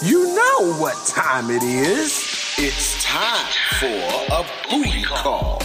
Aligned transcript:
You 0.00 0.26
know 0.26 0.78
what 0.78 0.94
time 1.08 1.50
it 1.50 1.64
is. 1.64 2.54
It's 2.56 3.04
time 3.04 3.48
for 3.80 4.32
a 4.32 4.44
booty 4.70 5.02
call. 5.02 5.58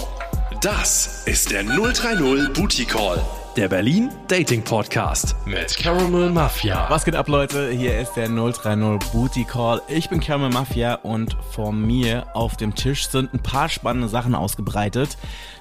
Das 0.60 1.22
ist 1.28 1.52
der 1.52 1.64
030 1.64 2.52
Booty 2.52 2.86
Call, 2.86 3.24
der 3.56 3.68
Berlin 3.68 4.10
Dating 4.28 4.64
Podcast 4.64 5.36
mit 5.46 5.78
Caramel 5.78 6.32
Mafia. 6.32 6.90
Was 6.90 7.06
geht 7.06 7.16
ab, 7.16 7.28
Leute? 7.28 7.70
Hier 7.70 8.00
ist 8.00 8.14
der 8.14 8.28
030 8.28 9.12
Booty 9.12 9.44
Call. 9.44 9.84
Ich 9.88 10.10
bin 10.10 10.20
Caramel 10.20 10.50
Mafia 10.50 10.96
und 10.96 11.38
vor 11.52 11.72
mir 11.72 12.26
auf 12.34 12.58
dem 12.58 12.74
Tisch 12.74 13.08
sind 13.08 13.36
ein 13.36 13.44
paar 13.44 13.70
spannende 13.70 14.08
Sachen 14.08 14.34
ausgebreitet. 14.34 15.16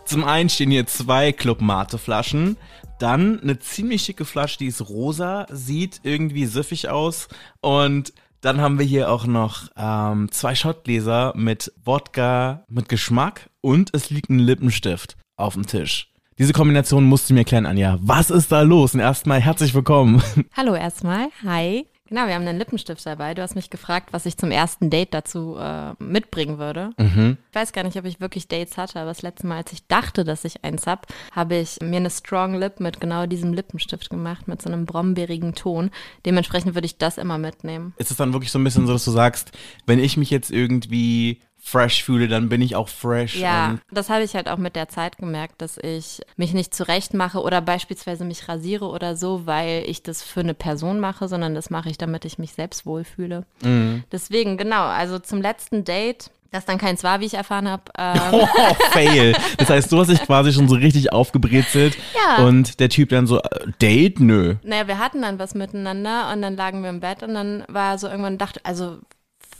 Zum 0.06 0.24
einen 0.24 0.48
stehen 0.48 0.70
hier 0.70 0.86
zwei 0.86 1.32
Club 1.32 1.60
Mate 1.60 1.98
Flaschen, 1.98 2.56
dann 2.98 3.38
eine 3.42 3.58
ziemlich 3.58 4.02
schicke 4.02 4.24
Flasche, 4.24 4.58
die 4.58 4.68
ist 4.68 4.88
rosa, 4.88 5.46
sieht 5.50 6.00
irgendwie 6.04 6.46
süffig 6.46 6.88
aus 6.88 7.28
und 7.60 8.14
dann 8.42 8.60
haben 8.60 8.78
wir 8.78 8.84
hier 8.84 9.10
auch 9.10 9.26
noch 9.26 9.68
ähm, 9.76 10.30
zwei 10.30 10.54
Shotgläser 10.54 11.32
mit 11.36 11.72
Wodka 11.84 12.64
mit 12.68 12.88
Geschmack 12.88 13.48
und 13.60 13.90
es 13.94 14.10
liegt 14.10 14.28
ein 14.28 14.40
Lippenstift 14.40 15.16
auf 15.36 15.54
dem 15.54 15.66
Tisch. 15.66 16.12
Diese 16.38 16.52
Kombination 16.52 17.04
musst 17.04 17.30
du 17.30 17.34
mir 17.34 17.40
erklären, 17.40 17.66
Anja. 17.66 17.98
Was 18.00 18.30
ist 18.30 18.50
da 18.50 18.62
los? 18.62 18.94
Und 18.94 19.00
erstmal 19.00 19.40
herzlich 19.40 19.74
willkommen. 19.74 20.22
Hallo 20.56 20.74
erstmal. 20.74 21.28
Hi. 21.44 21.86
Genau, 22.12 22.26
wir 22.26 22.34
haben 22.34 22.46
einen 22.46 22.58
Lippenstift 22.58 23.06
dabei. 23.06 23.32
Du 23.32 23.40
hast 23.40 23.54
mich 23.54 23.70
gefragt, 23.70 24.12
was 24.12 24.26
ich 24.26 24.36
zum 24.36 24.50
ersten 24.50 24.90
Date 24.90 25.14
dazu 25.14 25.56
äh, 25.58 25.94
mitbringen 25.98 26.58
würde. 26.58 26.90
Mhm. 26.98 27.38
Ich 27.48 27.54
weiß 27.54 27.72
gar 27.72 27.84
nicht, 27.84 27.96
ob 27.96 28.04
ich 28.04 28.20
wirklich 28.20 28.48
Dates 28.48 28.76
hatte, 28.76 29.00
aber 29.00 29.08
das 29.08 29.22
letzte 29.22 29.46
Mal, 29.46 29.56
als 29.56 29.72
ich 29.72 29.86
dachte, 29.86 30.22
dass 30.22 30.44
ich 30.44 30.62
eins 30.62 30.86
habe, 30.86 31.00
habe 31.30 31.56
ich 31.56 31.78
mir 31.80 31.96
eine 31.96 32.10
Strong 32.10 32.56
Lip 32.56 32.80
mit 32.80 33.00
genau 33.00 33.24
diesem 33.24 33.54
Lippenstift 33.54 34.10
gemacht, 34.10 34.46
mit 34.46 34.60
so 34.60 34.68
einem 34.68 34.84
brombeerigen 34.84 35.54
Ton. 35.54 35.90
Dementsprechend 36.26 36.74
würde 36.74 36.84
ich 36.84 36.98
das 36.98 37.16
immer 37.16 37.38
mitnehmen. 37.38 37.94
Ist 37.96 38.10
es 38.10 38.18
dann 38.18 38.34
wirklich 38.34 38.52
so 38.52 38.58
ein 38.58 38.64
bisschen 38.64 38.86
so, 38.86 38.92
dass 38.92 39.06
du 39.06 39.10
sagst, 39.10 39.52
wenn 39.86 39.98
ich 39.98 40.18
mich 40.18 40.28
jetzt 40.28 40.50
irgendwie 40.50 41.40
fresh 41.64 42.02
fühle, 42.02 42.26
dann 42.26 42.48
bin 42.48 42.60
ich 42.60 42.74
auch 42.74 42.88
fresh. 42.88 43.36
Ja, 43.36 43.78
das 43.92 44.10
habe 44.10 44.24
ich 44.24 44.34
halt 44.34 44.48
auch 44.48 44.56
mit 44.58 44.74
der 44.74 44.88
Zeit 44.88 45.16
gemerkt, 45.16 45.62
dass 45.62 45.78
ich 45.78 46.20
mich 46.36 46.54
nicht 46.54 46.74
zurecht 46.74 47.14
mache 47.14 47.40
oder 47.40 47.60
beispielsweise 47.60 48.24
mich 48.24 48.48
rasiere 48.48 48.86
oder 48.88 49.14
so, 49.16 49.46
weil 49.46 49.84
ich 49.86 50.02
das 50.02 50.22
für 50.24 50.40
eine 50.40 50.54
Person 50.54 50.98
mache, 50.98 51.28
sondern 51.28 51.54
das 51.54 51.70
mache 51.70 51.88
ich, 51.88 51.96
damit 51.98 52.24
ich 52.24 52.36
mich 52.38 52.52
selbst 52.54 52.84
wohlfühle. 52.84 53.44
Mhm. 53.62 54.02
Deswegen, 54.10 54.56
genau, 54.56 54.82
also 54.86 55.20
zum 55.20 55.40
letzten 55.40 55.84
Date, 55.84 56.30
das 56.50 56.64
dann 56.66 56.78
keins 56.78 57.04
war, 57.04 57.20
wie 57.20 57.26
ich 57.26 57.34
erfahren 57.34 57.68
habe, 57.68 57.84
ähm, 57.96 58.20
Oh, 58.32 58.46
fail. 58.90 59.32
Das 59.56 59.70
heißt, 59.70 59.90
du 59.92 60.00
hast 60.00 60.08
dich 60.10 60.20
quasi 60.20 60.52
schon 60.52 60.68
so 60.68 60.74
richtig 60.74 61.12
aufgebrezelt 61.12 61.96
Ja. 62.26 62.44
und 62.44 62.80
der 62.80 62.88
Typ 62.88 63.10
dann 63.10 63.28
so, 63.28 63.38
äh, 63.40 63.68
Date? 63.80 64.18
Nö. 64.18 64.56
naja, 64.64 64.88
wir 64.88 64.98
hatten 64.98 65.22
dann 65.22 65.38
was 65.38 65.54
miteinander 65.54 66.30
und 66.32 66.42
dann 66.42 66.56
lagen 66.56 66.82
wir 66.82 66.90
im 66.90 66.98
Bett 67.00 67.22
und 67.22 67.34
dann 67.34 67.64
war 67.68 67.92
er 67.92 67.98
so 67.98 68.08
irgendwann, 68.08 68.36
dachte, 68.36 68.60
also 68.64 68.98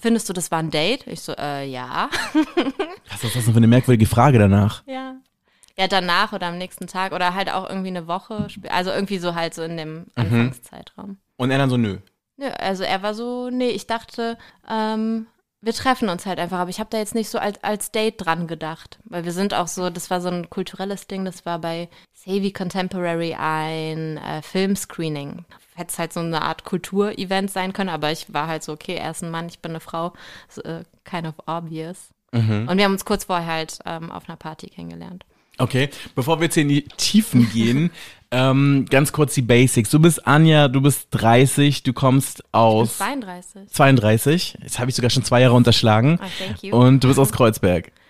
findest 0.03 0.28
du, 0.28 0.33
das 0.33 0.50
war 0.50 0.58
ein 0.58 0.70
Date? 0.70 1.06
Ich 1.06 1.22
so, 1.22 1.33
äh, 1.39 1.64
ja. 1.64 2.11
Was 3.11 3.25
ist 3.25 3.36
das 3.36 3.45
denn 3.45 3.55
für 3.55 3.58
eine 3.58 3.69
merkwürdige 3.69 4.06
Frage 4.06 4.39
danach? 4.39 4.83
Ja. 4.86 5.14
Ja, 5.78 5.89
danach 5.89 6.34
oder 6.34 6.48
am 6.48 6.59
nächsten 6.59 6.86
Tag 6.86 7.12
oder 7.12 7.34
halt 7.34 7.50
auch 7.50 7.67
irgendwie 7.67 7.89
eine 7.89 8.06
Woche, 8.06 8.47
also 8.69 8.91
irgendwie 8.91 9.19
so 9.19 9.34
halt 9.34 9.55
so 9.55 9.62
in 9.62 9.78
dem 9.78 10.06
Anfangszeitraum. 10.14 11.17
Und 11.36 11.50
er 11.50 11.56
dann 11.56 11.70
so, 11.70 11.78
nö. 11.78 11.98
Nö, 12.36 12.48
also 12.48 12.84
er 12.84 13.03
war 13.03 13.14
so, 13.14 13.48
nee, 13.48 13.70
ich 13.70 13.86
dachte, 13.86 14.36
ähm, 14.69 15.27
wir 15.62 15.72
treffen 15.72 16.11
uns 16.11 16.27
halt 16.27 16.41
einfach, 16.41 16.59
aber 16.59 16.70
ich 16.70 16.81
habe 16.81 16.91
da 16.91 16.98
jetzt 16.98 17.14
nicht 17.14 17.31
so 17.31 17.39
als, 17.39 17.62
als 17.62 17.91
Date 17.91 18.16
dran 18.19 18.48
gedacht, 18.48 18.98
weil 19.05 19.25
wir 19.25 19.33
sind 19.33 19.55
auch 19.55 19.69
so, 19.69 19.89
das 19.89 20.11
war 20.11 20.20
so 20.20 20.28
ein 20.28 20.50
kulturelles 20.50 21.06
Ding, 21.06 21.25
das 21.25 21.47
war 21.47 21.59
bei 21.59 21.89
Savvy 22.12 22.53
Contemporary 22.53 23.34
ein 23.39 24.19
äh, 24.19 24.42
Filmscreening. 24.42 25.47
Hätte 25.75 25.91
es 25.91 25.98
halt 25.98 26.12
so 26.12 26.20
eine 26.20 26.42
Art 26.42 26.65
Kulturevent 26.65 27.51
sein 27.51 27.73
können, 27.73 27.89
aber 27.89 28.12
ich 28.12 28.33
war 28.33 28.47
halt 28.47 28.62
so, 28.62 28.73
okay, 28.73 28.95
er 28.97 29.11
ist 29.11 29.23
ein 29.23 29.31
Mann, 29.31 29.48
ich 29.48 29.61
bin 29.61 29.73
eine 29.73 29.81
Frau, 29.81 30.12
so, 30.48 30.62
äh, 30.62 30.84
kind 31.05 31.27
of 31.27 31.34
obvious. 31.47 32.11
Und 32.34 32.78
wir 32.78 32.84
haben 32.84 32.92
uns 32.92 33.05
kurz 33.05 33.25
vorher 33.25 33.47
halt 33.47 33.78
ähm, 33.84 34.11
auf 34.11 34.27
einer 34.27 34.37
Party 34.37 34.69
kennengelernt. 34.69 35.25
Okay, 35.59 35.91
bevor 36.15 36.41
wir 36.41 36.44
jetzt 36.44 36.55
hier 36.55 36.62
in 36.62 36.71
die 36.71 36.84
Tiefen 36.84 37.50
gehen, 37.53 37.91
ähm, 38.31 38.87
ganz 38.88 39.12
kurz 39.12 39.34
die 39.34 39.43
Basics. 39.43 39.91
Du 39.91 39.99
bist 39.99 40.27
Anja, 40.27 40.69
du 40.69 40.81
bist 40.81 41.09
30, 41.10 41.83
du 41.83 41.93
kommst 41.93 42.43
aus 42.53 42.97
32. 42.97 43.69
32. 43.71 44.59
Jetzt 44.62 44.78
habe 44.78 44.89
ich 44.89 44.97
sogar 44.97 45.10
schon 45.10 45.25
zwei 45.25 45.43
Jahre 45.43 45.54
unterschlagen. 45.54 46.19
Ah, 46.22 46.27
thank 46.39 46.62
you. 46.62 46.75
Und 46.75 47.04
du 47.04 47.09
bist 47.09 47.21
aus 47.21 47.33
Kreuzberg. 47.33 47.93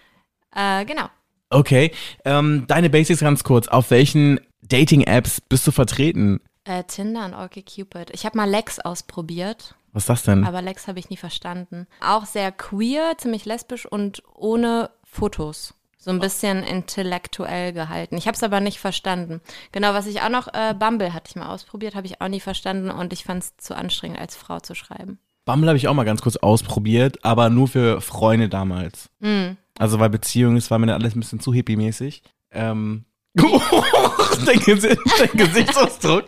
Äh, 0.54 0.84
genau. 0.84 1.06
Okay, 1.48 1.92
ähm, 2.26 2.66
deine 2.66 2.90
Basics 2.90 3.20
ganz 3.20 3.42
kurz. 3.42 3.68
Auf 3.68 3.90
welchen 3.90 4.38
Dating-Apps 4.60 5.40
bist 5.40 5.66
du 5.66 5.70
vertreten? 5.70 6.40
Äh, 6.64 6.84
Tinder 6.84 7.24
und 7.24 7.34
OkCupid. 7.34 8.10
Ich 8.12 8.24
habe 8.24 8.36
mal 8.36 8.48
Lex 8.48 8.78
ausprobiert. 8.78 9.74
Was 9.92 10.04
ist 10.04 10.08
das 10.08 10.22
denn? 10.22 10.44
Aber 10.44 10.62
Lex 10.62 10.88
habe 10.88 10.98
ich 10.98 11.10
nie 11.10 11.16
verstanden. 11.16 11.86
Auch 12.00 12.24
sehr 12.24 12.52
queer, 12.52 13.18
ziemlich 13.18 13.44
lesbisch 13.44 13.84
und 13.84 14.22
ohne 14.34 14.90
Fotos. 15.04 15.74
So 15.98 16.10
ein 16.10 16.18
bisschen 16.18 16.64
intellektuell 16.64 17.72
gehalten. 17.72 18.16
Ich 18.16 18.26
habe 18.26 18.34
es 18.34 18.42
aber 18.42 18.58
nicht 18.58 18.80
verstanden. 18.80 19.40
Genau, 19.70 19.94
was 19.94 20.06
ich 20.06 20.22
auch 20.22 20.30
noch, 20.30 20.48
äh, 20.52 20.74
Bumble 20.76 21.14
hatte 21.14 21.28
ich 21.30 21.36
mal 21.36 21.48
ausprobiert, 21.48 21.94
habe 21.94 22.06
ich 22.06 22.20
auch 22.20 22.28
nie 22.28 22.40
verstanden 22.40 22.90
und 22.90 23.12
ich 23.12 23.22
fand 23.22 23.44
es 23.44 23.56
zu 23.56 23.76
anstrengend, 23.76 24.18
als 24.18 24.34
Frau 24.34 24.58
zu 24.58 24.74
schreiben. 24.74 25.20
Bumble 25.44 25.68
habe 25.68 25.76
ich 25.76 25.86
auch 25.86 25.94
mal 25.94 26.04
ganz 26.04 26.22
kurz 26.22 26.36
ausprobiert, 26.36 27.24
aber 27.24 27.50
nur 27.50 27.68
für 27.68 28.00
Freunde 28.00 28.48
damals. 28.48 29.10
Hm. 29.20 29.56
Also 29.78 30.00
weil 30.00 30.10
Beziehung, 30.10 30.56
es 30.56 30.70
war 30.70 30.78
mir 30.78 30.86
dann 30.86 31.00
alles 31.00 31.14
ein 31.14 31.20
bisschen 31.20 31.40
zu 31.40 31.52
hippie-mäßig. 31.52 32.22
Ähm, 32.50 33.04
dein, 34.46 34.58
Gesi 34.60 34.96
dein 35.18 35.30
Gesichtsausdruck. 35.32 36.24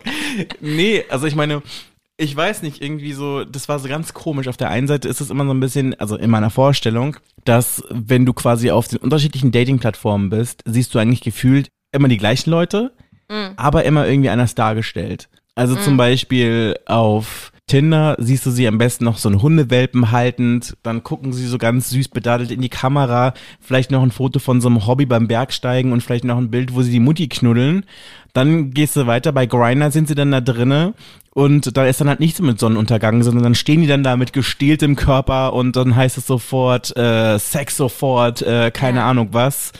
Nee, 0.59 1.03
also 1.09 1.27
ich 1.27 1.35
meine, 1.35 1.61
ich 2.17 2.35
weiß 2.35 2.61
nicht, 2.63 2.81
irgendwie 2.81 3.13
so, 3.13 3.43
das 3.43 3.69
war 3.69 3.79
so 3.79 3.87
ganz 3.87 4.13
komisch. 4.13 4.47
Auf 4.47 4.57
der 4.57 4.69
einen 4.69 4.87
Seite 4.87 5.07
ist 5.07 5.21
es 5.21 5.29
immer 5.29 5.45
so 5.45 5.51
ein 5.51 5.59
bisschen, 5.59 5.99
also 5.99 6.15
in 6.15 6.29
meiner 6.29 6.49
Vorstellung, 6.49 7.17
dass 7.43 7.83
wenn 7.89 8.25
du 8.25 8.33
quasi 8.33 8.71
auf 8.71 8.87
den 8.87 8.99
unterschiedlichen 8.99 9.51
Dating-Plattformen 9.51 10.29
bist, 10.29 10.63
siehst 10.65 10.95
du 10.95 10.99
eigentlich 10.99 11.21
gefühlt 11.21 11.69
immer 11.91 12.07
die 12.07 12.17
gleichen 12.17 12.49
Leute, 12.49 12.93
aber 13.57 13.83
immer 13.85 14.07
irgendwie 14.07 14.29
anders 14.29 14.55
dargestellt. 14.55 15.29
Also 15.55 15.75
zum 15.75 15.97
Beispiel 15.97 16.77
auf 16.85 17.51
Tinder 17.67 18.15
siehst 18.19 18.45
du 18.45 18.51
sie 18.51 18.67
am 18.67 18.77
besten 18.77 19.05
noch 19.05 19.17
so 19.17 19.27
einen 19.27 19.41
Hundewelpen 19.41 20.11
haltend, 20.11 20.77
dann 20.83 21.01
gucken 21.03 21.33
sie 21.33 21.47
so 21.47 21.57
ganz 21.57 21.89
süß 21.89 22.09
bedaddelt 22.09 22.51
in 22.51 22.61
die 22.61 22.69
Kamera, 22.69 23.33
vielleicht 23.59 23.89
noch 23.89 24.03
ein 24.03 24.11
Foto 24.11 24.37
von 24.37 24.61
so 24.61 24.67
einem 24.67 24.85
Hobby 24.85 25.07
beim 25.07 25.27
Bergsteigen 25.27 25.91
und 25.91 26.01
vielleicht 26.01 26.25
noch 26.25 26.37
ein 26.37 26.51
Bild, 26.51 26.75
wo 26.75 26.83
sie 26.83 26.91
die 26.91 26.99
Mutti 26.99 27.27
knuddeln. 27.27 27.85
Dann 28.35 28.71
gehst 28.71 28.97
du 28.97 29.07
weiter, 29.07 29.31
bei 29.31 29.45
Grindr 29.45 29.91
sind 29.91 30.09
sie 30.09 30.13
dann 30.15 30.29
da 30.31 30.41
drinne 30.41 30.93
und 31.31 31.75
da 31.75 31.85
ist 31.85 31.99
dann 32.01 32.09
halt 32.09 32.19
nichts 32.19 32.39
mit 32.41 32.59
Sonnenuntergang, 32.59 33.23
sondern 33.23 33.43
dann 33.43 33.55
stehen 33.55 33.81
die 33.81 33.87
dann 33.87 34.03
da 34.03 34.15
mit 34.17 34.33
gestähltem 34.33 34.95
Körper 34.97 35.53
und 35.53 35.75
dann 35.77 35.95
heißt 35.95 36.17
es 36.17 36.27
sofort, 36.27 36.95
äh, 36.97 37.37
Sex 37.39 37.77
sofort, 37.77 38.41
äh, 38.41 38.71
keine 38.71 39.03
Ahnung 39.03 39.29
was. 39.31 39.71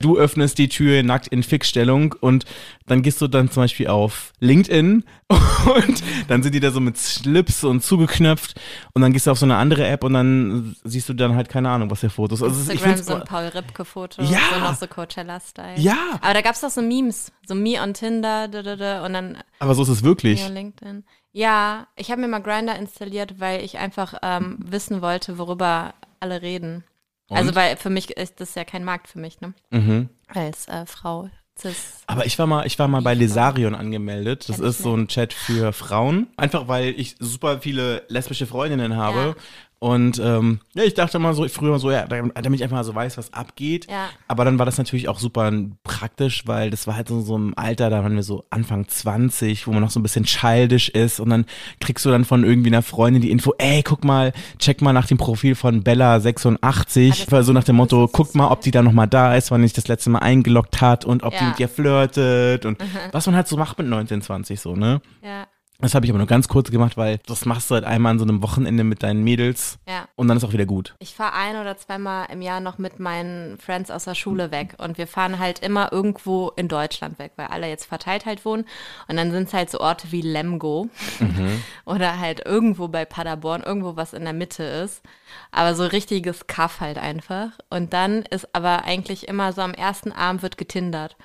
Du 0.00 0.16
öffnest 0.16 0.58
die 0.58 0.68
Tür 0.68 1.02
nackt 1.02 1.26
in 1.28 1.42
Fixstellung 1.42 2.14
und 2.20 2.44
dann 2.86 3.02
gehst 3.02 3.20
du 3.20 3.28
dann 3.28 3.50
zum 3.50 3.62
Beispiel 3.64 3.88
auf 3.88 4.32
LinkedIn 4.40 5.04
und 5.30 6.02
dann 6.28 6.42
sind 6.42 6.54
die 6.54 6.60
da 6.60 6.70
so 6.70 6.80
mit 6.80 6.98
Slips 6.98 7.64
und 7.64 7.82
zugeknöpft 7.82 8.60
und 8.92 9.02
dann 9.02 9.12
gehst 9.12 9.26
du 9.26 9.30
auf 9.30 9.38
so 9.38 9.46
eine 9.46 9.56
andere 9.56 9.86
App 9.86 10.04
und 10.04 10.12
dann 10.12 10.76
siehst 10.84 11.08
du 11.08 11.14
dann 11.14 11.34
halt 11.34 11.48
keine 11.48 11.70
Ahnung, 11.70 11.90
was 11.90 12.00
für 12.00 12.10
Fotos. 12.10 12.42
Also 12.42 12.54
ich 12.60 12.68
Instagram 12.70 12.94
find's 12.94 13.06
so 13.08 13.14
ein 13.14 13.24
Paul 13.24 13.44
Ripke-Foto, 13.46 14.22
Ja. 14.22 14.38
so 14.52 14.60
noch 14.60 14.74
so 14.76 14.86
Coachella-Style. 14.86 15.78
Ja. 15.80 15.96
Aber 16.20 16.34
da 16.34 16.42
gab 16.42 16.54
es 16.54 16.60
doch 16.60 16.70
so 16.70 16.82
Memes, 16.82 17.32
so 17.46 17.54
Me 17.54 17.80
on 17.82 17.94
Tinder 17.94 18.03
da, 18.22 18.48
da, 18.48 18.62
da, 18.62 19.04
und 19.04 19.12
dann 19.12 19.38
aber 19.58 19.74
so 19.74 19.82
ist 19.82 19.88
es 19.88 20.02
wirklich. 20.02 20.40
Ja, 20.40 20.48
LinkedIn. 20.48 21.04
Ja, 21.32 21.88
ich 21.96 22.10
habe 22.10 22.20
mir 22.20 22.28
mal 22.28 22.40
Grinder 22.40 22.76
installiert, 22.78 23.40
weil 23.40 23.64
ich 23.64 23.78
einfach 23.78 24.14
ähm, 24.22 24.58
wissen 24.60 25.02
wollte, 25.02 25.38
worüber 25.38 25.94
alle 26.20 26.42
reden. 26.42 26.84
Also 27.30 27.54
weil 27.54 27.76
für 27.76 27.90
mich 27.90 28.10
ist 28.16 28.40
das 28.40 28.54
ja 28.54 28.64
kein 28.64 28.84
Markt 28.84 29.08
für 29.08 29.18
mich, 29.18 29.40
ne? 29.40 29.54
Mhm. 29.70 30.08
Als 30.28 30.68
äh, 30.68 30.86
Frau. 30.86 31.30
Cis. 31.58 32.02
Aber 32.06 32.26
ich 32.26 32.38
war 32.38 32.46
mal, 32.46 32.66
ich 32.66 32.78
war 32.78 32.88
mal 32.88 33.02
bei 33.02 33.14
Lesarion 33.14 33.74
angemeldet. 33.74 34.48
Das 34.48 34.58
ist 34.58 34.78
so 34.78 34.94
ein 34.96 35.06
Chat 35.06 35.32
für 35.32 35.72
Frauen. 35.72 36.26
Einfach 36.36 36.66
weil 36.66 36.94
ich 36.98 37.16
super 37.20 37.60
viele 37.60 38.02
lesbische 38.08 38.46
Freundinnen 38.46 38.96
habe. 38.96 39.18
Ja. 39.18 39.34
Und 39.84 40.18
ähm, 40.18 40.60
ja, 40.72 40.84
ich 40.84 40.94
dachte 40.94 41.18
mal 41.18 41.34
so, 41.34 41.46
früher 41.46 41.78
so, 41.78 41.90
ja, 41.90 42.06
damit 42.06 42.32
ich 42.54 42.62
einfach 42.62 42.78
mal 42.78 42.84
so 42.84 42.94
weiß, 42.94 43.18
was 43.18 43.34
abgeht. 43.34 43.86
Ja. 43.90 44.06
Aber 44.28 44.46
dann 44.46 44.58
war 44.58 44.64
das 44.64 44.78
natürlich 44.78 45.10
auch 45.10 45.18
super 45.18 45.52
praktisch, 45.82 46.46
weil 46.46 46.70
das 46.70 46.86
war 46.86 46.96
halt 46.96 47.08
so, 47.08 47.20
so 47.20 47.36
im 47.36 47.52
Alter, 47.58 47.90
da 47.90 48.02
waren 48.02 48.14
wir 48.14 48.22
so 48.22 48.46
Anfang 48.48 48.88
20, 48.88 49.66
wo 49.66 49.72
man 49.72 49.82
noch 49.82 49.90
so 49.90 50.00
ein 50.00 50.02
bisschen 50.02 50.24
childish 50.24 50.88
ist 50.88 51.20
und 51.20 51.28
dann 51.28 51.44
kriegst 51.80 52.02
du 52.06 52.10
dann 52.10 52.24
von 52.24 52.44
irgendwie 52.44 52.70
einer 52.70 52.80
Freundin 52.80 53.20
die 53.20 53.30
Info, 53.30 53.52
ey, 53.58 53.82
guck 53.82 54.04
mal, 54.04 54.32
check 54.58 54.80
mal 54.80 54.94
nach 54.94 55.06
dem 55.06 55.18
Profil 55.18 55.54
von 55.54 55.84
Bella86, 55.84 56.58
Ah, 56.62 57.26
das- 57.28 57.44
so 57.46 57.52
nach 57.52 57.64
dem 57.64 57.76
Motto, 57.76 58.08
guck 58.10 58.34
mal, 58.34 58.48
ob 58.48 58.62
die 58.62 58.70
da 58.70 58.82
nochmal 58.82 59.06
da 59.06 59.34
ist, 59.36 59.50
wann 59.50 59.60
die 59.60 59.66
sich 59.68 59.74
das 59.74 59.88
letzte 59.88 60.08
Mal 60.08 60.20
eingeloggt 60.20 60.80
hat 60.80 61.04
und 61.04 61.24
ob 61.24 61.32
die 61.36 61.42
Ja. 61.44 61.48
mit 61.50 61.58
dir 61.58 61.68
flirtet 61.68 62.64
und 62.64 62.78
was 63.12 63.26
man 63.26 63.36
halt 63.36 63.48
so 63.48 63.58
macht 63.58 63.76
mit 63.76 63.86
19, 63.86 64.22
20 64.22 64.60
so, 64.60 64.74
ne? 64.76 65.02
Ja. 65.22 65.46
Das 65.80 65.94
habe 65.94 66.06
ich 66.06 66.10
aber 66.12 66.18
nur 66.18 66.28
ganz 66.28 66.46
kurz 66.46 66.70
gemacht, 66.70 66.96
weil 66.96 67.18
das 67.26 67.44
machst 67.46 67.68
du 67.70 67.74
halt 67.74 67.84
einmal 67.84 68.12
an 68.12 68.18
so 68.20 68.24
einem 68.24 68.42
Wochenende 68.42 68.84
mit 68.84 69.02
deinen 69.02 69.24
Mädels 69.24 69.76
Ja. 69.88 70.06
und 70.14 70.28
dann 70.28 70.36
ist 70.36 70.44
auch 70.44 70.52
wieder 70.52 70.66
gut. 70.66 70.94
Ich 71.00 71.14
fahre 71.14 71.34
ein 71.34 71.56
oder 71.56 71.76
zweimal 71.76 72.28
im 72.30 72.42
Jahr 72.42 72.60
noch 72.60 72.78
mit 72.78 73.00
meinen 73.00 73.58
Friends 73.58 73.90
aus 73.90 74.04
der 74.04 74.14
Schule 74.14 74.52
weg 74.52 74.76
und 74.78 74.98
wir 74.98 75.08
fahren 75.08 75.40
halt 75.40 75.58
immer 75.58 75.92
irgendwo 75.92 76.50
in 76.56 76.68
Deutschland 76.68 77.18
weg, 77.18 77.32
weil 77.36 77.48
alle 77.48 77.68
jetzt 77.68 77.86
verteilt 77.86 78.24
halt 78.24 78.44
wohnen 78.44 78.64
und 79.08 79.16
dann 79.16 79.32
sind 79.32 79.48
es 79.48 79.52
halt 79.52 79.68
so 79.68 79.80
Orte 79.80 80.12
wie 80.12 80.22
Lemgo 80.22 80.88
oder 81.84 82.20
halt 82.20 82.46
irgendwo 82.46 82.88
bei 82.88 83.04
Paderborn, 83.04 83.62
irgendwo 83.62 83.96
was 83.96 84.12
in 84.12 84.22
der 84.24 84.32
Mitte 84.32 84.62
ist, 84.62 85.02
aber 85.50 85.74
so 85.74 85.84
richtiges 85.84 86.46
Kaff 86.46 86.80
halt 86.80 86.98
einfach 86.98 87.48
und 87.68 87.92
dann 87.92 88.22
ist 88.22 88.54
aber 88.54 88.84
eigentlich 88.84 89.26
immer 89.28 89.52
so 89.52 89.60
am 89.60 89.74
ersten 89.74 90.12
Abend 90.12 90.42
wird 90.42 90.56
getindert. 90.56 91.16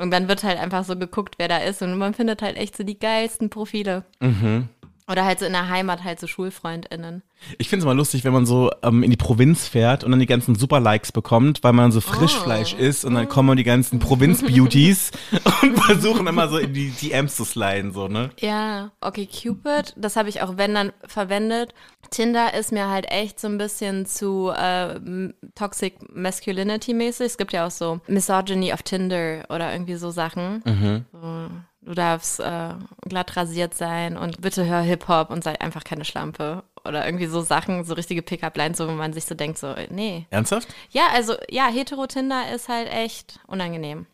Und 0.00 0.10
dann 0.10 0.28
wird 0.28 0.42
halt 0.42 0.58
einfach 0.58 0.84
so 0.84 0.96
geguckt, 0.96 1.34
wer 1.38 1.48
da 1.48 1.58
ist. 1.58 1.82
Und 1.82 1.96
man 1.98 2.14
findet 2.14 2.42
halt 2.42 2.56
echt 2.56 2.76
so 2.76 2.84
die 2.84 2.98
geilsten 2.98 3.50
Profile. 3.50 4.04
Oder 5.08 5.24
halt 5.24 5.40
so 5.40 5.44
in 5.46 5.52
der 5.52 5.68
Heimat 5.68 6.04
halt 6.04 6.20
so 6.20 6.28
SchulfreundInnen. 6.28 7.22
Ich 7.58 7.68
finde 7.68 7.80
es 7.80 7.84
immer 7.84 7.94
lustig, 7.94 8.22
wenn 8.24 8.32
man 8.32 8.46
so 8.46 8.70
ähm, 8.84 9.02
in 9.02 9.10
die 9.10 9.16
Provinz 9.16 9.66
fährt 9.66 10.04
und 10.04 10.12
dann 10.12 10.20
die 10.20 10.26
ganzen 10.26 10.54
Super-Likes 10.54 11.10
bekommt, 11.10 11.64
weil 11.64 11.72
man 11.72 11.90
so 11.90 12.00
Frischfleisch 12.00 12.74
Oh. 12.78 12.82
isst 12.82 13.04
und 13.04 13.14
dann 13.14 13.28
kommen 13.28 13.56
die 13.56 13.64
ganzen 13.64 13.98
Provinz-Beauties 13.98 15.10
und 15.62 15.76
versuchen 15.80 16.26
immer 16.28 16.48
so 16.48 16.58
in 16.58 16.72
die 16.74 16.90
DMs 16.90 17.34
zu 17.34 17.44
sliden, 17.44 17.92
so, 17.92 18.06
ne? 18.08 18.30
Ja, 18.38 18.92
okay, 19.00 19.26
Cupid, 19.26 19.94
das 19.96 20.14
habe 20.16 20.28
ich 20.28 20.42
auch 20.42 20.56
wenn 20.58 20.74
dann 20.74 20.92
verwendet. 21.06 21.74
Tinder 22.10 22.54
ist 22.54 22.72
mir 22.72 22.88
halt 22.88 23.10
echt 23.10 23.38
so 23.38 23.48
ein 23.48 23.58
bisschen 23.58 24.04
zu 24.04 24.50
äh, 24.50 24.98
Toxic 25.54 25.94
Masculinity 26.14 26.92
mäßig. 26.92 27.26
Es 27.26 27.38
gibt 27.38 27.52
ja 27.52 27.66
auch 27.66 27.70
so 27.70 28.00
Misogyny 28.08 28.72
auf 28.72 28.82
Tinder 28.82 29.44
oder 29.48 29.72
irgendwie 29.72 29.94
so 29.94 30.10
Sachen. 30.10 30.62
So, 31.12 31.50
du 31.82 31.94
darfst 31.94 32.40
äh, 32.40 32.74
glatt 33.02 33.36
rasiert 33.36 33.74
sein 33.74 34.16
und 34.16 34.40
bitte 34.40 34.66
hör 34.66 34.80
Hip-Hop 34.80 35.30
und 35.30 35.44
sei 35.44 35.60
einfach 35.60 35.84
keine 35.84 36.04
Schlampe. 36.04 36.64
Oder 36.84 37.04
irgendwie 37.06 37.26
so 37.26 37.42
Sachen, 37.42 37.84
so 37.84 37.94
richtige 37.94 38.22
Pickup-Lines, 38.22 38.78
so, 38.78 38.88
wo 38.88 38.92
man 38.92 39.12
sich 39.12 39.26
so 39.26 39.34
denkt, 39.34 39.58
so, 39.58 39.68
äh, 39.68 39.86
nee. 39.90 40.26
Ernsthaft? 40.30 40.68
Ja, 40.90 41.08
also, 41.12 41.34
ja, 41.48 41.66
Hetero-Tinder 41.66 42.52
ist 42.54 42.68
halt 42.68 42.90
echt 42.90 43.38
unangenehm. 43.46 44.06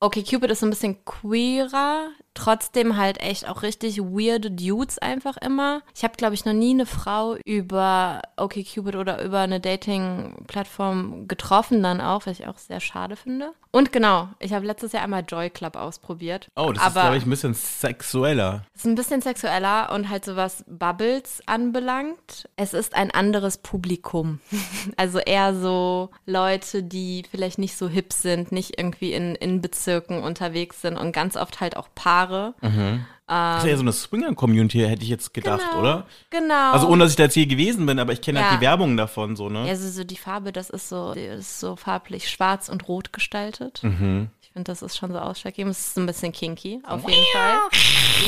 Okay, 0.00 0.22
Cupid 0.22 0.50
ist 0.50 0.60
so 0.60 0.66
ein 0.66 0.70
bisschen 0.70 1.04
queerer, 1.04 2.08
trotzdem 2.34 2.96
halt 2.96 3.20
echt 3.20 3.48
auch 3.48 3.62
richtig 3.62 4.00
weirde 4.00 4.50
Dudes 4.50 4.98
einfach 4.98 5.36
immer. 5.36 5.82
Ich 5.94 6.04
habe, 6.04 6.16
glaube 6.16 6.34
ich, 6.34 6.44
noch 6.44 6.52
nie 6.52 6.72
eine 6.72 6.86
Frau 6.86 7.36
über 7.44 8.22
Okay 8.36 8.64
Cupid 8.64 8.96
oder 8.96 9.22
über 9.24 9.40
eine 9.40 9.60
Dating-Plattform 9.60 11.28
getroffen 11.28 11.82
dann 11.82 12.00
auch, 12.00 12.26
was 12.26 12.40
ich 12.40 12.46
auch 12.46 12.58
sehr 12.58 12.80
schade 12.80 13.16
finde. 13.16 13.52
Und 13.74 13.90
genau, 13.92 14.28
ich 14.38 14.52
habe 14.52 14.64
letztes 14.66 14.92
Jahr 14.92 15.02
einmal 15.02 15.24
Joy 15.26 15.50
Club 15.50 15.74
ausprobiert. 15.74 16.48
Oh, 16.54 16.70
das 16.72 16.80
ist, 16.80 16.86
aber 16.86 17.00
glaube 17.00 17.16
ich, 17.16 17.26
ein 17.26 17.30
bisschen 17.30 17.54
sexueller. 17.54 18.62
ist 18.72 18.86
ein 18.86 18.94
bisschen 18.94 19.20
sexueller 19.20 19.90
und 19.92 20.10
halt 20.10 20.24
so 20.24 20.36
was 20.36 20.64
Bubbles 20.68 21.42
anbelangt. 21.46 22.48
Es 22.54 22.72
ist 22.72 22.94
ein 22.94 23.10
anderes 23.10 23.58
Publikum. 23.58 24.40
Also 24.96 25.18
eher 25.18 25.54
so 25.54 26.10
Leute, 26.24 26.82
die 26.82 27.24
vielleicht 27.28 27.58
nicht 27.58 27.76
so 27.76 27.88
hip 27.88 28.12
sind, 28.12 28.52
nicht 28.52 28.78
irgendwie 28.78 29.12
in, 29.12 29.34
in 29.34 29.60
Bezirken 29.60 30.22
unterwegs 30.22 30.82
sind 30.82 30.96
und 30.96 31.12
ganz 31.12 31.36
oft 31.36 31.60
halt 31.60 31.76
auch 31.76 31.88
Paare. 31.94 32.23
Das 32.26 33.64
ist 33.64 33.70
ja 33.70 33.76
so 33.76 33.82
eine 33.82 33.92
Swinger-Community, 33.92 34.80
hätte 34.80 35.02
ich 35.02 35.08
jetzt 35.08 35.32
gedacht, 35.32 35.62
Genau. 35.70 35.80
oder? 35.80 36.06
Genau. 36.30 36.72
Also 36.72 36.88
ohne, 36.88 37.04
dass 37.04 37.12
ich 37.12 37.16
da 37.16 37.24
jetzt 37.24 37.34
hier 37.34 37.46
gewesen 37.46 37.86
bin, 37.86 37.98
aber 37.98 38.12
ich 38.12 38.20
kenne 38.20 38.40
halt 38.42 38.52
Ja. 38.52 38.56
die 38.58 38.60
Werbung 38.64 38.96
davon, 38.96 39.34
so, 39.36 39.48
ne? 39.48 39.64
Ja, 39.64 39.70
also 39.70 39.88
so 39.90 40.04
die 40.04 40.16
Farbe, 40.16 40.52
das 40.52 40.70
ist 40.70 40.88
so, 40.88 41.12
ist 41.12 41.60
so 41.60 41.76
farblich 41.76 42.28
schwarz 42.30 42.68
und 42.68 42.86
rot 42.88 43.12
gestaltet. 43.12 43.80
Mhm. 43.82 44.28
Ich 44.42 44.50
finde, 44.52 44.70
das 44.70 44.82
ist 44.82 44.96
schon 44.96 45.10
so 45.10 45.18
ausschlaggebend. 45.18 45.72
Es 45.72 45.88
ist 45.88 45.98
ein 45.98 46.06
bisschen 46.06 46.30
kinky, 46.32 46.80
auf 46.86 47.08
jeden 47.08 47.24
Fall. 47.32 47.54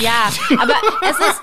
Ja, 0.01 0.29
aber 0.59 0.75
es 1.03 1.19
ist, 1.19 1.41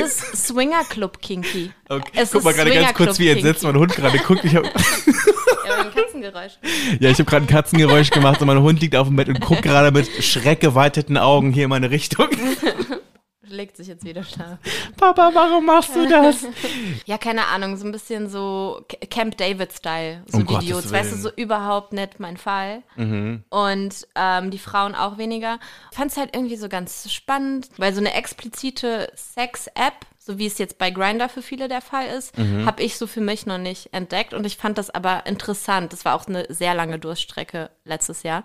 es 0.00 0.22
ist 0.34 0.46
Swinger 0.48 0.82
Club 0.84 1.20
kinky. 1.22 1.70
Okay. 1.88 2.10
Es 2.14 2.32
Guck 2.32 2.42
mal 2.42 2.52
gerade 2.52 2.70
ganz 2.70 2.78
Swingerclub 2.80 3.06
kurz, 3.08 3.18
wie 3.20 3.28
entsetzt 3.28 3.62
mein 3.62 3.76
Hund 3.76 3.94
gerade 3.94 4.18
guckt. 4.18 4.44
Ich 4.44 4.56
hab, 4.56 4.64
Ja, 4.64 4.70
ein 5.80 5.92
Katzengeräusch. 5.94 6.52
ja, 7.00 7.10
ich 7.10 7.18
habe 7.18 7.24
gerade 7.24 7.44
ein 7.44 7.48
Katzengeräusch 7.48 8.10
gemacht 8.10 8.40
und 8.40 8.46
mein 8.46 8.60
Hund 8.60 8.80
liegt 8.80 8.96
auf 8.96 9.06
dem 9.08 9.16
Bett 9.16 9.28
und 9.28 9.40
guckt 9.40 9.62
gerade 9.62 9.90
mit 9.90 10.08
schreckgeweiteten 10.22 11.16
Augen 11.18 11.52
hier 11.52 11.64
in 11.64 11.70
meine 11.70 11.90
Richtung. 11.90 12.28
Legt 13.46 13.76
sich 13.76 13.86
jetzt 13.86 14.04
wieder 14.04 14.24
schlafen. 14.24 14.58
Papa, 14.96 15.30
warum 15.32 15.66
machst 15.66 15.94
du 15.94 16.08
das? 16.08 16.46
Ja, 17.06 17.18
keine 17.18 17.46
Ahnung, 17.48 17.76
so 17.76 17.84
ein 17.86 17.92
bisschen 17.92 18.28
so 18.28 18.84
Camp 19.10 19.36
David-Style, 19.36 20.24
so 20.26 20.38
Um 20.38 20.48
Videos. 20.48 20.90
Weißt 20.90 21.12
du, 21.12 21.16
so 21.16 21.30
überhaupt 21.36 21.92
nicht 21.92 22.18
mein 22.18 22.36
Fall. 22.38 22.82
Und 22.96 24.06
ähm, 24.16 24.50
die 24.50 24.58
Frauen 24.58 24.94
auch 24.94 25.18
weniger. 25.18 25.58
Fand 25.92 26.10
es 26.10 26.16
halt 26.16 26.34
irgendwie 26.34 26.56
so 26.56 26.68
ganz 26.68 27.12
spannend, 27.12 27.68
weil 27.76 27.92
so 27.92 28.00
eine 28.00 28.14
explizite 28.14 29.12
Sex-App, 29.14 29.94
so 30.26 30.38
wie 30.38 30.46
es 30.46 30.56
jetzt 30.56 30.78
bei 30.78 30.90
Grindr 30.90 31.28
für 31.28 31.42
viele 31.42 31.68
der 31.68 31.82
Fall 31.82 32.06
ist, 32.06 32.32
habe 32.64 32.82
ich 32.82 32.96
so 32.96 33.06
für 33.06 33.20
mich 33.20 33.44
noch 33.44 33.58
nicht 33.58 33.92
entdeckt. 33.92 34.32
Und 34.32 34.46
ich 34.46 34.56
fand 34.56 34.78
das 34.78 34.88
aber 34.88 35.26
interessant. 35.26 35.92
Das 35.92 36.06
war 36.06 36.14
auch 36.14 36.26
eine 36.26 36.46
sehr 36.48 36.74
lange 36.74 36.98
Durststrecke 36.98 37.68
letztes 37.84 38.22
Jahr. 38.22 38.44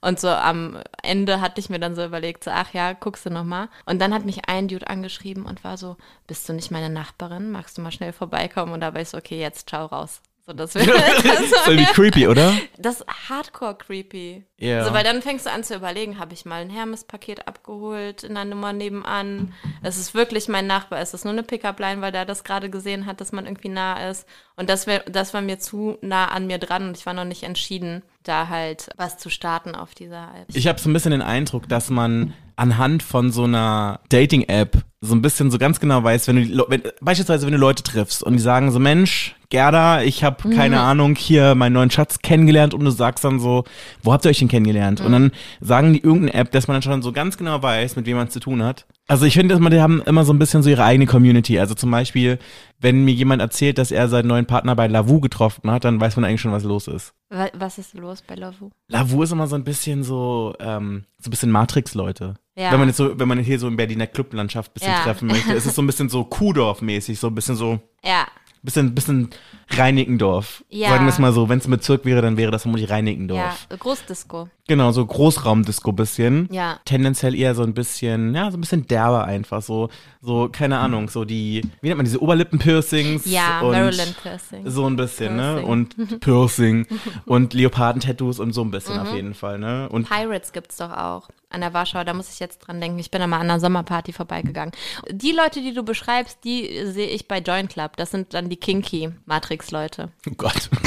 Und 0.00 0.20
so 0.20 0.28
am 0.28 0.80
Ende 1.02 1.40
hatte 1.40 1.58
ich 1.60 1.68
mir 1.68 1.80
dann 1.80 1.96
so 1.96 2.04
überlegt, 2.04 2.44
so, 2.44 2.52
ach 2.52 2.72
ja, 2.74 2.92
guckst 2.92 3.26
du 3.26 3.30
noch 3.30 3.42
mal. 3.42 3.68
Und 3.86 4.00
dann 4.00 4.14
hat 4.14 4.24
mich 4.24 4.48
ein 4.48 4.68
Dude 4.68 4.88
angeschrieben 4.88 5.46
und 5.46 5.64
war 5.64 5.76
so, 5.76 5.96
bist 6.28 6.48
du 6.48 6.52
nicht 6.52 6.70
meine 6.70 6.90
Nachbarin? 6.90 7.50
Magst 7.50 7.76
du 7.76 7.82
mal 7.82 7.90
schnell 7.90 8.12
vorbeikommen? 8.12 8.72
Und 8.72 8.80
da 8.80 8.94
war 8.94 9.00
ich 9.00 9.08
so, 9.08 9.18
okay, 9.18 9.40
jetzt 9.40 9.68
ciao 9.68 9.86
raus. 9.86 10.22
So, 10.46 10.52
das, 10.52 10.72
das, 10.74 10.84
Das 11.22 11.40
ist 11.40 11.66
irgendwie 11.66 11.92
creepy, 11.92 12.28
oder? 12.28 12.54
das 12.78 13.00
ist 13.00 13.06
hardcore 13.28 13.74
creepy. 13.76 14.44
Ja. 14.58 14.78
Also, 14.78 14.94
weil 14.94 15.02
dann 15.02 15.20
fängst 15.20 15.46
du 15.46 15.50
an 15.50 15.64
zu 15.64 15.74
überlegen, 15.74 16.18
habe 16.18 16.34
ich 16.34 16.44
mal 16.44 16.62
ein 16.62 16.70
Hermes-Paket 16.70 17.48
abgeholt 17.48 18.22
in 18.22 18.34
der 18.34 18.44
Nummer 18.44 18.72
nebenan? 18.72 19.52
Es 19.82 19.98
ist 19.98 20.14
wirklich 20.14 20.48
mein 20.48 20.66
Nachbar. 20.66 21.02
Ist 21.02 21.14
das 21.14 21.24
nur 21.24 21.32
eine 21.32 21.42
Pickup-Line, 21.42 22.00
weil 22.00 22.12
der 22.12 22.24
das 22.24 22.44
gerade 22.44 22.70
gesehen 22.70 23.06
hat, 23.06 23.20
dass 23.20 23.32
man 23.32 23.46
irgendwie 23.46 23.68
nah 23.68 24.08
ist? 24.08 24.26
Und 24.54 24.70
das, 24.70 24.86
wär, 24.86 25.00
das 25.00 25.34
war 25.34 25.42
mir 25.42 25.58
zu 25.58 25.98
nah 26.00 26.26
an 26.26 26.46
mir 26.46 26.58
dran 26.58 26.88
und 26.88 26.96
ich 26.96 27.06
war 27.06 27.12
noch 27.12 27.24
nicht 27.24 27.42
entschieden, 27.42 28.02
da 28.28 28.48
halt 28.48 28.88
was 28.96 29.18
zu 29.18 29.30
starten 29.30 29.74
auf 29.74 29.94
dieser 29.94 30.28
App. 30.34 30.48
Ich 30.54 30.66
habe 30.66 30.80
so 30.80 30.90
ein 30.90 30.92
bisschen 30.92 31.12
den 31.12 31.22
Eindruck, 31.22 31.68
dass 31.68 31.90
man 31.90 32.32
anhand 32.56 33.02
von 33.02 33.30
so 33.30 33.44
einer 33.44 34.00
Dating-App 34.08 34.82
so 35.02 35.14
ein 35.14 35.22
bisschen 35.22 35.50
so 35.50 35.58
ganz 35.58 35.78
genau 35.78 36.02
weiß, 36.02 36.26
wenn 36.28 36.36
du 36.36 36.64
wenn, 36.68 36.82
beispielsweise 37.00 37.46
wenn 37.46 37.52
du 37.52 37.58
Leute 37.58 37.82
triffst 37.82 38.22
und 38.22 38.32
die 38.32 38.38
sagen 38.38 38.72
so 38.72 38.78
Mensch 38.78 39.36
Gerda, 39.48 40.02
ich 40.02 40.24
habe 40.24 40.50
keine 40.50 40.80
Ahnung 40.80 41.14
hier 41.14 41.54
meinen 41.54 41.74
neuen 41.74 41.90
Schatz 41.90 42.18
kennengelernt 42.18 42.74
und 42.74 42.84
du 42.84 42.90
sagst 42.90 43.24
dann 43.24 43.38
so, 43.38 43.64
wo 44.02 44.12
habt 44.12 44.24
ihr 44.24 44.30
euch 44.30 44.40
denn 44.40 44.48
kennengelernt? 44.48 45.00
Und 45.00 45.12
dann 45.12 45.30
sagen 45.60 45.92
die 45.92 46.02
irgendeine 46.02 46.34
App, 46.34 46.50
dass 46.50 46.66
man 46.66 46.74
dann 46.74 46.82
schon 46.82 47.02
so 47.02 47.12
ganz 47.12 47.36
genau 47.36 47.62
weiß, 47.62 47.94
mit 47.94 48.06
wem 48.06 48.16
man 48.16 48.26
es 48.26 48.32
zu 48.32 48.40
tun 48.40 48.62
hat. 48.64 48.86
Also 49.08 49.24
ich 49.24 49.34
finde, 49.34 49.54
dass 49.54 49.60
man 49.62 49.70
die 49.72 49.80
haben 49.80 50.02
immer 50.02 50.24
so 50.24 50.32
ein 50.32 50.38
bisschen 50.40 50.62
so 50.64 50.70
ihre 50.70 50.82
eigene 50.82 51.06
Community. 51.06 51.60
Also 51.60 51.74
zum 51.74 51.90
Beispiel, 51.92 52.38
wenn 52.80 53.04
mir 53.04 53.12
jemand 53.14 53.40
erzählt, 53.40 53.78
dass 53.78 53.92
er 53.92 54.08
seinen 54.08 54.26
neuen 54.26 54.46
Partner 54.46 54.74
bei 54.74 54.88
Lavu 54.88 55.20
getroffen 55.20 55.70
hat, 55.70 55.84
dann 55.84 56.00
weiß 56.00 56.16
man 56.16 56.24
eigentlich 56.24 56.40
schon, 56.40 56.50
was 56.50 56.64
los 56.64 56.88
ist. 56.88 57.12
Wa- 57.28 57.50
Was 57.54 57.78
ist 57.78 57.94
los 57.94 58.22
bei 58.26 58.34
Lovu? 58.34 58.70
Lavu 58.88 59.22
ist 59.22 59.30
immer 59.30 59.46
so 59.46 59.54
ein 59.54 59.62
bisschen 59.64 60.02
so, 60.02 60.54
ähm, 60.58 61.04
so 61.18 61.28
ein 61.28 61.30
bisschen 61.30 61.52
Matrix-Leute. 61.52 62.34
Ja. 62.56 62.72
Wenn 62.72 62.80
man 62.80 62.88
jetzt 62.88 62.96
so, 62.96 63.16
wenn 63.18 63.28
man 63.28 63.38
hier 63.38 63.58
so 63.60 63.68
in 63.68 63.76
Berliner 63.76 64.06
Clublandschaft 64.08 64.72
ein 64.72 64.74
bisschen 64.74 64.92
Ja. 64.92 65.02
treffen 65.04 65.28
möchte, 65.28 65.52
ist 65.52 65.66
es 65.66 65.74
so 65.76 65.82
ein 65.82 65.86
bisschen 65.86 66.08
so 66.08 66.22
Kuhdorf-mäßig, 66.24 67.16
so 67.18 67.28
ein 67.28 67.34
bisschen 67.34 67.54
so, 67.54 67.78
Ja, 68.04 68.26
bisschen, 68.62 68.92
bisschen 68.94 69.30
Reinickendorf. 69.70 70.64
Ja. 70.68 70.88
Sagen 70.90 71.04
wir 71.04 71.10
es 71.10 71.18
mal 71.18 71.32
so, 71.32 71.48
wenn 71.48 71.58
es 71.58 71.66
ein 71.66 71.70
Bezirk 71.70 72.04
wäre, 72.04 72.22
dann 72.22 72.36
wäre 72.36 72.50
das 72.50 72.62
vermutlich 72.62 72.88
ja, 72.88 72.96
Reinickendorf. 72.96 73.68
Großdisco. 73.78 74.48
Genau, 74.68 74.90
so 74.90 75.06
Großraumdisco 75.06 75.92
bisschen. 75.92 76.48
Ja. 76.50 76.80
Tendenziell 76.84 77.34
eher 77.36 77.54
so 77.54 77.62
ein 77.62 77.72
bisschen, 77.72 78.34
ja, 78.34 78.50
so 78.50 78.56
ein 78.56 78.60
bisschen 78.60 78.86
derber 78.86 79.24
einfach, 79.24 79.62
so, 79.62 79.90
so, 80.20 80.48
keine 80.50 80.78
Ahnung, 80.78 81.08
so 81.08 81.24
die, 81.24 81.62
wie 81.80 81.86
nennt 81.88 81.98
man 81.98 82.04
diese 82.04 82.20
Oberlippenpiercings? 82.20 83.26
Ja, 83.26 83.60
Marilyn 83.62 84.14
Piercing. 84.20 84.68
So 84.68 84.86
ein 84.88 84.96
bisschen, 84.96 85.36
ne? 85.36 85.54
Piercing. 85.62 85.68
Und 85.68 86.20
Piercing 86.20 86.86
und 87.26 87.54
Leopardentattoos 87.54 88.40
und 88.40 88.52
so 88.52 88.62
ein 88.62 88.70
bisschen 88.72 88.96
Mhm. 88.96 89.00
auf 89.02 89.14
jeden 89.14 89.34
Fall, 89.34 89.58
ne? 89.58 89.88
Und 89.88 90.08
Pirates 90.08 90.52
gibt's 90.52 90.76
doch 90.78 90.90
auch 90.90 91.28
an 91.50 91.60
der 91.60 91.72
Warschau, 91.72 92.02
da 92.02 92.12
muss 92.12 92.32
ich 92.32 92.40
jetzt 92.40 92.58
dran 92.58 92.80
denken. 92.80 92.98
Ich 92.98 93.10
bin 93.12 93.20
da 93.20 93.26
mal 93.28 93.36
an 93.36 93.42
einer 93.48 93.60
Sommerparty 93.60 94.12
vorbeigegangen. 94.12 94.72
Die 95.10 95.30
Leute, 95.32 95.60
die 95.62 95.74
du 95.74 95.84
beschreibst, 95.84 96.38
die 96.44 96.68
sehe 96.86 97.06
ich 97.08 97.28
bei 97.28 97.38
Joint 97.38 97.70
Club. 97.70 97.96
Das 97.96 98.10
sind 98.10 98.34
dann 98.34 98.48
die 98.48 98.56
kinky 98.56 99.10
Matrix-Leute. 99.26 100.08
Oh 100.28 100.32
Gott. 100.36 100.68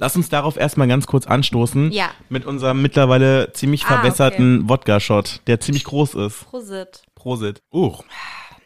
Lass 0.00 0.16
uns 0.16 0.30
darauf 0.30 0.56
erstmal 0.56 0.88
ganz 0.88 1.06
kurz 1.06 1.26
anstoßen. 1.26 1.92
Ja. 1.92 2.08
Mit 2.30 2.46
unserem 2.46 2.80
mittlerweile 2.80 3.52
ziemlich 3.52 3.84
Ah, 3.84 3.88
verbesserten 3.88 4.66
Wodka-Shot, 4.66 5.42
der 5.46 5.60
ziemlich 5.60 5.84
groß 5.84 6.14
ist. 6.14 6.46
Prosit. 6.46 7.02
Prosit. 7.14 7.60
Uh. 7.70 7.92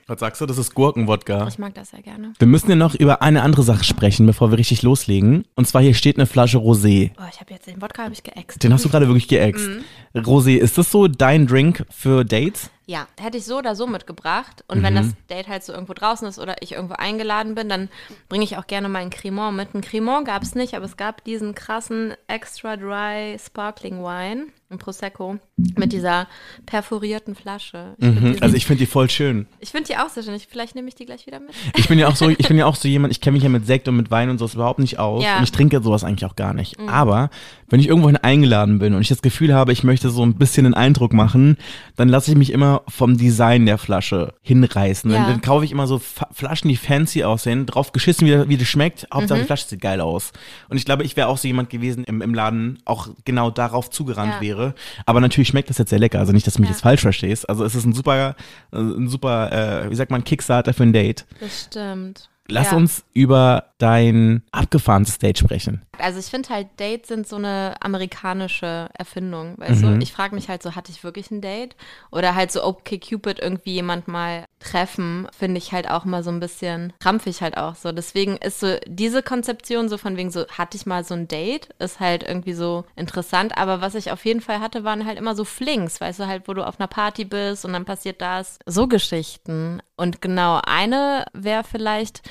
Was 0.06 0.20
sagst 0.20 0.40
du? 0.40 0.46
Das 0.46 0.58
ist 0.58 0.74
Gurkenwodka. 0.74 1.48
Ich 1.48 1.58
mag 1.58 1.74
das 1.74 1.90
sehr 1.90 2.02
gerne. 2.02 2.34
Wir 2.38 2.46
müssen 2.46 2.70
ja 2.70 2.76
noch 2.76 2.94
über 2.94 3.20
eine 3.22 3.42
andere 3.42 3.62
Sache 3.64 3.82
sprechen, 3.82 4.26
bevor 4.26 4.50
wir 4.52 4.58
richtig 4.58 4.82
loslegen. 4.82 5.44
Und 5.56 5.66
zwar 5.66 5.82
hier 5.82 5.94
steht 5.94 6.18
eine 6.18 6.26
Flasche 6.26 6.58
Rosé. 6.58 7.10
Oh, 7.18 7.22
ich 7.32 7.40
habe 7.40 7.52
jetzt 7.52 7.66
den 7.66 7.82
Wodka 7.82 8.04
habe 8.04 8.12
ich 8.12 8.22
geäxt. 8.22 8.62
Den 8.62 8.72
hast 8.72 8.84
du 8.84 8.88
gerade 8.88 9.08
wirklich 9.08 9.26
geäxt. 9.28 9.66
Mhm. 9.66 10.20
Rosé, 10.20 10.56
ist 10.56 10.78
das 10.78 10.92
so 10.92 11.08
dein 11.08 11.46
Drink 11.48 11.84
für 11.90 12.24
Dates? 12.24 12.70
Ja, 12.86 13.06
hätte 13.18 13.38
ich 13.38 13.46
so 13.46 13.56
oder 13.58 13.74
so 13.74 13.86
mitgebracht. 13.86 14.62
Und 14.68 14.82
wenn 14.82 14.94
das 14.94 15.06
Date 15.30 15.48
halt 15.48 15.64
so 15.64 15.72
irgendwo 15.72 15.94
draußen 15.94 16.28
ist 16.28 16.38
oder 16.38 16.56
ich 16.62 16.72
irgendwo 16.72 16.94
eingeladen 16.94 17.54
bin, 17.54 17.68
dann 17.70 17.88
bringe 18.28 18.44
ich 18.44 18.58
auch 18.58 18.66
gerne 18.66 18.90
mal 18.90 18.98
ein 18.98 19.08
Cremant 19.10 19.56
mit. 19.56 19.74
Ein 19.74 19.80
Cremant 19.80 20.26
gab 20.26 20.42
es 20.42 20.54
nicht, 20.54 20.74
aber 20.74 20.84
es 20.84 20.96
gab 20.98 21.24
diesen 21.24 21.54
krassen 21.54 22.12
Extra 22.26 22.76
Dry 22.76 23.38
Sparkling 23.42 24.02
Wine, 24.02 24.48
ein 24.70 24.78
Prosecco, 24.78 25.38
mit 25.76 25.92
dieser 25.92 26.26
perforierten 26.66 27.34
Flasche. 27.34 27.94
Ich 27.98 28.06
Mhm. 28.06 28.16
finde 28.18 28.42
Also 28.42 28.56
ich 28.56 28.66
finde 28.66 28.80
die 28.80 28.86
voll 28.86 29.08
schön. 29.08 29.46
ich 29.60 29.70
find 29.70 29.88
die 29.88 29.96
auch 29.96 30.08
sehr 30.08 30.22
schön. 30.22 30.34
Ich, 30.34 30.46
vielleicht 30.46 30.74
nehme 30.74 30.88
ich 30.88 30.94
die 30.94 31.06
gleich 31.06 31.26
wieder 31.26 31.40
mit. 31.40 31.50
Ich 31.76 31.88
bin 31.88 31.98
ja 31.98 32.08
auch 32.08 32.16
so, 32.16 32.28
ich 32.28 32.48
bin 32.48 32.58
ja 32.58 32.66
auch 32.66 32.76
so 32.76 32.88
jemand, 32.88 33.12
ich 33.12 33.20
kenne 33.20 33.34
mich 33.34 33.42
ja 33.44 33.48
mit 33.48 33.66
Sekt 33.66 33.86
und 33.88 33.96
mit 33.96 34.10
Wein 34.10 34.28
und 34.30 34.38
sowas 34.38 34.54
überhaupt 34.54 34.78
nicht 34.80 34.98
aus. 34.98 35.22
Ja. 35.22 35.32
Mhm. 35.32 35.38
Und 35.38 35.44
ich 35.44 35.52
trinke 35.52 35.80
sowas 35.82 36.04
eigentlich 36.04 36.24
auch 36.28 36.36
gar 36.36 36.52
nicht. 36.54 36.78
Aber 36.88 37.30
wenn 37.68 37.80
ich 37.80 37.88
irgendwohin 37.88 38.16
eingeladen 38.16 38.78
bin 38.78 38.94
und 38.94 39.00
ich 39.00 39.08
das 39.08 39.22
Gefühl 39.22 39.54
habe, 39.54 39.72
ich 39.72 39.84
möchte 39.84 40.10
so 40.10 40.24
ein 40.24 40.34
bisschen 40.34 40.66
einen 40.66 40.74
Eindruck 40.74 41.12
machen, 41.12 41.56
dann 41.96 42.08
lasse 42.08 42.30
ich 42.32 42.36
mich 42.36 42.50
immer 42.50 42.73
vom 42.88 43.16
Design 43.16 43.66
der 43.66 43.78
Flasche 43.78 44.34
hinreißen. 44.42 45.10
Ja. 45.10 45.18
Dann, 45.18 45.26
dann 45.30 45.40
kaufe 45.40 45.64
ich 45.64 45.72
immer 45.72 45.86
so 45.86 45.98
Fa 45.98 46.28
Flaschen, 46.32 46.68
die 46.68 46.76
fancy 46.76 47.24
aussehen, 47.24 47.66
drauf 47.66 47.92
geschissen, 47.92 48.26
wie, 48.26 48.48
wie 48.48 48.56
das 48.56 48.68
schmeckt. 48.68 49.06
Hauptsache 49.12 49.38
Mhm. 49.38 49.42
die 49.42 49.46
Flasche 49.46 49.66
sieht 49.66 49.80
geil 49.80 50.00
aus. 50.00 50.32
Und 50.68 50.76
ich 50.76 50.84
glaube, 50.84 51.04
ich 51.04 51.16
wäre 51.16 51.28
auch 51.28 51.38
so 51.38 51.46
jemand 51.48 51.70
gewesen 51.70 52.04
im, 52.04 52.22
im 52.22 52.34
Laden, 52.34 52.78
auch 52.84 53.08
genau 53.24 53.50
darauf 53.50 53.90
zugerannt 53.90 54.34
Ja. 54.36 54.40
wäre. 54.40 54.74
Aber 55.06 55.20
natürlich 55.20 55.48
schmeckt 55.48 55.70
das 55.70 55.78
jetzt 55.78 55.90
sehr 55.90 55.98
lecker. 55.98 56.18
Also 56.18 56.32
nicht, 56.32 56.46
dass 56.46 56.54
du 56.54 56.60
mich 56.60 56.68
Ja. 56.70 56.74
jetzt 56.74 56.82
falsch 56.82 57.00
verstehst. 57.02 57.48
Also 57.48 57.64
es 57.64 57.74
ist 57.74 57.84
ein 57.84 57.92
super, 57.92 58.36
äh, 58.72 58.76
ein 58.78 59.08
super, 59.08 59.84
äh, 59.84 59.90
wie 59.90 59.94
sagt 59.94 60.10
man, 60.10 60.24
Kickstarter 60.24 60.72
für 60.74 60.82
ein 60.84 60.92
Date. 60.92 61.26
Das 61.40 61.62
stimmt. 61.70 62.28
Lass 62.46 62.72
Ja. 62.72 62.76
uns 62.76 63.04
über 63.14 63.64
dein 63.78 64.42
abgefahrenes 64.52 65.18
Date 65.18 65.38
sprechen. 65.38 65.80
Also 66.00 66.18
ich 66.18 66.26
finde 66.26 66.48
halt, 66.48 66.68
Dates 66.78 67.08
sind 67.08 67.26
so 67.26 67.36
eine 67.36 67.74
amerikanische 67.80 68.88
Erfindung, 68.96 69.54
weißt 69.58 69.82
Mhm. 69.82 69.98
du? 69.98 70.02
Ich 70.02 70.12
frage 70.12 70.34
mich 70.34 70.48
halt 70.48 70.62
so, 70.62 70.74
hatte 70.74 70.90
ich 70.92 71.04
wirklich 71.04 71.30
ein 71.30 71.40
Date? 71.40 71.76
Oder 72.10 72.34
halt 72.34 72.52
so, 72.52 72.64
okay, 72.64 72.98
Cupid 72.98 73.38
irgendwie 73.40 73.72
jemand 73.74 74.08
mal 74.08 74.44
treffen, 74.60 75.28
finde 75.36 75.58
ich 75.58 75.72
halt 75.72 75.90
auch 75.90 76.04
mal 76.04 76.22
so 76.22 76.30
ein 76.30 76.40
bisschen 76.40 76.92
krampfig 77.00 77.42
halt 77.42 77.56
auch 77.56 77.74
so. 77.74 77.92
Deswegen 77.92 78.36
ist 78.38 78.60
so 78.60 78.76
diese 78.86 79.22
Konzeption 79.22 79.88
so 79.88 79.98
von 79.98 80.16
wegen 80.16 80.30
so, 80.30 80.46
hatte 80.48 80.76
ich 80.76 80.86
mal 80.86 81.04
so 81.04 81.14
ein 81.14 81.28
Date, 81.28 81.68
ist 81.78 82.00
halt 82.00 82.22
irgendwie 82.22 82.54
so 82.54 82.84
interessant. 82.96 83.56
Aber 83.58 83.80
was 83.80 83.94
ich 83.94 84.10
auf 84.10 84.24
jeden 84.24 84.40
Fall 84.40 84.60
hatte, 84.60 84.84
waren 84.84 85.04
halt 85.06 85.18
immer 85.18 85.34
so 85.34 85.44
Flings, 85.44 86.00
weißt 86.00 86.20
du, 86.20 86.26
halt, 86.26 86.48
wo 86.48 86.54
du 86.54 86.66
auf 86.66 86.80
einer 86.80 86.88
Party 86.88 87.24
bist 87.24 87.64
und 87.64 87.72
dann 87.72 87.84
passiert 87.84 88.20
das. 88.20 88.58
So 88.66 88.86
Geschichten. 88.88 89.82
Und 89.96 90.20
genau, 90.22 90.60
eine 90.64 91.26
wäre 91.32 91.64
vielleicht 91.64 92.22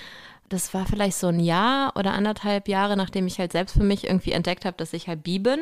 das 0.53 0.73
war 0.73 0.85
vielleicht 0.85 1.17
so 1.17 1.27
ein 1.27 1.39
Jahr 1.39 1.93
oder 1.97 2.13
anderthalb 2.13 2.67
Jahre, 2.67 2.95
nachdem 2.95 3.27
ich 3.27 3.39
halt 3.39 3.51
selbst 3.51 3.73
für 3.75 3.83
mich 3.83 4.05
irgendwie 4.05 4.31
entdeckt 4.31 4.65
habe, 4.65 4.77
dass 4.77 4.93
ich 4.93 5.07
halt 5.07 5.23
bi 5.23 5.39
bin. 5.39 5.59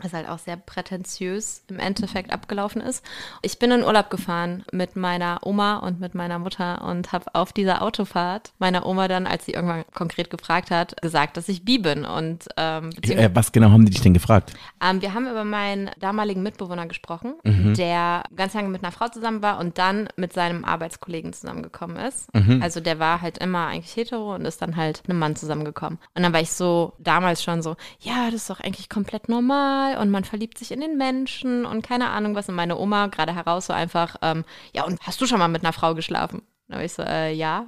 Was 0.00 0.12
halt 0.12 0.28
auch 0.28 0.38
sehr 0.38 0.56
prätentiös 0.56 1.62
im 1.68 1.78
Endeffekt 1.78 2.32
abgelaufen 2.32 2.80
ist. 2.80 3.04
Ich 3.42 3.58
bin 3.58 3.70
in 3.70 3.82
Urlaub 3.84 4.10
gefahren 4.10 4.64
mit 4.72 4.96
meiner 4.96 5.40
Oma 5.44 5.78
und 5.78 6.00
mit 6.00 6.14
meiner 6.14 6.38
Mutter 6.38 6.84
und 6.84 7.12
habe 7.12 7.24
auf 7.34 7.52
dieser 7.52 7.82
Autofahrt 7.82 8.52
meiner 8.58 8.86
Oma 8.86 9.08
dann, 9.08 9.26
als 9.26 9.46
sie 9.46 9.52
irgendwann 9.52 9.84
konkret 9.94 10.30
gefragt 10.30 10.70
hat, 10.70 11.00
gesagt, 11.02 11.36
dass 11.36 11.48
ich 11.48 11.64
bi 11.64 11.78
bin. 11.78 12.04
Und 12.04 12.46
ähm, 12.56 12.90
Äh, 13.02 13.30
was 13.34 13.52
genau 13.52 13.70
haben 13.70 13.84
die 13.84 13.90
dich 13.92 14.02
denn 14.02 14.14
gefragt? 14.14 14.52
ähm, 14.84 15.00
wir 15.02 15.14
haben 15.14 15.26
über 15.28 15.44
meinen 15.44 15.90
damaligen 15.98 16.42
Mitbewohner 16.42 16.86
gesprochen, 16.86 17.34
Mhm. 17.44 17.74
der 17.74 18.24
ganz 18.36 18.54
lange 18.54 18.68
mit 18.68 18.82
einer 18.82 18.92
Frau 18.92 19.08
zusammen 19.08 19.42
war 19.42 19.58
und 19.58 19.78
dann 19.78 20.08
mit 20.16 20.32
seinem 20.32 20.64
Arbeitskollegen 20.64 21.32
zusammengekommen 21.32 21.96
ist. 21.96 22.32
Mhm. 22.34 22.62
Also 22.62 22.80
der 22.80 22.98
war 22.98 23.20
halt 23.22 23.38
immer 23.38 23.66
eigentlich 23.68 23.96
hetero 23.96 24.17
und 24.26 24.44
ist 24.44 24.62
dann 24.62 24.76
halt 24.76 24.98
mit 25.04 25.10
einem 25.10 25.18
Mann 25.18 25.36
zusammengekommen. 25.36 25.98
Und 26.14 26.22
dann 26.22 26.32
war 26.32 26.40
ich 26.40 26.52
so 26.52 26.94
damals 26.98 27.42
schon 27.42 27.62
so, 27.62 27.76
ja, 28.00 28.26
das 28.26 28.42
ist 28.42 28.50
doch 28.50 28.60
eigentlich 28.60 28.88
komplett 28.88 29.28
normal 29.28 29.98
und 29.98 30.10
man 30.10 30.24
verliebt 30.24 30.58
sich 30.58 30.72
in 30.72 30.80
den 30.80 30.96
Menschen 30.96 31.64
und 31.64 31.82
keine 31.82 32.10
Ahnung 32.10 32.34
was. 32.34 32.48
Und 32.48 32.54
meine 32.54 32.78
Oma 32.78 33.06
gerade 33.08 33.34
heraus 33.34 33.66
so 33.66 33.72
einfach, 33.72 34.16
ähm, 34.22 34.44
ja, 34.74 34.84
und 34.84 35.00
hast 35.00 35.20
du 35.20 35.26
schon 35.26 35.38
mal 35.38 35.48
mit 35.48 35.62
einer 35.62 35.72
Frau 35.72 35.94
geschlafen? 35.94 36.42
Da 36.68 36.76
war 36.76 36.84
ich 36.84 36.92
so, 36.92 37.02
äh, 37.02 37.32
ja. 37.32 37.66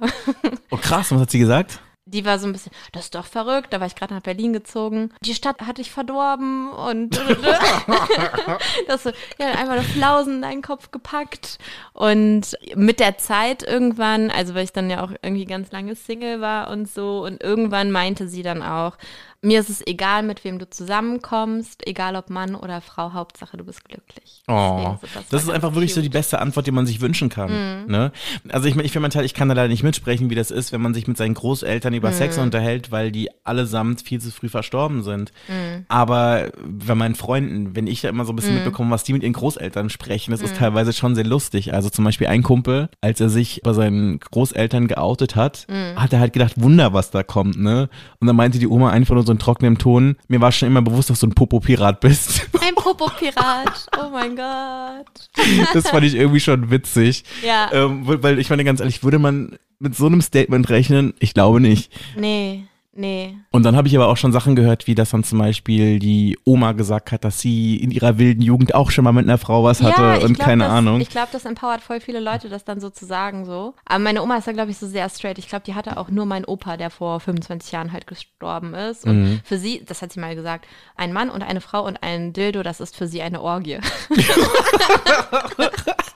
Oh 0.69 0.77
krass, 0.77 1.11
was 1.11 1.21
hat 1.21 1.31
sie 1.31 1.39
gesagt? 1.39 1.79
Die 2.05 2.25
war 2.25 2.39
so 2.39 2.47
ein 2.47 2.53
bisschen, 2.53 2.71
das 2.93 3.05
ist 3.05 3.15
doch 3.15 3.25
verrückt, 3.25 3.71
da 3.71 3.79
war 3.79 3.85
ich 3.85 3.95
gerade 3.95 4.13
nach 4.13 4.23
Berlin 4.23 4.53
gezogen. 4.53 5.13
Die 5.23 5.35
Stadt 5.35 5.61
hatte 5.61 5.81
ich 5.81 5.91
verdorben 5.91 6.71
und 6.71 7.15
das 8.87 9.03
so, 9.03 9.11
ja, 9.39 9.51
einmal 9.51 9.77
eine 9.77 9.87
Flausen 9.87 10.35
in 10.35 10.41
deinen 10.41 10.61
Kopf 10.63 10.89
gepackt. 10.89 11.59
Und 11.93 12.57
mit 12.75 12.99
der 12.99 13.19
Zeit 13.19 13.61
irgendwann, 13.61 14.31
also 14.31 14.55
weil 14.55 14.63
ich 14.63 14.73
dann 14.73 14.89
ja 14.89 15.03
auch 15.03 15.11
irgendwie 15.21 15.45
ganz 15.45 15.71
lange 15.71 15.95
Single 15.95 16.41
war 16.41 16.71
und 16.71 16.89
so, 16.89 17.23
und 17.23 17.43
irgendwann 17.43 17.91
meinte 17.91 18.27
sie 18.27 18.41
dann 18.41 18.63
auch, 18.63 18.97
mir 19.43 19.59
ist 19.59 19.69
es 19.69 19.81
egal, 19.87 20.23
mit 20.23 20.43
wem 20.43 20.59
du 20.59 20.69
zusammenkommst, 20.69 21.87
egal 21.87 22.15
ob 22.15 22.29
Mann 22.29 22.55
oder 22.55 22.79
Frau, 22.81 23.13
Hauptsache 23.13 23.57
du 23.57 23.63
bist 23.63 23.83
glücklich. 23.85 24.43
Oh, 24.47 24.97
das, 25.31 25.43
ist 25.43 25.49
einfach 25.49 25.73
wirklich 25.73 25.93
so 25.93 26.01
die 26.01 26.07
cute. 26.07 26.13
Mhm. 26.13 26.17
beste 26.19 26.39
Antwort, 26.39 26.67
die 26.67 26.71
man 26.71 26.85
sich 26.85 27.01
wünschen 27.01 27.29
kann. 27.29 27.85
Ne? 27.87 28.11
Also 28.49 28.67
ich, 28.67 28.75
ich 28.77 28.91
für 28.91 28.99
meinen 28.99 29.11
Teil, 29.11 29.25
ich 29.25 29.33
kann 29.33 29.47
da 29.49 29.55
leider 29.55 29.67
nicht 29.69 29.81
mitsprechen, 29.83 30.29
wie 30.29 30.35
das 30.35 30.51
ist, 30.51 30.71
wenn 30.71 30.81
man 30.81 30.93
sich 30.93 31.07
mit 31.07 31.17
seinen 31.17 31.33
Großeltern 31.33 31.93
über 31.93 32.11
Sex 32.11 32.37
Mhm. 32.37 32.43
unterhält, 32.43 32.91
weil 32.91 33.11
die 33.11 33.29
allesamt 33.43 34.01
viel 34.01 34.21
zu 34.21 34.31
früh 34.31 34.47
verstorben 34.49 35.01
sind. 35.03 35.31
Mhm. 35.47 35.85
Aber 35.87 36.51
bei 36.63 36.93
meinen 36.95 37.15
Freunden, 37.15 37.75
wenn 37.75 37.87
ich 37.87 38.01
da 38.01 38.09
immer 38.09 38.25
so 38.25 38.33
ein 38.33 38.35
bisschen 38.35 38.53
mitbekomme, 38.55 38.91
was 38.91 39.03
die 39.03 39.13
mit 39.13 39.23
ihren 39.23 39.33
Großeltern 39.33 39.89
sprechen, 39.89 40.31
das 40.31 40.41
Mhm. 40.41 40.45
ist 40.45 40.57
teilweise 40.57 40.93
schon 40.93 41.15
sehr 41.15 41.25
lustig. 41.25 41.73
Also 41.73 41.89
zum 41.89 42.05
Beispiel 42.05 42.27
ein 42.27 42.43
Kumpel, 42.43 42.89
als 43.01 43.19
er 43.19 43.29
sich 43.29 43.61
bei 43.63 43.73
seinen 43.73 44.19
Großeltern 44.19 44.87
geoutet 44.87 45.35
hat, 45.35 45.65
Mhm. 45.67 45.99
hat 45.99 46.13
er 46.13 46.19
halt 46.19 46.33
gedacht, 46.33 46.53
Wunder, 46.61 46.93
was 46.93 47.09
da 47.11 47.23
kommt, 47.23 47.57
ne? 47.59 47.89
Und 48.19 48.27
dann 48.27 48.35
meinte 48.35 48.59
die 48.59 48.67
Oma 48.67 48.91
einfach 48.91 49.15
nur 49.15 49.25
so 49.25 49.30
in 49.31 49.39
trockenem 49.39 49.77
Ton, 49.77 50.15
mir 50.27 50.41
war 50.41 50.51
schon 50.51 50.67
immer 50.67 50.81
bewusst, 50.81 51.09
dass 51.09 51.19
du 51.19 51.27
ein 51.27 51.33
Popo-Pirat 51.33 51.99
bist. 51.99 52.47
Ein 52.61 52.75
Popo-Pirat, 52.75 53.87
oh 53.99 54.09
mein 54.11 54.35
Gott. 54.35 55.29
Das 55.73 55.89
fand 55.89 56.05
ich 56.05 56.15
irgendwie 56.15 56.39
schon 56.39 56.69
witzig. 56.69 57.23
Ja. 57.43 57.69
Ähm, 57.73 58.07
weil 58.07 58.21
weil 58.23 58.39
ich 58.39 58.49
meine 58.49 58.63
ganz 58.63 58.79
ehrlich, 58.79 59.03
würde 59.03 59.19
man 59.19 59.57
mit 59.79 59.95
so 59.95 60.05
einem 60.05 60.21
Statement 60.21 60.69
rechnen? 60.69 61.13
Ich 61.19 61.33
glaube 61.33 61.59
nicht. 61.59 61.91
Nee, 62.15 62.65
nee. 62.93 63.37
Und 63.51 63.63
dann 63.63 63.75
habe 63.75 63.87
ich 63.87 63.95
aber 63.95 64.07
auch 64.07 64.17
schon 64.17 64.31
Sachen 64.31 64.55
gehört, 64.55 64.87
wie 64.87 64.95
dass 64.95 65.11
dann 65.11 65.23
zum 65.23 65.39
Beispiel 65.39 65.99
die 65.99 66.37
Oma 66.45 66.71
gesagt 66.73 67.11
hat, 67.11 67.23
dass 67.23 67.39
sie 67.39 67.77
in 67.77 67.91
ihrer 67.91 68.17
wilden 68.17 68.41
Jugend 68.41 68.75
auch 68.75 68.91
schon 68.91 69.03
mal 69.03 69.11
mit 69.11 69.25
einer 69.25 69.37
Frau 69.37 69.63
was 69.63 69.81
hatte 69.81 70.17
ich 70.19 70.23
und 70.25 70.33
glaub, 70.35 70.47
keine 70.47 70.63
das, 70.65 70.73
Ahnung. 70.73 71.01
Ich 71.01 71.09
glaube, 71.09 71.29
das 71.31 71.45
empowert 71.45 71.81
voll 71.81 71.99
viele 71.99 72.19
Leute, 72.19 72.49
das 72.49 72.63
dann 72.65 72.79
so 72.79 72.89
zu 72.89 73.05
sagen 73.05 73.45
so. 73.45 73.73
Aber 73.85 73.99
meine 73.99 74.21
Oma 74.21 74.37
ist 74.37 74.47
da, 74.47 74.51
glaube 74.51 74.71
ich, 74.71 74.77
so 74.77 74.87
sehr 74.87 75.09
straight. 75.09 75.37
Ich 75.37 75.47
glaube, 75.47 75.63
die 75.65 75.75
hatte 75.75 75.97
auch 75.97 76.09
nur 76.09 76.25
meinen 76.25 76.45
Opa, 76.45 76.77
der 76.77 76.89
vor 76.89 77.19
25 77.19 77.71
Jahren 77.71 77.93
halt 77.93 78.07
gestorben 78.07 78.73
ist. 78.73 79.05
Und 79.05 79.21
Mhm. 79.21 79.39
für 79.43 79.57
sie, 79.57 79.83
das 79.85 80.01
hat 80.01 80.11
sie 80.11 80.19
mal 80.19 80.35
gesagt, 80.35 80.65
ein 80.95 81.13
Mann 81.13 81.29
und 81.29 81.43
eine 81.43 81.61
Frau 81.61 81.85
und 81.85 82.01
ein 82.03 82.33
Dildo, 82.33 82.63
das 82.63 82.79
ist 82.79 82.95
für 82.95 83.07
sie 83.07 83.21
eine 83.21 83.41
Orgie. 83.41 83.79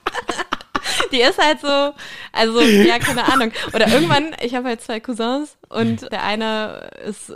Die 1.16 1.22
ist 1.22 1.38
halt 1.38 1.60
so, 1.60 1.94
also, 2.32 2.60
ja, 2.60 2.98
keine 2.98 3.24
Ahnung. 3.32 3.52
Oder 3.74 3.88
irgendwann, 3.88 4.36
ich 4.42 4.54
habe 4.54 4.68
halt 4.68 4.82
zwei 4.82 5.00
Cousins 5.00 5.56
und 5.68 6.02
der 6.12 6.22
eine 6.24 6.90
ist 7.06 7.32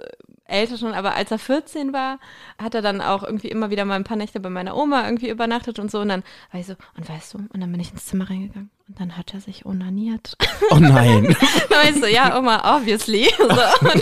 älter 0.50 0.76
schon, 0.76 0.92
aber 0.92 1.14
als 1.14 1.30
er 1.30 1.38
14 1.38 1.92
war, 1.92 2.18
hat 2.58 2.74
er 2.74 2.82
dann 2.82 3.00
auch 3.00 3.22
irgendwie 3.22 3.48
immer 3.48 3.70
wieder 3.70 3.84
mal 3.84 3.94
ein 3.94 4.04
paar 4.04 4.16
Nächte 4.16 4.40
bei 4.40 4.50
meiner 4.50 4.76
Oma 4.76 5.04
irgendwie 5.04 5.30
übernachtet 5.30 5.78
und 5.78 5.90
so. 5.90 6.00
Und 6.00 6.08
dann 6.08 6.24
war 6.50 6.60
ich 6.60 6.66
so, 6.66 6.74
und 6.96 7.08
weißt 7.08 7.34
du, 7.34 7.38
und 7.38 7.60
dann 7.60 7.70
bin 7.70 7.80
ich 7.80 7.92
ins 7.92 8.06
Zimmer 8.06 8.28
reingegangen 8.28 8.70
und 8.88 9.00
dann 9.00 9.16
hat 9.16 9.32
er 9.32 9.40
sich 9.40 9.64
onaniert. 9.64 10.36
Oh 10.70 10.76
nein. 10.76 11.24
dann 11.68 11.78
war 11.78 11.88
ich 11.88 12.00
so, 12.00 12.06
ja, 12.06 12.36
Oma, 12.36 12.76
obviously. 12.76 13.28
So, 13.38 13.44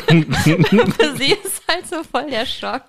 und 0.09 0.35
für 0.95 1.17
sie 1.17 1.33
ist 1.33 1.63
halt 1.69 1.87
so 1.87 2.03
voll 2.03 2.31
der 2.31 2.47
Schock. 2.47 2.83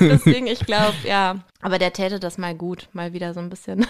Deswegen, 0.00 0.46
ich 0.46 0.60
glaube, 0.60 0.94
ja. 1.04 1.36
Aber 1.60 1.78
der 1.78 1.92
täte 1.92 2.20
das 2.20 2.38
mal 2.38 2.54
gut, 2.54 2.88
mal 2.92 3.12
wieder 3.12 3.34
so 3.34 3.40
ein 3.40 3.50
bisschen 3.50 3.86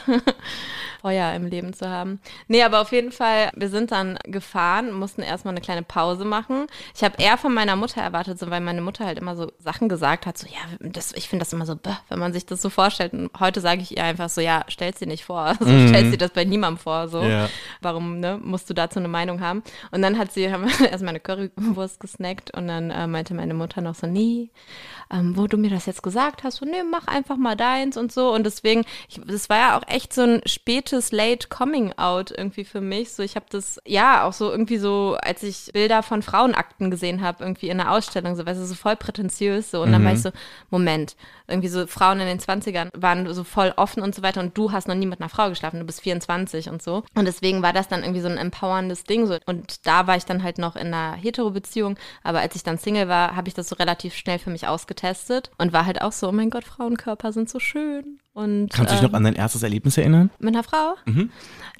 Feuer 1.01 1.33
im 1.35 1.47
Leben 1.47 1.73
zu 1.73 1.89
haben. 1.89 2.21
Nee, 2.49 2.63
aber 2.63 2.81
auf 2.81 2.93
jeden 2.93 3.13
Fall, 3.13 3.51
wir 3.55 3.69
sind 3.69 3.93
dann 3.93 4.19
gefahren, 4.25 4.93
mussten 4.93 5.23
erstmal 5.23 5.53
eine 5.53 5.61
kleine 5.61 5.83
Pause 5.83 6.25
machen. 6.25 6.67
Ich 6.95 7.05
habe 7.05 7.23
eher 7.23 7.39
von 7.39 7.55
meiner 7.55 7.77
Mutter 7.77 8.01
erwartet, 8.01 8.39
so, 8.39 8.51
weil 8.51 8.61
meine 8.61 8.81
Mutter 8.81 9.05
halt 9.07 9.19
immer 9.19 9.37
so 9.37 9.53
Sachen 9.59 9.89
gesagt 9.89 10.27
hat, 10.27 10.37
so, 10.39 10.47
ja, 10.47 10.61
das, 10.81 11.13
ich 11.13 11.29
finde 11.29 11.45
das 11.45 11.53
immer 11.53 11.67
so, 11.67 11.77
bäh, 11.77 11.91
wenn 12.09 12.19
man 12.19 12.33
sich 12.33 12.47
das 12.47 12.63
so 12.63 12.71
vorstellt. 12.71 13.13
Und 13.13 13.31
heute 13.39 13.61
sage 13.61 13.83
ich 13.83 13.97
ihr 13.97 14.05
einfach 14.05 14.29
so, 14.29 14.41
ja, 14.41 14.65
stell's 14.69 14.99
dir 14.99 15.07
nicht 15.07 15.25
vor. 15.25 15.55
So, 15.69 15.89
stellst 15.89 16.15
dir 16.15 16.19
das 16.19 16.31
bei 16.31 16.45
niemandem 16.45 16.79
vor, 16.79 17.09
so. 17.09 17.23
Ja. 17.23 17.49
Warum, 17.83 18.21
ne, 18.21 18.41
musst 18.43 18.71
du 18.71 18.75
dazu 18.75 19.01
eine 19.01 19.09
Meinung 19.09 19.41
haben? 19.41 19.63
Und 19.91 20.01
dann 20.01 20.17
hat 20.17 20.33
sie, 20.33 20.51
haben 20.51 20.67
wir 20.67 20.91
erstmal 20.91 21.11
eine 21.11 21.21
Currywurst 21.21 22.01
gesnackt 22.01 22.57
und 22.57 22.69
dann 22.69 22.91
äh, 22.91 23.07
meinte 23.07 23.35
meine 23.35 23.55
Mutter 23.55 23.81
noch 23.81 23.95
so, 23.95 24.07
nee, 24.07 24.51
ähm, 25.11 25.37
wo 25.37 25.47
du 25.47 25.57
mir 25.57 25.71
das 25.71 25.87
jetzt 25.87 26.03
gesagt 26.03 26.45
hast, 26.45 26.57
so, 26.57 26.65
nee, 26.65 26.83
mach 26.89 27.07
einfach 27.07 27.37
mal 27.37 27.57
deins 27.57 27.97
und 27.97 28.13
so. 28.13 28.33
Und 28.33 28.45
deswegen, 28.45 28.85
ich, 29.09 29.21
das 29.27 29.49
war 29.49 29.57
ja 29.59 29.79
auch 29.79 29.83
echt 29.87 30.13
so 30.13 30.23
ein 30.23 30.43
spätes 30.89 31.13
Late 31.13 31.49
Coming 31.49 31.93
Out 31.97 32.33
irgendwie 32.37 32.65
für 32.65 32.81
mich. 32.81 33.13
So, 33.13 33.23
ich 33.23 33.37
habe 33.37 33.47
das, 33.51 33.79
ja, 33.87 34.25
auch 34.25 34.33
so 34.33 34.51
irgendwie 34.51 34.79
so, 34.79 35.17
als 35.21 35.43
ich 35.43 35.71
Bilder 35.73 36.03
von 36.03 36.23
Frauenakten 36.23 36.91
gesehen 36.91 37.23
habe, 37.23 37.45
irgendwie 37.45 37.69
in 37.69 37.81
einer 37.81 37.93
Ausstellung, 37.93 38.37
so, 38.37 38.47
weißt 38.47 38.61
du, 38.61 38.65
so 38.65 38.75
voll 38.75 38.97
prätentiös 38.97 39.71
so. 39.71 39.83
Und 39.83 39.93
dann 39.93 40.05
war 40.05 40.13
ich 40.13 40.23
so, 40.23 40.31
Moment, 40.71 41.17
irgendwie 41.47 41.69
so 41.69 41.87
Frauen 41.87 42.21
in 42.21 42.27
den 42.27 42.41
20ern 42.41 42.89
waren 42.97 43.33
so 43.33 43.45
voll 43.45 43.73
offen 43.77 44.03
und 44.03 44.15
so 44.15 44.23
weiter 44.23 44.41
und 44.41 44.57
du 44.57 44.73
hast 44.73 44.89
noch 44.89 44.95
nie 44.95 45.07
mit 45.07 45.21
einer 45.21 45.29
Frau 45.29 45.49
geschlafen, 45.49 45.81
du 45.81 45.87
bist 45.87 46.01
24 46.01 46.71
und 46.71 46.83
so. 46.83 47.05
Und 47.15 47.27
deswegen 47.27 47.63
war 47.63 47.73
das 47.73 47.89
dann 47.89 48.03
irgendwie 48.03 48.21
so 48.21 48.29
ein 48.29 48.39
empowerndes 48.39 49.05
Ding 49.05 49.27
so. 49.27 49.39
Und 49.47 49.87
da 49.87 50.07
war 50.07 50.17
ich 50.17 50.25
dann 50.25 50.43
halt 50.43 50.59
noch 50.59 50.77
in 50.77 50.89
einer 50.89 51.17
Hetero-Beziehung, 51.17 51.97
aber 52.23 52.41
als 52.41 52.55
ich 52.55 52.63
dann 52.63 52.79
Single 52.79 53.09
war, 53.09 53.37
habe 53.37 53.49
ich 53.49 53.55
das 53.55 53.69
so 53.69 53.77
relativ 53.77 54.15
schnell 54.15 54.39
für 54.39 54.51
mich 54.51 54.67
ausgetestet 54.67 55.51
und 55.59 55.73
war 55.73 55.87
halt 55.87 56.03
auch 56.03 56.13
so, 56.13 56.29
oh 56.29 56.33
mein 56.33 56.51
Gott, 56.51 56.65
Frauenkörper 56.65 57.33
sind 57.33 57.49
so 57.49 57.59
schön 57.59 58.19
Und, 58.39 58.69
Kannst 58.73 58.93
du 58.93 58.95
dich 58.95 59.03
ähm, 59.05 59.11
noch 59.11 59.17
an 59.17 59.25
dein 59.25 59.35
erstes 59.35 59.65
Erlebnis 59.65 59.99
erinnern? 59.99 60.31
Mit 60.39 60.55
einer 60.55 60.63
Frau? 60.63 60.95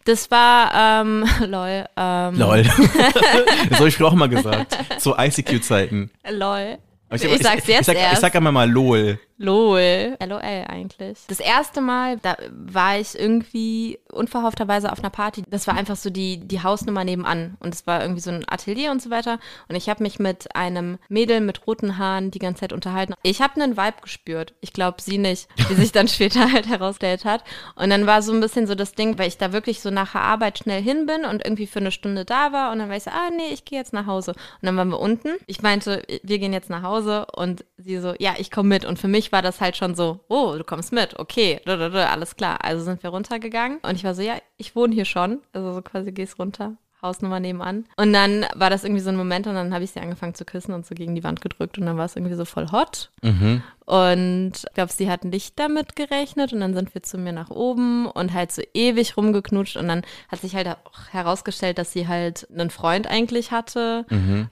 Das 0.07 0.29
war, 0.33 1.03
ähm, 1.03 1.25
lol, 1.47 1.85
ähm, 1.97 2.35
Lol. 2.37 2.63
das 3.71 3.79
habe 3.79 3.89
ich 3.89 3.97
früher 3.97 4.09
auch 4.09 4.15
mal 4.15 4.29
gesagt. 4.29 4.77
Zu 4.99 5.15
ICQ-Zeiten. 5.17 6.11
lol. 6.29 6.79
Aber 7.11 7.15
Ich 7.15 7.43
sag's 7.43 7.67
jetzt 7.69 7.81
ich 7.83 7.87
sag, 7.87 7.97
erst. 7.97 8.15
Ich 8.15 8.19
sag 8.19 8.35
einmal 8.35 8.53
mal 8.53 8.69
LOL. 8.69 9.21
LOL. 9.39 10.17
LOL 10.25 10.41
eigentlich. 10.43 11.19
Das 11.29 11.39
erste 11.39 11.81
Mal, 11.81 12.19
da 12.19 12.37
war 12.51 12.99
ich 12.99 13.19
irgendwie 13.19 13.99
unverhoffterweise 14.11 14.91
auf 14.91 14.99
einer 14.99 15.11
Party. 15.11 15.45
Das 15.49 15.67
war 15.69 15.75
einfach 15.75 15.97
so 15.97 16.11
die, 16.11 16.39
die 16.39 16.63
Hausnummer 16.63 17.05
nebenan. 17.05 17.57
Und 17.61 17.75
es 17.75 17.87
war 17.87 18.03
irgendwie 18.03 18.21
so 18.21 18.31
ein 18.31 18.45
Atelier 18.49 18.91
und 18.91 19.01
so 19.01 19.11
weiter. 19.11 19.39
Und 19.69 19.77
ich 19.77 19.89
habe 19.89 20.03
mich 20.03 20.19
mit 20.19 20.55
einem 20.57 20.99
Mädel 21.09 21.41
mit 21.41 21.67
roten 21.67 21.99
Haaren 21.99 22.33
die 22.33 22.41
ganze 22.41 22.61
Zeit 22.61 22.73
unterhalten. 22.73 23.15
Ich 23.23 23.41
habe 23.41 23.61
einen 23.61 23.77
Vibe 23.77 24.03
gespürt. 24.03 24.55
Ich 24.61 24.73
glaube, 24.73 25.01
sie 25.01 25.19
nicht, 25.19 25.49
wie 25.69 25.75
sich 25.75 25.93
dann 25.93 26.09
später 26.09 26.51
halt 26.53 26.67
herausgestellt 26.67 27.25
hat. 27.25 27.45
Und 27.77 27.91
dann 27.91 28.07
war 28.07 28.23
so 28.23 28.33
ein 28.33 28.41
bisschen 28.41 28.67
so 28.67 28.75
das 28.75 28.93
Ding, 28.93 29.19
weil 29.19 29.29
ich 29.29 29.39
da 29.39 29.53
wirklich 29.53 29.81
so 29.81 29.91
nach 29.91 30.13
der 30.13 30.23
Arbeit 30.23 30.59
schnell 30.59 30.83
hin 30.83 31.07
bin 31.07 31.25
und 31.25 31.45
irgendwie 31.45 31.69
für 31.69 31.79
eine 31.79 31.93
Stunde 31.93 32.25
da 32.25 32.53
war. 32.53 32.73
Und 32.73 32.81
dann 32.81 32.89
war 32.89 32.97
ich 32.97 33.05
so, 33.05 33.11
ah 33.11 33.31
nee, 33.31 33.53
ich 33.53 33.65
gehe 33.65 33.79
jetzt 33.79 33.93
nach 33.93 34.07
Hause. 34.07 34.33
Und 34.33 34.67
dann 34.67 34.77
waren 34.77 34.89
wir 34.89 34.99
unten. 34.99 35.29
Ich 35.47 35.63
meinte, 35.63 36.03
wir 36.25 36.39
gehen 36.41 36.53
jetzt 36.53 36.71
nach 36.71 36.83
Hause. 36.83 37.27
Und 37.37 37.65
sie 37.77 37.99
so, 37.99 38.15
ja, 38.19 38.35
ich 38.37 38.51
komme 38.51 38.71
mit. 38.71 38.85
Und 38.85 38.99
für 38.99 39.07
mich 39.07 39.28
war 39.33 39.43
das 39.43 39.61
halt 39.61 39.77
schon 39.77 39.95
so, 39.95 40.21
oh, 40.29 40.55
du 40.57 40.65
kommst 40.65 40.93
mit, 40.93 41.19
okay, 41.19 41.61
alles 41.67 42.37
klar. 42.37 42.59
Also 42.65 42.85
sind 42.85 43.03
wir 43.03 43.11
runtergegangen. 43.11 43.79
Und 43.79 43.95
ich 43.95 44.05
war 44.05 44.15
so, 44.15 44.23
ja, 44.23 44.35
ich 44.57 44.75
wohne 44.77 44.95
hier 44.95 45.05
schon. 45.05 45.41
Also 45.53 45.73
so 45.75 45.83
quasi 45.83 46.13
gehst 46.13 46.39
runter. 46.39 46.77
Hausnummer 47.01 47.39
nebenan. 47.39 47.85
Und 47.97 48.13
dann 48.13 48.45
war 48.57 48.71
das 48.71 48.83
irgendwie 48.83 49.03
so 49.03 49.11
ein 49.11 49.17
Moment 49.17 49.47
und 49.47 49.55
dann 49.55 49.73
habe 49.73 49.85
ich 49.85 49.93
sie 49.93 50.01
angefangen 50.01 50.35
zu 50.35 50.45
küssen 50.45 50.73
und 50.75 50.85
so 50.85 50.97
gegen 50.97 51.15
die 51.15 51.23
Wand 51.23 51.41
gedrückt 51.41 51.79
und 51.79 51.87
dann 51.87 51.97
war 51.97 52.07
es 52.07 52.17
irgendwie 52.17 52.35
so 52.35 52.45
voll 52.45 52.73
hot. 52.73 53.11
Und 53.89 54.53
ich 54.55 54.75
glaube, 54.75 54.93
sie 54.93 55.11
hat 55.11 55.25
nicht 55.25 55.59
damit 55.59 55.97
gerechnet 55.97 56.53
und 56.53 56.61
dann 56.61 56.75
sind 56.75 56.93
wir 56.95 57.03
zu 57.03 57.17
mir 57.17 57.33
nach 57.33 57.49
oben 57.49 58.05
und 58.05 58.35
halt 58.35 58.53
so 58.53 58.61
ewig 58.75 59.17
rumgeknutscht 59.17 59.79
und 59.79 59.89
dann 59.89 60.03
hat 60.29 60.43
sich 60.43 60.55
halt 60.55 60.69
auch 60.69 61.09
herausgestellt, 61.11 61.79
dass 61.79 61.91
sie 61.91 62.07
halt 62.07 62.47
einen 62.53 62.69
Freund 62.69 63.07
eigentlich 63.07 63.51
hatte 63.51 64.05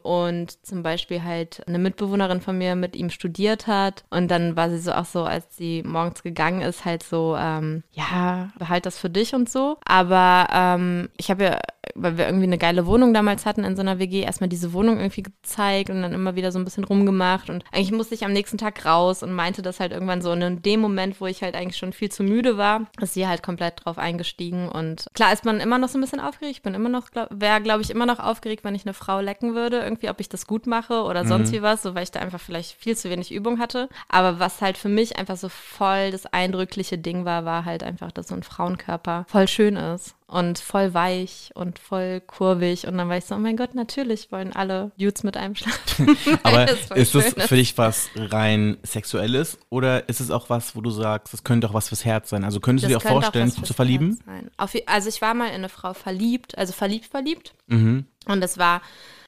und 0.02 0.64
zum 0.64 0.83
Beispiel 0.83 1.23
halt 1.23 1.62
eine 1.69 1.78
Mitbewohnerin 1.78 2.40
von 2.40 2.57
mir 2.57 2.76
mit 2.76 2.97
ihm 2.97 3.11
studiert 3.11 3.66
hat 3.66 4.05
und 4.09 4.31
dann 4.31 4.57
war 4.57 4.71
sie 4.71 4.78
so 4.78 4.93
auch 4.93 5.05
so, 5.05 5.25
als 5.25 5.55
sie 5.55 5.83
morgens 5.85 6.23
gegangen 6.23 6.62
ist, 6.62 6.87
halt 6.87 7.02
so, 7.02 7.37
ähm, 7.38 7.83
ja, 7.93 8.49
behalt 8.59 8.87
das 8.87 8.99
für 8.99 9.11
dich 9.11 9.35
und 9.35 9.50
so. 9.50 9.76
Aber 9.85 10.49
ähm, 10.50 11.11
ich 11.19 11.31
habe 11.31 11.45
ja, 11.45 11.59
weil 11.95 12.16
wir 12.16 12.26
irgendwie 12.26 12.45
eine 12.45 12.59
geile 12.59 12.87
Wohnung 12.87 13.12
damals 13.12 13.45
hatten 13.45 13.64
in 13.64 13.76
so 13.76 13.83
einer 13.83 13.99
WG, 13.99 14.23
erstmal 14.23 14.49
diese 14.49 14.73
Wohnung 14.73 14.97
irgendwie 14.97 15.25
gezeigt 15.25 15.90
und 15.90 16.00
dann 16.00 16.14
immer 16.14 16.37
wieder 16.37 16.52
so 16.52 16.59
ein 16.59 16.64
bisschen 16.64 16.85
rumgemacht 16.85 17.50
und 17.50 17.64
eigentlich 17.73 17.93
musste 17.93 18.14
ich 18.14 18.25
am 18.25 18.33
nächsten 18.33 18.59
Tag 18.59 18.85
raus 18.87 19.23
und 19.26 19.35
meinte 19.35 19.62
das 19.62 19.80
halt 19.80 19.92
irgendwann 19.92 20.23
so. 20.23 20.33
Und 20.33 20.42
in 20.42 20.62
dem 20.62 20.80
Moment, 20.80 21.21
wo 21.21 21.26
ich 21.26 21.42
halt 21.42 21.54
eigentlich 21.54 21.76
schon 21.76 21.92
viel 21.92 22.11
zu 22.11 22.23
müde 22.23 22.56
war, 22.56 22.87
ist 23.00 23.14
sie 23.14 23.26
halt 23.26 23.42
komplett 23.42 23.85
drauf 23.85 23.99
eingestiegen. 23.99 24.68
Und 24.68 25.06
klar 25.14 25.33
ist 25.33 25.45
man 25.45 25.61
immer 25.61 25.78
noch 25.78 25.88
so 25.88 25.99
ein 25.99 26.00
bisschen 26.00 26.21
aufgeregt. 26.21 26.56
Ich 26.56 26.62
bin 26.62 26.75
immer 26.75 26.88
noch, 26.88 27.11
glaub, 27.11 27.28
wäre, 27.30 27.61
glaube 27.61 27.83
ich, 27.83 27.90
immer 27.90 28.06
noch 28.06 28.18
aufgeregt, 28.18 28.64
wenn 28.64 28.75
ich 28.75 28.87
eine 28.87 28.95
Frau 28.95 29.21
lecken 29.21 29.54
würde. 29.54 29.80
Irgendwie, 29.80 30.09
ob 30.09 30.21
ich 30.21 30.28
das 30.28 30.47
gut 30.47 30.66
mache 30.66 31.02
oder 31.02 31.26
sonst 31.26 31.52
wie 31.52 31.62
was, 31.62 31.83
so 31.83 31.95
weil 31.95 32.04
ich 32.04 32.11
da 32.11 32.21
einfach 32.21 32.40
vielleicht 32.40 32.73
viel 32.80 32.97
zu 32.97 33.11
wenig 33.11 33.33
Übung 33.33 33.59
hatte. 33.59 33.88
Aber 34.09 34.38
was 34.38 34.61
halt 34.61 34.78
für 34.78 34.88
mich 34.88 35.18
einfach 35.18 35.37
so 35.37 35.49
voll 35.49 36.11
das 36.11 36.26
eindrückliche 36.26 36.99
Ding 36.99 37.25
war, 37.25 37.45
war 37.45 37.64
halt 37.64 37.83
einfach, 37.83 38.12
dass 38.12 38.28
so 38.28 38.35
ein 38.35 38.42
Frauenkörper 38.42 39.26
voll 39.28 39.49
schön 39.49 39.76
ist 39.76 40.16
und 40.28 40.59
voll 40.59 40.92
weich 40.92 41.50
und 41.54 41.78
voll 41.78 42.21
kurvig. 42.21 42.87
Und 42.87 42.99
dann 42.99 43.09
war 43.09 43.16
ich 43.16 43.25
so, 43.25 43.35
oh 43.35 43.38
mein 43.38 43.56
Gott, 43.56 43.75
natürlich 43.75 44.33
wollen 44.33 44.52
alle 44.52 44.90
Dudes 44.99 45.23
mit 45.23 45.37
einem 45.37 45.54
schlafen. 45.54 46.16
Aber 46.42 46.68
ist 46.97 47.14
das 47.14 47.30
schön 47.30 47.42
für 47.42 47.56
dich 47.56 47.78
was 47.78 48.11
rein 48.16 48.76
Sexuelles 48.83 49.59
oder 49.71 50.09
ist 50.09 50.21
es 50.21 50.30
auch 50.30 50.50
was, 50.50 50.75
wo 50.75 50.80
du 50.80 50.90
sagst, 50.90 51.33
das 51.33 51.45
könnte 51.45 51.68
auch 51.68 51.75
was 51.75 51.88
fürs 51.88 52.04
Herz 52.04 52.30
sein? 52.30 52.45
Also 52.45 52.61
könntest 52.61 52.85
du 52.85 52.88
dir 52.88 52.97
auch 52.97 53.02
vorstellen, 53.02 53.50
fürs 53.50 53.66
zu 53.68 53.75
verlieben? 53.75 54.18
Auf, 54.56 54.75
also 54.87 55.09
ich 55.09 55.23
war 55.23 55.35
mal 55.35 55.49
in 55.49 55.54
eine 55.54 55.68
Frau 55.68 55.95
verliebt, 55.95 56.59
also 56.59 56.73
verliebt, 56.73 57.06
verliebt. 57.06 57.54
Mhm. 57.68 58.06
Und 58.26 58.42
es 58.45 58.59
war 58.59 58.80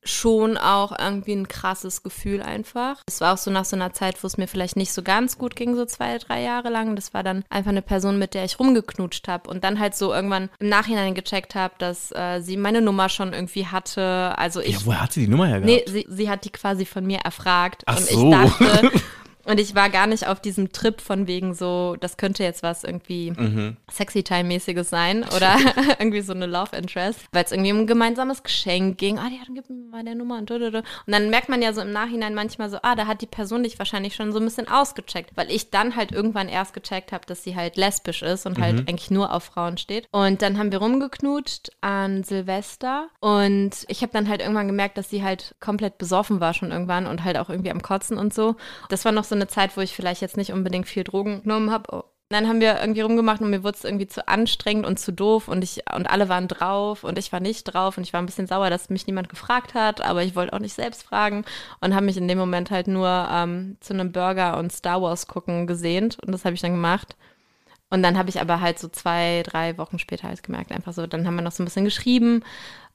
schon 0.05 0.57
auch 0.57 0.97
irgendwie 0.99 1.33
ein 1.33 1.49
krasses 1.49 2.03
Gefühl 2.03 2.41
einfach. 2.41 3.03
Es 3.07 3.21
war 3.21 3.35
auch 3.35 3.39
so 3.39 3.51
nach 3.51 3.65
so 3.65 3.77
einer 3.77 3.93
Zeit, 3.93 4.23
wo 4.23 4.27
es 4.27 4.39
mir 4.39 4.47
vielleicht 4.47 4.77
nicht 4.77 4.93
so 4.93 5.03
ganz 5.03 5.37
gut 5.39 5.57
ging, 5.57 5.75
so 5.75 5.85
zwei, 5.85 6.17
drei 6.19 6.41
Jahre 6.41 6.71
lang. 6.71 6.95
Das 6.97 7.13
war 7.15 7.23
dann 7.23 7.45
einfach 7.51 7.71
eine 7.73 7.83
Person, 7.83 8.19
mit 8.19 8.33
der 8.33 8.45
ich 8.45 8.59
rumgeknutscht 8.59 9.27
habe 9.29 9.51
und 9.51 9.65
dann 9.65 9.79
halt 9.79 9.95
so 9.97 10.15
irgendwann 10.15 10.51
im 10.61 10.69
Nachhinein 10.69 11.15
gecheckt 11.15 11.55
habe, 11.55 11.75
dass 11.79 12.13
äh, 12.13 12.41
sie 12.41 12.57
meine 12.57 12.81
Nummer 12.81 13.09
schon 13.09 13.33
irgendwie 13.33 13.67
hatte. 13.67 14.35
Also 14.39 14.61
ich 14.61 14.75
Ja, 14.75 14.87
woher 14.87 15.03
hat 15.03 15.13
sie 15.13 15.23
die 15.27 15.29
Nummer 15.29 15.47
her 15.49 15.61
Nee, 15.61 15.81
gehabt? 15.81 15.91
sie, 15.91 16.07
sie 16.09 16.31
hat 16.31 16.45
die 16.45 16.51
quasi 16.51 16.87
von 16.87 17.05
mir 17.05 17.19
erfragt. 17.19 17.83
Ach 17.87 17.97
und 17.99 18.07
so. 18.07 18.25
ich 18.27 18.31
dachte, 18.31 18.91
und 19.49 19.59
ich 19.59 19.75
war 19.75 19.91
gar 19.91 20.07
nicht 20.07 20.27
auf 20.27 20.41
diesem 20.41 20.73
Trip 20.73 21.01
von 21.01 21.27
wegen 21.27 21.55
so, 21.55 21.97
das 22.01 22.17
könnte 22.17 22.43
jetzt 22.43 22.63
was 22.63 22.85
irgendwie 22.85 23.33
Mhm. 23.33 23.77
sexy 23.91 24.23
time-mäßiges 24.23 24.89
sein 24.91 25.25
oder 25.37 25.57
irgendwie 25.99 26.21
so 26.21 26.33
eine 26.33 26.47
Love 26.47 26.77
Interest, 26.77 27.21
weil 27.33 27.45
es 27.45 27.53
irgendwie 27.53 27.73
um 27.73 27.79
ein 27.81 27.87
gemeinsames 27.87 28.43
Geschenk 28.43 28.99
ging. 28.99 29.19
Ah, 29.19 29.29
die 29.31 29.39
hat, 29.41 29.49
gib 29.55 29.69
mir 29.71 29.77
mal 29.91 30.05
der 30.05 30.15
Nummer 30.15 30.39
und, 30.39 30.51
und, 30.51 30.85
dann 31.07 31.31
merkt 31.31 31.49
man 31.49 31.63
ja 31.63 31.73
so 31.73 31.81
im 31.81 31.93
Nachhinein 31.93 32.35
manchmal 32.35 32.71
so, 32.71 32.79
ah, 32.83 32.95
da 32.95 33.07
hat 33.07 33.21
die 33.23 33.27
Person 33.27 33.63
dich 33.63 33.79
wahrscheinlich 33.79 34.15
schon 34.15 34.33
so 34.33 34.39
ein 34.39 34.45
bisschen 34.45 34.69
ausgecheckt, 34.69 35.31
weil 35.37 35.51
ich 35.51 35.71
dann 35.71 35.97
halt 35.97 36.13
irgendwann 36.13 36.49
erst 36.49 36.75
gecheckt 36.75 37.13
habe, 37.13 37.27
dass 37.27 37.43
sie 37.43 37.57
halt 37.57 37.77
lesbisch 37.77 38.23
ist 38.23 38.47
und 38.47 38.59
halt 38.59 38.89
eigentlich 38.89 39.11
nur 39.11 39.33
auf 39.35 39.45
Frauen 39.45 39.79
steht. 39.79 40.07
Und 40.11 40.43
dann 40.43 40.59
haben 40.59 40.73
wir 40.73 40.79
rumgeknutscht 40.79 41.71
an 41.81 42.25
Silvester 42.25 43.09
und 43.21 43.71
ich 43.89 44.03
habe 44.03 44.13
dann 44.13 44.29
halt 44.29 44.41
irgendwann 44.41 44.67
gemerkt, 44.67 44.99
dass 44.99 45.11
sie 45.11 45.23
halt 45.23 45.55
komplett 45.61 45.99
besoffen 45.99 46.41
war 46.41 46.55
schon 46.55 46.71
irgendwann 46.71 47.07
und 47.07 47.25
halt 47.25 47.39
auch 47.39 47.49
irgendwie 47.49 47.71
am 47.71 47.83
Kotzen 47.83 48.19
und 48.19 48.35
so. 48.35 48.57
Das 48.89 49.05
war 49.05 49.13
noch 49.13 49.25
so 49.25 49.35
eine 49.39 49.49
Zeit, 49.49 49.77
wo 49.77 49.81
ich 49.81 49.95
vielleicht 49.95 50.21
jetzt 50.21 50.37
nicht 50.37 50.53
unbedingt 50.53 50.87
viel 50.87 51.05
Drogen 51.05 51.43
genommen 51.43 51.71
habe. 51.71 51.85
Oh. 51.97 52.05
Dann 52.31 52.47
haben 52.47 52.61
wir 52.61 52.79
irgendwie 52.79 53.01
rumgemacht 53.01 53.41
und 53.41 53.49
mir 53.49 53.65
wurde 53.65 53.79
es 53.79 53.85
irgendwie 53.85 54.07
zu 54.07 54.29
anstrengend 54.29 54.85
und 54.85 54.99
zu 54.99 55.15
doof 55.15 55.49
und 55.49 55.65
ich 55.65 55.81
und 55.95 56.11
alle 56.11 56.29
waren 56.29 56.47
drauf 56.47 57.03
und 57.03 57.19
ich 57.19 57.33
war 57.33 57.41
nicht 57.41 57.65
drauf 57.65 57.97
und 57.97 58.03
ich 58.03 58.13
war 58.13 58.21
ein 58.21 58.27
bisschen 58.27 58.47
sauer, 58.47 58.69
dass 58.69 58.91
mich 58.91 59.07
niemand 59.07 59.31
gefragt 59.31 59.73
hat, 59.73 60.03
aber 60.03 60.23
ich 60.23 60.37
wollte 60.37 60.53
auch 60.53 60.59
nicht 60.59 60.75
selbst 60.75 61.05
fragen 61.05 61.47
und 61.81 61.95
habe 61.95 62.05
mich 62.05 62.19
in 62.19 62.29
dem 62.29 62.37
Moment 62.37 62.71
halt 62.71 62.87
nur 62.87 63.29
ähm, 63.33 63.79
zu 63.81 63.95
einem 63.95 64.13
Burger 64.13 64.59
und 64.59 64.73
Star 64.73 65.01
Wars 65.01 65.27
gucken 65.27 65.67
gesehnt 65.67 66.19
und 66.23 66.33
das 66.33 66.45
habe 66.45 66.55
ich 66.55 66.61
dann 66.61 66.73
gemacht. 66.73 67.17
Und 67.91 68.03
dann 68.03 68.19
habe 68.19 68.29
ich 68.29 68.39
aber 68.39 68.61
halt 68.61 68.79
so 68.79 68.89
zwei, 68.89 69.43
drei 69.47 69.79
Wochen 69.79 69.99
später 69.99 70.29
halt 70.29 70.43
gemerkt, 70.43 70.73
einfach 70.73 70.93
so, 70.93 71.07
dann 71.07 71.27
haben 71.27 71.37
wir 71.37 71.43
noch 71.43 71.53
so 71.53 71.63
ein 71.63 71.67
bisschen 71.67 71.87
geschrieben 71.87 72.43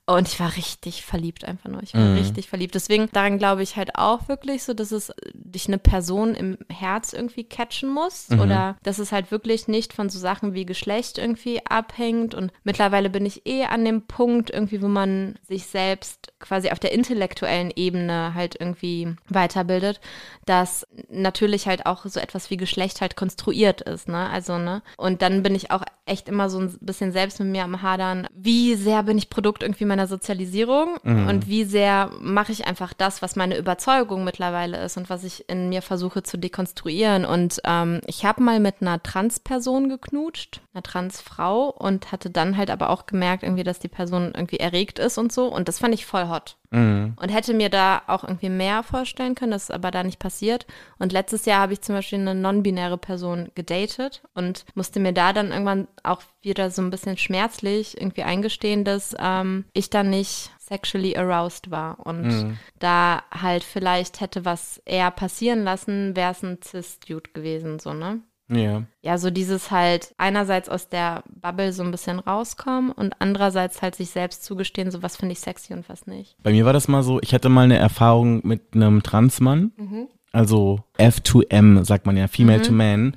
und 0.06 0.28
ich 0.28 0.38
war 0.40 0.56
richtig 0.58 1.06
verliebt 1.06 1.46
einfach 1.46 1.70
nur. 1.70 1.82
Ich 1.82 1.94
war 1.94 2.02
Mhm. 2.02 2.18
richtig 2.18 2.50
verliebt. 2.50 2.76
Deswegen, 2.76 3.08
daran 3.14 3.38
glaube 3.38 3.64
ich 3.64 3.78
halt 3.78 3.96
auch 3.96 4.28
wirklich 4.28 4.64
so, 4.64 4.74
dass 4.74 4.92
es 4.92 5.14
dich 5.34 5.68
eine 5.68 5.78
Person 5.78 6.36
im 6.36 6.58
Herz 6.70 7.14
irgendwie 7.14 7.46
catchen 7.46 7.90
muss. 7.90 8.28
Mhm. 8.30 8.40
Oder 8.42 8.76
dass 8.84 9.00
es 9.00 9.14
halt 9.14 9.32
wirklich 9.32 9.70
nicht 9.70 9.94
von 9.94 10.10
so 10.10 10.20
Sachen 10.20 10.54
wie 10.54 10.66
Geschlecht 10.66 11.18
irgendwie 11.18 11.66
abhängt. 11.66 12.36
Und 12.36 12.52
mittlerweile 12.66 13.10
bin 13.10 13.26
ich 13.26 13.46
eh 13.46 13.64
an 13.64 13.86
dem 13.86 14.02
Punkt 14.02 14.50
irgendwie, 14.50 14.82
wo 14.82 14.90
man 14.90 15.36
sich 15.48 15.68
selbst 15.68 16.34
quasi 16.40 16.70
auf 16.72 16.80
der 16.80 16.92
intellektuellen 16.92 17.72
Ebene 17.74 18.34
halt 18.34 18.58
irgendwie 18.60 19.16
weiterbildet, 19.30 20.02
dass 20.46 20.86
natürlich 21.10 21.68
halt 21.68 21.86
auch 21.86 22.06
so 22.06 22.20
etwas 22.20 22.50
wie 22.50 22.58
Geschlecht 22.58 23.00
halt 23.00 23.16
konstruiert 23.16 23.80
ist, 23.80 24.10
ne? 24.10 24.30
Also, 24.30 24.58
ne? 24.58 24.82
Und 24.98 25.22
dann 25.22 25.44
bin 25.44 25.56
ich 25.56 25.72
auch 25.72 25.84
echt 26.06 26.28
immer 26.28 26.50
so 26.50 26.60
ein 26.60 26.78
bisschen 26.82 27.12
selbst 27.12 27.40
mit 27.40 27.50
mir 27.50 27.64
am 27.64 27.82
Hadern, 27.82 28.28
wie 28.34 28.76
sehr 28.76 29.04
bin 29.04 29.18
ich 29.18 29.30
Produkt 29.30 29.64
irgendwie 29.64 29.86
meiner 29.86 30.08
Sozialisierung 30.08 30.98
und 31.04 31.48
wie 31.48 31.64
sehr 31.64 32.12
mache 32.20 32.52
ich 32.52 32.68
einfach 32.68 32.94
das, 32.94 33.22
was 33.22 33.36
meine 33.36 33.58
Überzeugung 33.58 34.24
mittlerweile 34.24 34.84
ist 34.84 34.98
und 34.98 35.10
was 35.10 35.24
ich 35.24 35.50
in 35.50 35.70
mir 35.70 35.82
versuche 35.82 36.24
zu 36.24 36.38
dekonstruieren. 36.38 37.26
Und 37.26 37.62
ähm, 37.64 38.02
ich 38.06 38.26
habe 38.26 38.44
mal 38.44 38.60
mit 38.60 38.76
einer 38.82 39.02
Transperson 39.02 39.90
geknutscht, 39.90 40.62
einer 40.74 40.84
Transfrau 40.84 41.70
und 41.70 42.12
hatte 42.12 42.30
dann 42.30 42.58
halt 42.58 42.70
aber 42.70 42.90
auch 42.90 43.06
gemerkt, 43.06 43.44
irgendwie, 43.44 43.64
dass 43.64 43.80
die 43.80 43.88
Person 43.88 44.34
irgendwie 44.36 44.58
erregt 44.58 45.00
ist 45.00 45.18
und 45.18 45.32
so. 45.32 45.48
Und 45.48 45.68
das 45.68 45.80
fand 45.80 45.94
ich 45.94 46.06
voll 46.06 46.28
hot. 46.28 46.58
Mhm. 46.74 47.14
Und 47.22 47.30
hätte 47.30 47.54
mir 47.54 47.70
da 47.70 48.02
auch 48.08 48.24
irgendwie 48.24 48.50
mehr 48.50 48.82
vorstellen 48.82 49.36
können, 49.36 49.52
das 49.52 49.64
ist 49.64 49.72
aber 49.72 49.92
da 49.92 50.04
nicht 50.04 50.18
passiert. 50.18 50.66
Und 50.98 51.14
letztes 51.14 51.46
Jahr 51.46 51.62
habe 51.62 51.74
ich 51.74 51.82
zum 51.82 51.96
Beispiel 51.96 52.20
eine 52.20 52.34
non-binäre 52.34 52.98
Person 52.98 53.52
gedatet 53.54 54.24
und 54.34 54.66
musste 54.74 55.00
mir 55.00 55.14
da 55.14 55.34
dann 55.34 55.52
irgendwann 55.52 55.88
auch 56.02 56.24
wieder 56.42 56.72
so 56.72 56.82
ein 56.82 56.90
bisschen 56.90 57.18
schmerzlich 57.18 58.00
irgendwie 58.02 58.24
eingestehen, 58.24 58.84
dass 58.84 59.16
ähm, 59.20 59.66
ich 59.74 59.92
da 59.92 60.02
nicht 60.02 60.52
sexually 60.58 61.16
aroused 61.16 61.70
war. 61.70 62.00
Und 62.00 62.58
da 62.80 63.22
halt 63.32 63.64
vielleicht 63.64 64.20
hätte 64.20 64.44
was 64.44 64.82
eher 64.86 65.12
passieren 65.12 65.64
lassen, 65.64 66.16
wäre 66.16 66.32
es 66.32 66.42
ein 66.42 66.60
Cis-Dude 66.64 67.32
gewesen, 67.34 67.78
so, 67.78 67.94
ne? 67.94 68.22
Ja. 68.50 68.84
ja, 69.02 69.18
so 69.18 69.30
dieses 69.30 69.72
halt 69.72 70.14
einerseits 70.18 70.70
aus 70.70 70.90
der 70.90 71.24
Bubble 71.30 71.72
so 71.72 71.82
ein 71.82 71.92
bisschen 71.92 72.20
rauskommen 72.20 72.92
und 72.92 73.16
andererseits 73.20 73.82
halt 73.82 73.96
sich 73.96 74.10
selbst 74.10 74.44
zugestehen, 74.44 74.92
so 74.92 75.02
was 75.02 75.16
finde 75.16 75.34
ich 75.34 75.40
sexy 75.40 75.74
und 75.74 75.88
was 75.90 76.08
nicht. 76.08 76.36
Bei 76.44 76.52
mir 76.52 76.66
war 76.66 76.74
das 76.74 76.88
mal 76.88 77.04
so, 77.04 77.20
ich 77.22 77.34
hatte 77.34 77.50
mal 77.50 77.64
eine 77.64 77.78
Erfahrung 77.78 78.46
mit 78.46 78.62
einem 78.74 79.02
Transmann. 79.02 79.72
Mhm. 79.78 80.08
Also 80.36 80.80
F2M, 80.98 81.86
sagt 81.86 82.08
man 82.08 82.18
ja, 82.18 82.28
Female 82.28 82.64
to 82.64 82.74
Man. 82.74 83.16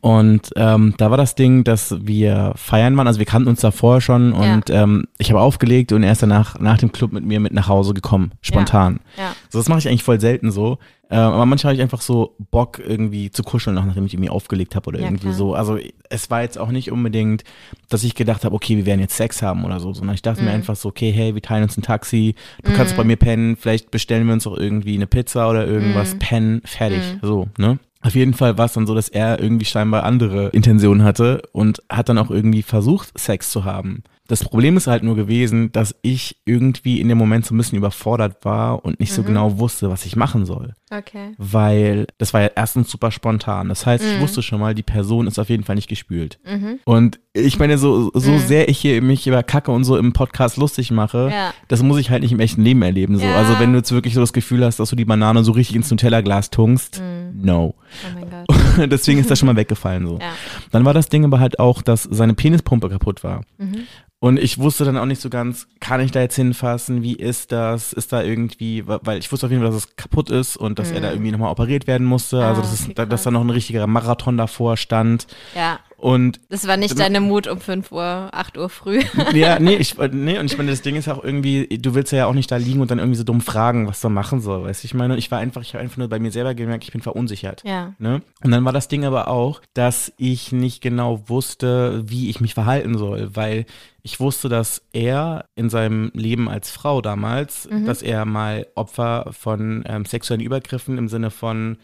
Und 0.00 0.50
ähm, 0.56 0.94
da 0.96 1.10
war 1.10 1.18
das 1.18 1.34
Ding, 1.34 1.62
dass 1.62 1.94
wir 2.00 2.54
feiern 2.56 2.96
waren, 2.96 3.06
also 3.06 3.18
wir 3.18 3.26
kannten 3.26 3.50
uns 3.50 3.60
da 3.60 3.70
vorher 3.70 4.00
schon 4.00 4.32
und 4.32 4.70
ähm, 4.70 5.04
ich 5.18 5.30
habe 5.30 5.42
aufgelegt 5.42 5.92
und 5.92 6.02
er 6.02 6.12
ist 6.12 6.22
danach 6.22 6.58
nach 6.58 6.78
dem 6.78 6.90
Club 6.90 7.12
mit 7.12 7.22
mir 7.22 7.38
mit 7.38 7.52
nach 7.52 7.68
Hause 7.68 7.92
gekommen, 7.92 8.32
spontan. 8.40 9.00
Ja. 9.18 9.34
So, 9.50 9.58
das 9.58 9.68
mache 9.68 9.80
ich 9.80 9.88
eigentlich 9.88 10.04
voll 10.04 10.20
selten 10.20 10.50
so. 10.50 10.78
Ähm, 11.10 11.18
aber 11.18 11.46
manchmal 11.46 11.70
habe 11.72 11.76
ich 11.76 11.82
einfach 11.82 12.00
so 12.00 12.34
Bock, 12.50 12.78
irgendwie 12.78 13.30
zu 13.30 13.42
kuscheln, 13.42 13.76
auch 13.78 13.84
nachdem 13.84 14.06
ich 14.06 14.14
irgendwie 14.14 14.30
aufgelegt 14.30 14.74
habe 14.74 14.88
oder 14.88 14.98
Ja, 15.00 15.06
irgendwie 15.06 15.22
klar. 15.28 15.34
so. 15.34 15.54
Also 15.54 15.78
es 16.08 16.30
war 16.30 16.42
jetzt 16.42 16.58
auch 16.58 16.70
nicht 16.70 16.90
unbedingt, 16.90 17.44
dass 17.90 18.04
ich 18.04 18.14
gedacht 18.14 18.44
habe, 18.44 18.54
okay, 18.54 18.76
wir 18.76 18.86
werden 18.86 19.00
jetzt 19.00 19.16
Sex 19.16 19.42
haben 19.42 19.64
oder 19.64 19.80
so, 19.80 19.92
sondern 19.92 20.14
ich 20.14 20.22
dachte 20.22 20.40
Mhm. 20.40 20.46
mir 20.48 20.54
einfach 20.54 20.76
so, 20.76 20.88
okay, 20.88 21.12
hey, 21.12 21.34
wir 21.34 21.42
teilen 21.42 21.64
uns 21.64 21.76
ein 21.76 21.82
Taxi, 21.82 22.34
du 22.64 22.72
kannst 22.72 22.96
bei 22.96 23.04
mir 23.04 23.16
pennen, 23.16 23.56
vielleicht 23.56 23.90
bestellen 23.90 24.26
wir 24.26 24.32
uns 24.32 24.46
auch 24.46 24.56
irgendwie 24.56 24.94
eine 24.94 25.06
Pizza 25.06 25.48
oder 25.50 25.66
irgendwas, 25.66 26.14
Mhm. 26.14 26.18
pennen, 26.20 26.62
fertig, 26.64 27.16
so, 27.22 27.48
ne? 27.58 27.78
Auf 28.00 28.14
jeden 28.14 28.34
Fall 28.34 28.58
war 28.58 28.66
es 28.66 28.74
dann 28.74 28.86
so, 28.86 28.94
dass 28.94 29.08
er 29.08 29.40
irgendwie 29.40 29.64
scheinbar 29.64 30.02
andere 30.04 30.48
Intentionen 30.48 31.04
hatte 31.04 31.40
und 31.52 31.82
hat 31.90 32.10
dann 32.10 32.18
auch 32.18 32.30
irgendwie 32.30 32.62
versucht, 32.62 33.18
Sex 33.18 33.48
zu 33.50 33.64
haben. 33.64 34.02
Das 34.26 34.42
Problem 34.42 34.76
ist 34.78 34.86
halt 34.86 35.02
nur 35.02 35.16
gewesen, 35.16 35.70
dass 35.72 35.94
ich 36.00 36.38
irgendwie 36.46 36.98
in 37.00 37.08
dem 37.08 37.18
Moment 37.18 37.44
so 37.44 37.54
ein 37.54 37.58
bisschen 37.58 37.76
überfordert 37.76 38.44
war 38.44 38.82
und 38.84 38.98
nicht 38.98 39.12
so 39.12 39.20
Mhm. 39.22 39.26
genau 39.26 39.58
wusste, 39.58 39.90
was 39.90 40.06
ich 40.06 40.16
machen 40.16 40.46
soll. 40.46 40.72
Okay. 40.90 41.32
Weil 41.36 42.06
das 42.16 42.32
war 42.32 42.40
ja 42.40 42.50
erstens 42.56 42.90
super 42.90 43.10
spontan. 43.10 43.68
Das 43.68 43.84
heißt, 43.84 44.02
Mhm. 44.02 44.10
ich 44.12 44.20
wusste 44.20 44.40
schon 44.42 44.60
mal, 44.60 44.74
die 44.74 44.82
Person 44.82 45.26
ist 45.26 45.38
auf 45.38 45.50
jeden 45.50 45.64
Fall 45.64 45.74
nicht 45.76 45.88
gespült. 45.88 46.38
Und 46.84 47.20
ich 47.34 47.58
meine, 47.58 47.76
so, 47.76 48.10
so 48.14 48.30
Mhm. 48.30 48.38
sehr 48.38 48.68
ich 48.70 48.78
hier 48.78 49.02
mich 49.02 49.26
über 49.26 49.42
Kacke 49.42 49.72
und 49.72 49.84
so 49.84 49.98
im 49.98 50.12
Podcast 50.14 50.56
lustig 50.56 50.90
mache, 50.90 51.28
Ja. 51.30 51.52
das 51.68 51.82
muss 51.82 51.98
ich 51.98 52.08
halt 52.10 52.22
nicht 52.22 52.32
im 52.32 52.40
echten 52.40 52.62
Leben 52.62 52.80
erleben. 52.82 53.18
So. 53.18 53.24
Ja. 53.26 53.36
Also 53.36 53.58
wenn 53.58 53.72
du 53.72 53.78
jetzt 53.78 53.92
wirklich 53.92 54.14
so 54.14 54.20
das 54.20 54.32
Gefühl 54.32 54.64
hast, 54.64 54.78
dass 54.80 54.88
du 54.88 54.96
die 54.96 55.04
Banane 55.04 55.44
so 55.44 55.52
richtig 55.52 55.76
ins 55.76 55.90
Nutella-Glas 55.90 56.48
tunkst, 56.50 57.02
no. 57.34 57.74
Oh 58.22 58.23
Deswegen 58.86 59.20
ist 59.20 59.30
das 59.30 59.38
schon 59.38 59.46
mal 59.46 59.56
weggefallen 59.56 60.06
so. 60.06 60.18
Ja. 60.18 60.32
Dann 60.72 60.84
war 60.84 60.94
das 60.94 61.08
Ding 61.08 61.24
aber 61.24 61.38
halt 61.40 61.58
auch, 61.58 61.82
dass 61.82 62.02
seine 62.04 62.34
Penispumpe 62.34 62.88
kaputt 62.88 63.22
war. 63.24 63.42
Mhm. 63.58 63.86
Und 64.20 64.38
ich 64.38 64.56
wusste 64.58 64.84
dann 64.86 64.96
auch 64.96 65.04
nicht 65.04 65.20
so 65.20 65.28
ganz, 65.28 65.66
kann 65.80 66.00
ich 66.00 66.10
da 66.10 66.20
jetzt 66.20 66.36
hinfassen? 66.36 67.02
Wie 67.02 67.12
ist 67.14 67.52
das? 67.52 67.92
Ist 67.92 68.10
da 68.10 68.22
irgendwie, 68.22 68.82
weil 68.86 69.18
ich 69.18 69.30
wusste 69.30 69.44
auf 69.46 69.52
jeden 69.52 69.62
Fall, 69.62 69.70
dass 69.70 69.84
es 69.84 69.96
kaputt 69.96 70.30
ist 70.30 70.56
und 70.56 70.78
dass 70.78 70.92
er 70.92 71.02
da 71.02 71.10
irgendwie 71.10 71.30
nochmal 71.30 71.50
operiert 71.50 71.86
werden 71.86 72.06
musste. 72.06 72.42
also, 72.42 72.60
Mhm. 72.62 72.66
Ah, 72.66 72.70
das 72.70 72.72
ist, 72.72 72.84
okay, 72.86 72.94
da- 72.94 73.06
dass 73.06 73.22
da 73.24 73.30
noch 73.30 73.42
ein 73.42 73.50
richtiger 73.50 73.86
Marathon 73.86 74.38
davor 74.38 74.78
stand. 74.78 75.26
Ja. 75.54 75.78
Und 75.96 76.40
Das 76.48 76.66
war 76.66 76.76
nicht 76.76 76.98
deine 76.98 77.20
Mut 77.20 77.46
um 77.46 77.60
5 77.60 77.92
Uhr, 77.92 78.28
8 78.32 78.58
Uhr 78.58 78.68
früh. 78.68 79.02
ja, 79.32 79.58
nee, 79.58 79.74
ich, 79.78 79.96
nee, 80.12 80.38
und 80.38 80.46
ich 80.46 80.58
meine, 80.58 80.70
das 80.70 80.82
Ding 80.82 80.96
ist 80.96 81.08
auch 81.08 81.22
irgendwie, 81.22 81.66
du 81.66 81.94
willst 81.94 82.12
ja 82.12 82.26
auch 82.26 82.34
nicht 82.34 82.50
da 82.50 82.56
liegen 82.56 82.80
und 82.80 82.90
dann 82.90 82.98
irgendwie 82.98 83.18
so 83.18 83.24
dumm 83.24 83.40
fragen, 83.40 83.86
was 83.86 84.00
du 84.00 84.08
machen 84.08 84.40
soll, 84.40 84.64
weißt 84.64 84.82
du? 84.82 84.86
Ich 84.86 84.94
meine, 84.94 85.16
ich 85.16 85.30
war 85.30 85.38
einfach, 85.38 85.62
ich 85.62 85.74
habe 85.74 85.82
einfach 85.82 85.96
nur 85.96 86.08
bei 86.08 86.18
mir 86.18 86.30
selber 86.30 86.54
gemerkt, 86.54 86.84
ich 86.84 86.92
bin 86.92 87.00
verunsichert. 87.00 87.62
Ja. 87.64 87.94
Ne? 87.98 88.22
Und 88.42 88.50
dann 88.50 88.64
war 88.64 88.72
das 88.72 88.88
Ding 88.88 89.04
aber 89.04 89.28
auch, 89.28 89.60
dass 89.72 90.12
ich 90.16 90.52
nicht 90.52 90.80
genau 90.80 91.28
wusste, 91.28 92.02
wie 92.06 92.28
ich 92.30 92.40
mich 92.40 92.54
verhalten 92.54 92.98
soll, 92.98 93.30
weil 93.34 93.66
ich 94.02 94.20
wusste, 94.20 94.50
dass 94.50 94.82
er 94.92 95.46
in 95.54 95.70
seinem 95.70 96.10
Leben 96.12 96.50
als 96.50 96.70
Frau 96.70 97.00
damals, 97.00 97.66
dass 97.86 98.02
er 98.02 98.26
mal 98.26 98.66
Opfer 98.74 99.30
von 99.32 99.82
ähm, 99.86 100.04
sexuellen 100.04 100.44
Übergriffen 100.44 100.98
im 100.98 101.08
Sinne 101.08 101.30
von 101.30 101.78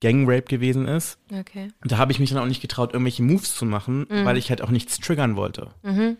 Gangrape 0.00 0.42
gewesen 0.42 0.86
ist. 0.86 1.18
Okay. 1.32 1.68
Und 1.82 1.92
da 1.92 1.98
habe 1.98 2.12
ich 2.12 2.20
mich 2.20 2.30
dann 2.30 2.38
auch 2.38 2.46
nicht 2.46 2.60
getraut, 2.60 2.92
irgendwelche 2.92 3.22
Moves 3.22 3.54
zu 3.54 3.64
machen, 3.64 4.06
weil 4.10 4.36
ich 4.36 4.50
halt 4.50 4.60
auch 4.62 4.70
nichts 4.70 4.98
triggern 4.98 5.36
wollte. 5.36 5.68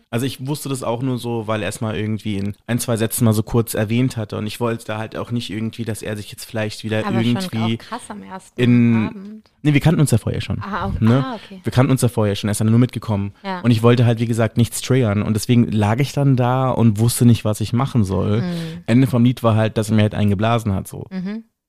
Also 0.09 0.25
ich 0.25 0.47
wusste 0.47 0.69
das 0.69 0.81
auch 0.83 1.01
nur 1.01 1.17
so, 1.17 1.47
weil 1.47 1.61
er 1.61 1.69
es 1.69 1.81
mal 1.81 1.95
irgendwie 1.95 2.37
in 2.37 2.55
ein, 2.67 2.79
zwei 2.79 2.97
Sätzen 2.97 3.25
mal 3.25 3.33
so 3.33 3.43
kurz 3.43 3.73
erwähnt 3.73 4.17
hatte. 4.17 4.37
Und 4.37 4.47
ich 4.47 4.59
wollte 4.59 4.85
da 4.85 4.97
halt 4.97 5.15
auch 5.15 5.31
nicht 5.31 5.51
irgendwie, 5.51 5.85
dass 5.85 6.01
er 6.01 6.17
sich 6.17 6.31
jetzt 6.31 6.45
vielleicht 6.45 6.83
wieder 6.83 7.05
Aber 7.05 7.23
schon 7.23 7.35
irgendwie 7.35 7.75
auch 7.75 7.77
krass 7.77 8.01
am 8.09 8.23
ersten 8.23 8.61
in. 8.61 9.07
Abend. 9.07 9.51
Nee, 9.61 9.73
wir 9.73 9.81
kannten 9.81 10.01
uns 10.01 10.11
ja 10.11 10.17
vorher 10.17 10.41
schon. 10.41 10.61
Ah, 10.61 10.87
okay. 10.87 10.97
Ne? 11.03 11.25
ah, 11.25 11.35
okay. 11.35 11.59
Wir 11.63 11.71
kannten 11.71 11.91
uns 11.91 12.01
ja 12.01 12.07
vorher 12.07 12.35
schon, 12.35 12.49
er 12.49 12.51
ist 12.51 12.61
dann 12.61 12.69
nur 12.69 12.79
mitgekommen. 12.79 13.33
Ja. 13.43 13.61
Und 13.61 13.71
ich 13.71 13.81
wollte 13.83 14.05
halt, 14.05 14.19
wie 14.19 14.27
gesagt, 14.27 14.57
nichts 14.57 14.81
triggern. 14.81 15.23
Und 15.23 15.33
deswegen 15.33 15.71
lag 15.71 15.99
ich 15.99 16.13
dann 16.13 16.35
da 16.35 16.69
und 16.69 16.99
wusste 16.99 17.25
nicht, 17.25 17.45
was 17.45 17.61
ich 17.61 17.73
machen 17.73 18.03
soll. 18.03 18.41
Mhm. 18.41 18.83
Ende 18.85 19.07
vom 19.07 19.23
Lied 19.23 19.43
war 19.43 19.55
halt, 19.55 19.77
dass 19.77 19.89
er 19.89 19.95
mir 19.95 20.03
halt 20.03 20.15
einen 20.15 20.29
geblasen 20.29 20.73
hat. 20.73 20.87
So. 20.87 21.05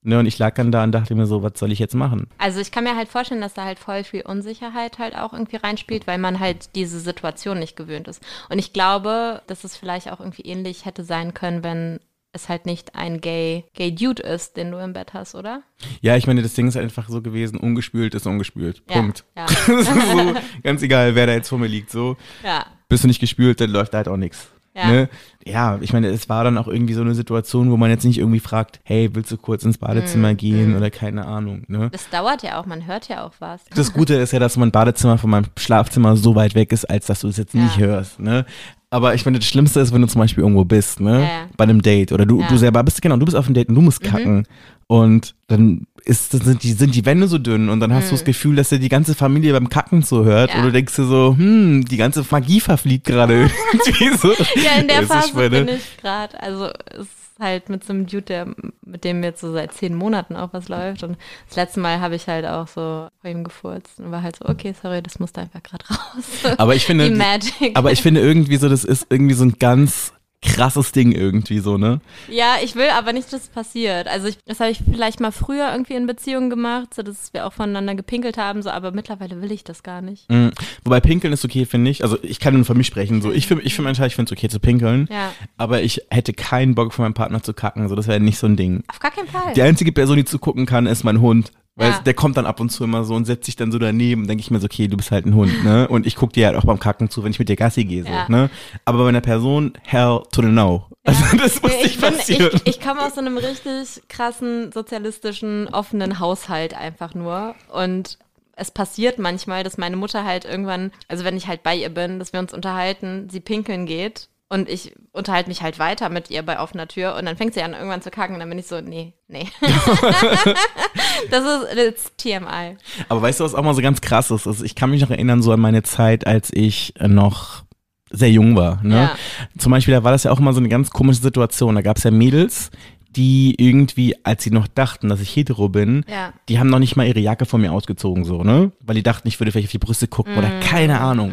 Ne, 0.07 0.21
und 0.21 0.27
ich 0.27 0.39
lag 0.39 0.55
dann 0.55 0.71
da 0.71 0.85
und 0.85 0.93
dachte 0.93 1.17
mir 1.17 1.27
so, 1.27 1.43
was 1.43 1.55
soll 1.57 1.73
ich 1.73 1.81
jetzt 1.81 1.97
machen? 1.97 2.29
Also 2.39 2.61
ich 2.61 2.71
kann 2.71 2.85
mir 2.85 2.95
halt 2.95 3.09
vorstellen, 3.09 3.41
dass 3.41 3.55
da 3.55 3.65
halt 3.65 3.81
voll 3.81 4.05
viel 4.05 4.23
Unsicherheit 4.23 5.01
halt 5.01 5.17
auch 5.17 5.33
irgendwie 5.33 5.57
reinspielt, 5.57 6.07
weil 6.07 6.19
man 6.19 6.39
halt 6.39 6.77
diese 6.77 7.01
Situation 7.01 7.59
nicht 7.59 7.75
gewöhnt 7.75 8.07
ist. 8.07 8.23
Und 8.49 8.61
ich 8.61 8.73
glaube, 8.73 9.43
dass 9.49 9.65
es 9.65 9.77
vielleicht 9.77 10.13
auch 10.13 10.21
irgendwie 10.21 10.43
ähnlich 10.43 10.85
hätte 10.85 11.03
sein 11.03 11.35
können, 11.35 11.65
wenn 11.65 11.99
es 12.31 12.49
halt 12.49 12.67
nicht 12.67 12.95
ein 12.95 13.21
Gay, 13.21 13.65
Gay 13.75 13.93
Dude 13.93 14.23
ist, 14.23 14.57
den 14.57 14.71
du 14.71 14.79
im 14.79 14.93
Bett 14.93 15.13
hast, 15.13 15.35
oder? 15.35 15.63
Ja, 16.03 16.15
ich 16.17 16.29
meine, 16.29 16.41
das 16.41 16.55
Ding 16.55 16.69
ist 16.69 16.77
einfach 16.77 17.09
so 17.09 17.21
gewesen, 17.21 17.59
ungespült 17.59 18.15
ist 18.15 18.29
ungespült. 18.29 18.87
Punkt. 18.87 19.25
ja. 19.37 19.49
so, 19.67 20.35
ganz 20.63 20.83
egal, 20.83 21.17
wer 21.17 21.27
da 21.27 21.33
jetzt 21.33 21.49
vor 21.49 21.59
mir 21.59 21.67
liegt. 21.67 21.91
So, 21.91 22.17
Ja. 22.45 22.65
bist 22.89 23.03
du 23.03 23.09
nicht 23.09 23.19
gespült, 23.21 23.61
dann 23.61 23.71
läuft 23.71 23.93
da 23.93 23.99
halt 23.99 24.09
auch 24.09 24.17
nichts. 24.17 24.53
Ja. 24.77 24.87
Ne? 24.91 25.09
ja, 25.47 25.79
ich 25.81 25.93
meine, 25.93 26.09
es 26.09 26.29
war 26.29 26.45
dann 26.45 26.59
auch 26.59 26.69
irgendwie 26.69 26.93
so 26.93 27.01
eine 27.01 27.15
Situation, 27.15 27.71
wo 27.71 27.77
man 27.79 27.89
jetzt 27.89 28.05
nicht 28.05 28.19
irgendwie 28.19 28.41
fragt, 28.41 28.81
hey, 28.85 29.09
willst 29.15 29.33
du 29.33 29.37
kurz 29.39 29.65
ins 29.65 29.79
Badezimmer 29.79 30.33
Mhm. 30.33 30.37
gehen 30.37 30.77
oder 30.77 30.91
keine 30.91 31.25
Ahnung. 31.27 31.63
Ne? 31.69 31.89
Das 31.93 32.11
dauert 32.11 32.43
ja 32.43 32.61
auch, 32.61 32.67
man 32.67 32.87
hört 32.87 33.09
ja 33.09 33.25
auch 33.25 33.33
was. 33.39 33.63
Das 33.75 33.93
Gute 33.93 34.15
ist 34.15 34.33
ja, 34.33 34.39
dass 34.39 34.57
mein 34.57 34.71
Badezimmer 34.73 35.17
von 35.19 35.31
meinem 35.31 35.47
Schlafzimmer 35.57 36.17
so 36.17 36.35
weit 36.35 36.55
weg 36.55 36.73
ist, 36.73 36.85
als 36.85 37.07
dass 37.07 37.21
du 37.21 37.29
es 37.29 37.37
jetzt 37.39 37.55
nicht 37.55 37.77
Ja. 37.79 37.87
hörst. 37.87 38.21
Ne? 38.21 38.45
Aber 38.91 39.15
ich 39.15 39.25
meine, 39.25 39.39
das 39.39 39.47
Schlimmste 39.49 39.81
ist, 39.81 39.93
wenn 39.93 40.03
du 40.03 40.09
zum 40.09 40.21
Beispiel 40.21 40.43
irgendwo 40.45 40.65
bist, 40.65 41.01
ne? 41.01 41.23
Ja. 41.23 41.47
Bei 41.57 41.65
einem 41.65 41.83
Date 41.83 42.13
oder 42.13 42.25
du, 42.27 42.39
Ja. 42.41 42.45
Mhm. 42.47 42.51
du 42.51 42.57
selber 42.59 42.83
bist, 42.85 43.01
genau, 43.03 43.17
du 43.17 43.25
bist 43.25 43.37
auf 43.37 43.47
einem 43.47 43.55
Date 43.55 43.69
und 43.69 43.75
du 43.75 43.81
musst 43.81 44.03
kacken. 44.03 44.47
Und 44.89 45.35
dann 45.49 45.87
ist, 46.07 46.31
sind, 46.31 46.63
die, 46.63 46.73
sind 46.73 46.95
die 46.95 47.05
Wände 47.05 47.27
so 47.29 47.37
dünn 47.39 47.69
und 47.69 47.81
dann 47.81 47.93
hast 47.93 48.11
du 48.11 48.15
das 48.15 48.25
Gefühl, 48.25 48.57
dass 48.57 48.69
dir 48.71 48.79
die 48.79 48.89
ganze 48.89 49.15
Familie 49.15 49.53
beim 49.53 49.69
Kacken 49.69 50.03
zuhört 50.03 50.51
Mhm. 50.51 50.55
Ja. 50.55 50.61
und 50.61 50.67
du 50.67 50.73
denkst 50.73 50.95
dir 50.97 51.05
so, 51.05 51.35
hm, 51.37 51.85
die 51.85 51.97
ganze 51.97 52.25
Magie 52.31 52.61
verfliegt 52.61 53.07
gerade 53.07 53.51
irgendwie 53.73 54.17
so. 54.17 54.33
Ja, 54.55 54.81
in 54.81 54.89
der 54.89 55.03
Phase 55.03 55.33
bin 55.51 55.69
ich 55.69 55.97
gerade. 56.01 56.41
Also 56.41 56.67
es 56.93 57.01
ist 57.07 57.11
halt 57.41 57.69
mit 57.69 57.85
so 57.85 57.93
einem 57.93 58.07
Dude, 58.07 58.23
der, 58.23 58.47
mit 58.85 59.05
dem 59.05 59.23
jetzt 59.25 59.41
so 59.41 59.53
seit 59.53 59.73
zehn 59.75 59.95
Monaten 59.95 60.37
auch 60.37 60.53
was 60.53 60.69
läuft. 60.69 61.03
Und 61.03 61.19
das 61.49 61.57
letzte 61.57 61.81
Mal 61.81 62.01
habe 62.01 62.15
ich 62.15 62.29
halt 62.29 62.47
auch 62.47 62.69
so 62.69 63.09
vor 63.21 63.31
ihm 63.31 63.45
gefurzt 63.45 63.99
und 63.99 64.11
war 64.11 64.23
halt 64.23 64.37
so, 64.37 64.49
okay, 64.49 64.75
sorry, 64.81 65.03
das 65.03 65.19
musste 65.19 65.41
einfach 65.43 65.63
gerade 65.63 65.85
raus. 65.91 66.55
Aber 66.57 66.75
ich 66.77 66.87
finde, 66.87 67.13
aber 67.75 67.93
ich 67.93 68.01
finde 68.01 68.21
irgendwie 68.21 68.57
so, 68.57 68.69
das 68.69 68.85
ist 68.85 69.07
irgendwie 69.11 69.35
so 69.35 69.45
ein 69.45 69.57
ganz 69.59 70.13
krasses 70.43 70.93
Ding 70.93 71.13
irgendwie 71.13 71.59
so, 71.59 71.77
ne? 71.79 72.01
Ja, 72.29 72.57
ich 72.63 72.75
will 72.75 72.89
aber 72.91 73.13
nicht, 73.13 73.33
dass 73.33 73.43
es 73.43 73.49
passiert. 73.49 74.07
Also 74.09 74.29
ich, 74.29 74.39
das 74.45 74.61
habe 74.61 74.71
ich 74.71 74.81
vielleicht 74.91 75.21
mal 75.21 75.33
früher 75.33 75.71
irgendwie 75.73 75.95
in 75.95 76.07
Beziehungen 76.07 76.51
gemacht, 76.51 76.95
so 76.95 77.03
dass 77.03 77.33
wir 77.33 77.47
auch 77.47 77.53
voneinander 77.53 77.95
gepinkelt 77.95 78.37
haben, 78.37 78.63
so, 78.63 78.71
aber 78.71 78.93
mittlerweile 78.93 79.41
will 79.43 79.53
ich 79.53 79.65
das 79.65 79.83
gar 79.83 80.03
nicht. 80.03 80.31
Mhm. 80.31 80.53
Wobei 80.85 81.01
pinkeln 81.01 81.33
ist 81.33 81.45
okay, 81.45 81.65
finde 81.67 81.91
ich. 81.91 82.05
Also 82.05 82.19
ich 82.23 82.39
kann 82.41 82.55
nur 82.55 82.65
von 82.65 82.77
mir 82.77 82.85
sprechen. 82.85 83.23
So, 83.23 83.33
ich 83.33 83.47
finde, 83.47 83.65
ich 83.65 83.75
finde 83.75 83.91
ich 83.91 84.15
finde 84.15 84.29
es 84.29 84.33
okay 84.33 84.49
zu 84.49 84.61
pinkeln. 84.61 85.09
Ja. 85.11 85.33
Aber 85.57 85.83
ich 85.83 86.03
hätte 86.11 86.33
keinen 86.33 86.75
Bock 86.75 86.93
von 86.93 87.05
meinem 87.05 87.15
Partner 87.15 87.43
zu 87.43 87.55
kacken. 87.55 87.89
So, 87.89 87.95
das 87.95 88.07
wäre 88.07 88.21
nicht 88.21 88.39
so 88.39 88.47
ein 88.47 88.57
Ding. 88.57 88.85
Auf 88.89 88.99
gar 88.99 89.11
keinen 89.11 89.29
Fall. 89.29 89.53
Die 89.55 89.63
einzige 89.63 89.93
Person, 89.93 90.17
die 90.17 90.25
zugucken 90.25 90.67
kann, 90.67 90.87
ist 90.87 91.05
mein 91.05 91.21
Hund. 91.21 91.53
Weil 91.79 91.91
Ja. 91.91 91.99
der 92.01 92.15
kommt 92.15 92.39
dann 92.39 92.47
ab 92.47 92.59
und 92.59 92.71
zu 92.71 92.85
immer 92.85 93.05
so 93.05 93.15
und 93.15 93.27
setzt 93.27 93.45
sich 93.45 93.55
dann 93.55 93.71
so 93.71 93.79
daneben. 93.79 94.27
Denke 94.27 94.41
ich 94.41 94.51
mir 94.51 94.59
so, 94.61 94.65
okay, 94.65 94.89
du 94.89 94.97
bist 94.97 95.11
halt 95.11 95.27
ein 95.27 95.35
Hund, 95.35 95.63
ne? 95.63 95.87
Und 95.89 96.07
ich 96.07 96.17
gucke 96.17 96.33
dir 96.33 96.47
halt 96.47 96.57
auch 96.57 96.65
beim 96.65 96.79
Kacken 96.81 97.11
zu, 97.11 97.23
wenn 97.23 97.31
ich 97.33 97.39
mit 97.39 97.51
dir 97.51 97.57
Gassi 97.57 97.85
gehe, 97.85 98.03
so, 98.03 98.09
Ja. 98.09 98.27
ne? 98.31 98.49
Aber 98.87 99.03
bei 99.03 99.09
einer 99.11 99.21
Person, 99.21 99.75
hell 99.85 100.23
to 100.33 100.41
the 100.43 100.49
no. 100.49 100.87
Also 101.05 101.23
das 101.37 101.61
muss 101.63 101.71
Ja, 101.73 101.77
nicht 101.79 101.87
ich, 101.97 102.01
bin, 102.01 102.15
passieren. 102.17 102.51
ich, 102.55 102.67
ich 102.67 102.81
komme 102.81 103.03
aus 103.05 103.15
so 103.15 103.21
einem 103.21 103.37
richtig 103.37 104.03
krassen, 104.09 104.73
sozialistischen, 104.73 105.69
offenen 105.69 106.19
Haushalt 106.19 106.75
einfach 106.75 107.15
nur. 107.15 107.55
Und 107.73 108.19
es 108.57 108.71
passiert 108.71 109.19
manchmal, 109.19 109.63
dass 109.63 109.77
meine 109.77 109.97
Mutter 109.97 110.25
halt 110.25 110.47
irgendwann, 110.47 110.91
also 111.09 111.25
wenn 111.25 111.37
ich 111.37 111.47
halt 111.47 111.63
bei 111.63 111.77
ihr 111.77 111.91
bin, 111.91 112.19
dass 112.19 112.33
wir 112.33 112.41
uns 112.41 112.55
unterhalten, 112.55 113.29
sie 113.31 113.41
pinkeln 113.41 113.85
geht 113.85 114.29
und 114.49 114.69
ich 114.69 114.95
unterhalte 115.13 115.49
mich 115.49 115.63
halt 115.63 115.79
weiter 115.79 116.09
mit 116.09 116.31
ihr 116.31 116.43
bei 116.43 116.61
offener 116.61 116.87
Tür 116.87 117.17
und 117.17 117.27
dann 117.27 117.37
fängt 117.37 117.55
sie 117.55 117.63
an 117.63 117.73
irgendwann 117.73 118.03
zu 118.03 118.11
kacken 118.11 118.35
und 118.35 118.41
dann 118.41 118.49
bin 118.49 118.59
ich 118.59 118.67
so, 118.67 118.81
nee, 118.81 119.15
nee. 119.29 119.47
das 121.31 121.45
ist 121.75 122.19
TMI. 122.19 122.77
Aber 123.09 123.23
weißt 123.23 123.41
du, 123.41 123.45
was 123.45 123.55
auch 123.55 123.63
mal 123.63 123.75
so 123.75 123.83
ganz 123.83 124.01
krass 124.01 124.31
ist? 124.31 124.47
Also 124.47 124.65
ich 124.65 124.75
kann 124.75 124.91
mich 124.91 125.01
noch 125.03 125.11
erinnern, 125.11 125.43
so 125.43 125.53
an 125.53 125.61
meine 125.61 125.83
Zeit, 125.83 126.27
als 126.27 126.51
ich 126.53 126.95
äh, 127.01 127.09
noch 127.09 127.65
sehr 128.11 128.31
jung 128.31 128.57
war. 128.57 128.81
Ne? 128.83 128.95
Ja. 128.97 129.17
Zum 129.59 129.73
Beispiel, 129.73 129.95
da 129.95 130.05
war 130.05 130.13
das 130.13 130.25
ja 130.25 130.31
auch 130.31 130.39
immer 130.39 130.53
so 130.53 130.61
eine 130.61 130.69
ganz 130.69 130.91
komische 130.91 131.21
Situation. 131.21 131.75
Da 131.75 131.83
gab 131.83 131.97
es 131.97 132.05
ja 132.05 132.11
Mädels, 132.13 132.71
die 133.17 133.55
irgendwie, 133.59 134.15
als 134.25 134.45
sie 134.45 134.51
noch 134.51 134.69
dachten, 134.69 135.09
dass 135.09 135.21
ich 135.21 135.35
hetero 135.35 135.69
bin, 135.69 136.05
Ja. 136.09 136.33
die 136.49 136.59
haben 136.59 136.69
noch 136.69 136.79
nicht 136.79 136.97
mal 136.97 137.07
ihre 137.07 137.19
Jacke 137.21 137.47
von 137.47 137.61
mir 137.63 137.73
ausgezogen, 137.73 138.25
so, 138.25 138.45
ne? 138.45 138.73
Weil 138.81 138.95
die 138.95 139.03
dachten, 139.03 139.27
ich 139.27 139.41
würde 139.41 139.51
vielleicht 139.53 139.69
auf 139.69 139.73
die 139.73 139.79
Brüste 139.79 140.07
gucken 140.07 140.37
oder 140.37 140.49
Mm. 140.49 140.61
keine 140.61 141.01
Ahnung. 141.01 141.33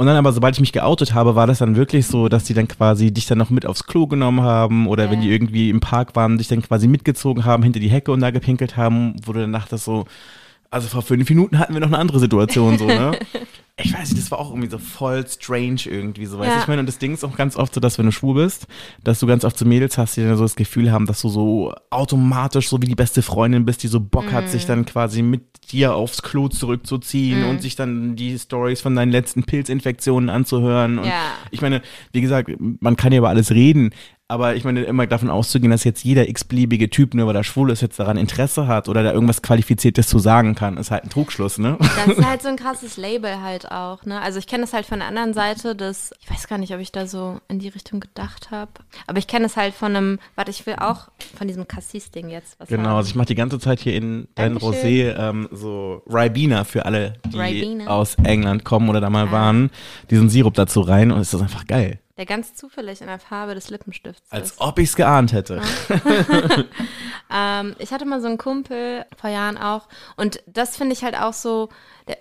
Und 0.00 0.06
dann 0.06 0.16
aber, 0.16 0.32
sobald 0.32 0.54
ich 0.54 0.60
mich 0.60 0.72
geoutet 0.72 1.12
habe, 1.12 1.34
war 1.34 1.46
das 1.46 1.58
dann 1.58 1.76
wirklich 1.76 2.06
so, 2.06 2.30
dass 2.30 2.44
die 2.44 2.54
dann 2.54 2.66
quasi 2.66 3.12
dich 3.12 3.26
dann 3.26 3.36
noch 3.36 3.50
mit 3.50 3.66
aufs 3.66 3.84
Klo 3.84 4.06
genommen 4.06 4.40
haben 4.40 4.88
oder 4.88 5.10
wenn 5.10 5.20
Ja. 5.20 5.26
die 5.26 5.30
irgendwie 5.30 5.68
im 5.68 5.80
Park 5.80 6.16
waren, 6.16 6.38
dich 6.38 6.48
dann 6.48 6.62
quasi 6.62 6.88
mitgezogen 6.88 7.44
haben, 7.44 7.62
hinter 7.62 7.80
die 7.80 7.90
Hecke 7.90 8.10
und 8.10 8.20
da 8.20 8.30
gepinkelt 8.30 8.78
haben, 8.78 9.16
wo 9.26 9.34
du 9.34 9.40
dann 9.40 9.52
dachtest 9.52 9.84
so, 9.84 10.06
also 10.70 10.88
vor 10.88 11.02
fünf 11.02 11.28
Minuten 11.28 11.58
hatten 11.58 11.74
wir 11.74 11.80
noch 11.80 11.88
eine 11.88 11.98
andere 11.98 12.20
Situation, 12.20 12.78
so, 12.78 12.86
ne? 12.86 13.18
ich 13.82 13.92
weiß 13.92 14.10
nicht, 14.10 14.22
das 14.22 14.30
war 14.30 14.38
auch 14.38 14.50
irgendwie 14.50 14.68
so 14.70 14.78
voll 14.78 15.26
strange 15.26 15.80
irgendwie 15.86 16.26
so. 16.26 16.38
Weißt 16.38 16.48
Ja. 16.48 16.54
du, 16.56 16.60
ich 16.62 16.68
meine, 16.68 16.80
und 16.80 16.86
das 16.86 16.98
Ding 16.98 17.14
ist 17.14 17.24
auch 17.24 17.36
ganz 17.36 17.56
oft 17.56 17.74
so, 17.74 17.80
dass 17.80 17.98
wenn 17.98 18.06
du 18.06 18.12
schwul 18.12 18.34
bist, 18.34 18.66
dass 19.02 19.18
du 19.20 19.26
ganz 19.26 19.44
oft 19.44 19.56
so 19.58 19.64
Mädels 19.64 19.96
hast, 19.98 20.16
die 20.16 20.22
dann 20.22 20.36
so 20.36 20.42
das 20.44 20.56
Gefühl 20.56 20.92
haben, 20.92 21.06
dass 21.06 21.22
du 21.22 21.28
so 21.28 21.72
automatisch 21.90 22.68
so 22.68 22.80
wie 22.82 22.86
die 22.86 22.94
beste 22.94 23.22
Freundin 23.22 23.64
bist, 23.64 23.82
die 23.82 23.88
so 23.88 24.00
Bock 24.00 24.32
hat, 24.32 24.44
Mhm. 24.44 24.48
sich 24.48 24.66
dann 24.66 24.84
quasi 24.84 25.22
mit 25.22 25.42
dir 25.72 25.94
aufs 25.94 26.22
Klo 26.22 26.48
zurückzuziehen 26.48 27.42
Mhm. 27.42 27.48
und 27.48 27.62
sich 27.62 27.74
dann 27.76 28.16
die 28.16 28.38
Stories 28.38 28.80
von 28.80 28.94
deinen 28.94 29.12
letzten 29.12 29.44
Pilzinfektionen 29.44 30.28
anzuhören. 30.30 30.98
Und 30.98 31.06
Ja. 31.06 31.32
ich 31.50 31.62
meine, 31.62 31.80
wie 32.12 32.20
gesagt, 32.20 32.50
man 32.58 32.96
kann 32.96 33.12
ja 33.12 33.18
über 33.18 33.28
alles 33.28 33.50
reden. 33.50 33.90
Aber 34.30 34.54
ich 34.54 34.64
meine, 34.64 34.82
immer 34.84 35.06
davon 35.06 35.28
auszugehen, 35.28 35.70
dass 35.70 35.84
jetzt 35.84 36.04
jeder 36.04 36.28
x-beliebige 36.28 36.88
Typ, 36.88 37.14
nur 37.14 37.26
weil 37.26 37.36
er 37.36 37.44
schwul 37.44 37.70
ist, 37.70 37.80
jetzt 37.82 37.98
daran 37.98 38.16
Interesse 38.16 38.66
hat 38.66 38.88
oder 38.88 39.02
da 39.02 39.12
irgendwas 39.12 39.42
Qualifiziertes 39.42 40.06
zu 40.06 40.18
sagen 40.18 40.54
kann, 40.54 40.76
ist 40.76 40.90
halt 40.90 41.04
ein 41.04 41.10
Trugschluss, 41.10 41.58
ne? 41.58 41.76
Das 41.80 42.16
ist 42.16 42.24
halt 42.26 42.40
so 42.42 42.48
ein 42.48 42.56
krasses 42.56 42.96
Label 42.96 43.42
halt 43.42 43.70
auch, 43.70 44.04
ne? 44.04 44.20
Also 44.20 44.38
ich 44.38 44.46
kenne 44.46 44.62
das 44.62 44.72
halt 44.72 44.86
von 44.86 45.00
der 45.00 45.08
anderen 45.08 45.34
Seite, 45.34 45.74
dass 45.74 46.12
ich 46.20 46.30
weiß 46.30 46.46
gar 46.48 46.58
nicht, 46.58 46.72
ob 46.72 46.80
ich 46.80 46.92
da 46.92 47.06
so 47.06 47.40
in 47.48 47.58
die 47.58 47.68
Richtung 47.68 48.00
gedacht 48.00 48.50
habe, 48.50 48.70
aber 49.06 49.18
ich 49.18 49.26
kenne 49.26 49.46
es 49.46 49.56
halt 49.56 49.74
von 49.74 49.96
einem, 49.96 50.18
warte, 50.36 50.50
ich 50.52 50.64
will 50.66 50.76
auch 50.78 51.08
von 51.36 51.48
diesem 51.48 51.66
Cassis-Ding 51.66 52.28
jetzt 52.30 52.54
was 52.60 52.68
Genau, 52.68 52.84
sagen. 52.84 52.96
also 52.96 53.08
ich 53.08 53.14
mache 53.16 53.26
die 53.26 53.34
ganze 53.34 53.58
Zeit 53.58 53.80
hier 53.80 53.94
in 53.94 54.28
dein. 54.36 54.56
Rosé 54.58 55.14
ähm, 55.18 55.48
so 55.50 56.02
Ribena 56.06 56.64
für 56.64 56.84
alle, 56.86 57.14
die 57.32 57.38
Ribena. 57.38 57.86
aus 57.88 58.14
England 58.22 58.64
kommen 58.64 58.88
oder 58.88 59.00
da 59.00 59.10
mal 59.10 59.28
Ah. 59.28 59.32
waren, 59.32 59.70
diesen 60.10 60.28
Sirup 60.28 60.54
dazu 60.54 60.80
rein 60.82 61.10
und 61.10 61.20
es 61.20 61.34
ist 61.34 61.40
einfach 61.40 61.66
geil. 61.66 61.98
Der 62.20 62.26
ganz 62.26 62.54
zufällig 62.54 63.00
in 63.00 63.06
der 63.06 63.18
Farbe 63.18 63.54
des 63.54 63.70
Lippenstifts 63.70 64.30
Als 64.30 64.50
ist. 64.50 64.60
ob 64.60 64.78
ich 64.78 64.90
es 64.90 64.94
geahnt 64.96 65.32
hätte. 65.32 65.62
Ähm, 67.32 67.76
ich 67.78 67.92
hatte 67.92 68.06
mal 68.06 68.20
so 68.20 68.26
einen 68.26 68.38
Kumpel 68.38 69.04
vor 69.16 69.30
Jahren 69.30 69.56
auch 69.56 69.86
und 70.16 70.42
das 70.48 70.76
finde 70.76 70.94
ich 70.94 71.04
halt 71.04 71.16
auch 71.16 71.32
so, 71.32 71.68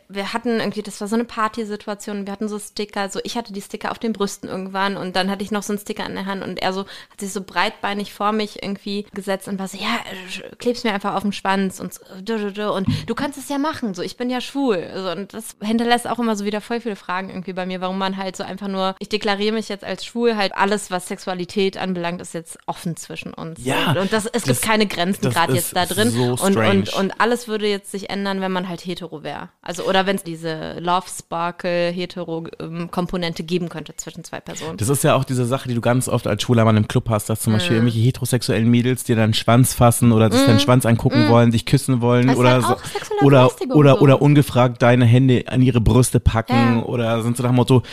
wir 0.07 0.33
hatten 0.33 0.59
irgendwie, 0.59 0.81
das 0.81 0.99
war 1.01 1.07
so 1.07 1.15
eine 1.15 1.25
Partysituation, 1.25 2.25
wir 2.25 2.31
hatten 2.33 2.47
so 2.47 2.57
Sticker, 2.59 3.09
so 3.09 3.19
ich 3.23 3.35
hatte 3.37 3.53
die 3.53 3.61
Sticker 3.61 3.91
auf 3.91 3.99
den 3.99 4.13
Brüsten 4.13 4.49
irgendwann 4.49 4.97
und 4.97 5.15
dann 5.15 5.29
hatte 5.29 5.43
ich 5.43 5.51
noch 5.51 5.63
so 5.63 5.73
einen 5.73 5.79
Sticker 5.79 6.05
in 6.05 6.15
der 6.15 6.25
Hand 6.25 6.43
und 6.43 6.59
er 6.61 6.73
so 6.73 6.81
hat 7.11 7.19
sich 7.19 7.31
so 7.33 7.41
breitbeinig 7.41 8.13
vor 8.13 8.31
mich 8.31 8.63
irgendwie 8.63 9.05
gesetzt 9.13 9.47
und 9.47 9.59
war 9.59 9.67
so, 9.67 9.77
ja, 9.77 9.85
äh, 9.85 10.55
kleb's 10.57 10.83
mir 10.83 10.93
einfach 10.93 11.15
auf 11.15 11.23
den 11.23 11.33
Schwanz 11.33 11.79
und 11.79 11.93
so, 11.93 12.73
und 12.73 12.87
du 13.07 13.15
kannst 13.15 13.37
es 13.37 13.49
ja 13.49 13.57
machen, 13.57 13.93
so 13.93 14.01
ich 14.01 14.17
bin 14.17 14.29
ja 14.29 14.41
schwul 14.41 14.89
so, 14.95 15.11
und 15.11 15.33
das 15.33 15.55
hinterlässt 15.61 16.07
auch 16.07 16.19
immer 16.19 16.35
so 16.35 16.45
wieder 16.45 16.61
voll 16.61 16.79
viele 16.81 16.95
Fragen 16.95 17.29
irgendwie 17.29 17.53
bei 17.53 17.65
mir, 17.65 17.81
warum 17.81 17.97
man 17.97 18.17
halt 18.17 18.35
so 18.35 18.43
einfach 18.43 18.67
nur, 18.67 18.95
ich 18.99 19.09
deklariere 19.09 19.53
mich 19.53 19.69
jetzt 19.69 19.83
als 19.83 20.05
schwul, 20.05 20.35
halt 20.35 20.53
alles, 20.55 20.91
was 20.91 21.07
Sexualität 21.07 21.77
anbelangt, 21.77 22.21
ist 22.21 22.33
jetzt 22.33 22.57
offen 22.65 22.95
zwischen 22.95 23.33
uns. 23.33 23.63
Ja, 23.63 23.91
und, 23.91 23.97
und 23.97 24.13
das, 24.13 24.25
es 24.25 24.43
das- 24.43 24.45
gibt 24.45 24.61
keine 24.61 24.87
Grenzen 24.87 25.29
gerade 25.29 25.53
jetzt 25.53 25.75
da 25.75 25.85
drin. 25.85 26.09
so 26.11 26.35
und, 26.43 26.55
und, 26.57 26.93
und 26.93 27.19
alles 27.21 27.47
würde 27.47 27.67
jetzt 27.67 27.91
sich 27.91 28.09
ändern, 28.09 28.41
wenn 28.41 28.51
man 28.51 28.67
halt 28.69 28.85
hetero 28.85 29.23
wäre. 29.23 29.49
Also, 29.61 29.78
oder 29.81 30.05
wenn 30.05 30.15
es 30.15 30.23
diese 30.23 30.79
Love 30.79 31.05
Sparkle 31.09 31.89
hetero 31.89 32.45
ähm, 32.59 32.89
Komponente 32.91 33.43
geben 33.43 33.69
könnte 33.69 33.95
zwischen 33.95 34.23
zwei 34.23 34.39
Personen. 34.39 34.77
Das 34.77 34.89
ist 34.89 35.03
ja 35.03 35.15
auch 35.15 35.23
diese 35.23 35.45
Sache, 35.45 35.67
die 35.69 35.75
du 35.75 35.81
ganz 35.81 36.07
oft 36.07 36.27
als 36.27 36.43
schwuler 36.43 36.65
Mann 36.65 36.77
im 36.77 36.87
Club 36.87 37.09
hast, 37.09 37.29
dass 37.29 37.41
zum 37.41 37.53
Beispiel 37.53 37.77
irgendwelche 37.77 37.99
heterosexuellen 37.99 38.69
Mädels 38.69 39.03
dir 39.03 39.15
deinen 39.15 39.33
Schwanz 39.33 39.73
fassen 39.73 40.11
oder 40.11 40.31
sich 40.31 40.45
deinen 40.45 40.59
Schwanz 40.59 40.85
angucken 40.85 41.29
wollen, 41.29 41.51
dich 41.51 41.65
küssen 41.65 42.01
wollen 42.01 42.29
ist 42.29 42.37
oder 42.37 42.61
so, 42.61 42.75
oder, 43.21 43.51
oder, 43.73 43.95
so. 43.95 43.99
oder 43.99 44.21
ungefragt 44.21 44.81
deine 44.81 45.05
Hände 45.05 45.43
an 45.47 45.61
ihre 45.61 45.81
Brüste 45.81 46.19
packen 46.19 46.77
Ja. 46.77 46.83
oder 46.83 47.21
sind 47.21 47.37
so 47.37 47.43
nach 47.43 47.51
dem 47.51 47.55
Motto, 47.55 47.83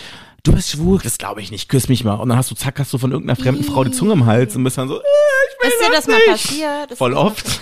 du 0.46 0.52
bist 0.52 0.70
schwul, 0.70 0.98
das 1.02 1.18
glaube 1.18 1.40
ich 1.40 1.50
nicht, 1.50 1.68
küss 1.68 1.88
mich 1.88 2.04
mal. 2.04 2.14
Und 2.14 2.28
dann 2.28 2.38
hast 2.38 2.50
du, 2.50 2.54
zack, 2.54 2.78
hast 2.78 2.92
du 2.92 2.98
von 2.98 3.12
irgendeiner 3.12 3.36
fremden 3.36 3.64
Frau 3.64 3.84
die 3.84 3.90
Zunge 3.90 4.12
im 4.12 4.26
Hals 4.26 4.56
und 4.56 4.64
bist 4.64 4.78
dann 4.78 4.88
so, 4.88 4.96
äh, 4.96 5.00
ich 5.00 5.64
will 5.64 5.70
Ist 5.70 5.80
dir 5.88 5.92
das 5.92 6.06
mal 6.06 6.16
nicht. 6.16 6.28
passiert? 6.28 6.90
Ist 6.92 6.98
Voll 6.98 7.10
das 7.10 7.18
mal 7.20 7.26
oft. 7.26 7.60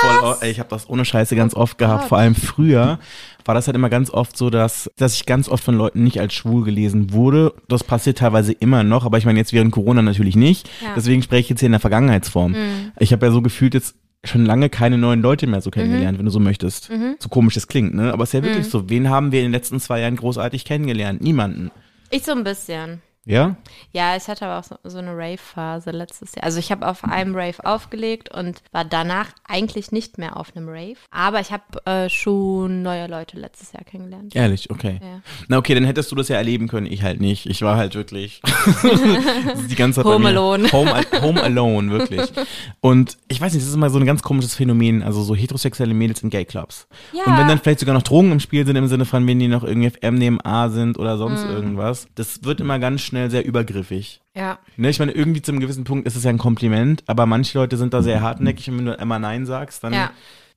Voll 0.00 0.18
oft. 0.22 0.42
Ich 0.44 0.58
habe 0.58 0.68
das 0.68 0.88
ohne 0.88 1.04
Scheiße 1.04 1.36
ganz 1.36 1.54
oft 1.54 1.78
gehabt. 1.78 2.08
Vor 2.08 2.18
allem 2.18 2.34
früher 2.34 2.98
war 3.44 3.54
das 3.54 3.66
halt 3.66 3.74
immer 3.74 3.88
ganz 3.90 4.10
oft 4.10 4.36
so, 4.36 4.50
dass, 4.50 4.90
dass 4.96 5.14
ich 5.14 5.26
ganz 5.26 5.48
oft 5.48 5.64
von 5.64 5.74
Leuten 5.74 6.04
nicht 6.04 6.20
als 6.20 6.34
schwul 6.34 6.64
gelesen 6.64 7.12
wurde. 7.12 7.54
Das 7.68 7.84
passiert 7.84 8.18
teilweise 8.18 8.52
immer 8.52 8.82
noch, 8.82 9.04
aber 9.04 9.18
ich 9.18 9.24
meine 9.24 9.38
jetzt 9.38 9.52
während 9.52 9.72
Corona 9.72 10.02
natürlich 10.02 10.36
nicht. 10.36 10.68
Ja. 10.82 10.94
Deswegen 10.94 11.22
spreche 11.22 11.40
ich 11.40 11.48
jetzt 11.50 11.60
hier 11.60 11.66
in 11.66 11.72
der 11.72 11.80
Vergangenheitsform. 11.80 12.54
Ich 12.98 13.12
habe 13.12 13.26
ja 13.26 13.32
so 13.32 13.42
gefühlt 13.42 13.74
jetzt 13.74 13.94
schon 14.24 14.44
lange 14.44 14.68
keine 14.68 14.98
neuen 14.98 15.22
Leute 15.22 15.46
mehr 15.46 15.62
so 15.62 15.70
kennengelernt, 15.70 16.18
wenn 16.18 16.26
du 16.26 16.30
so 16.30 16.40
möchtest. 16.40 16.90
So 17.18 17.28
komisch 17.30 17.54
das 17.54 17.66
klingt, 17.66 17.94
ne? 17.94 18.12
Aber 18.12 18.24
es 18.24 18.30
ist 18.30 18.34
ja 18.34 18.42
wirklich 18.42 18.68
so. 18.68 18.90
Wen 18.90 19.08
haben 19.08 19.32
wir 19.32 19.40
in 19.40 19.46
den 19.46 19.52
letzten 19.52 19.80
zwei 19.80 20.00
Jahren 20.00 20.16
großartig 20.16 20.64
kennengelernt? 20.64 21.22
Niemanden. 21.22 21.70
Ich 22.12 22.24
so 22.24 22.32
ein 22.32 22.42
bisschen. 22.42 23.02
Ja? 23.26 23.56
Ja, 23.92 24.16
ich 24.16 24.26
hatte 24.28 24.46
aber 24.46 24.58
auch 24.58 24.64
so, 24.64 24.76
so 24.82 24.98
eine 24.98 25.12
Rave-Phase 25.16 25.90
letztes 25.90 26.34
Jahr. 26.34 26.44
Also 26.44 26.58
ich 26.58 26.72
habe 26.72 26.88
auf 26.88 27.04
einem 27.04 27.34
Rave 27.36 27.64
aufgelegt 27.64 28.34
und 28.34 28.62
war 28.72 28.84
danach 28.84 29.28
eigentlich 29.46 29.92
nicht 29.92 30.16
mehr 30.18 30.36
auf 30.38 30.56
einem 30.56 30.68
Rave. 30.68 30.96
Aber 31.10 31.38
ich 31.40 31.52
habe 31.52 31.62
äh, 31.84 32.08
schon 32.08 32.82
neue 32.82 33.06
Leute 33.06 33.38
letztes 33.38 33.72
Jahr 33.72 33.84
kennengelernt. 33.84 34.34
Ehrlich, 34.34 34.70
okay. 34.70 34.98
Ja. 35.02 35.20
Na 35.48 35.58
okay, 35.58 35.74
dann 35.74 35.84
hättest 35.84 36.10
du 36.10 36.16
das 36.16 36.28
ja 36.28 36.36
erleben 36.36 36.66
können, 36.66 36.86
ich 36.86 37.02
halt 37.02 37.20
nicht. 37.20 37.46
Ich 37.46 37.60
war 37.62 37.76
halt 37.76 37.94
wirklich 37.94 38.40
die 39.68 39.74
ganze 39.76 40.02
Zeit 40.02 40.04
Home 40.12 40.28
alone. 40.28 40.70
Home, 40.72 40.92
al- 40.92 41.22
home 41.22 41.42
alone, 41.42 41.90
wirklich. 41.90 42.32
Und 42.80 43.18
ich 43.28 43.40
weiß 43.40 43.52
nicht, 43.52 43.62
das 43.62 43.68
ist 43.68 43.74
immer 43.76 43.90
so 43.90 43.98
ein 43.98 44.06
ganz 44.06 44.22
komisches 44.22 44.54
Phänomen, 44.54 45.02
also 45.02 45.22
so 45.22 45.34
heterosexuelle 45.34 45.94
Mädels 45.94 46.22
in 46.22 46.30
Gay-Clubs. 46.30 46.86
Ja. 47.12 47.24
Und 47.24 47.38
wenn 47.38 47.48
dann 47.48 47.58
vielleicht 47.58 47.80
sogar 47.80 47.94
noch 47.94 48.02
Drogen 48.02 48.32
im 48.32 48.40
Spiel 48.40 48.66
sind, 48.66 48.76
im 48.76 48.86
Sinne 48.88 49.04
von, 49.04 49.26
wenn 49.26 49.38
die 49.38 49.48
noch 49.48 49.64
irgendwie 49.64 49.90
MDMA 50.10 50.68
sind 50.70 50.98
oder 50.98 51.18
sonst 51.18 51.44
Mhm. 51.44 51.50
irgendwas, 51.50 52.08
das 52.14 52.44
wird 52.44 52.60
immer 52.60 52.78
ganz 52.78 53.00
schnell 53.10 53.30
sehr 53.30 53.44
übergriffig. 53.44 54.20
Ja. 54.34 54.58
Ne, 54.76 54.88
ich 54.88 54.98
meine, 54.98 55.12
irgendwie 55.12 55.42
zu 55.42 55.52
einem 55.52 55.60
gewissen 55.60 55.84
Punkt 55.84 56.06
ist 56.06 56.16
es 56.16 56.24
ja 56.24 56.30
ein 56.30 56.38
Kompliment, 56.38 57.02
aber 57.06 57.26
manche 57.26 57.58
Leute 57.58 57.76
sind 57.76 57.92
da 57.92 58.02
sehr 58.02 58.20
hartnäckig 58.22 58.70
und 58.70 58.78
wenn 58.78 58.86
du 58.86 58.92
immer 58.94 59.18
Nein 59.18 59.46
sagst, 59.46 59.84
dann 59.84 59.92
Ja. 59.92 60.10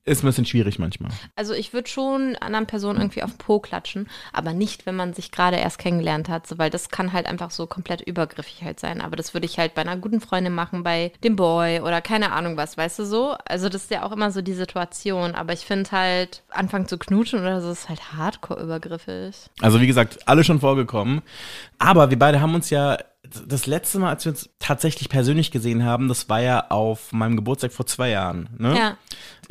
Ist 0.05 0.23
ein 0.23 0.27
bisschen 0.27 0.45
schwierig 0.45 0.79
manchmal. 0.79 1.11
Also 1.35 1.53
ich 1.53 1.73
würde 1.73 1.89
schon 1.89 2.35
anderen 2.35 2.67
Personen 2.67 2.99
irgendwie 2.99 3.23
auf 3.23 3.31
den 3.31 3.37
Po 3.37 3.59
klatschen, 3.59 4.09
aber 4.33 4.53
nicht, 4.53 4.85
wenn 4.85 4.95
man 4.95 5.13
sich 5.13 5.31
gerade 5.31 5.57
erst 5.57 5.79
kennengelernt 5.79 6.27
hat, 6.27 6.45
so, 6.45 6.57
weil 6.57 6.69
das 6.69 6.89
kann 6.89 7.13
halt 7.13 7.25
einfach 7.25 7.51
so 7.51 7.67
komplett 7.67 8.01
übergriffig 8.01 8.63
halt 8.63 8.79
sein. 8.79 8.99
Aber 8.99 9.15
das 9.15 9.33
würde 9.33 9.45
ich 9.45 9.59
halt 9.59 9.75
bei 9.75 9.81
einer 9.81 9.95
guten 9.95 10.19
Freundin 10.19 10.53
machen, 10.53 10.83
bei 10.83 11.13
dem 11.23 11.37
Boy 11.37 11.79
oder 11.79 12.01
keine 12.01 12.33
Ahnung 12.33 12.57
was, 12.57 12.77
weißt 12.77 12.99
du 12.99 13.05
so? 13.05 13.35
Also 13.45 13.69
das 13.69 13.83
ist 13.83 13.91
ja 13.91 14.03
auch 14.03 14.11
immer 14.11 14.31
so 14.31 14.41
die 14.41 14.53
Situation, 14.53 15.35
aber 15.35 15.53
ich 15.53 15.61
finde 15.61 15.91
halt, 15.91 16.43
anfangen 16.49 16.87
zu 16.87 16.97
knutschen 16.97 17.39
oder 17.39 17.61
so 17.61 17.71
ist 17.71 17.87
halt 17.87 18.13
hardcore 18.13 18.61
übergriffig. 18.61 19.35
Also 19.61 19.79
wie 19.79 19.87
gesagt, 19.87 20.27
alle 20.27 20.43
schon 20.43 20.59
vorgekommen. 20.59 21.21
Aber 21.79 22.09
wir 22.09 22.19
beide 22.19 22.41
haben 22.41 22.55
uns 22.55 22.69
ja 22.69 22.97
das 23.23 23.65
letzte 23.65 23.99
Mal, 23.99 24.09
als 24.09 24.25
wir 24.25 24.31
uns 24.31 24.49
tatsächlich 24.59 25.09
persönlich 25.09 25.51
gesehen 25.51 25.85
haben, 25.85 26.07
das 26.07 26.29
war 26.29 26.41
ja 26.41 26.69
auf 26.69 27.11
meinem 27.13 27.35
Geburtstag 27.35 27.71
vor 27.71 27.85
zwei 27.85 28.09
Jahren. 28.09 28.49
Ne? 28.57 28.77
Ja. 28.77 28.97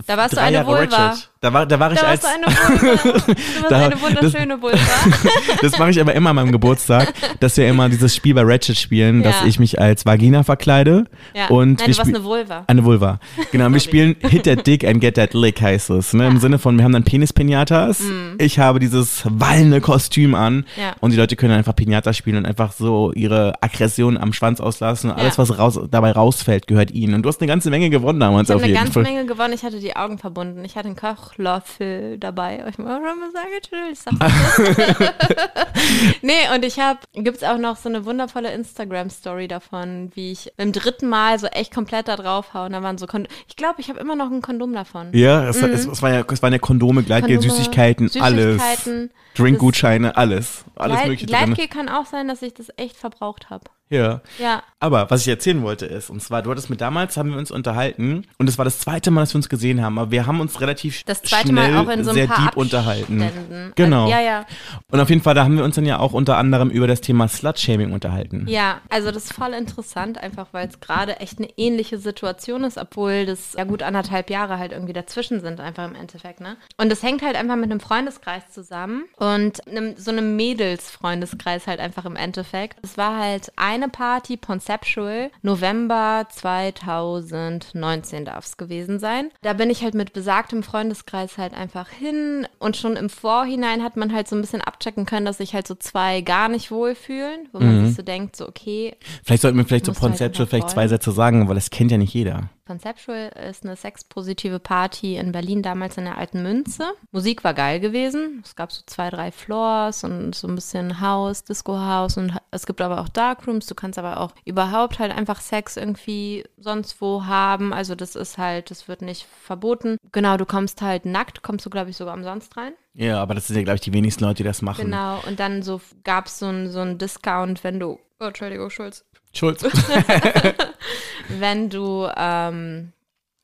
Da 0.07 0.17
warst 0.17 0.33
du 0.33 0.37
Drei 0.37 0.45
eine 0.45 0.57
Jahre 0.59 0.69
Vulva. 0.69 0.97
Ratchet. 1.09 1.32
Da 1.45 1.53
war, 1.53 1.67
da 1.67 1.81
war 1.81 1.93
ich 1.93 1.99
Da 1.99 2.07
als. 2.07 2.23
warst 2.23 2.37
du 2.37 2.47
eine 2.47 3.03
Vulva. 3.03 3.25
Du 3.63 3.69
Da- 3.69 3.79
eine 3.87 4.01
wunderschöne 4.01 4.63
Vulva. 4.63 4.79
das 5.61 5.77
mache 5.77 5.91
ich 5.91 6.01
aber 6.01 6.15
immer 6.15 6.31
an 6.31 6.37
meinem 6.37 6.53
Geburtstag, 6.53 7.13
dass 7.41 7.57
wir 7.57 7.67
immer 7.69 7.89
dieses 7.89 8.15
Spiel 8.15 8.33
bei 8.35 8.43
Ratchet 8.45 8.77
spielen, 8.79 9.25
dass 9.25 9.41
Ja. 9.41 9.47
ich 9.49 9.59
mich 9.59 9.81
als 9.81 10.07
Vagina 10.07 10.45
verkleide. 10.45 11.07
Ja. 11.35 11.49
Und 11.49 11.81
Nein, 11.81 11.89
wir 11.89 11.95
du 11.95 11.99
warst 11.99 12.15
eine 12.15 12.23
Vulva. 12.23 12.63
Eine 12.69 12.85
Vulva. 12.85 13.19
Genau, 13.51 13.69
wir 13.73 13.81
spielen 13.81 14.15
Hit 14.21 14.45
That 14.45 14.65
Dick 14.69 14.85
and 14.87 15.01
Get 15.01 15.17
That 15.17 15.35
Lick 15.35 15.61
heißt 15.61 15.91
es. 15.91 16.13
Ne? 16.13 16.29
Im 16.29 16.39
Sinne 16.39 16.61
von, 16.61 16.77
wir 16.79 16.85
haben 16.85 16.93
dann 16.93 17.03
Penis-Pinatas. 17.03 18.03
Ich 18.39 18.61
habe 18.61 18.79
dieses 18.79 19.25
wallende 19.29 19.81
Kostüm 19.81 20.37
an 20.37 20.53
Mhm. 20.59 20.65
Ja. 20.81 20.95
und 21.01 21.11
die 21.11 21.17
Leute 21.17 21.35
können 21.35 21.55
einfach 21.55 21.75
Pinata 21.75 22.13
spielen 22.13 22.37
und 22.37 22.47
einfach 22.47 22.71
so 22.71 23.11
ihre 23.15 23.55
Aggression 23.61 24.17
am 24.17 24.33
Schwanz 24.33 24.61
auslassen. 24.61 25.11
Und 25.11 25.19
alles, 25.19 25.39
Ja. 25.39 25.43
was 25.43 25.59
raus, 25.59 25.81
dabei 25.91 26.13
rausfällt, 26.13 26.69
gehört 26.69 26.93
ihnen. 26.93 27.15
Und 27.15 27.23
du 27.25 27.29
hast 27.29 27.41
eine 27.41 27.49
ganze 27.49 27.69
Menge 27.71 27.91
gewonnen 27.91 28.21
damals 28.21 28.49
Ich 28.49 28.51
habe 28.51 28.59
auf 28.59 28.63
eine 28.63 28.69
jeden 28.73 28.79
ganze 28.85 28.93
Fall. 28.93 29.03
Menge 29.03 29.27
gewonnen. 29.27 29.53
Ich 29.55 29.65
hatte 29.65 29.81
die 29.81 29.97
Augen 29.97 30.19
verbunden. 30.19 30.65
Ich 30.65 30.77
hatte 30.77 30.87
einen 30.87 30.95
Kochlöffel 31.33 32.19
dabei. 32.19 32.65
Ich 32.69 32.79
muss 32.79 32.89
schon 32.89 33.03
mal 33.03 33.31
sagen. 33.33 33.51
Sag 33.95 34.13
nee, 36.23 36.33
und 36.55 36.65
ich 36.65 36.79
habe, 36.79 37.01
gibt 37.15 37.39
es 37.39 37.45
auch 37.45 37.59
noch 37.59 37.77
so 37.77 37.89
eine 37.89 38.05
wundervolle 38.05 38.53
Instagram-Story 38.53 39.49
davon, 39.49 40.11
wie 40.15 40.33
ich 40.33 40.53
beim 40.57 40.73
dritten 40.73 41.09
Mal 41.09 41.39
so 41.39 41.47
echt 41.49 41.75
komplett 41.75 42.09
da 42.09 42.17
draufhauen. 42.17 42.73
Da 42.73 42.83
waren 42.83 42.99
so, 42.99 43.07
Kon 43.07 43.27
ich 43.49 43.57
glaube, 43.57 43.81
ich 43.81 43.89
habe 43.89 43.99
immer 43.99 44.17
noch 44.17 44.31
ein 44.31 44.43
Kondom 44.43 44.73
davon. 44.73 45.09
Ja, 45.13 45.49
es, 45.49 45.63
es, 45.63 45.87
es, 45.87 46.03
war 46.03 46.11
ja, 46.11 46.25
es 46.31 46.43
waren 46.43 46.53
ja 46.53 46.59
Kondome, 46.59 47.03
Gleitgel, 47.03 47.37
Kondome, 47.37 47.57
Süßigkeiten, 47.57 48.11
alles. 48.21 48.61
Süßigkeiten. 48.61 49.11
Drinkgutscheine, 49.35 50.17
alles. 50.17 50.65
Alles 50.77 50.97
Gleit- 50.97 51.07
mögliche 51.07 51.27
drin. 51.27 51.55
Gleitgel 51.55 51.69
kann 51.69 51.89
auch 51.89 52.07
sein, 52.07 52.29
dass 52.29 52.43
ich 52.43 52.55
das 52.55 52.69
echt 52.77 52.97
verbraucht 52.97 53.51
habe. 53.51 53.65
Ja. 53.89 54.21
Ja. 54.39 54.63
Aber 54.81 55.11
was 55.11 55.21
ich 55.21 55.29
erzählen 55.29 55.63
wollte 55.63 55.87
ist, 55.87 56.11
und 56.11 56.23
zwar, 56.23 56.43
du 56.43 56.51
hattest 56.51 56.71
mit 56.71 56.81
damals, 56.81 57.17
haben 57.17 57.31
wir 57.31 57.39
uns 57.39 57.51
unterhalten, 57.51 58.27
und 58.39 58.49
es 58.49 58.59
war 58.59 58.65
das 58.65 58.79
zweite 58.79 59.11
Mal, 59.11 59.21
dass 59.21 59.35
wir 59.35 59.37
uns 59.37 59.49
gesehen 59.49 59.83
haben, 59.83 59.99
aber 59.99 60.11
wir 60.11 60.27
haben 60.27 60.41
uns 60.41 60.61
relativ 60.61 61.05
Das 61.05 61.23
zweite 61.23 61.49
schnell 61.49 61.73
Mal 61.73 61.79
auch 61.79 61.89
in 61.91 62.03
so 62.03 62.11
ein 62.11 62.15
sehr 62.17 62.27
paar 62.27 62.47
deep 62.47 62.57
unterhalten. 62.57 63.23
Abständen. 63.23 63.73
Genau. 63.77 64.09
Ja, 64.09 64.21
ja. 64.21 64.47
Und 64.91 64.99
auf 64.99 65.09
jeden 65.11 65.23
Fall, 65.23 65.35
da 65.35 65.45
haben 65.45 65.57
wir 65.57 65.65
uns 65.65 65.77
dann 65.77 65.87
ja 65.87 65.99
auch 65.99 66.15
unter 66.15 66.37
anderem 66.39 66.71
über 66.71 66.87
das 66.87 67.01
Thema 67.01 67.29
Slut-Shaming 67.29 67.93
unterhalten. 67.93 68.47
Ja, 68.49 68.81
also 68.89 69.11
das 69.11 69.25
ist 69.25 69.35
voll 69.35 69.53
interessant, 69.53 70.19
einfach 70.19 70.49
weil 70.53 70.69
es 70.69 70.81
gerade 70.81 71.21
echt 71.21 71.39
eine 71.39 71.51
ähnliche 71.57 71.99
Situation 71.99 72.65
ist, 72.65 72.79
obwohl 72.79 73.27
das 73.27 73.53
ja 73.57 73.65
gut 73.65 73.83
anderthalb 73.83 74.31
Jahre 74.31 74.59
halt 74.59 74.73
irgendwie 74.73 74.95
dazwischen 74.95 75.41
sind, 75.41 75.61
einfach 75.61 75.87
im 75.87 75.95
Endeffekt, 75.95 76.41
ne? 76.41 76.57
Und 76.79 76.91
das 76.91 77.03
hängt 77.03 77.23
halt 77.23 77.37
einfach 77.37 77.57
mit 77.57 77.71
einem 77.71 77.81
Freundeskreis 77.81 78.51
zusammen 78.51 79.05
und 79.17 79.67
einem, 79.69 79.97
so 79.97 80.11
einem 80.11 80.35
Mädels-Freundeskreis 80.35 81.67
halt 81.67 81.79
einfach 81.79 82.05
im 82.05 82.17
Endeffekt. 82.17 82.79
Es 82.83 82.97
war 82.97 83.19
halt 83.19 83.53
eine 83.73 83.89
Party, 83.89 84.37
Conceptual, 84.37 85.31
November 85.41 86.27
2019 86.31 88.27
darf 88.27 88.45
es 88.45 88.57
gewesen 88.59 88.99
sein. 88.99 89.31
Da 89.41 89.55
bin 89.55 89.71
ich 89.71 89.83
halt 89.83 89.95
mit 89.95 90.13
besagtem 90.13 90.63
Freundeskreis 90.63 91.39
halt 91.39 91.55
einfach 91.55 91.89
hin 91.89 92.47
und 92.59 92.77
schon 92.77 92.97
im 92.97 93.09
Vorhinein 93.09 93.83
hat 93.83 93.97
man 93.97 94.13
halt 94.13 94.29
so 94.29 94.37
ein 94.37 94.43
bisschen 94.43 94.61
abchecken 94.61 95.07
können, 95.07 95.25
dass 95.25 95.39
sich 95.39 95.55
halt 95.55 95.67
so 95.67 95.75
zwei 95.75 96.21
gar 96.21 96.49
nicht 96.49 96.71
wohlfühlen, 96.71 97.49
wo 97.53 97.61
man 97.61 97.87
sich 97.87 97.97
so 97.97 98.03
denkt, 98.03 98.37
so 98.37 98.47
okay, 98.47 98.95
Vielleicht 99.25 99.43
sollten 99.43 99.57
wir 99.57 99.65
vielleicht 99.65 99.87
so 99.87 99.93
Musst 99.93 100.01
du 100.01 100.03
halt 100.03 100.13
Conceptual 100.13 100.45
einfach 100.45 100.51
vielleicht 100.51 100.71
zwei. 100.71 100.89
Sätze 100.89 101.13
sagen, 101.13 101.49
weil 101.49 101.55
das 101.55 101.71
kennt 101.71 101.91
ja 101.91 101.97
nicht 101.97 102.13
jeder. 102.13 102.51
Conceptual 102.67 103.33
ist 103.49 103.65
eine 103.65 103.77
sexpositive 103.77 104.59
Party 104.59 105.17
in 105.17 105.33
Berlin, 105.33 105.63
damals 105.63 105.99
in 105.99 106.05
der 106.05 106.19
alten 106.19 106.43
Münze. 106.43 106.93
Musik 107.11 107.43
war 107.45 107.55
geil 107.55 107.81
gewesen. 107.81 108.43
Es 108.45 108.55
gab 108.55 108.71
so 108.71 108.83
zwei, 108.87 109.11
drei 109.11 109.33
Floors 109.33 110.05
und 110.05 110.35
so 110.35 110.47
ein 110.47 110.55
bisschen 110.55 111.01
House, 111.01 111.45
Disco-House 111.45 112.17
und 112.19 112.39
es 112.51 112.67
gibt 112.67 112.81
aber 112.81 113.01
auch 113.01 113.09
Darkrooms. 113.09 113.67
Du 113.67 113.75
kannst 113.75 113.99
aber 113.99 114.21
auch 114.21 114.33
überhaupt 114.45 114.99
halt 114.99 115.13
einfach 115.13 115.41
Sex 115.41 115.77
irgendwie 115.77 116.45
sonst 116.57 117.01
wo 117.01 117.25
haben. 117.25 117.73
Also 117.73 117.95
das 117.95 118.15
ist 118.15 118.39
halt, 118.39 118.71
das 118.71 118.87
wird 118.87 119.03
nicht 119.03 119.27
verboten. 119.43 119.97
Genau, 120.13 120.37
du 120.37 120.47
kommst 120.47 120.83
halt 120.83 121.05
nackt, 121.05 121.43
kommst 121.43 121.67
du 121.67 121.71
glaube 121.71 121.91
ich 121.91 121.97
sogar 121.97 122.15
umsonst 122.15 122.57
rein. 122.57 122.75
Ja, 122.95 123.21
aber 123.23 123.35
das 123.35 123.47
sind 123.47 123.57
ja, 123.57 123.63
glaube 123.63 123.77
ich, 123.77 123.81
die 123.81 123.93
wenigsten 123.93 124.25
Leute, 124.25 124.37
die 124.37 124.45
das 124.45 124.63
machen. 124.63 124.85
Genau, 124.85 125.21
und 125.27 125.41
dann 125.41 125.63
so 125.63 125.81
gab 126.05 126.27
es 126.27 126.39
so 126.39 126.47
ein, 126.47 126.71
so 126.71 126.81
ein 126.81 126.99
Discount, 126.99 127.65
wenn 127.65 127.81
du, 127.81 127.99
oh, 128.21 128.25
Entschuldigung, 128.25 128.71
Schulz, 128.71 129.05
Schulz. 129.33 129.63
wenn 131.29 131.71
du, 131.71 132.09
ähm, 132.17 132.93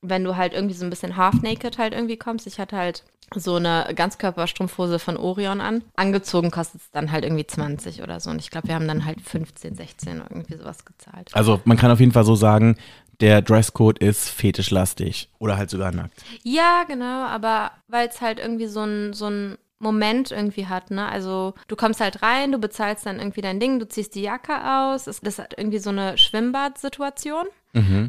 wenn 0.01 0.25
du 0.25 0.37
halt 0.37 0.55
irgendwie 0.55 0.75
so 0.75 0.85
ein 0.85 0.91
bisschen 0.91 1.17
half-naked 1.17 1.79
halt 1.79 1.95
irgendwie 1.95 2.17
kommst. 2.17 2.47
Ich 2.47 2.59
hatte 2.59 2.77
halt 2.77 3.05
so 3.35 3.57
eine 3.57 3.93
Ganzkörperstrumpfhose 3.95 4.99
von 4.99 5.17
Orion 5.17 5.61
an. 5.61 5.83
Angezogen 5.97 6.51
kostet 6.51 6.81
es 6.81 6.91
dann 6.91 7.13
halt 7.13 7.25
irgendwie 7.25 7.47
20 7.47 8.03
oder 8.03 8.21
so. 8.21 8.31
Und 8.31 8.41
ich 8.41 8.51
glaube, 8.51 8.69
wir 8.69 8.75
haben 8.75 8.89
dann 8.89 9.05
halt 9.05 9.21
15, 9.21 9.75
16 9.75 10.23
irgendwie 10.31 10.57
sowas 10.57 10.85
gezahlt. 10.85 11.31
Also 11.35 11.61
man 11.65 11.77
kann 11.77 11.91
auf 11.91 12.01
jeden 12.01 12.13
Fall 12.13 12.25
so 12.25 12.35
sagen, 12.37 12.77
der 13.21 13.43
Dresscode 13.43 13.99
ist 13.99 14.29
fetischlastig 14.29 15.31
oder 15.39 15.59
halt 15.59 15.71
sogar 15.71 15.93
nackt. 15.93 16.23
Ja, 16.43 16.85
genau, 16.87 17.25
aber 17.25 17.73
weil 17.89 18.09
es 18.09 18.21
halt 18.21 18.39
irgendwie 18.39 18.67
so 18.67 18.85
ein, 18.85 19.13
so 19.13 19.29
ein 19.29 19.59
Moment 19.81 20.31
irgendwie 20.33 20.67
hat, 20.67 20.91
ne? 20.91 21.09
Also 21.09 21.55
du 21.69 21.77
kommst 21.77 22.01
halt 22.01 22.23
rein, 22.23 22.51
du 22.53 22.59
bezahlst 22.59 23.07
dann 23.07 23.19
irgendwie 23.19 23.41
dein 23.43 23.61
Ding, 23.61 23.79
du 23.79 23.87
ziehst 23.89 24.15
die 24.15 24.23
Jacke 24.23 24.55
aus. 24.69 25.05
Das 25.23 25.39
hat 25.39 25.55
irgendwie 25.57 25.79
so 25.79 25.91
eine 25.91 26.19
Schwimmbad-Situation, 26.19 27.47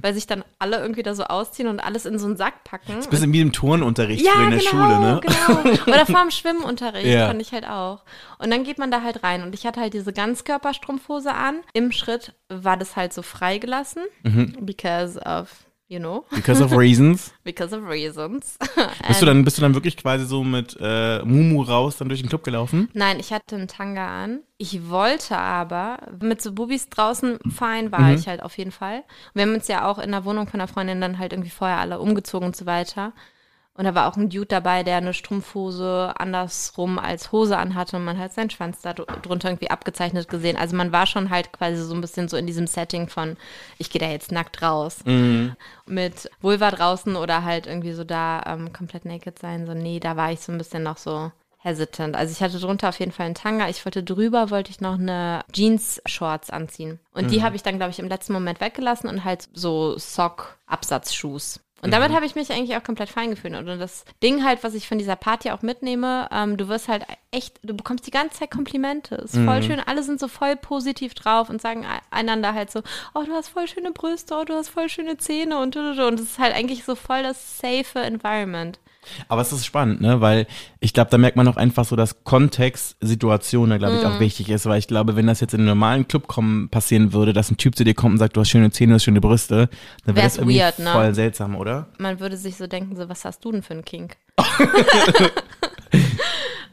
weil 0.02 0.14
sich 0.16 0.26
dann 0.26 0.44
alle 0.58 0.78
irgendwie 0.80 1.04
da 1.04 1.14
so 1.14 1.26
ausziehen 1.26 1.68
und 1.70 1.80
alles 1.80 2.08
in 2.08 2.18
so 2.18 2.26
einen 2.26 2.38
Sack 2.38 2.64
packen. 2.64 3.08
Bisschen 3.08 3.32
wie 3.34 3.42
im 3.42 3.52
Turnunterricht 3.52 4.26
Ja, 4.26 4.46
in 4.46 4.50
der 4.50 4.60
genau, 4.60 4.72
Schule, 4.72 5.00
ne? 5.00 5.22
genau. 5.22 5.84
Oder 5.94 6.06
vorm 6.08 6.32
Schwimmunterricht 6.32 7.06
Ja. 7.06 7.28
fand 7.28 7.40
ich 7.40 7.52
halt 7.52 7.68
auch. 7.68 8.04
Und 8.40 8.50
dann 8.52 8.64
geht 8.64 8.80
man 8.80 8.90
da 8.90 9.04
halt 9.04 9.22
rein 9.24 9.44
und 9.44 9.54
ich 9.54 9.68
hatte 9.68 9.80
halt 9.80 9.94
diese 9.94 10.12
Ganzkörperstrumpfhose 10.12 11.34
an. 11.36 11.60
Im 11.74 11.92
Schritt 11.92 12.34
war 12.50 12.78
das 12.78 12.96
halt 12.96 13.14
so 13.14 13.22
freigelassen, 13.22 14.02
Mhm. 14.24 14.56
because 14.62 15.20
of, 15.20 15.50
you 15.90 16.00
know, 16.00 16.24
Because 16.34 16.64
of 16.64 16.72
reasons. 16.72 17.34
because 17.44 17.76
of 17.76 17.84
reasons. 17.88 18.58
Bist 19.08 19.22
du 19.22 19.26
dann, 19.26 19.44
bist 19.44 19.58
du 19.58 19.62
dann 19.62 19.74
wirklich 19.74 19.98
quasi 19.98 20.26
so 20.26 20.44
mit 20.44 20.78
äh, 20.80 21.20
Mumu 21.26 21.64
raus 21.64 21.98
dann 21.98 22.08
durch 22.08 22.22
den 22.22 22.30
Club 22.30 22.44
gelaufen? 22.44 22.90
Nein, 22.94 23.20
ich 23.20 23.34
hatte 23.34 23.56
einen 23.56 23.68
Tanga 23.68 24.24
an. 24.24 24.40
Ich 24.58 24.90
wollte 24.90 25.38
aber 25.38 25.98
mit 26.22 26.42
so 26.42 26.52
Bubis 26.54 26.90
draußen 26.90 27.40
fein 27.50 27.92
war 27.92 28.14
ich 28.14 28.28
halt 28.28 28.44
auf 28.44 28.58
jeden 28.58 28.72
Fall. 28.72 28.98
Und 29.00 29.36
wir 29.36 29.42
haben 29.44 29.54
uns 29.56 29.68
ja 29.68 29.86
auch 29.90 29.98
in 29.98 30.12
der 30.12 30.26
Wohnung 30.26 30.48
von 30.48 30.60
einer 30.60 30.68
Freundin 30.68 31.02
dann 31.02 31.18
halt 31.18 31.34
irgendwie 31.34 31.50
vorher 31.50 31.80
alle 31.80 32.00
umgezogen 32.00 32.46
und 32.46 32.56
so 32.56 32.66
weiter. 32.66 33.14
Und 33.80 33.86
da 33.86 33.96
war 33.96 34.10
auch 34.12 34.18
ein 34.18 34.30
Dude 34.30 34.46
dabei, 34.48 34.84
der 34.84 34.98
eine 34.98 35.14
Strumpfhose 35.14 36.14
andersrum 36.18 37.00
als 37.00 37.32
Hose 37.32 37.58
anhatte 37.58 37.96
und 37.96 38.04
man 38.04 38.18
hat 38.20 38.34
seinen 38.34 38.50
Schwanz 38.50 38.82
da 38.82 38.92
dr- 38.94 39.08
drunter 39.22 39.48
irgendwie 39.48 39.70
abgezeichnet 39.72 40.28
gesehen. 40.28 40.58
Also 40.58 40.76
man 40.76 40.92
war 40.92 41.06
schon 41.06 41.30
halt 41.30 41.54
quasi 41.54 41.82
so 41.82 41.94
ein 41.94 42.02
bisschen 42.02 42.28
so 42.28 42.36
in 42.36 42.46
diesem 42.46 42.68
Setting 42.68 43.08
von, 43.08 43.38
ich 43.78 43.90
gehe 43.90 44.02
da 44.02 44.10
jetzt 44.10 44.34
nackt 44.34 44.62
raus. 44.62 44.98
Mit 45.86 46.30
Vulva 46.42 46.72
draußen 46.72 47.16
oder 47.16 47.46
halt 47.46 47.68
irgendwie 47.68 47.94
so 47.94 48.04
da 48.04 48.44
ähm, 48.48 48.74
komplett 48.74 49.06
naked 49.06 49.40
sein. 49.40 49.66
So, 49.66 49.74
nee, 49.74 50.02
da 50.02 50.18
war 50.18 50.30
ich 50.34 50.42
so 50.42 50.52
ein 50.52 50.58
bisschen 50.58 50.84
noch 50.84 50.98
so 50.98 51.32
hesitant. 51.60 52.18
Also 52.18 52.34
ich 52.34 52.42
hatte 52.44 52.60
drunter 52.60 52.90
auf 52.90 53.00
jeden 53.00 53.14
Fall 53.14 53.28
einen 53.28 53.36
Tanga. 53.36 53.70
Ich 53.70 53.86
wollte 53.86 54.04
drüber, 54.04 54.50
wollte 54.50 54.72
ich 54.72 54.82
noch 54.82 55.00
eine 55.00 55.46
Jeans-Shorts 55.54 56.50
anziehen. 56.50 57.00
Und 57.14 57.32
die 57.32 57.44
habe 57.44 57.56
ich 57.56 57.64
dann, 57.64 57.78
glaube 57.78 57.92
ich, 57.92 58.00
im 58.00 58.10
letzten 58.10 58.34
Moment 58.34 58.60
weggelassen 58.60 59.10
und 59.10 59.24
halt 59.24 59.48
so 59.54 59.98
Sock-Absatzschuhs. 59.98 61.62
Und 61.82 61.92
damit 61.92 62.12
habe 62.12 62.26
ich 62.26 62.36
mich 62.36 62.52
eigentlich 62.52 62.76
auch 62.78 62.84
komplett 62.84 63.10
fein 63.10 63.30
gefühlt. 63.30 63.56
Und 63.56 63.66
das 63.66 64.04
Ding 64.22 64.44
halt, 64.44 64.64
was 64.64 64.74
ich 64.74 64.88
von 64.88 64.98
dieser 64.98 65.16
Party 65.16 65.52
auch 65.52 65.62
mitnehme, 65.62 66.28
ähm, 66.32 66.58
du 66.58 66.68
wirst 66.68 66.88
halt 66.88 67.06
echt, 67.32 67.60
du 67.64 67.74
bekommst 67.76 68.06
die 68.08 68.12
ganze 68.12 68.40
Zeit 68.40 68.52
Komplimente. 68.52 69.16
Ist 69.16 69.36
voll 69.46 69.62
schön. 69.64 69.80
Alle 69.80 70.04
sind 70.04 70.20
so 70.20 70.28
voll 70.28 70.56
positiv 70.56 71.14
drauf 71.14 71.50
und 71.50 71.62
sagen 71.62 71.84
e- 71.84 72.02
einander 72.12 72.54
halt 72.54 72.72
so, 72.72 72.82
oh, 73.14 73.24
du 73.24 73.32
hast 73.34 73.50
voll 73.50 73.68
schöne 73.68 73.92
Brüste, 73.92 74.36
oh, 74.36 74.44
du 74.44 74.54
hast 74.54 74.70
voll 74.70 74.90
schöne 74.90 75.18
Zähne 75.18 75.58
und 75.60 75.76
du, 75.76 75.82
du, 75.82 75.96
du. 75.96 76.08
Und 76.08 76.20
es 76.20 76.32
ist 76.32 76.40
halt 76.40 76.56
eigentlich 76.56 76.84
so 76.84 76.96
voll 76.96 77.24
das 77.24 77.60
safe 77.60 78.00
Environment. 78.00 78.80
Aber 79.28 79.42
es 79.42 79.52
ist 79.52 79.66
spannend, 79.66 80.02
ne? 80.02 80.22
Weil 80.22 80.46
ich 80.80 80.94
glaube, 80.94 81.10
da 81.10 81.18
merkt 81.18 81.38
man 81.38 81.48
auch 81.48 81.58
einfach 81.58 81.86
so, 81.86 81.96
dass 81.96 82.24
Kontext, 82.24 82.96
Situation 83.02 83.70
da, 83.70 83.78
glaube 83.78 83.96
ich, 83.98 84.02
Mhm. 84.04 84.08
auch 84.08 84.20
wichtig 84.20 84.50
ist. 84.50 84.66
Weil 84.66 84.80
ich 84.80 84.88
glaube, 84.88 85.16
wenn 85.16 85.28
das 85.28 85.40
jetzt 85.40 85.54
in 85.54 85.62
einem 85.62 85.70
normalen 85.70 86.08
Club 86.08 86.28
kommen, 86.28 86.70
passieren 86.70 87.14
würde, 87.14 87.34
dass 87.34 87.50
ein 87.50 87.58
Typ 87.58 87.76
zu 87.76 87.84
dir 87.84 87.94
kommt 87.94 88.14
und 88.14 88.18
sagt, 88.20 88.36
du 88.38 88.42
hast 88.42 88.50
schöne 88.50 88.72
Zähne, 88.72 88.92
du 88.92 88.96
hast 88.96 89.04
schöne 89.04 89.22
Brüste, 89.22 89.70
dann 90.06 90.16
wäre 90.16 90.26
das 90.26 90.38
irgendwie 90.38 90.60
weird, 90.60 90.80
ne? 90.80 90.92
voll 90.92 91.14
seltsam, 91.16 91.56
oder? 91.56 91.88
man 91.98 92.20
würde 92.20 92.38
sich 92.38 92.58
so 92.58 92.68
denken, 92.68 92.96
so, 92.96 93.10
was 93.10 93.26
hast 93.26 93.44
du 93.44 93.52
denn 93.52 93.64
für 93.64 93.74
einen 93.74 93.86
Kink? 93.86 94.18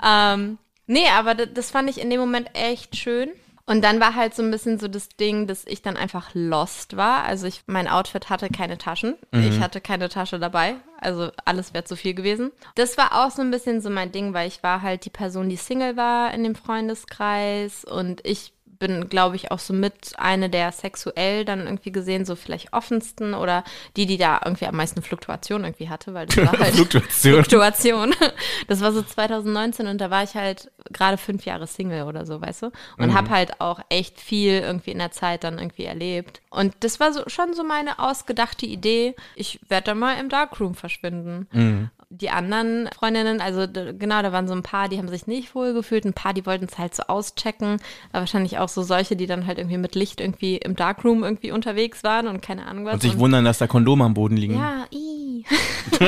ähm, 0.05 0.59
nee, 0.87 1.07
aber 1.17 1.35
das 1.35 1.71
fand 1.71 1.91
ich 1.91 2.01
in 2.01 2.11
dem 2.11 2.21
Moment 2.21 2.49
echt 2.55 2.97
schön. 2.97 3.31
Und 3.67 3.83
dann 3.83 3.99
war 3.99 4.15
halt 4.15 4.35
so 4.35 4.43
ein 4.43 4.51
bisschen 4.53 4.79
so 4.79 4.87
das 4.87 5.09
Ding, 5.09 5.49
dass 5.49 5.65
ich 5.67 5.83
dann 5.83 5.97
einfach 5.97 6.31
lost 6.35 6.97
war. 6.97 7.25
Also 7.25 7.49
ich, 7.49 7.65
mein 7.67 7.89
Outfit 7.89 8.31
hatte 8.31 8.49
keine 8.49 8.79
Taschen. 8.79 9.17
Ich 9.33 9.61
hatte 9.61 9.81
keine 9.81 10.09
Tasche 10.09 10.39
dabei. 10.39 10.77
Also 11.01 11.31
alles 11.45 11.75
wäre 11.75 11.85
zu 11.85 11.97
viel 11.97 12.15
gewesen. 12.15 12.53
Das 12.77 12.97
war 12.97 13.25
auch 13.27 13.31
so 13.33 13.43
ein 13.43 13.51
bisschen 13.51 13.81
so 13.81 13.91
mein 13.91 14.13
Ding, 14.13 14.33
weil 14.35 14.47
ich 14.47 14.63
war 14.63 14.83
halt 14.83 15.05
die 15.05 15.11
Person, 15.11 15.49
die 15.49 15.57
Single 15.57 15.97
war 15.97 16.33
in 16.33 16.45
dem 16.45 16.55
Freundeskreis 16.55 17.85
und 17.85 18.25
ich 18.25 18.53
bin, 18.79 19.09
glaube 19.09 19.37
ich, 19.37 19.51
auch 19.51 19.59
so 19.59 19.73
mit 19.73 20.13
eine 20.17 20.51
der 20.51 20.73
sexuell 20.73 21.45
dann 21.45 21.61
irgendwie 21.61 21.93
gesehen, 21.93 22.25
so 22.25 22.37
vielleicht 22.37 22.73
offensten 22.73 23.35
oder 23.35 23.65
die, 23.97 24.07
die 24.07 24.17
da 24.17 24.41
irgendwie 24.45 24.67
am 24.67 24.77
meisten 24.77 25.03
Fluktuation 25.03 25.65
irgendwie 25.65 25.89
hatte, 25.89 26.15
weil 26.15 26.27
das 26.27 26.37
war 26.39 26.53
halt 26.59 26.75
Fluktuation. 26.75 27.35
Fluktuation. 27.35 28.15
Das 28.69 28.81
war 28.81 28.93
so 28.93 29.03
2019 29.03 29.87
und 29.87 30.01
da 30.01 30.11
war 30.11 30.23
ich 30.23 30.35
halt 30.35 30.71
gerade 30.93 31.17
fünf 31.17 31.45
Jahre 31.45 31.67
Single 31.67 32.05
oder 32.05 32.27
so, 32.27 32.41
weißt 32.41 32.63
du? 32.63 32.73
Und 32.99 33.15
habe 33.15 33.31
halt 33.31 33.61
auch 33.61 33.81
echt 33.89 34.21
viel 34.21 34.53
irgendwie 34.53 34.91
in 34.91 34.99
der 34.99 35.11
Zeit 35.11 35.45
dann 35.45 35.59
irgendwie 35.59 35.85
erlebt. 35.85 36.41
Und 36.51 36.75
das 36.81 37.01
war 37.01 37.13
so, 37.13 37.23
schon 37.29 37.55
so 37.55 37.65
meine 37.65 37.99
ausgedachte 37.99 38.67
Idee. 38.67 39.15
Ich 39.35 39.61
werde 39.69 39.87
da 39.87 39.95
mal 39.95 40.19
im 40.19 40.29
Darkroom 40.29 40.75
verschwinden. 40.75 41.91
Die 42.09 42.31
anderen 42.31 42.89
Freundinnen, 42.95 43.41
also 43.41 43.67
genau, 43.67 44.23
da 44.23 44.31
waren 44.31 44.47
so 44.47 44.55
ein 44.55 44.63
paar, 44.63 44.89
die 44.89 44.99
haben 44.99 45.09
sich 45.09 45.27
nicht 45.27 45.55
wohl 45.55 45.75
gefühlt, 45.75 46.05
ein 46.05 46.13
paar, 46.13 46.35
die 46.35 46.47
wollten 46.47 46.67
es 46.67 46.79
halt 46.79 46.95
so 46.95 47.03
auschecken. 47.05 47.79
War 48.13 48.21
wahrscheinlich 48.21 48.59
auch 48.59 48.69
so 48.69 48.83
solche, 48.83 49.17
die 49.17 49.27
dann 49.27 49.47
halt 49.47 49.59
irgendwie 49.59 49.79
mit 49.79 49.95
Licht 49.95 50.21
irgendwie 50.21 50.57
im 50.57 50.77
Darkroom 50.77 51.25
irgendwie 51.25 51.51
unterwegs 51.51 52.05
waren 52.05 52.29
und 52.29 52.43
keine 52.43 52.67
Ahnung 52.67 52.85
was. 52.85 52.95
Und 52.95 53.03
sich 53.03 53.19
wundern, 53.19 53.45
dass 53.45 53.59
da 53.59 53.67
Kondome 53.67 54.05
am 54.05 54.15
Boden 54.15 54.37
liegen. 54.37 54.55
Ja, 54.55 54.85
i. 54.93 55.45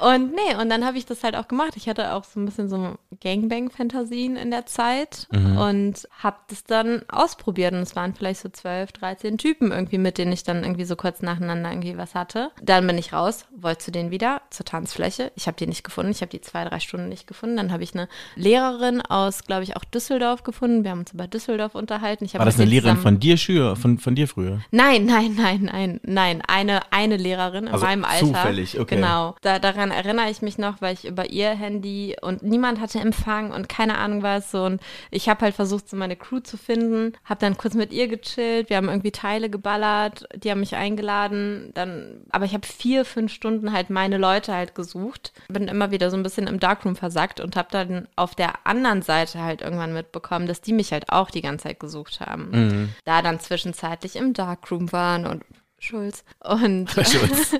und 0.00 0.32
nee, 0.32 0.54
und 0.60 0.70
dann 0.70 0.84
habe 0.84 0.98
ich 0.98 1.06
das 1.06 1.22
halt 1.24 1.36
auch 1.36 1.48
gemacht. 1.48 1.74
Ich 1.76 1.88
hatte 1.88 2.14
auch 2.14 2.24
so 2.24 2.40
ein 2.40 2.46
bisschen 2.46 2.68
so 2.68 2.96
Gangbang-Fantasien 3.22 4.36
in 4.36 4.50
der 4.50 4.66
Zeit 4.66 5.26
und 5.32 6.08
habe 6.22 6.36
das 6.48 6.64
dann 6.64 7.02
ausprobiert. 7.08 7.72
Und 7.74 7.80
es 7.80 7.96
waren 7.96 8.14
vielleicht 8.14 8.40
so 8.40 8.48
12, 8.48 8.92
13 8.92 9.38
Typen 9.38 9.72
irgendwie, 9.72 9.98
mit 9.98 10.18
denen 10.18 10.32
ich 10.32 10.42
dann 10.42 10.62
irgendwie 10.62 10.84
so 10.84 10.96
kurz 10.96 11.22
nacheinander 11.22 11.70
irgendwie 11.70 11.96
was 11.96 12.14
hatte. 12.14 12.50
Dann 12.62 12.86
bin 12.86 12.98
ich 12.98 13.12
raus, 13.12 13.46
wollte 13.56 13.84
zu 13.84 13.90
denen 13.90 14.10
wieder 14.10 14.42
zur 14.50 14.66
Tanzfläche. 14.78 15.32
Ich 15.34 15.46
habe 15.48 15.56
die 15.56 15.66
nicht 15.66 15.82
gefunden. 15.82 16.12
Ich 16.12 16.20
habe 16.20 16.30
die 16.30 16.40
zwei, 16.40 16.64
drei 16.64 16.78
Stunden 16.78 17.08
nicht 17.08 17.26
gefunden. 17.26 17.56
Dann 17.56 17.72
habe 17.72 17.82
ich 17.82 17.94
eine 17.94 18.08
Lehrerin 18.36 19.00
aus, 19.02 19.44
glaube 19.44 19.64
ich, 19.64 19.76
auch 19.76 19.82
Düsseldorf 19.84 20.44
gefunden. 20.44 20.84
Wir 20.84 20.92
haben 20.92 21.00
uns 21.00 21.12
über 21.12 21.26
Düsseldorf 21.26 21.74
unterhalten. 21.74 22.28
War 22.32 22.44
das 22.44 22.60
eine 22.60 22.70
Lehrerin 22.70 22.96
von 22.96 23.18
dir, 23.18 23.36
Schür, 23.36 23.74
von, 23.74 23.98
von 23.98 24.14
dir 24.14 24.28
früher? 24.28 24.60
Nein, 24.70 25.04
nein, 25.06 25.34
nein, 25.36 25.62
nein, 25.72 26.00
nein. 26.04 26.42
Eine, 26.46 26.92
eine 26.92 27.16
Lehrerin 27.16 27.66
in 27.66 27.72
Also 27.72 27.84
meinem 27.84 28.04
Alter. 28.04 28.26
zufällig, 28.26 28.78
okay. 28.78 28.96
Genau. 28.96 29.34
Da, 29.42 29.58
daran 29.58 29.90
erinnere 29.90 30.30
ich 30.30 30.42
mich 30.42 30.58
noch, 30.58 30.80
weil 30.80 30.94
ich 30.94 31.06
über 31.06 31.28
ihr 31.30 31.50
Handy 31.50 32.16
und 32.20 32.42
niemand 32.44 32.80
hatte 32.80 33.00
Empfang 33.00 33.50
und 33.50 33.68
keine 33.68 33.98
Ahnung 33.98 34.22
was. 34.22 34.54
Und 34.54 34.80
ich 35.10 35.28
habe 35.28 35.40
halt 35.40 35.56
versucht, 35.56 35.88
so 35.88 35.96
meine 35.96 36.14
Crew 36.16 36.38
zu 36.40 36.56
finden. 36.56 37.14
Habe 37.24 37.40
dann 37.40 37.56
kurz 37.56 37.74
mit 37.74 37.92
ihr 37.92 38.06
gechillt. 38.06 38.70
Wir 38.70 38.76
haben 38.76 38.88
irgendwie 38.88 39.10
Teile 39.10 39.50
geballert. 39.50 40.24
Die 40.36 40.50
haben 40.52 40.60
mich 40.60 40.76
eingeladen. 40.76 41.72
Dann, 41.74 42.22
aber 42.30 42.44
ich 42.44 42.54
habe 42.54 42.66
vier, 42.66 43.04
fünf 43.04 43.32
Stunden 43.32 43.72
halt 43.72 43.90
meine 43.90 44.18
Leute 44.18 44.54
halt 44.54 44.67
gesucht. 44.74 45.32
Bin 45.48 45.68
immer 45.68 45.90
wieder 45.90 46.10
so 46.10 46.16
ein 46.16 46.22
bisschen 46.22 46.46
im 46.46 46.60
Darkroom 46.60 46.96
versackt 46.96 47.40
und 47.40 47.56
habe 47.56 47.68
dann 47.70 48.08
auf 48.16 48.34
der 48.34 48.66
anderen 48.66 49.02
Seite 49.02 49.42
halt 49.42 49.62
irgendwann 49.62 49.92
mitbekommen, 49.92 50.46
dass 50.46 50.60
die 50.60 50.72
mich 50.72 50.92
halt 50.92 51.10
auch 51.10 51.30
die 51.30 51.42
ganze 51.42 51.64
Zeit 51.64 51.80
gesucht 51.80 52.20
haben. 52.20 52.94
Da 53.04 53.22
dann 53.22 53.40
zwischenzeitlich 53.40 54.16
im 54.16 54.32
Darkroom 54.32 54.92
waren 54.92 55.26
und 55.26 55.44
Schulz. 55.78 56.24
Und, 56.40 56.90
Schulz. 56.90 57.56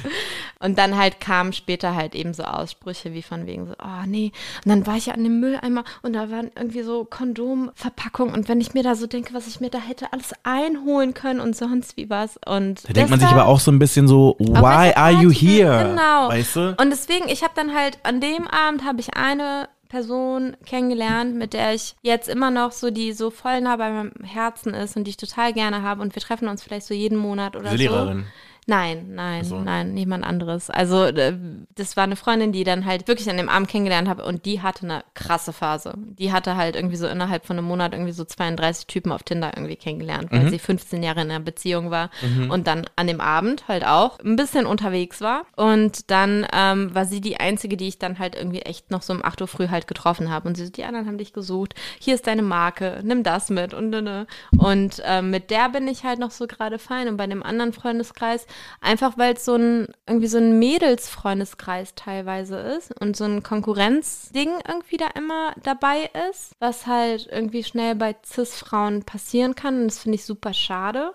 und 0.58 0.78
dann 0.78 0.96
halt 0.96 1.20
kamen 1.20 1.52
später 1.52 1.94
halt 1.94 2.14
eben 2.14 2.32
so 2.32 2.44
Aussprüche 2.44 3.12
wie 3.12 3.22
von 3.22 3.46
wegen 3.46 3.66
so, 3.66 3.74
oh 3.82 4.06
nee. 4.06 4.32
Und 4.64 4.70
dann 4.70 4.86
war 4.86 4.96
ich 4.96 5.06
ja 5.06 5.14
an 5.14 5.22
dem 5.22 5.40
Mülleimer 5.40 5.84
und 6.02 6.14
da 6.14 6.30
waren 6.30 6.50
irgendwie 6.56 6.82
so 6.82 7.04
Kondomverpackungen 7.04 8.34
und 8.34 8.48
wenn 8.48 8.60
ich 8.60 8.74
mir 8.74 8.82
da 8.82 8.94
so 8.94 9.06
denke, 9.06 9.34
was 9.34 9.46
ich 9.46 9.60
mir 9.60 9.70
da 9.70 9.78
hätte 9.78 10.12
alles 10.12 10.32
einholen 10.44 11.12
können 11.14 11.40
und 11.40 11.54
sonst 11.54 11.96
wie 11.96 12.08
was. 12.08 12.38
Und 12.46 12.88
Da 12.88 12.92
denkt 12.94 13.10
man 13.10 13.20
sich 13.20 13.28
aber 13.28 13.46
auch 13.46 13.60
so 13.60 13.70
ein 13.70 13.78
bisschen 13.78 14.08
so, 14.08 14.36
auf 14.38 14.46
why 14.48 14.92
are 14.94 15.12
you 15.12 15.30
here? 15.30 15.90
Genau. 15.90 16.28
Weißt 16.28 16.56
du? 16.56 16.74
Und 16.80 16.90
deswegen, 16.90 17.28
ich 17.28 17.42
habe 17.42 17.52
dann 17.54 17.74
halt, 17.74 17.98
an 18.02 18.20
dem 18.20 18.48
Abend 18.48 18.84
habe 18.84 19.00
ich 19.00 19.14
eine 19.14 19.68
Person 19.88 20.56
kennengelernt, 20.66 21.34
mit 21.34 21.52
der 21.52 21.74
ich 21.74 21.96
jetzt 22.02 22.28
immer 22.28 22.50
noch 22.50 22.72
so, 22.72 22.90
die 22.90 23.12
so 23.12 23.30
voll 23.30 23.60
nah 23.60 23.76
bei 23.76 23.90
meinem 23.90 24.12
Herzen 24.24 24.74
ist 24.74 24.96
und 24.96 25.04
die 25.04 25.10
ich 25.10 25.16
total 25.16 25.52
gerne 25.52 25.82
habe 25.82 26.02
und 26.02 26.14
wir 26.14 26.22
treffen 26.22 26.48
uns 26.48 26.62
vielleicht 26.62 26.86
so 26.86 26.94
jeden 26.94 27.18
Monat 27.18 27.56
oder 27.56 27.70
Diese 27.70 27.84
so. 27.84 27.90
Lehrerin. 27.90 28.26
Nein, 28.68 29.14
nein, 29.14 29.44
so. 29.44 29.58
nein, 29.58 29.94
niemand 29.94 30.24
anderes. 30.24 30.68
Also 30.68 31.04
äh, 31.04 31.34
das 31.74 31.96
war 31.96 32.04
eine 32.04 32.16
Freundin, 32.16 32.52
die 32.52 32.64
dann 32.64 32.84
halt 32.84 33.08
wirklich 33.08 33.30
an 33.30 33.38
dem 33.38 33.48
Abend 33.48 33.68
kennengelernt 33.68 34.08
habe 34.10 34.26
und 34.26 34.44
die 34.44 34.60
hatte 34.60 34.84
eine 34.84 35.04
krasse 35.14 35.54
Phase. 35.54 35.94
Die 35.96 36.32
hatte 36.32 36.54
halt 36.54 36.76
irgendwie 36.76 36.96
so 36.96 37.06
innerhalb 37.06 37.46
von 37.46 37.56
einem 37.56 37.66
Monat 37.66 37.94
irgendwie 37.94 38.12
so 38.12 38.24
32 38.24 38.86
Typen 38.86 39.10
auf 39.10 39.22
Tinder 39.22 39.52
irgendwie 39.56 39.76
kennengelernt, 39.76 40.30
weil 40.30 40.50
sie 40.50 40.58
15 40.58 41.02
Jahre 41.02 41.22
in 41.22 41.30
einer 41.30 41.40
Beziehung 41.40 41.90
war 41.90 42.10
und 42.50 42.66
dann 42.66 42.84
an 42.96 43.06
dem 43.06 43.22
Abend 43.22 43.68
halt 43.68 43.86
auch 43.86 44.18
ein 44.18 44.36
bisschen 44.36 44.66
unterwegs 44.66 45.22
war. 45.22 45.46
Und 45.56 46.10
dann 46.10 46.46
ähm, 46.52 46.94
war 46.94 47.06
sie 47.06 47.22
die 47.22 47.40
einzige, 47.40 47.78
die 47.78 47.88
ich 47.88 47.98
dann 47.98 48.18
halt 48.18 48.36
irgendwie 48.36 48.60
echt 48.60 48.90
noch 48.90 49.00
so 49.00 49.14
um 49.14 49.24
8 49.24 49.40
Uhr 49.40 49.48
früh 49.48 49.68
halt 49.68 49.86
getroffen 49.86 50.30
habe. 50.30 50.46
Und 50.46 50.56
sie 50.56 50.66
so, 50.66 50.72
die 50.72 50.84
anderen 50.84 51.06
haben 51.06 51.16
dich 51.16 51.32
gesucht, 51.32 51.74
hier 51.98 52.14
ist 52.14 52.26
deine 52.26 52.42
Marke, 52.42 53.00
nimm 53.02 53.22
das 53.22 53.48
mit 53.48 53.72
und 53.72 53.88
ne, 53.88 54.02
ne. 54.02 54.26
Und 54.58 55.02
ähm, 55.06 55.30
mit 55.30 55.50
der 55.50 55.70
bin 55.70 55.88
ich 55.88 56.04
halt 56.04 56.18
noch 56.18 56.32
so 56.32 56.46
gerade 56.46 56.78
fein. 56.78 57.08
Und 57.08 57.16
bei 57.16 57.26
dem 57.26 57.42
anderen 57.42 57.72
Freundeskreis, 57.72 58.46
einfach 58.80 59.18
weil 59.18 59.34
es 59.34 59.44
so 59.44 59.54
ein, 59.54 59.88
irgendwie 60.06 60.26
so 60.26 60.38
ein 60.38 60.58
Mädelsfreundeskreis 60.58 61.94
teilweise 61.94 62.56
ist 62.58 62.92
und 63.00 63.16
so 63.16 63.24
ein 63.24 63.42
Konkurrenzding 63.42 64.50
irgendwie 64.66 64.96
da 64.96 65.08
immer 65.14 65.54
dabei 65.62 66.10
ist, 66.30 66.52
was 66.58 66.86
halt 66.86 67.28
irgendwie 67.30 67.64
schnell 67.64 67.94
bei 67.94 68.16
Cis-Frauen 68.24 69.04
passieren 69.04 69.54
kann. 69.54 69.82
Und 69.82 69.88
das 69.88 69.98
finde 69.98 70.16
ich 70.16 70.24
super 70.24 70.54
schade 70.54 71.12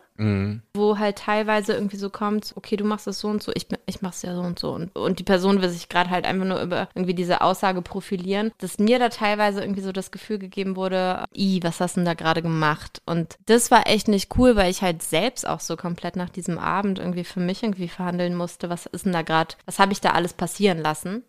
wo 0.75 0.97
halt 0.99 1.17
teilweise 1.17 1.73
irgendwie 1.73 1.97
so 1.97 2.09
kommt, 2.09 2.53
okay, 2.55 2.75
du 2.75 2.85
machst 2.85 3.07
es 3.07 3.19
so 3.19 3.27
und 3.27 3.41
so, 3.41 3.51
ich, 3.55 3.67
ich 3.85 4.01
mach's 4.01 4.21
ja 4.21 4.35
so 4.35 4.41
und 4.41 4.59
so. 4.59 4.71
Und, 4.71 4.95
und 4.95 5.19
die 5.19 5.23
Person 5.23 5.61
will 5.61 5.69
sich 5.69 5.89
gerade 5.89 6.09
halt 6.09 6.25
einfach 6.25 6.45
nur 6.45 6.61
über 6.61 6.87
irgendwie 6.93 7.13
diese 7.13 7.41
Aussage 7.41 7.81
profilieren, 7.81 8.51
dass 8.59 8.79
mir 8.79 8.99
da 8.99 9.09
teilweise 9.09 9.61
irgendwie 9.61 9.81
so 9.81 9.91
das 9.91 10.11
Gefühl 10.11 10.37
gegeben 10.37 10.75
wurde, 10.75 11.25
i, 11.35 11.59
was 11.63 11.79
hast 11.79 11.95
du 11.95 12.01
denn 12.01 12.05
da 12.05 12.13
gerade 12.13 12.41
gemacht? 12.41 13.01
Und 13.05 13.37
das 13.45 13.71
war 13.71 13.87
echt 13.87 14.07
nicht 14.07 14.37
cool, 14.37 14.55
weil 14.55 14.71
ich 14.71 14.81
halt 14.81 15.01
selbst 15.01 15.47
auch 15.47 15.59
so 15.59 15.75
komplett 15.75 16.15
nach 16.15 16.29
diesem 16.29 16.59
Abend 16.59 16.99
irgendwie 16.99 17.23
für 17.23 17.39
mich 17.39 17.63
irgendwie 17.63 17.87
verhandeln 17.87 18.35
musste, 18.35 18.69
was 18.69 18.85
ist 18.85 19.05
denn 19.05 19.13
da 19.13 19.21
gerade, 19.23 19.55
was 19.65 19.79
habe 19.79 19.93
ich 19.93 20.01
da 20.01 20.11
alles 20.11 20.33
passieren 20.33 20.79
lassen? 20.79 21.23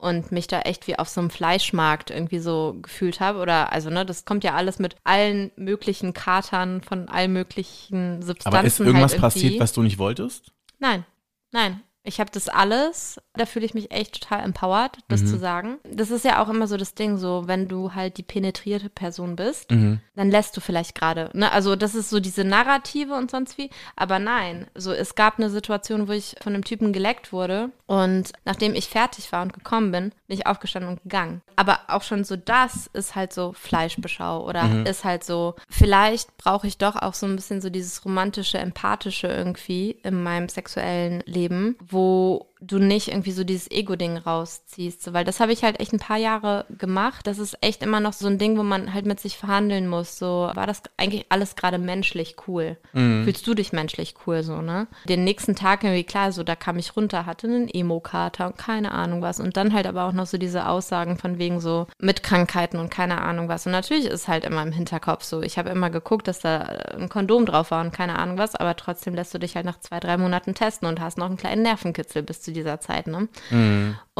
Und 0.00 0.32
mich 0.32 0.46
da 0.46 0.60
echt 0.62 0.86
wie 0.86 0.98
auf 0.98 1.08
so 1.08 1.20
einem 1.20 1.30
Fleischmarkt 1.30 2.10
irgendwie 2.10 2.38
so 2.38 2.76
gefühlt 2.80 3.20
habe. 3.20 3.38
Oder, 3.38 3.72
also, 3.72 3.90
ne, 3.90 4.06
das 4.06 4.24
kommt 4.24 4.44
ja 4.44 4.54
alles 4.54 4.78
mit 4.78 4.96
allen 5.04 5.50
möglichen 5.56 6.14
Katern 6.14 6.80
von 6.82 7.08
allen 7.08 7.32
möglichen 7.32 8.22
Substanzen. 8.22 8.58
Aber 8.58 8.66
ist 8.66 8.80
irgendwas 8.80 9.12
halt 9.12 9.20
passiert, 9.20 9.60
was 9.60 9.72
du 9.72 9.82
nicht 9.82 9.98
wolltest? 9.98 10.52
Nein, 10.78 11.04
nein. 11.52 11.80
Ich 12.02 12.18
habe 12.18 12.30
das 12.32 12.48
alles, 12.48 13.20
da 13.40 13.46
fühle 13.46 13.64
ich 13.64 13.72
mich 13.74 13.90
echt 13.90 14.20
total 14.20 14.44
empowered, 14.44 14.98
das 15.08 15.24
zu 15.24 15.38
sagen. 15.38 15.78
Das 15.90 16.10
ist 16.10 16.26
ja 16.26 16.42
auch 16.42 16.48
immer 16.50 16.66
so 16.66 16.76
das 16.76 16.94
Ding, 16.94 17.16
so 17.16 17.44
wenn 17.46 17.68
du 17.68 17.94
halt 17.94 18.18
die 18.18 18.22
penetrierte 18.22 18.90
Person 18.90 19.34
bist, 19.34 19.70
dann 19.70 20.30
lässt 20.30 20.56
du 20.56 20.60
vielleicht 20.60 20.94
gerade, 20.94 21.30
ne? 21.32 21.50
Also 21.50 21.74
das 21.74 21.94
ist 21.94 22.10
so 22.10 22.20
diese 22.20 22.44
Narrative 22.44 23.14
und 23.14 23.30
sonst 23.30 23.56
wie, 23.56 23.70
aber 23.96 24.18
nein, 24.18 24.66
so 24.74 24.92
es 24.92 25.14
gab 25.14 25.38
eine 25.38 25.48
Situation, 25.48 26.06
wo 26.06 26.12
ich 26.12 26.36
von 26.42 26.52
einem 26.52 26.64
Typen 26.64 26.92
geleckt 26.92 27.32
wurde 27.32 27.70
und 27.86 28.32
nachdem 28.44 28.74
ich 28.74 28.88
fertig 28.88 29.32
war 29.32 29.42
und 29.42 29.54
gekommen 29.54 29.90
bin, 29.90 30.10
bin 30.28 30.38
ich 30.38 30.46
aufgestanden 30.46 30.92
und 30.92 31.02
gegangen. 31.02 31.40
Aber 31.56 31.80
auch 31.88 32.02
schon 32.02 32.24
so 32.24 32.36
das 32.36 32.88
ist 32.92 33.14
halt 33.14 33.32
so 33.32 33.52
Fleischbeschau 33.52 34.46
oder 34.46 34.84
ist 34.86 35.04
halt 35.04 35.24
so, 35.24 35.54
vielleicht 35.68 36.36
brauche 36.36 36.66
ich 36.66 36.76
doch 36.76 36.96
auch 36.96 37.14
so 37.14 37.26
ein 37.26 37.36
bisschen 37.36 37.62
so 37.62 37.70
dieses 37.70 38.04
romantische, 38.04 38.58
empathische 38.58 39.28
irgendwie 39.28 39.92
in 40.02 40.22
meinem 40.22 40.48
sexuellen 40.50 41.22
Leben, 41.26 41.76
wo 41.80 42.49
du 42.60 42.78
nicht 42.78 43.08
irgendwie 43.08 43.32
so 43.32 43.44
dieses 43.44 43.70
Ego-Ding 43.70 44.16
rausziehst. 44.16 45.02
So, 45.02 45.12
weil 45.12 45.24
das 45.24 45.40
habe 45.40 45.52
ich 45.52 45.64
halt 45.64 45.80
echt 45.80 45.92
ein 45.92 45.98
paar 45.98 46.18
Jahre 46.18 46.66
gemacht. 46.78 47.26
Das 47.26 47.38
ist 47.38 47.56
echt 47.60 47.82
immer 47.82 48.00
noch 48.00 48.12
so 48.12 48.26
ein 48.26 48.38
Ding, 48.38 48.58
wo 48.58 48.62
man 48.62 48.92
halt 48.92 49.06
mit 49.06 49.20
sich 49.20 49.36
verhandeln 49.36 49.88
muss. 49.88 50.18
So, 50.18 50.50
war 50.54 50.66
das 50.66 50.82
eigentlich 50.96 51.26
alles 51.30 51.56
gerade 51.56 51.78
menschlich 51.78 52.36
cool? 52.46 52.76
Fühlst 52.92 53.46
du 53.46 53.54
dich 53.54 53.72
menschlich 53.72 54.14
cool 54.26 54.42
so, 54.42 54.60
ne? 54.60 54.86
Den 55.08 55.24
nächsten 55.24 55.56
Tag 55.56 55.84
irgendwie 55.84 56.04
klar, 56.04 56.32
so 56.32 56.42
da 56.42 56.56
kam 56.56 56.78
ich 56.78 56.96
runter, 56.96 57.26
hatte 57.26 57.46
einen 57.46 57.68
Emo-Kater 57.68 58.48
und 58.48 58.58
keine 58.58 58.92
Ahnung 58.92 59.22
was. 59.22 59.40
Und 59.40 59.56
dann 59.56 59.72
halt 59.72 59.86
aber 59.86 60.04
auch 60.04 60.12
noch 60.12 60.26
so 60.26 60.38
diese 60.38 60.68
Aussagen 60.68 61.16
von 61.16 61.38
wegen 61.38 61.60
so 61.60 61.86
mit 61.98 62.22
Krankheiten 62.22 62.78
und 62.78 62.90
keine 62.90 63.20
Ahnung 63.22 63.48
was. 63.48 63.66
Und 63.66 63.72
natürlich 63.72 64.06
ist 64.06 64.28
halt 64.28 64.44
immer 64.44 64.62
im 64.62 64.72
Hinterkopf 64.72 65.24
so. 65.24 65.42
Ich 65.42 65.58
habe 65.58 65.70
immer 65.70 65.90
geguckt, 65.90 66.28
dass 66.28 66.40
da 66.40 66.58
ein 66.58 67.08
Kondom 67.08 67.46
drauf 67.46 67.70
war 67.70 67.80
und 67.80 67.92
keine 67.92 68.18
Ahnung 68.18 68.38
was, 68.38 68.54
aber 68.54 68.76
trotzdem 68.76 69.14
lässt 69.14 69.32
du 69.32 69.38
dich 69.38 69.56
halt 69.56 69.66
nach 69.66 69.80
zwei, 69.80 70.00
drei 70.00 70.16
Monaten 70.16 70.54
testen 70.54 70.88
und 70.88 71.00
hast 71.00 71.18
noch 71.18 71.26
einen 71.26 71.36
kleinen 71.36 71.62
Nervenkitzel 71.62 72.22
bis 72.22 72.42
zu 72.42 72.49
dieser 72.52 72.80
Zeit, 72.80 73.06
ne? 73.06 73.28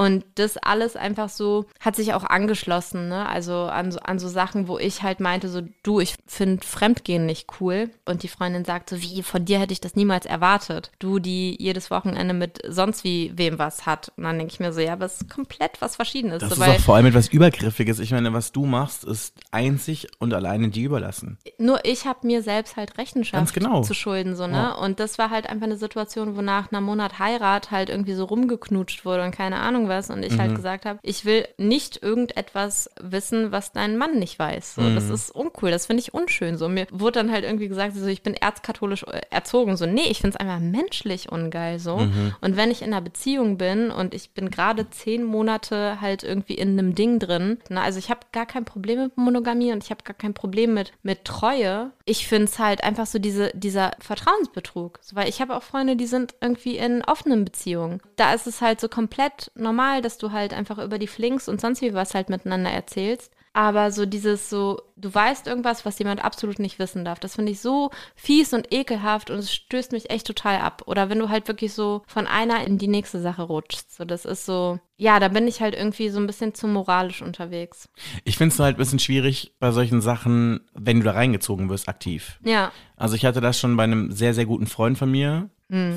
Und 0.00 0.24
das 0.36 0.56
alles 0.56 0.96
einfach 0.96 1.28
so 1.28 1.66
hat 1.78 1.94
sich 1.94 2.14
auch 2.14 2.24
angeschlossen, 2.24 3.08
ne? 3.08 3.28
Also 3.28 3.64
an 3.64 3.92
so, 3.92 3.98
an 4.00 4.18
so 4.18 4.28
Sachen, 4.28 4.66
wo 4.66 4.78
ich 4.78 5.02
halt 5.02 5.20
meinte, 5.20 5.50
so, 5.50 5.60
du, 5.82 6.00
ich 6.00 6.14
finde 6.26 6.66
Fremdgehen 6.66 7.26
nicht 7.26 7.48
cool. 7.60 7.90
Und 8.06 8.22
die 8.22 8.28
Freundin 8.28 8.64
sagt 8.64 8.88
so, 8.88 9.02
wie, 9.02 9.22
von 9.22 9.44
dir 9.44 9.58
hätte 9.58 9.74
ich 9.74 9.80
das 9.82 9.96
niemals 9.96 10.24
erwartet. 10.24 10.90
Du, 11.00 11.18
die 11.18 11.54
jedes 11.60 11.90
Wochenende 11.90 12.32
mit 12.32 12.60
sonst 12.66 13.04
wie 13.04 13.32
wem 13.36 13.58
was 13.58 13.84
hat. 13.84 14.10
Und 14.16 14.24
dann 14.24 14.38
denke 14.38 14.54
ich 14.54 14.60
mir 14.60 14.72
so, 14.72 14.80
ja, 14.80 14.94
aber 14.94 15.04
es 15.04 15.20
ist 15.20 15.28
komplett 15.28 15.82
was 15.82 15.96
Verschiedenes. 15.96 16.40
Das 16.40 16.54
so, 16.54 16.62
ist 16.62 16.68
auch 16.70 16.80
vor 16.80 16.96
allem 16.96 17.04
etwas 17.04 17.28
Übergriffiges. 17.28 17.98
Ich 17.98 18.12
meine, 18.12 18.32
was 18.32 18.52
du 18.52 18.64
machst, 18.64 19.04
ist 19.04 19.34
einzig 19.50 20.08
und 20.18 20.32
alleine 20.32 20.70
dir 20.70 20.86
überlassen. 20.86 21.36
nur 21.58 21.84
ich 21.84 22.06
habe 22.06 22.26
mir 22.26 22.42
selbst 22.42 22.76
halt 22.76 22.96
Rechenschaft 22.96 23.52
genau. 23.52 23.82
zu 23.82 23.92
schulden, 23.92 24.34
so, 24.34 24.46
ne? 24.46 24.54
Ja. 24.54 24.72
Und 24.76 24.98
das 24.98 25.18
war 25.18 25.28
halt 25.28 25.46
einfach 25.46 25.66
eine 25.66 25.76
Situation, 25.76 26.36
wo 26.36 26.40
nach 26.40 26.72
einem 26.72 26.84
Monat 26.84 27.18
Heirat 27.18 27.70
halt 27.70 27.90
irgendwie 27.90 28.14
so 28.14 28.19
rumgeknutscht 28.24 29.04
wurde 29.04 29.24
und 29.24 29.30
keine 29.30 29.56
Ahnung 29.60 29.88
was. 29.88 30.10
Und 30.10 30.22
ich 30.22 30.34
Mhm. 30.34 30.38
halt 30.40 30.54
gesagt 30.56 30.86
habe, 30.86 30.98
ich 31.02 31.24
will 31.24 31.46
nicht 31.58 32.02
irgendetwas 32.02 32.90
wissen, 33.00 33.52
was 33.52 33.72
dein 33.72 33.96
Mann 33.96 34.18
nicht 34.18 34.38
weiß. 34.38 34.74
So, 34.76 34.82
Mhm. 34.82 34.94
Das 34.94 35.08
ist 35.10 35.30
uncool, 35.30 35.70
das 35.70 35.86
finde 35.86 36.00
ich 36.02 36.14
unschön. 36.14 36.56
So, 36.56 36.68
mir 36.68 36.86
wurde 36.90 37.20
dann 37.20 37.30
halt 37.32 37.44
irgendwie 37.44 37.68
gesagt, 37.68 37.94
so, 37.96 38.06
ich 38.06 38.22
bin 38.22 38.34
erzkatholisch 38.34 39.04
äh, 39.04 39.20
erzogen. 39.30 39.76
So, 39.76 39.86
nee, 39.86 40.08
ich 40.08 40.20
finde 40.20 40.36
es 40.36 40.40
einfach 40.40 40.58
menschlich 40.60 41.30
ungeil 41.30 41.78
so. 41.78 41.98
Mhm. 41.98 42.34
Und 42.40 42.56
wenn 42.56 42.70
ich 42.70 42.82
in 42.82 42.88
einer 42.92 43.00
Beziehung 43.00 43.58
bin 43.58 43.90
und 43.90 44.14
ich 44.14 44.30
bin 44.30 44.50
gerade 44.50 44.88
zehn 44.90 45.24
Monate 45.24 46.00
halt 46.00 46.22
irgendwie 46.22 46.54
in 46.54 46.70
einem 46.78 46.94
Ding 46.94 47.18
drin, 47.18 47.58
na, 47.68 47.82
also 47.82 47.98
ich 47.98 48.10
habe 48.10 48.20
gar 48.32 48.46
kein 48.46 48.64
Problem 48.64 49.02
mit 49.04 49.16
Monogamie 49.16 49.72
und 49.72 49.84
ich 49.84 49.90
habe 49.90 50.02
gar 50.04 50.14
kein 50.14 50.34
Problem 50.34 50.74
mit, 50.74 50.92
mit 51.02 51.24
Treue. 51.24 51.90
Ich 52.04 52.26
finde 52.26 52.44
es 52.44 52.58
halt 52.58 52.82
einfach 52.84 53.06
so 53.06 53.18
diese, 53.18 53.50
dieser 53.54 53.92
Vertrauensbetrug. 54.00 54.98
So, 55.02 55.16
weil 55.16 55.28
ich 55.28 55.40
habe 55.40 55.56
auch 55.56 55.62
Freunde, 55.62 55.96
die 55.96 56.06
sind 56.06 56.34
irgendwie 56.40 56.76
in 56.76 57.02
offenen 57.04 57.44
Beziehungen. 57.44 58.00
Da 58.20 58.34
ist 58.34 58.46
es 58.46 58.60
halt 58.60 58.80
so 58.80 58.88
komplett 58.90 59.50
normal, 59.54 60.02
dass 60.02 60.18
du 60.18 60.30
halt 60.30 60.52
einfach 60.52 60.76
über 60.76 60.98
die 60.98 61.06
Flinks 61.06 61.48
und 61.48 61.58
sonst 61.58 61.80
wie 61.80 61.94
was 61.94 62.14
halt 62.14 62.28
miteinander 62.28 62.70
erzählst. 62.70 63.32
Aber 63.54 63.90
so 63.90 64.04
dieses 64.04 64.50
so, 64.50 64.82
du 64.96 65.12
weißt 65.12 65.46
irgendwas, 65.46 65.86
was 65.86 65.98
jemand 65.98 66.22
absolut 66.22 66.58
nicht 66.58 66.78
wissen 66.78 67.02
darf. 67.02 67.18
Das 67.18 67.36
finde 67.36 67.52
ich 67.52 67.60
so 67.60 67.90
fies 68.14 68.52
und 68.52 68.72
ekelhaft 68.74 69.30
und 69.30 69.38
es 69.38 69.52
stößt 69.52 69.92
mich 69.92 70.10
echt 70.10 70.26
total 70.26 70.58
ab. 70.58 70.82
Oder 70.84 71.08
wenn 71.08 71.18
du 71.18 71.30
halt 71.30 71.48
wirklich 71.48 71.72
so 71.72 72.02
von 72.06 72.26
einer 72.26 72.62
in 72.64 72.76
die 72.76 72.88
nächste 72.88 73.22
Sache 73.22 73.42
rutschst. 73.42 73.96
So, 73.96 74.04
das 74.04 74.26
ist 74.26 74.44
so, 74.44 74.78
ja, 74.98 75.18
da 75.18 75.28
bin 75.28 75.48
ich 75.48 75.62
halt 75.62 75.74
irgendwie 75.74 76.10
so 76.10 76.20
ein 76.20 76.26
bisschen 76.26 76.52
zu 76.52 76.68
moralisch 76.68 77.22
unterwegs. 77.22 77.88
Ich 78.24 78.36
finde 78.36 78.52
es 78.52 78.60
halt 78.60 78.76
ein 78.76 78.78
bisschen 78.78 78.98
schwierig 78.98 79.54
bei 79.58 79.70
solchen 79.70 80.02
Sachen, 80.02 80.60
wenn 80.74 80.98
du 80.98 81.04
da 81.04 81.12
reingezogen 81.12 81.70
wirst, 81.70 81.88
aktiv. 81.88 82.38
Ja, 82.44 82.70
Also 82.96 83.16
ich 83.16 83.24
hatte 83.24 83.40
das 83.40 83.58
schon 83.58 83.78
bei 83.78 83.84
einem 83.84 84.12
sehr, 84.12 84.34
sehr 84.34 84.44
guten 84.44 84.66
Freund 84.66 84.98
von 84.98 85.10
mir. 85.10 85.48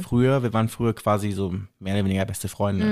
Früher, 0.03 0.43
wir 0.43 0.53
waren 0.53 0.69
früher 0.69 0.93
quasi 0.93 1.31
so 1.31 1.53
mehr 1.79 1.95
oder 1.95 2.05
weniger 2.05 2.25
beste 2.25 2.47
Freunde. 2.47 2.85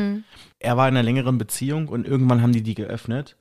Er 0.63 0.77
war 0.77 0.87
in 0.87 0.95
einer 0.95 1.03
längeren 1.03 1.37
Beziehung 1.37 1.87
und 1.87 2.07
irgendwann 2.07 2.41
haben 2.41 2.53
die 2.53 2.61
die 2.61 2.75
geöffnet. 2.75 3.35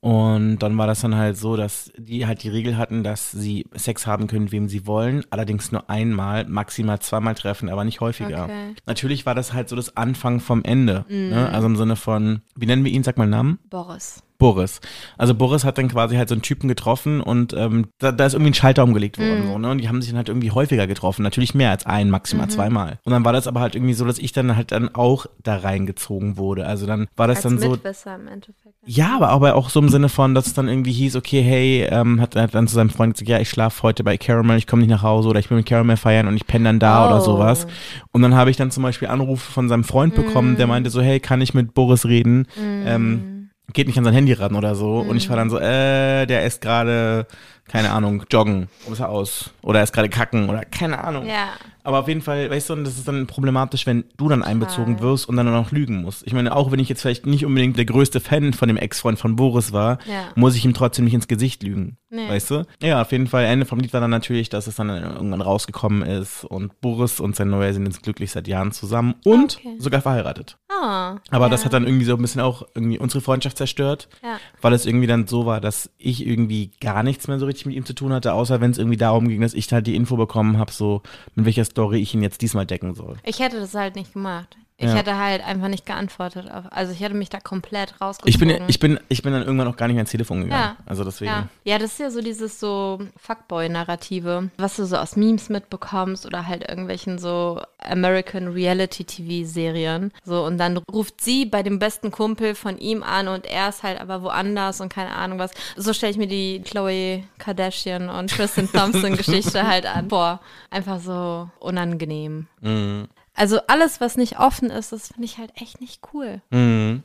Und 0.00 0.58
dann 0.58 0.78
war 0.78 0.86
das 0.86 1.00
dann 1.00 1.16
halt 1.16 1.36
so, 1.36 1.56
dass 1.56 1.92
die 1.98 2.26
halt 2.26 2.42
die 2.42 2.48
Regel 2.48 2.76
hatten, 2.76 3.02
dass 3.02 3.32
sie 3.32 3.66
Sex 3.74 4.06
haben 4.06 4.26
können, 4.26 4.52
wem 4.52 4.68
sie 4.68 4.86
wollen, 4.86 5.24
allerdings 5.30 5.72
nur 5.72 5.90
einmal, 5.90 6.44
maximal 6.46 7.00
zweimal 7.00 7.34
treffen, 7.34 7.68
aber 7.68 7.84
nicht 7.84 8.00
häufiger. 8.00 8.44
Okay. 8.44 8.74
Natürlich 8.86 9.26
war 9.26 9.34
das 9.34 9.52
halt 9.52 9.68
so 9.68 9.76
das 9.76 9.96
Anfang 9.96 10.40
vom 10.40 10.62
Ende. 10.64 11.04
Ne? 11.08 11.48
Also 11.52 11.66
im 11.66 11.76
Sinne 11.76 11.96
von, 11.96 12.42
wie 12.56 12.66
nennen 12.66 12.84
wir 12.84 12.92
ihn, 12.92 13.02
sag 13.02 13.16
mal 13.18 13.24
einen 13.24 13.32
Namen? 13.32 13.58
Boris. 13.68 14.22
Boris. 14.40 14.80
Also 15.18 15.34
Boris 15.34 15.64
hat 15.64 15.78
dann 15.78 15.88
quasi 15.88 16.16
halt 16.16 16.28
so 16.28 16.34
einen 16.34 16.42
Typen 16.42 16.66
getroffen 16.66 17.20
und 17.20 17.52
ähm, 17.52 17.88
da, 17.98 18.10
da 18.10 18.26
ist 18.26 18.32
irgendwie 18.32 18.50
ein 18.50 18.54
Schalter 18.54 18.82
umgelegt 18.82 19.18
worden. 19.18 19.46
So, 19.46 19.58
ne? 19.58 19.70
Und 19.70 19.78
die 19.78 19.88
haben 19.88 20.00
sich 20.00 20.10
dann 20.10 20.16
halt 20.16 20.28
irgendwie 20.28 20.50
häufiger 20.50 20.88
getroffen. 20.88 21.22
Natürlich 21.22 21.54
mehr 21.54 21.70
als 21.70 21.86
ein, 21.86 22.10
maximal 22.10 22.48
zweimal. 22.48 22.98
Und 23.04 23.12
dann 23.12 23.24
war 23.24 23.34
das 23.34 23.46
aber 23.46 23.60
halt 23.60 23.76
irgendwie 23.76 23.92
so, 23.92 24.06
dass 24.06 24.18
ich 24.18 24.32
dann 24.32 24.56
halt 24.56 24.72
dann 24.72 24.92
auch 24.94 25.26
da 25.42 25.56
reingezogen 25.56 26.38
wurde. 26.38 26.59
Also 26.62 26.86
dann 26.86 27.08
war 27.16 27.26
das 27.26 27.38
Als 27.38 27.42
dann 27.44 27.58
so. 27.58 27.70
Mitwisser 27.70 28.14
im 28.14 28.28
Endeffekt. 28.28 28.74
Ja, 28.86 29.16
aber, 29.16 29.28
aber 29.28 29.54
auch 29.54 29.70
so 29.70 29.80
im 29.80 29.88
Sinne 29.88 30.08
von, 30.08 30.34
dass 30.34 30.46
es 30.46 30.54
dann 30.54 30.68
irgendwie 30.68 30.92
hieß, 30.92 31.16
okay, 31.16 31.42
hey, 31.42 31.86
ähm, 31.90 32.20
hat, 32.20 32.36
hat 32.36 32.54
dann 32.54 32.66
zu 32.68 32.74
seinem 32.74 32.90
Freund 32.90 33.14
gesagt, 33.14 33.28
ja, 33.28 33.38
ich 33.38 33.48
schlafe 33.50 33.82
heute 33.82 34.04
bei 34.04 34.16
Caramel, 34.16 34.56
ich 34.58 34.66
komme 34.66 34.82
nicht 34.82 34.90
nach 34.90 35.02
Hause 35.02 35.28
oder 35.28 35.40
ich 35.40 35.48
bin 35.48 35.56
mit 35.58 35.66
Caramel 35.66 35.96
feiern 35.96 36.26
und 36.28 36.36
ich 36.36 36.46
penne 36.46 36.64
dann 36.64 36.78
da 36.78 37.06
oder 37.06 37.18
Oh. 37.18 37.24
sowas. 37.24 37.66
Und 38.12 38.22
dann 38.22 38.34
habe 38.34 38.50
ich 38.50 38.56
dann 38.56 38.70
zum 38.70 38.82
Beispiel 38.82 39.08
Anrufe 39.08 39.50
von 39.50 39.68
seinem 39.68 39.84
Freund 39.84 40.14
bekommen, 40.14 40.56
der 40.56 40.66
meinte 40.66 40.90
so, 40.90 41.00
hey, 41.02 41.20
kann 41.20 41.40
ich 41.40 41.54
mit 41.54 41.74
Boris 41.74 42.04
reden? 42.06 42.46
Ähm, 42.58 43.50
geht 43.72 43.86
nicht 43.86 43.98
an 43.98 44.04
sein 44.04 44.14
Handy 44.14 44.32
ran 44.32 44.56
oder 44.56 44.74
so. 44.74 44.98
Und 44.98 45.16
ich 45.16 45.28
war 45.28 45.36
dann 45.36 45.48
so, 45.50 45.58
äh, 45.58 46.26
der 46.26 46.44
ist 46.44 46.60
gerade, 46.60 47.26
keine 47.70 47.90
Ahnung, 47.92 48.24
joggen. 48.30 48.68
Ist 48.90 48.98
er 49.00 49.08
aus? 49.08 49.50
Oder 49.62 49.78
er 49.78 49.84
ist 49.84 49.92
gerade 49.92 50.08
kacken 50.08 50.48
oder 50.48 50.64
keine 50.64 51.04
Ahnung. 51.04 51.24
Ja. 51.26 51.50
Aber 51.82 52.00
auf 52.00 52.08
jeden 52.08 52.20
Fall, 52.20 52.50
weißt 52.50 52.68
du, 52.70 52.76
das 52.76 52.98
ist 52.98 53.08
dann 53.08 53.26
problematisch, 53.26 53.86
wenn 53.86 54.04
du 54.18 54.28
dann 54.28 54.42
einbezogen 54.42 55.00
wirst 55.00 55.26
und 55.28 55.36
dann 55.36 55.48
auch 55.48 55.52
noch 55.52 55.70
lügen 55.72 56.02
musst. 56.02 56.26
Ich 56.26 56.34
meine, 56.34 56.54
auch 56.54 56.70
wenn 56.72 56.78
ich 56.78 56.88
jetzt 56.90 57.00
vielleicht 57.00 57.24
nicht 57.26 57.46
unbedingt 57.46 57.78
der 57.78 57.86
größte 57.86 58.20
Fan 58.20 58.52
von 58.52 58.68
dem 58.68 58.76
Ex-Freund 58.76 59.18
von 59.18 59.34
Boris 59.36 59.72
war, 59.72 59.98
Ja. 60.06 60.24
muss 60.34 60.56
ich 60.56 60.64
ihm 60.64 60.74
trotzdem 60.74 61.06
nicht 61.06 61.14
ins 61.14 61.26
Gesicht 61.26 61.62
lügen. 61.62 61.96
Nee. 62.10 62.28
Weißt 62.28 62.50
du? 62.50 62.66
Ja, 62.82 63.00
auf 63.00 63.12
jeden 63.12 63.28
Fall. 63.28 63.44
Ende 63.44 63.64
vom 63.64 63.78
Lied 63.78 63.92
war 63.94 64.00
dann 64.00 64.10
natürlich, 64.10 64.48
dass 64.50 64.66
es 64.66 64.74
dann 64.76 64.90
irgendwann 64.90 65.40
rausgekommen 65.40 66.02
ist 66.02 66.44
und 66.44 66.78
Boris 66.80 67.18
und 67.20 67.34
sein 67.36 67.48
Neuer 67.48 67.72
sind 67.72 67.86
jetzt 67.86 68.02
glücklich 68.02 68.30
seit 68.32 68.46
Jahren 68.48 68.72
zusammen 68.72 69.14
und 69.24 69.56
Okay. 69.58 69.76
sogar 69.78 70.02
verheiratet. 70.02 70.58
Ah, 70.68 71.16
Aber 71.30 71.46
ja. 71.46 71.48
das 71.50 71.64
hat 71.64 71.72
dann 71.72 71.86
irgendwie 71.86 72.04
so 72.04 72.14
ein 72.14 72.20
bisschen 72.22 72.40
auch 72.42 72.62
irgendwie 72.74 72.98
unsere 72.98 73.20
Freundschaft 73.22 73.56
zerstört, 73.56 74.08
Ja. 74.22 74.38
weil 74.60 74.72
es 74.74 74.84
irgendwie 74.86 75.06
dann 75.06 75.26
so 75.26 75.46
war, 75.46 75.60
dass 75.60 75.90
ich 75.98 76.26
irgendwie 76.26 76.72
gar 76.80 77.02
nichts 77.02 77.26
mehr 77.28 77.38
so 77.38 77.46
richtig 77.46 77.59
mit 77.66 77.74
ihm 77.74 77.84
zu 77.84 77.94
tun 77.94 78.12
hatte, 78.12 78.32
außer 78.32 78.60
wenn 78.60 78.70
es 78.70 78.78
irgendwie 78.78 78.96
darum 78.96 79.28
ging, 79.28 79.40
dass 79.40 79.54
ich 79.54 79.72
halt 79.72 79.86
die 79.86 79.96
Info 79.96 80.16
bekommen 80.16 80.58
habe, 80.58 80.72
so 80.72 81.02
mit 81.34 81.46
welcher 81.46 81.64
Story 81.64 82.00
ich 82.00 82.14
ihn 82.14 82.22
jetzt 82.22 82.42
diesmal 82.42 82.66
decken 82.66 82.94
soll. 82.94 83.16
Ich 83.24 83.40
hätte 83.40 83.60
das 83.60 83.74
halt 83.74 83.96
nicht 83.96 84.12
gemacht. 84.12 84.56
Ich 84.82 84.86
Ja. 84.88 84.94
hätte 84.94 85.18
halt 85.18 85.44
einfach 85.46 85.68
nicht 85.68 85.84
geantwortet. 85.84 86.50
Auf, 86.50 86.64
also 86.70 86.90
ich 86.92 87.00
hätte 87.00 87.14
mich 87.14 87.28
da 87.28 87.38
komplett 87.38 88.00
rausgezogen. 88.00 88.28
Ich 88.30 88.38
bin, 88.58 88.66
ich 88.68 88.78
bin, 88.80 88.98
ich 89.10 89.22
bin 89.22 89.34
dann 89.34 89.42
irgendwann 89.42 89.68
auch 89.68 89.76
gar 89.76 89.86
nicht 89.88 89.94
mehr 89.94 90.00
ins 90.00 90.10
Telefon 90.10 90.44
gegangen. 90.44 90.74
Ja. 90.78 90.84
Also 90.86 91.04
deswegen. 91.04 91.30
Ja. 91.30 91.48
ja, 91.64 91.78
das 91.78 91.92
ist 91.92 91.98
ja 92.00 92.10
so 92.10 92.22
dieses 92.22 92.58
so 92.58 92.98
Fuckboy-Narrative, 93.18 94.48
was 94.56 94.76
du 94.76 94.86
so 94.86 94.96
aus 94.96 95.16
Memes 95.16 95.50
mitbekommst 95.50 96.24
oder 96.24 96.46
halt 96.46 96.66
irgendwelchen 96.66 97.18
so 97.18 97.60
American 97.78 98.48
Reality-TV-Serien. 98.48 100.12
So, 100.24 100.44
und 100.44 100.58
dann 100.58 100.78
ruft 100.92 101.20
sie 101.20 101.44
bei 101.46 101.62
dem 101.62 101.78
besten 101.78 102.10
Kumpel 102.10 102.54
von 102.54 102.78
ihm 102.78 103.02
an 103.02 103.28
und 103.28 103.46
er 103.46 103.68
ist 103.68 103.82
halt 103.82 104.00
aber 104.00 104.22
woanders 104.22 104.80
und 104.80 104.92
keine 104.92 105.14
Ahnung 105.14 105.38
was. 105.38 105.50
So 105.76 105.92
stelle 105.92 106.12
ich 106.12 106.18
mir 106.18 106.26
die 106.26 106.62
Chloe 106.64 107.24
Kardashian 107.38 108.08
und 108.08 108.30
Tristan 108.30 108.68
Thompson-Geschichte 108.72 109.66
halt 109.66 109.86
an. 109.86 110.08
Boah, 110.08 110.40
einfach 110.70 111.00
so 111.00 111.50
unangenehm. 111.58 112.46
Mhm. 112.60 113.08
Also 113.40 113.58
alles, 113.68 114.02
was 114.02 114.18
nicht 114.18 114.38
offen 114.38 114.68
ist, 114.68 114.92
das 114.92 115.08
finde 115.08 115.24
ich 115.24 115.38
halt 115.38 115.50
echt 115.54 115.80
nicht 115.80 116.02
cool. 116.12 116.42
Mhm. 116.50 117.02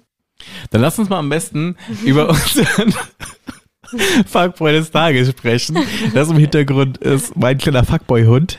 Dann 0.70 0.82
lass 0.82 1.00
uns 1.00 1.08
mal 1.08 1.20
am 1.20 1.30
besten 1.30 1.78
über 2.04 2.28
unseren 2.28 2.94
Fuckboy 4.28 4.74
des 4.74 4.92
Tages 4.92 5.30
sprechen. 5.30 5.78
Das 6.14 6.30
im 6.30 6.36
Hintergrund 6.36 6.98
ist 6.98 7.38
mein 7.38 7.58
kleiner 7.58 7.86
Fuckboy-Hund, 7.86 8.58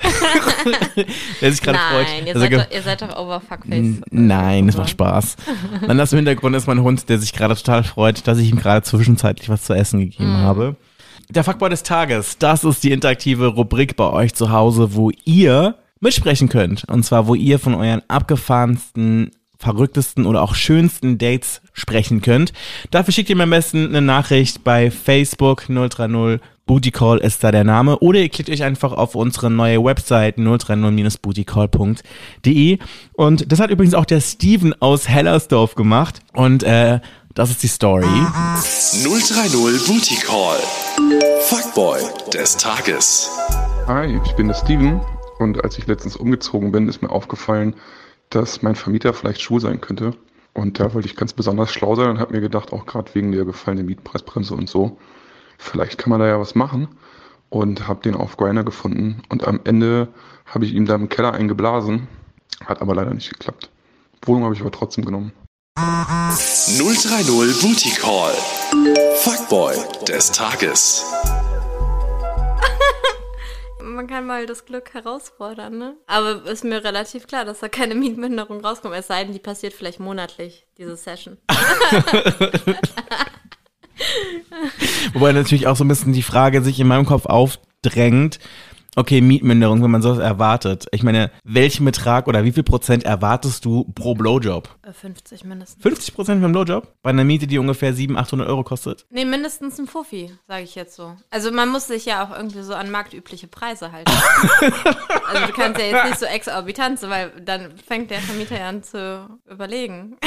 der 1.43 1.53
sich 1.53 1.61
gerade 1.61 1.79
freut. 1.79 2.07
Nein, 2.07 2.27
ihr 2.27 2.39
seid, 2.39 2.53
doch, 2.55 2.71
ihr 2.71 2.83
seid 2.83 3.03
doch 3.03 3.15
over 3.15 3.43
Fuckface. 3.43 4.01
Nein, 4.11 4.69
das 4.69 4.79
macht 4.79 4.91
Spaß. 4.91 5.37
Dann 5.87 5.99
das 5.99 6.15
im 6.15 6.17
Hintergrund 6.17 6.57
ist 6.57 6.67
mein 6.67 6.81
Hund, 6.81 7.07
der 7.11 7.19
sich 7.19 7.35
gerade 7.35 7.57
total 7.57 7.85
freut, 7.85 8.27
dass 8.27 8.39
ich 8.39 8.51
ihm 8.51 8.57
gerade 8.57 8.85
zwischenzeitlich 8.85 9.51
was 9.51 9.65
zu 9.65 9.75
essen 9.75 10.01
gegeben 10.01 10.39
habe. 10.39 10.77
Der 11.29 11.45
Fuckboy 11.45 11.69
des 11.69 11.83
Tages, 11.83 12.39
das 12.39 12.65
ist 12.65 12.85
die 12.85 12.93
interaktive 12.93 13.49
Rubrik 13.49 13.97
bei 13.97 14.09
euch 14.09 14.33
zu 14.33 14.51
Hause, 14.51 14.95
wo 14.95 15.11
ihr 15.27 15.75
mitsprechen 16.01 16.49
könnt. 16.49 16.89
Und 16.89 17.05
zwar, 17.05 17.27
wo 17.27 17.35
ihr 17.35 17.59
von 17.59 17.75
euren 17.75 18.03
abgefahrensten, 18.09 19.31
verrücktesten 19.59 20.27
oder 20.27 20.43
auch 20.43 20.55
schönsten 20.55 21.19
Dates 21.19 21.63
sprechen 21.73 22.21
könnt. 22.21 22.53
Dafür 22.91 23.13
schickt 23.13 23.31
ihr 23.31 23.37
mir 23.37 23.45
am 23.45 23.51
besten 23.51 23.89
eine 23.89 24.03
Nachricht 24.03 24.65
bei 24.65 24.91
Facebook 24.91 25.67
030 25.69 26.41
Booty 26.67 26.91
Call 26.91 27.19
ist 27.19 27.45
da 27.45 27.53
der 27.53 27.63
Name. 27.65 27.99
Oder 28.01 28.19
ihr 28.21 28.29
klickt 28.29 28.51
euch 28.51 28.65
einfach 28.65 28.93
auf 28.93 29.15
unsere 29.15 29.51
neue 29.51 29.83
Website 29.85 30.37
030-bootycall.de. 30.39 32.79
Und 33.13 33.53
das 33.53 33.61
hat 33.61 33.71
übrigens 33.71 33.95
auch 33.95 34.05
der 34.05 34.21
Steven 34.21 34.75
aus 34.83 35.09
Hellersdorf 35.09 35.77
gemacht. 35.77 36.19
Und 36.33 36.65
äh, 36.65 36.99
das 37.35 37.51
ist 37.51 37.63
die 37.63 37.69
Story. 37.69 38.05
030 38.05 39.87
Booty 39.87 40.17
Call. 40.17 40.59
Fuckboy 41.43 42.01
des 42.33 42.57
Tages. 42.57 43.31
Hi, 43.87 44.19
ich 44.25 44.33
bin 44.33 44.49
der 44.49 44.57
Steven 44.57 45.01
und 45.39 45.63
als 45.65 45.79
ich 45.79 45.87
letztens 45.87 46.17
umgezogen 46.17 46.73
bin, 46.73 46.89
ist 46.89 47.03
mir 47.03 47.11
aufgefallen, 47.11 47.75
dass 48.31 48.63
mein 48.63 48.75
Vermieter 48.75 49.13
vielleicht 49.15 49.41
schwul 49.41 49.61
sein 49.61 49.81
könnte. 49.81 50.13
Und 50.53 50.81
da 50.81 50.95
wollte 50.95 51.07
ich 51.07 51.17
ganz 51.17 51.33
besonders 51.33 51.71
schlau 51.71 51.95
sein 51.95 52.11
und 52.11 52.19
habe 52.19 52.35
mir 52.35 52.41
gedacht, 52.41 52.73
auch 52.73 52.87
gerade 52.87 53.15
wegen 53.15 53.33
der 53.33 53.45
gefallenen 53.45 53.87
Mietpreisbremse 53.87 54.55
und 54.55 54.69
so, 54.69 54.99
vielleicht 55.59 55.99
kann 55.99 56.11
man 56.11 56.21
da 56.21 56.27
ja 56.27 56.41
was 56.41 56.55
machen. 56.55 56.89
Und 57.49 57.87
habe 57.87 58.03
den 58.03 58.17
auf 58.17 58.37
Grindr 58.37 58.65
gefunden 58.65 59.23
und 59.29 59.47
am 59.47 59.61
Ende 59.63 60.09
habe 60.47 60.65
ich 60.65 60.75
ihm 60.75 60.85
da 60.85 60.97
im 60.97 61.09
Keller 61.09 61.33
eingeblasen. 61.33 62.09
Hat 62.65 62.83
aber 62.83 62.95
leider 62.95 63.15
nicht 63.15 63.31
geklappt. 63.31 63.71
Wohnung 64.23 64.45
habe 64.45 64.55
ich 64.55 64.61
aber 64.61 64.73
trotzdem 64.73 65.05
genommen. 65.05 65.33
030 65.79 67.61
Booty 67.61 67.91
Call. 67.91 68.35
Fuckboy 69.19 69.77
des 70.09 70.33
Tages. 70.33 71.05
Man 73.87 74.09
kann 74.09 74.27
mal 74.27 74.47
das 74.47 74.65
Glück 74.65 74.93
herausfordern, 74.95 75.79
ne? 75.79 75.97
Aber 76.07 76.45
ist 76.51 76.65
mir 76.65 76.83
relativ 76.83 77.29
klar, 77.29 77.45
dass 77.45 77.61
da 77.61 77.69
keine 77.69 77.95
Mietminderung 77.95 78.61
rauskommt. 78.61 78.97
Es 78.97 79.07
sei 79.07 79.23
denn, 79.23 79.33
die 79.33 79.39
passiert 79.39 79.73
vielleicht 79.73 80.01
monatlich, 80.01 80.67
diese 80.77 80.97
Session. 80.97 81.39
Wobei 85.13 85.33
natürlich 85.33 85.69
auch 85.69 85.77
so 85.77 85.85
ein 85.85 85.89
bisschen 85.89 86.13
die 86.13 86.23
Frage 86.23 86.63
sich 86.63 86.81
in 86.81 86.89
meinem 86.89 87.07
Kopf 87.07 87.27
aufdrängt, 87.27 88.41
okay, 88.97 89.21
Mietminderung, 89.21 89.83
wenn 89.83 89.91
man 89.91 90.03
sowas 90.03 90.19
erwartet. 90.19 90.87
Ich 90.91 91.03
meine, 91.03 91.31
welchen 91.45 91.85
Betrag 91.85 92.27
oder 92.27 92.45
wie 92.45 92.53
viel 92.53 92.63
Prozent 92.63 93.05
erwartest 93.05 93.65
du 93.65 93.85
pro 93.95 94.15
Blowjob? 94.15 94.69
Äh, 94.83 94.93
50 94.93 95.45
mindestens. 95.45 95.83
50 95.83 96.15
Prozent 96.15 96.41
für 96.41 96.47
einen 96.47 96.53
Blowjob? 96.53 96.89
Bei 97.03 97.11
einer 97.11 97.25
Miete, 97.25 97.47
die 97.47 97.59
ungefähr 97.59 97.93
700, 97.93 98.27
800 98.27 98.49
Euro 98.49 98.65
kostet? 98.65 99.07
Nee, 99.11 99.25
mindestens 99.25 99.79
ein 99.79 99.87
Fuffi, 99.87 100.33
sage 100.49 100.65
ich 100.65 100.75
jetzt 100.75 100.97
so. 100.97 101.15
Also 101.31 101.53
man 101.53 101.69
muss 101.69 101.87
sich 101.87 102.07
ja 102.07 102.25
auch 102.25 102.37
irgendwie 102.37 102.63
so 102.63 102.75
an 102.75 102.91
marktübliche 102.91 103.47
Preise 103.47 103.93
halten. 103.93 104.11
also 104.51 105.47
du 105.47 105.53
kannst 105.53 105.81
ja 105.81 105.87
jetzt 105.87 106.05
nicht 106.07 106.19
so 106.19 106.27
exorbitant, 106.27 107.01
weil 107.03 107.31
dann 107.45 107.77
fängt 107.87 108.11
der 108.11 108.21
Vermieter 108.21 108.59
ja 108.59 108.69
an 108.69 108.83
zu 108.83 109.29
überlegen. 109.49 110.17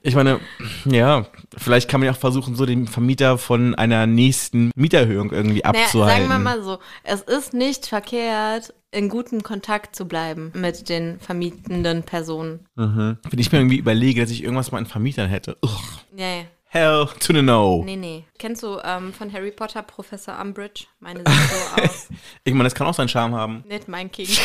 Ich 0.00 0.14
meine, 0.14 0.40
ja, 0.86 1.26
vielleicht 1.58 1.90
kann 1.90 2.00
man 2.00 2.06
ja 2.06 2.12
auch 2.12 2.18
versuchen, 2.18 2.54
so 2.54 2.64
den 2.64 2.86
Vermieter 2.86 3.36
von 3.36 3.74
einer 3.74 4.06
nächsten 4.06 4.70
Mieterhöhung 4.74 5.32
irgendwie 5.32 5.58
Naja, 5.58 5.84
abzuhalten. 5.84 6.28
sagen 6.28 6.30
wir 6.30 6.38
mal 6.38 6.62
so, 6.62 6.78
es 7.02 7.20
ist 7.22 7.52
nicht 7.52 7.84
verkehrt, 7.88 8.74
in 8.90 9.08
gutem 9.08 9.42
Kontakt 9.42 9.94
zu 9.94 10.06
bleiben 10.06 10.52
mit 10.54 10.88
den 10.88 11.20
vermietenden 11.20 12.02
Personen. 12.04 12.60
Wenn 12.74 13.18
ich 13.38 13.52
mir 13.52 13.58
irgendwie 13.58 13.78
überlege, 13.78 14.20
dass 14.22 14.30
ich 14.30 14.42
irgendwas 14.42 14.72
mal 14.72 14.78
an 14.78 14.86
Vermietern 14.86 15.28
hätte. 15.28 15.56
Ugh, 15.62 15.70
Nee, 16.12 16.46
hell 16.68 17.06
to 17.18 17.32
the 17.32 17.42
no. 17.42 17.82
nee, 17.84 17.96
nee. 17.96 18.24
Kennst 18.38 18.62
du 18.62 18.78
ähm, 18.84 19.12
von 19.12 19.32
Harry 19.32 19.50
Potter 19.50 19.82
Professor 19.82 20.40
Umbridge? 20.40 20.84
Meine 21.00 21.20
sieht 21.20 21.26
so 21.26 21.82
aus. 21.82 22.08
Ich 22.44 22.52
meine, 22.52 22.64
das 22.64 22.74
kann 22.74 22.86
auch 22.86 22.94
seinen 22.94 23.08
Charme 23.08 23.34
haben. 23.34 23.64
Nicht 23.66 23.88
mein 23.88 24.12
King. 24.12 24.28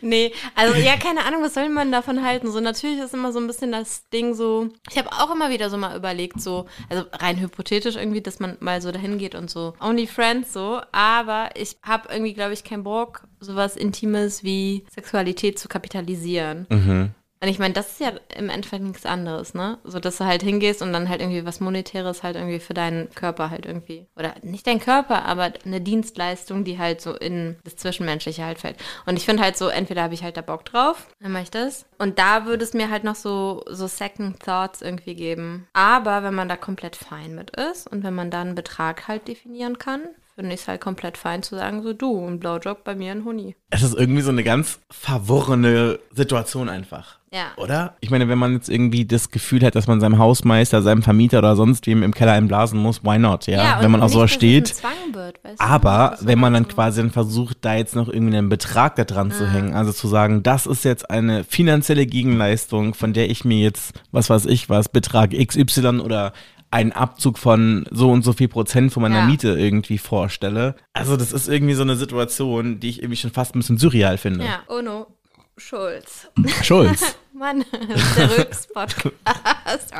nee, 0.00 0.32
also 0.54 0.78
ja, 0.78 0.96
keine 0.96 1.24
Ahnung, 1.24 1.42
was 1.42 1.54
soll 1.54 1.68
man 1.68 1.92
davon 1.92 2.24
halten? 2.24 2.50
So, 2.50 2.60
natürlich 2.60 2.98
ist 2.98 3.12
immer 3.12 3.32
so 3.32 3.40
ein 3.40 3.46
bisschen 3.46 3.72
das 3.72 4.08
Ding 4.08 4.34
so. 4.34 4.68
Ich 4.90 4.96
habe 4.96 5.10
auch 5.12 5.34
immer 5.34 5.50
wieder 5.50 5.68
so 5.68 5.76
mal 5.76 5.96
überlegt, 5.96 6.40
so, 6.40 6.66
also 6.88 7.04
rein 7.12 7.40
hypothetisch 7.40 7.96
irgendwie, 7.96 8.22
dass 8.22 8.40
man 8.40 8.56
mal 8.60 8.80
so 8.80 8.90
dahin 8.90 9.18
geht 9.18 9.34
und 9.34 9.50
so 9.50 9.74
Only 9.80 10.06
Friends 10.06 10.52
so, 10.52 10.80
aber 10.92 11.50
ich 11.54 11.76
habe 11.82 12.08
irgendwie, 12.10 12.32
glaube 12.32 12.54
ich, 12.54 12.64
keinen 12.64 12.84
Bock, 12.84 13.24
sowas 13.40 13.76
Intimes 13.76 14.44
wie 14.44 14.84
Sexualität 14.90 15.58
zu 15.58 15.68
kapitalisieren. 15.68 17.14
Und 17.42 17.48
ich 17.48 17.58
meine, 17.58 17.74
das 17.74 17.90
ist 17.90 18.00
ja 18.00 18.12
im 18.36 18.48
Endeffekt 18.48 18.84
nichts 18.84 19.04
anderes, 19.04 19.52
ne? 19.52 19.78
So, 19.82 19.98
dass 19.98 20.18
du 20.18 20.24
halt 20.24 20.44
hingehst 20.44 20.80
und 20.80 20.92
dann 20.92 21.08
halt 21.08 21.20
irgendwie 21.20 21.44
was 21.44 21.58
Monetäres 21.58 22.22
halt 22.22 22.36
irgendwie 22.36 22.60
für 22.60 22.72
deinen 22.72 23.12
Körper 23.16 23.50
halt 23.50 23.66
irgendwie. 23.66 24.06
Oder 24.16 24.36
nicht 24.42 24.64
dein 24.64 24.78
Körper, 24.78 25.24
aber 25.24 25.52
eine 25.64 25.80
Dienstleistung, 25.80 26.62
die 26.62 26.78
halt 26.78 27.00
so 27.00 27.16
in 27.16 27.56
das 27.64 27.74
Zwischenmenschliche 27.74 28.44
halt 28.44 28.60
fällt. 28.60 28.76
Und 29.06 29.16
ich 29.16 29.24
finde 29.24 29.42
halt 29.42 29.56
so, 29.56 29.66
entweder 29.66 30.04
habe 30.04 30.14
ich 30.14 30.22
halt 30.22 30.36
da 30.36 30.40
Bock 30.40 30.64
drauf, 30.66 31.08
dann 31.18 31.32
mache 31.32 31.42
ich 31.42 31.50
das. 31.50 31.84
Und 31.98 32.20
da 32.20 32.46
würde 32.46 32.62
es 32.62 32.74
mir 32.74 32.90
halt 32.90 33.02
noch 33.02 33.16
so, 33.16 33.64
so 33.68 33.88
Second 33.88 34.38
Thoughts 34.38 34.80
irgendwie 34.80 35.16
geben. 35.16 35.66
Aber 35.72 36.22
wenn 36.22 36.34
man 36.34 36.48
da 36.48 36.56
komplett 36.56 36.94
fein 36.94 37.34
mit 37.34 37.56
ist 37.56 37.90
und 37.90 38.04
wenn 38.04 38.14
man 38.14 38.30
da 38.30 38.42
einen 38.42 38.54
Betrag 38.54 39.08
halt 39.08 39.26
definieren 39.26 39.78
kann 39.78 40.02
finde 40.34 40.54
ich 40.54 40.62
es 40.62 40.68
halt 40.68 40.80
komplett 40.80 41.18
fein 41.18 41.42
zu 41.42 41.56
sagen, 41.56 41.82
so 41.82 41.92
du, 41.92 42.26
ein 42.26 42.40
Blowjob 42.40 42.84
bei 42.84 42.94
mir 42.94 43.12
ein 43.12 43.24
Huni. 43.24 43.54
Es 43.70 43.82
ist 43.82 43.94
irgendwie 43.94 44.22
so 44.22 44.30
eine 44.30 44.44
ganz 44.44 44.80
verworrene 44.90 45.98
Situation 46.12 46.68
einfach. 46.68 47.18
Ja. 47.32 47.46
Oder? 47.56 47.96
Ich 48.00 48.10
meine, 48.10 48.28
wenn 48.28 48.38
man 48.38 48.52
jetzt 48.52 48.68
irgendwie 48.68 49.06
das 49.06 49.30
Gefühl 49.30 49.64
hat, 49.64 49.74
dass 49.74 49.86
man 49.86 50.00
seinem 50.00 50.18
Hausmeister, 50.18 50.82
seinem 50.82 51.02
Vermieter 51.02 51.38
oder 51.38 51.56
sonst 51.56 51.86
wem 51.86 52.02
im 52.02 52.12
Keller 52.12 52.32
einblasen 52.32 52.78
muss, 52.78 53.02
why 53.04 53.18
not, 53.18 53.46
ja? 53.46 53.76
und 53.76 53.82
wenn 53.82 53.90
man 53.90 54.02
dass 54.02 54.14
es 54.14 54.30
steht. 54.30 54.74
wird, 55.12 55.42
weißt 55.42 55.58
du? 55.58 55.64
Aber 55.64 56.18
wenn 56.20 56.38
man 56.38 56.52
dann 56.52 56.64
so. 56.64 56.74
quasi 56.74 57.00
dann 57.00 57.10
versucht, 57.10 57.58
da 57.62 57.74
jetzt 57.74 57.96
noch 57.96 58.08
irgendwie 58.08 58.36
einen 58.36 58.50
Betrag 58.50 58.96
da 58.96 59.04
dran 59.04 59.30
zu 59.30 59.50
hängen, 59.50 59.72
also 59.72 59.92
zu 59.92 60.08
sagen, 60.08 60.42
das 60.42 60.66
ist 60.66 60.84
jetzt 60.84 61.10
eine 61.10 61.44
finanzielle 61.44 62.04
Gegenleistung, 62.04 62.92
von 62.92 63.14
der 63.14 63.30
ich 63.30 63.46
mir 63.46 63.58
jetzt, 63.62 63.94
was 64.10 64.28
weiß 64.28 64.44
ich 64.46 64.68
was, 64.68 64.90
Betrag 64.90 65.30
XY 65.30 66.00
oder 66.00 66.34
einen 66.72 66.92
Abzug 66.92 67.38
von 67.38 67.86
so 67.90 68.10
und 68.10 68.22
so 68.22 68.32
viel 68.32 68.48
Prozent 68.48 68.92
von 68.92 69.02
meiner 69.02 69.20
Ja. 69.20 69.26
Miete 69.26 69.48
irgendwie 69.58 69.98
vorstelle. 69.98 70.74
Also 70.92 71.16
das 71.16 71.32
ist 71.32 71.48
irgendwie 71.48 71.74
so 71.74 71.82
eine 71.82 71.96
Situation, 71.96 72.80
die 72.80 72.88
ich 72.88 73.00
irgendwie 73.02 73.16
schon 73.16 73.30
fast 73.30 73.54
ein 73.54 73.58
bisschen 73.60 73.78
surreal 73.78 74.18
finde. 74.18 74.44
Ja, 74.44 74.60
Ono 74.68 75.06
Schulz. 75.58 76.28
Schulz. 76.62 77.16
Mann, 77.34 77.64
der 78.16 78.38
Rücks-Podcast. 78.38 79.14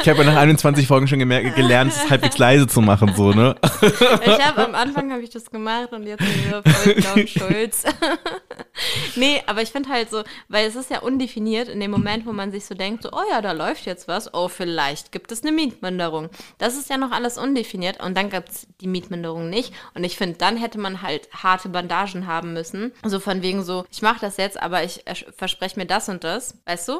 Ich 0.00 0.08
habe 0.08 0.22
ja 0.22 0.30
nach 0.30 0.36
21 0.36 0.86
Folgen 0.86 1.08
schon 1.08 1.18
gemerkt, 1.18 1.56
gelernt, 1.56 1.92
es 1.92 2.10
halbwegs 2.10 2.36
leise 2.38 2.66
zu 2.66 2.80
machen, 2.82 3.14
so, 3.16 3.32
ne? 3.32 3.54
Ich 3.80 4.44
habe 4.44 4.64
am 4.66 4.74
Anfang 4.74 5.10
habe 5.12 5.22
ich 5.22 5.30
das 5.30 5.50
gemacht 5.50 5.92
und 5.92 6.06
jetzt 6.06 6.22
wieder 6.22 6.62
voll 6.62 6.94
laut 7.16 7.28
Schulz. 7.28 7.84
nee, 9.16 9.42
aber 9.46 9.62
ich 9.62 9.70
finde 9.70 9.88
halt 9.88 10.10
so, 10.10 10.22
weil 10.48 10.66
es 10.66 10.74
ist 10.76 10.90
ja 10.90 11.00
undefiniert 11.00 11.68
in 11.68 11.80
dem 11.80 11.90
Moment, 11.90 12.26
wo 12.26 12.32
man 12.32 12.50
sich 12.50 12.64
so 12.64 12.74
denkt, 12.74 13.02
so, 13.02 13.10
oh 13.12 13.22
ja, 13.30 13.40
da 13.40 13.52
läuft 13.52 13.86
jetzt 13.86 14.08
was, 14.08 14.32
oh, 14.34 14.48
vielleicht 14.48 15.12
gibt 15.12 15.30
es 15.32 15.42
eine 15.42 15.52
Mietminderung. 15.52 16.28
Das 16.58 16.76
ist 16.76 16.90
ja 16.90 16.96
noch 16.98 17.12
alles 17.12 17.38
undefiniert 17.38 18.02
und 18.02 18.16
dann 18.16 18.30
gibt 18.30 18.48
es 18.50 18.66
die 18.80 18.86
Mietminderung 18.88 19.48
nicht. 19.50 19.72
Und 19.94 20.04
ich 20.04 20.16
finde, 20.16 20.36
dann 20.38 20.56
hätte 20.56 20.78
man 20.78 21.02
halt 21.02 21.28
harte 21.32 21.68
Bandagen 21.68 22.26
haben 22.26 22.52
müssen. 22.52 22.92
So 23.04 23.20
von 23.20 23.42
wegen 23.42 23.62
so, 23.62 23.84
ich 23.90 24.02
mache 24.02 24.20
das 24.20 24.36
jetzt, 24.36 24.60
aber 24.60 24.82
ich 24.84 25.04
verspreche 25.36 25.78
mir 25.78 25.86
das 25.86 26.08
und 26.08 26.24
das, 26.24 26.56
weißt 26.66 26.88
du? 26.88 26.92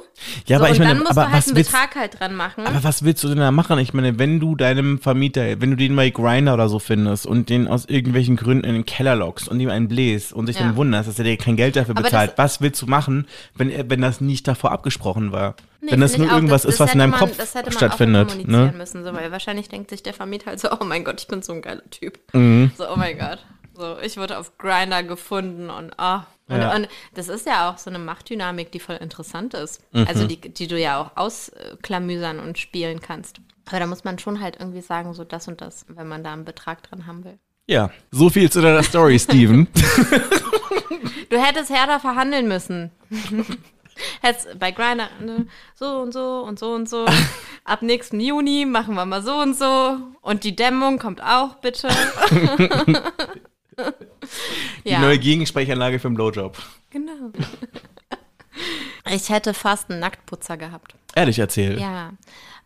Ja, 0.46 0.58
so, 0.58 0.64
aber 0.64 0.72
ich 0.72 0.78
und 0.80 0.86
meine, 0.86 0.94
dann 0.98 0.98
musst 1.04 1.18
aber 1.18 1.26
du 1.28 1.32
halt 1.32 1.46
einen 1.46 1.56
willst- 1.56 1.72
Betrag 1.72 1.94
halt 1.96 2.20
dran 2.20 2.34
machen. 2.34 2.66
Aber 2.66 2.84
was 2.84 3.04
willst 3.04 3.22
du 3.24 3.28
denn 3.28 3.38
da 3.38 3.50
machen? 3.50 3.78
Ich 3.78 3.92
meine, 3.94 4.18
wenn 4.18 4.40
du 4.40 4.54
deinem 4.54 4.98
Vermieter, 5.00 5.60
wenn 5.60 5.70
du 5.70 5.76
den 5.76 5.96
bei 5.96 6.10
Grinder 6.10 6.54
oder 6.54 6.68
so 6.68 6.78
findest 6.78 7.26
und 7.26 7.48
den 7.48 7.66
aus 7.68 7.84
irgendwelchen 7.86 8.36
Gründen 8.36 8.64
in 8.64 8.74
den 8.74 8.86
Keller 8.86 9.16
lockst 9.16 9.48
und 9.48 9.58
ihm 9.60 9.70
einen 9.70 9.88
bläst 9.88 10.32
und 10.32 10.46
dich 10.48 10.56
Ja. 10.58 10.62
dann 10.66 10.76
wunderst, 10.76 11.08
dass 11.08 11.18
er 11.18 11.24
dir 11.24 11.36
kein 11.36 11.56
Geld 11.56 11.63
dafür 11.72 11.94
Aber 11.96 12.04
bezahlt, 12.04 12.34
was 12.36 12.60
willst 12.60 12.80
du 12.82 12.86
machen, 12.86 13.26
wenn, 13.54 13.90
wenn 13.90 14.00
das 14.00 14.20
nicht 14.20 14.46
davor 14.48 14.72
abgesprochen 14.72 15.32
war? 15.32 15.56
Nee, 15.80 15.92
wenn 15.92 16.00
das 16.00 16.16
nur 16.16 16.28
auch. 16.28 16.34
irgendwas 16.34 16.62
Das- 16.62 16.72
ist, 16.74 16.80
das 16.80 16.88
was 16.88 16.92
in 16.94 16.98
deinem 17.00 17.10
man- 17.10 17.20
Kopf 17.20 17.36
das 17.36 17.54
hätte 17.54 17.66
man 17.70 17.72
stattfindet. 17.76 18.26
Auch 18.28 18.30
kommunizieren 18.32 18.66
Ne? 18.66 18.72
müssen, 18.76 19.04
so, 19.04 19.12
weil 19.14 19.30
wahrscheinlich 19.32 19.68
denkt 19.68 19.90
sich 19.90 20.02
der 20.02 20.14
Vermieter 20.14 20.46
halt 20.46 20.60
so, 20.60 20.70
oh 20.72 20.84
mein 20.84 21.04
Gott, 21.04 21.20
ich 21.20 21.28
bin 21.28 21.42
so 21.42 21.52
ein 21.52 21.62
geiler 21.62 21.88
Typ. 21.90 22.18
Mhm. 22.32 22.70
So, 22.78 22.88
oh 22.90 22.96
mein 22.96 23.18
Gott. 23.18 23.38
So, 23.76 23.98
ich 23.98 24.16
wurde 24.16 24.38
auf 24.38 24.56
Grinder 24.58 25.02
gefunden 25.02 25.68
und 25.70 25.98
ah. 25.98 26.26
Und, 26.46 26.58
Ja. 26.58 26.74
und 26.76 26.88
das 27.14 27.28
ist 27.28 27.46
ja 27.46 27.70
auch 27.70 27.78
so 27.78 27.88
eine 27.90 27.98
Machtdynamik, 27.98 28.70
die 28.70 28.78
voll 28.78 28.96
interessant 28.96 29.54
ist. 29.54 29.80
Mhm. 29.92 30.06
Also 30.06 30.26
die, 30.26 30.38
die 30.40 30.66
du 30.66 30.78
ja 30.78 31.00
auch 31.00 31.16
ausklamüsern 31.16 32.38
und 32.38 32.58
spielen 32.58 33.00
kannst. 33.00 33.40
Aber 33.66 33.80
da 33.80 33.86
muss 33.86 34.04
man 34.04 34.18
schon 34.18 34.40
halt 34.40 34.56
irgendwie 34.60 34.82
sagen, 34.82 35.14
so 35.14 35.24
das 35.24 35.48
und 35.48 35.60
das, 35.62 35.86
wenn 35.88 36.06
man 36.06 36.22
da 36.22 36.32
einen 36.34 36.44
Betrag 36.44 36.82
dran 36.82 37.06
haben 37.06 37.24
will. 37.24 37.38
Ja, 37.66 37.90
so 38.10 38.28
viel 38.28 38.50
zu 38.50 38.60
deiner 38.60 38.82
Story, 38.82 39.18
Steven. 39.18 39.68
Du 41.30 41.42
hättest 41.42 41.70
härter 41.70 41.98
verhandeln 41.98 42.46
müssen. 42.46 42.92
Hättest 44.20 44.56
bei 44.58 44.70
Grindr 44.70 45.08
ne, 45.20 45.48
so 45.74 45.98
und 45.98 46.12
so 46.12 46.44
und 46.46 46.60
so 46.60 46.72
und 46.72 46.88
so. 46.88 47.06
Ab 47.64 47.82
nächsten 47.82 48.20
Juni 48.20 48.66
machen 48.66 48.94
wir 48.94 49.04
mal 49.04 49.20
so 49.20 49.34
und 49.34 49.56
so. 49.56 49.98
Und 50.20 50.44
die 50.44 50.54
Dämmung 50.54 51.00
kommt 51.00 51.20
auch, 51.20 51.54
bitte. 51.56 51.88
Die 54.84 54.90
ja, 54.90 55.00
neue 55.00 55.18
Gegensprechanlage 55.18 55.98
für 55.98 56.08
den 56.08 56.14
Blowjob. 56.14 56.56
genau. 56.90 57.32
Ich 59.10 59.30
hätte 59.30 59.52
fast 59.54 59.90
einen 59.90 59.98
Nacktputzer 59.98 60.56
gehabt. 60.56 60.94
Ehrlich 61.16 61.40
erzählt. 61.40 61.80
Ja. 61.80 62.12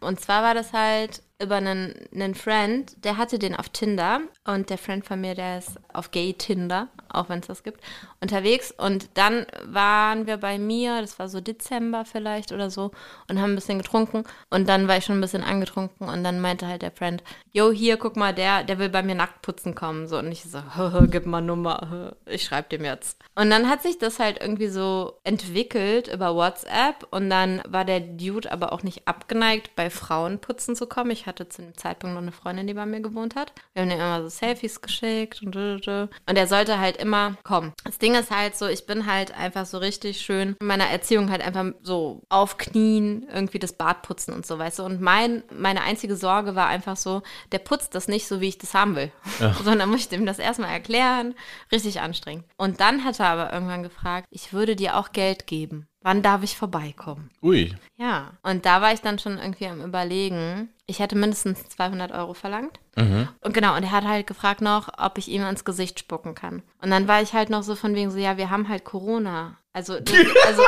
Und 0.01 0.21
zwar 0.21 0.43
war 0.43 0.53
das 0.55 0.75
halt 0.75 1.23
über 1.41 1.57
einen, 1.57 1.95
einen 2.13 2.35
Friend, 2.35 2.93
der 3.05 3.17
hatte 3.17 3.39
den 3.39 3.55
auf 3.55 3.69
Tinder 3.69 4.21
und 4.45 4.71
der 4.71 4.79
Friend 4.79 5.05
von 5.05 5.21
mir, 5.21 5.37
der 5.37 5.59
ist 5.59 5.79
auf 5.93 6.11
Gay 6.11 6.33
Tinder, 6.35 6.89
auch 7.09 7.29
wenn 7.29 7.39
es 7.39 7.47
das 7.47 7.63
gibt, 7.63 7.81
unterwegs. 8.21 8.75
Und 8.77 9.09
dann 9.15 9.47
waren 9.65 10.27
wir 10.27 10.39
bei 10.39 10.59
mir, 10.59 11.01
das 11.01 11.19
war 11.21 11.29
so 11.29 11.41
Dezember 11.41 12.05
vielleicht 12.05 12.51
oder 12.51 12.71
so, 12.71 12.91
und 13.29 13.41
haben 13.41 13.53
ein 13.53 13.55
bisschen 13.55 13.79
getrunken. 13.79 14.25
Und 14.51 14.69
dann 14.69 14.89
war 14.89 14.97
ich 14.97 15.05
schon 15.05 15.19
ein 15.19 15.21
bisschen 15.21 15.45
angetrunken 15.45 16.09
und 16.09 16.25
dann 16.25 16.41
meinte 16.41 16.67
halt 16.67 16.83
der 16.83 16.91
Friend, 16.91 17.23
yo, 17.53 17.71
hier, 17.71 17.99
guck 17.99 18.17
mal, 18.17 18.35
der, 18.35 18.65
der 18.65 18.81
will 18.81 18.89
bei 18.89 19.05
mir 19.05 19.15
nackt 19.15 19.43
putzen 19.43 19.77
kommen. 19.77 20.09
So, 20.09 20.19
und 20.19 20.33
ich 20.33 20.43
so, 20.43 20.61
gib 21.09 21.25
mal 21.25 21.41
Nummer, 21.41 22.17
ich 22.27 22.43
schreib 22.43 22.69
dem 22.71 22.85
jetzt. 22.85 23.17
Und 23.37 23.51
dann 23.51 23.69
hat 23.69 23.83
sich 23.83 23.99
das 23.99 24.19
halt 24.19 24.41
irgendwie 24.41 24.69
so 24.69 25.21
entwickelt 25.23 26.13
über 26.13 26.35
WhatsApp 26.35 27.07
und 27.13 27.31
dann 27.31 27.63
war 27.69 27.85
der 27.85 28.01
Dude 28.01 28.51
aber 28.51 28.73
auch 28.73 28.83
nicht 28.83 29.07
abgeneigt, 29.07 29.77
bei 29.77 29.89
Frauen 29.89 30.41
putzen 30.41 30.75
zu 30.75 30.89
kommen. 30.89 31.13
Ich 31.13 31.28
hatte 31.29 31.49
zu 31.49 31.63
dem 31.63 31.77
Zeitpunkt 31.77 32.15
noch 32.15 32.23
eine 32.23 32.33
Freundin, 32.33 32.67
die 32.67 32.75
bei 32.75 32.87
mir 32.87 33.01
gewohnt 33.01 33.37
hat. 33.37 33.53
Wir 33.75 33.83
haben 33.83 33.91
ihm 33.91 34.01
immer 34.01 34.23
so 34.23 34.29
Selfies 34.29 34.81
geschickt 34.81 35.43
und 35.43 35.57
und 35.57 36.37
er 36.37 36.47
sollte 36.47 36.79
halt 36.79 36.97
immer 36.97 37.37
kommen. 37.45 37.73
Das 37.85 37.99
Ding 37.99 38.15
ist 38.15 38.31
halt 38.31 38.57
so, 38.57 38.67
ich 38.67 38.87
bin 38.87 39.07
halt 39.07 39.37
einfach 39.37 39.67
so 39.67 39.79
richtig 39.79 40.21
schön 40.21 40.57
in 40.61 40.67
meiner 40.67 40.87
Erziehung 40.87 41.31
halt 41.31 41.43
einfach 41.43 41.67
so 41.83 42.23
auf 42.29 42.57
Knien 42.57 43.27
irgendwie 43.33 43.59
das 43.59 43.75
Bad 43.75 44.03
putzen 44.03 44.35
und 44.35 44.47
so, 44.47 44.59
weißt 44.59 44.81
du. 44.81 44.85
Und 44.85 45.01
mein, 45.01 45.43
meine 45.53 45.83
einzige 45.83 46.17
Sorge 46.17 46.55
war 46.55 46.67
einfach 46.67 46.97
so, 46.97 47.23
der 47.53 47.59
putzt 47.59 47.95
das 47.95 48.09
nicht 48.09 48.27
so, 48.27 48.41
wie 48.41 48.49
ich 48.49 48.59
das 48.59 48.75
haben 48.75 48.97
will. 48.97 49.13
Sondern 49.63 49.91
muss 49.91 50.01
ich 50.01 50.09
dem 50.09 50.27
das 50.27 50.39
erstmal 50.39 50.71
erklären. 50.71 51.35
Richtig 51.71 52.01
anstrengend. 52.01 52.45
Und 52.57 52.81
dann 52.81 53.05
hat 53.05 53.21
er 53.21 53.27
aber 53.27 53.53
irgendwann 53.53 53.83
gefragt, 53.83 54.27
ich 54.31 54.53
würde 54.53 54.77
dir 54.77 54.97
auch 54.97 55.13
Geld 55.13 55.47
geben. 55.47 55.87
Wann 56.01 56.23
darf 56.23 56.43
ich 56.43 56.57
vorbeikommen? 56.57 57.31
Ui. 57.43 57.75
Ja, 57.97 58.33
und 58.43 58.65
da 58.65 58.81
war 58.81 58.93
ich 58.93 59.01
dann 59.01 59.19
schon 59.19 59.37
irgendwie 59.37 59.67
am 59.67 59.85
Überlegen. 59.85 60.71
Ich 60.91 61.01
hätte 61.01 61.17
mindestens 61.17 61.69
200 61.69 62.13
Euro 62.13 62.33
verlangt. 62.33 62.81
Und 62.97 63.55
genau, 63.55 63.77
und 63.77 63.83
er 63.85 63.93
hat 63.93 64.05
halt 64.05 64.27
gefragt 64.27 64.63
noch, 64.63 64.89
ob 64.99 65.19
ich 65.19 65.29
ihm 65.29 65.45
ins 65.45 65.65
Gesicht 65.65 66.01
spucken 66.01 66.35
kann. 66.35 66.63
Und 66.83 66.91
dann 66.91 67.07
war 67.07 67.23
ich 67.23 67.35
halt 67.35 67.51
noch 67.51 67.63
so 67.63 67.77
von 67.77 67.95
wegen 67.95 68.11
so, 68.11 68.19
ja, 68.19 68.39
wir 68.39 68.51
haben 68.51 68.69
halt 68.69 68.85
Corona. 68.85 69.59
Also, 69.73 70.01
das, 70.01 70.15
also 70.47 70.63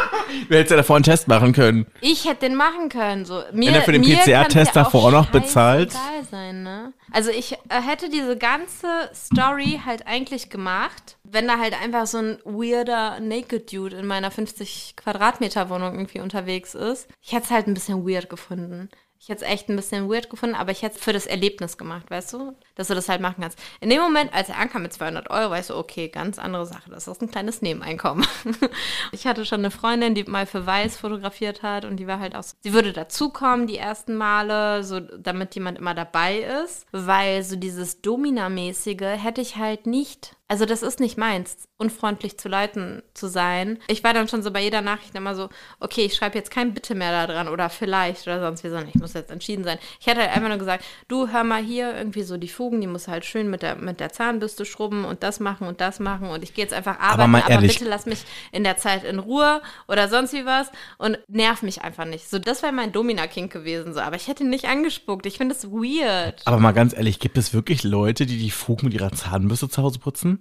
Du 0.49 0.55
hättest 0.55 0.71
ja 0.71 0.77
davor 0.77 0.97
einen 0.97 1.03
Test 1.05 1.27
machen 1.27 1.53
können. 1.53 1.87
ich 2.03 2.29
hätte 2.29 2.47
den 2.47 2.55
machen 2.55 2.91
können. 2.91 3.25
So. 3.25 3.43
Mir, 3.53 3.73
er 3.73 3.83
für 3.83 3.93
den 3.93 4.03
PCR-Test 4.03 4.77
davor 4.77 5.07
auch 5.07 5.11
noch 5.11 5.31
bezahlt? 5.31 5.97
sein, 6.31 6.63
ne? 6.63 6.93
Also 7.11 7.31
ich 7.31 7.57
hätte 7.69 8.09
diese 8.11 8.37
ganze 8.37 9.11
Story 9.15 9.81
halt 9.85 10.07
eigentlich 10.07 10.51
gemacht, 10.51 11.17
wenn 11.25 11.49
da 11.49 11.59
halt 11.59 11.75
einfach 11.83 12.07
so 12.07 12.19
ein 12.19 12.39
weirder 12.45 13.19
Naked 13.21 13.73
Dude 13.73 13.97
in 13.97 14.07
meiner 14.07 14.31
50 14.31 14.95
Quadratmeter 14.97 15.71
Wohnung 15.71 15.95
irgendwie 15.95 16.21
unterwegs 16.21 16.75
ist. 16.75 17.09
Ich 17.23 17.33
hätte 17.33 17.45
es 17.47 17.51
halt 17.51 17.67
ein 17.67 17.75
bisschen 17.75 18.07
weird 18.07 18.29
gefunden. 18.29 18.91
Ich 19.23 19.29
hätte 19.29 19.45
es 19.45 19.51
echt 19.51 19.69
ein 19.69 19.77
bisschen 19.77 20.11
weird 20.11 20.31
gefunden, 20.31 20.55
aber 20.55 20.73
ich 20.73 20.81
hätte 20.81 20.97
es 20.97 21.05
für 21.05 21.13
das 21.13 21.27
Erlebnis 21.27 21.77
gemacht, 21.77 22.11
weißt 22.11 22.33
du? 22.33 22.57
Dass 22.75 22.89
du 22.89 22.95
das 22.95 23.11
halt 23.11 23.21
machen 23.21 23.43
kannst. 23.43 23.59
In 23.81 23.91
dem 23.91 24.01
Moment, 24.01 24.33
als 24.33 24.49
er 24.49 24.57
ankam 24.57 24.81
mit 24.81 24.95
200 24.95 25.29
Euro, 25.29 25.51
weißt 25.51 25.69
du, 25.69 25.77
okay, 25.77 26.09
ganz 26.09 26.39
andere 26.39 26.65
Sache. 26.65 26.91
Das 26.91 27.07
ist 27.07 27.21
ein 27.21 27.31
kleines 27.31 27.61
Nebeneinkommen. 27.61 28.27
ich 29.13 29.27
hatte 29.27 29.45
schon 29.45 29.59
eine 29.59 29.71
Freundin, 29.71 30.15
die 30.15 30.25
mal 30.25 30.47
für 30.47 30.65
Weiß 30.65 30.97
fotografiert 30.97 31.63
hat 31.63 31.85
und 31.85 31.99
die 31.99 32.07
war 32.07 32.19
halt 32.19 32.35
auch 32.35 32.43
so, 32.43 32.57
sie 32.61 32.73
würde 32.73 32.95
dazukommen 32.95 33.67
die 33.67 33.77
ersten 33.77 34.17
Male, 34.17 34.85
so 34.85 35.01
damit 35.01 35.55
jemand 35.55 35.77
immer 35.77 35.95
dabei 35.95 36.39
ist, 36.65 36.87
weil 36.91 37.43
so 37.43 37.57
dieses 37.57 38.01
Domina-mäßige 38.01 39.19
hätte 39.23 39.43
ich 39.43 39.57
halt 39.57 39.87
nicht. 39.87 40.35
Also 40.51 40.65
das 40.65 40.83
ist 40.83 40.99
nicht 40.99 41.17
meins, 41.17 41.69
unfreundlich 41.79 42.37
zu 42.37 42.49
Leuten 42.49 43.05
zu 43.15 43.29
sein. 43.29 43.79
Ich 43.87 44.03
war 44.03 44.13
dann 44.13 44.27
schon 44.27 44.43
so 44.43 44.51
bei 44.51 44.61
jeder 44.61 44.83
Nachricht 44.83 45.15
immer 45.15 45.37
so, 45.37 45.49
okay, 45.79 46.05
ich 46.07 46.17
schreibe 46.17 46.37
jetzt 46.37 46.51
kein 46.51 46.75
Bitte 46.75 46.97
mehr 46.97 47.13
da 47.13 47.33
dran 47.33 47.47
oder 47.47 47.71
vielleicht 47.71 48.27
oder 48.27 48.41
sonst 48.41 48.65
wie, 48.65 48.69
sondern 48.69 48.89
ich 48.89 48.97
muss 48.97 49.13
jetzt 49.13 49.31
entschieden 49.31 49.63
sein. 49.63 49.79
Ich 50.01 50.09
hätte 50.09 50.23
halt 50.23 50.35
einfach 50.35 50.49
nur 50.49 50.59
gesagt, 50.59 50.85
du 51.07 51.29
hör 51.29 51.45
mal 51.45 51.63
hier 51.63 51.97
irgendwie 51.97 52.25
so 52.25 52.37
die 52.37 52.49
Fugen, 52.49 52.81
die 52.81 52.89
muss 52.89 53.07
halt 53.07 53.25
schön 53.25 53.49
mit 53.49 53.63
der, 53.63 53.77
mit 53.77 54.01
der 54.01 54.11
Zahnbürste 54.11 54.65
schrubben 54.65 55.05
und 55.05 55.23
das 55.23 55.39
machen 55.39 55.69
und 55.69 55.81
das 55.81 56.01
machen 56.01 56.31
und 56.31 56.43
ich 56.43 56.53
gehe 56.53 56.65
jetzt 56.65 56.75
einfach 56.75 56.99
arbeiten, 56.99 57.31
mal 57.31 57.43
aber, 57.43 57.51
ehrlich. 57.51 57.79
bitte 57.79 57.89
lass 57.89 58.07
mich 58.07 58.25
in 58.51 58.65
der 58.65 58.77
Zeit 58.77 59.05
in 59.05 59.21
Ruhe 59.21 59.63
oder 59.87 60.09
sonst 60.09 60.33
wie 60.33 60.47
was 60.47 60.73
und 60.99 61.17
nerv 61.29 61.63
mich 61.63 61.83
einfach 61.83 62.07
nicht. 62.07 62.29
So, 62.29 62.41
das 62.41 62.65
wäre 62.65 62.73
mein 62.73 62.91
Domina-Kink 62.91 63.53
gewesen, 63.53 63.95
so, 63.95 64.01
aber 64.01 64.17
ich 64.17 64.27
hätte 64.27 64.43
ihn 64.43 64.51
nicht 64.51 64.65
angespuckt. 64.65 65.27
Ich 65.27 65.39
finde 65.39 65.55
das 65.55 65.71
weird. 65.71 66.45
Aber 66.45 66.59
mal 66.59 66.73
ganz 66.73 66.93
ehrlich, 66.93 67.21
gibt 67.21 67.39
es 67.39 67.55
wirklich 67.55 67.85
Leute, 67.85 68.27
die 68.27 68.39
die 68.39 68.51
Fugen 68.51 68.87
mit 68.87 68.95
ihrer 68.95 69.13
Zahnbürste 69.13 69.69
zu 69.69 69.81
Hause 69.85 70.01
putzen? 70.01 70.40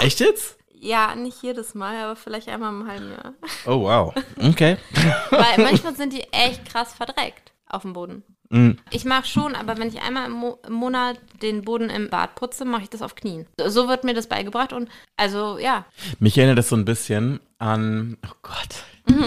Echt 0.00 0.20
jetzt? 0.20 0.56
Ja, 0.78 1.14
nicht 1.14 1.42
jedes 1.42 1.74
Mal, 1.74 1.96
aber 1.96 2.16
vielleicht 2.16 2.48
einmal 2.48 2.70
im 2.70 2.86
halben 2.86 3.10
Jahr. 3.10 3.34
Oh, 3.66 3.82
wow. 3.82 4.14
Okay. 4.36 4.76
Weil 5.30 5.64
manchmal 5.64 5.96
sind 5.96 6.12
die 6.12 6.22
echt 6.32 6.66
krass 6.66 6.94
verdreckt 6.94 7.52
auf 7.68 7.82
dem 7.82 7.94
Boden. 7.94 8.22
Mhm. 8.50 8.78
Ich 8.90 9.04
mache 9.04 9.26
schon, 9.26 9.54
aber 9.54 9.78
wenn 9.78 9.88
ich 9.88 10.02
einmal 10.02 10.26
im, 10.26 10.32
Mo 10.32 10.58
im 10.66 10.74
Monat 10.74 11.18
den 11.42 11.62
Boden 11.62 11.90
im 11.90 12.10
Bad 12.10 12.34
putze, 12.34 12.64
mache 12.64 12.84
ich 12.84 12.90
das 12.90 13.02
auf 13.02 13.14
Knien. 13.14 13.46
So, 13.58 13.88
wird 13.88 14.04
mir 14.04 14.14
das 14.14 14.28
beigebracht 14.28 14.72
und 14.72 14.88
also 15.16 15.58
ja. 15.58 15.84
Mich 16.20 16.38
erinnert 16.38 16.58
das 16.58 16.68
so 16.68 16.76
ein 16.76 16.84
bisschen 16.84 17.40
an, 17.58 18.18
oh 18.24 18.34
Gott. 18.42 19.26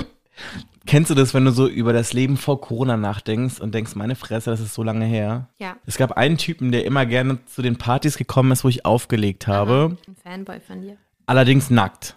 Kennst 0.90 1.12
du 1.12 1.14
das, 1.14 1.36
wenn 1.36 1.46
du 1.46 1.52
so 1.52 1.68
über 1.68 1.94
das 1.94 2.14
Leben 2.14 2.36
vor 2.36 2.60
Corona 2.62 2.98
nachdenkst 2.98 3.60
und 3.62 3.76
denkst, 3.76 3.94
meine 3.94 4.16
Fresse, 4.16 4.50
das 4.50 4.60
ist 4.60 4.74
so 4.74 4.82
lange 4.82 5.06
her? 5.06 5.48
Ja. 5.60 5.76
Es 5.86 5.98
gab 5.98 6.14
einen 6.14 6.40
Typen, 6.40 6.72
der 6.72 6.84
immer 6.84 7.06
gerne 7.06 7.46
zu 7.46 7.62
den 7.62 7.76
Partys 7.76 8.18
gekommen 8.18 8.52
ist, 8.52 8.64
wo 8.64 8.70
ich 8.70 8.88
aufgelegt 8.88 9.46
habe, 9.46 9.98
Ein 10.08 10.16
Fanboy 10.16 10.60
von 10.60 10.82
dir. 10.82 10.98
allerdings 11.28 11.70
nackt. 11.70 12.16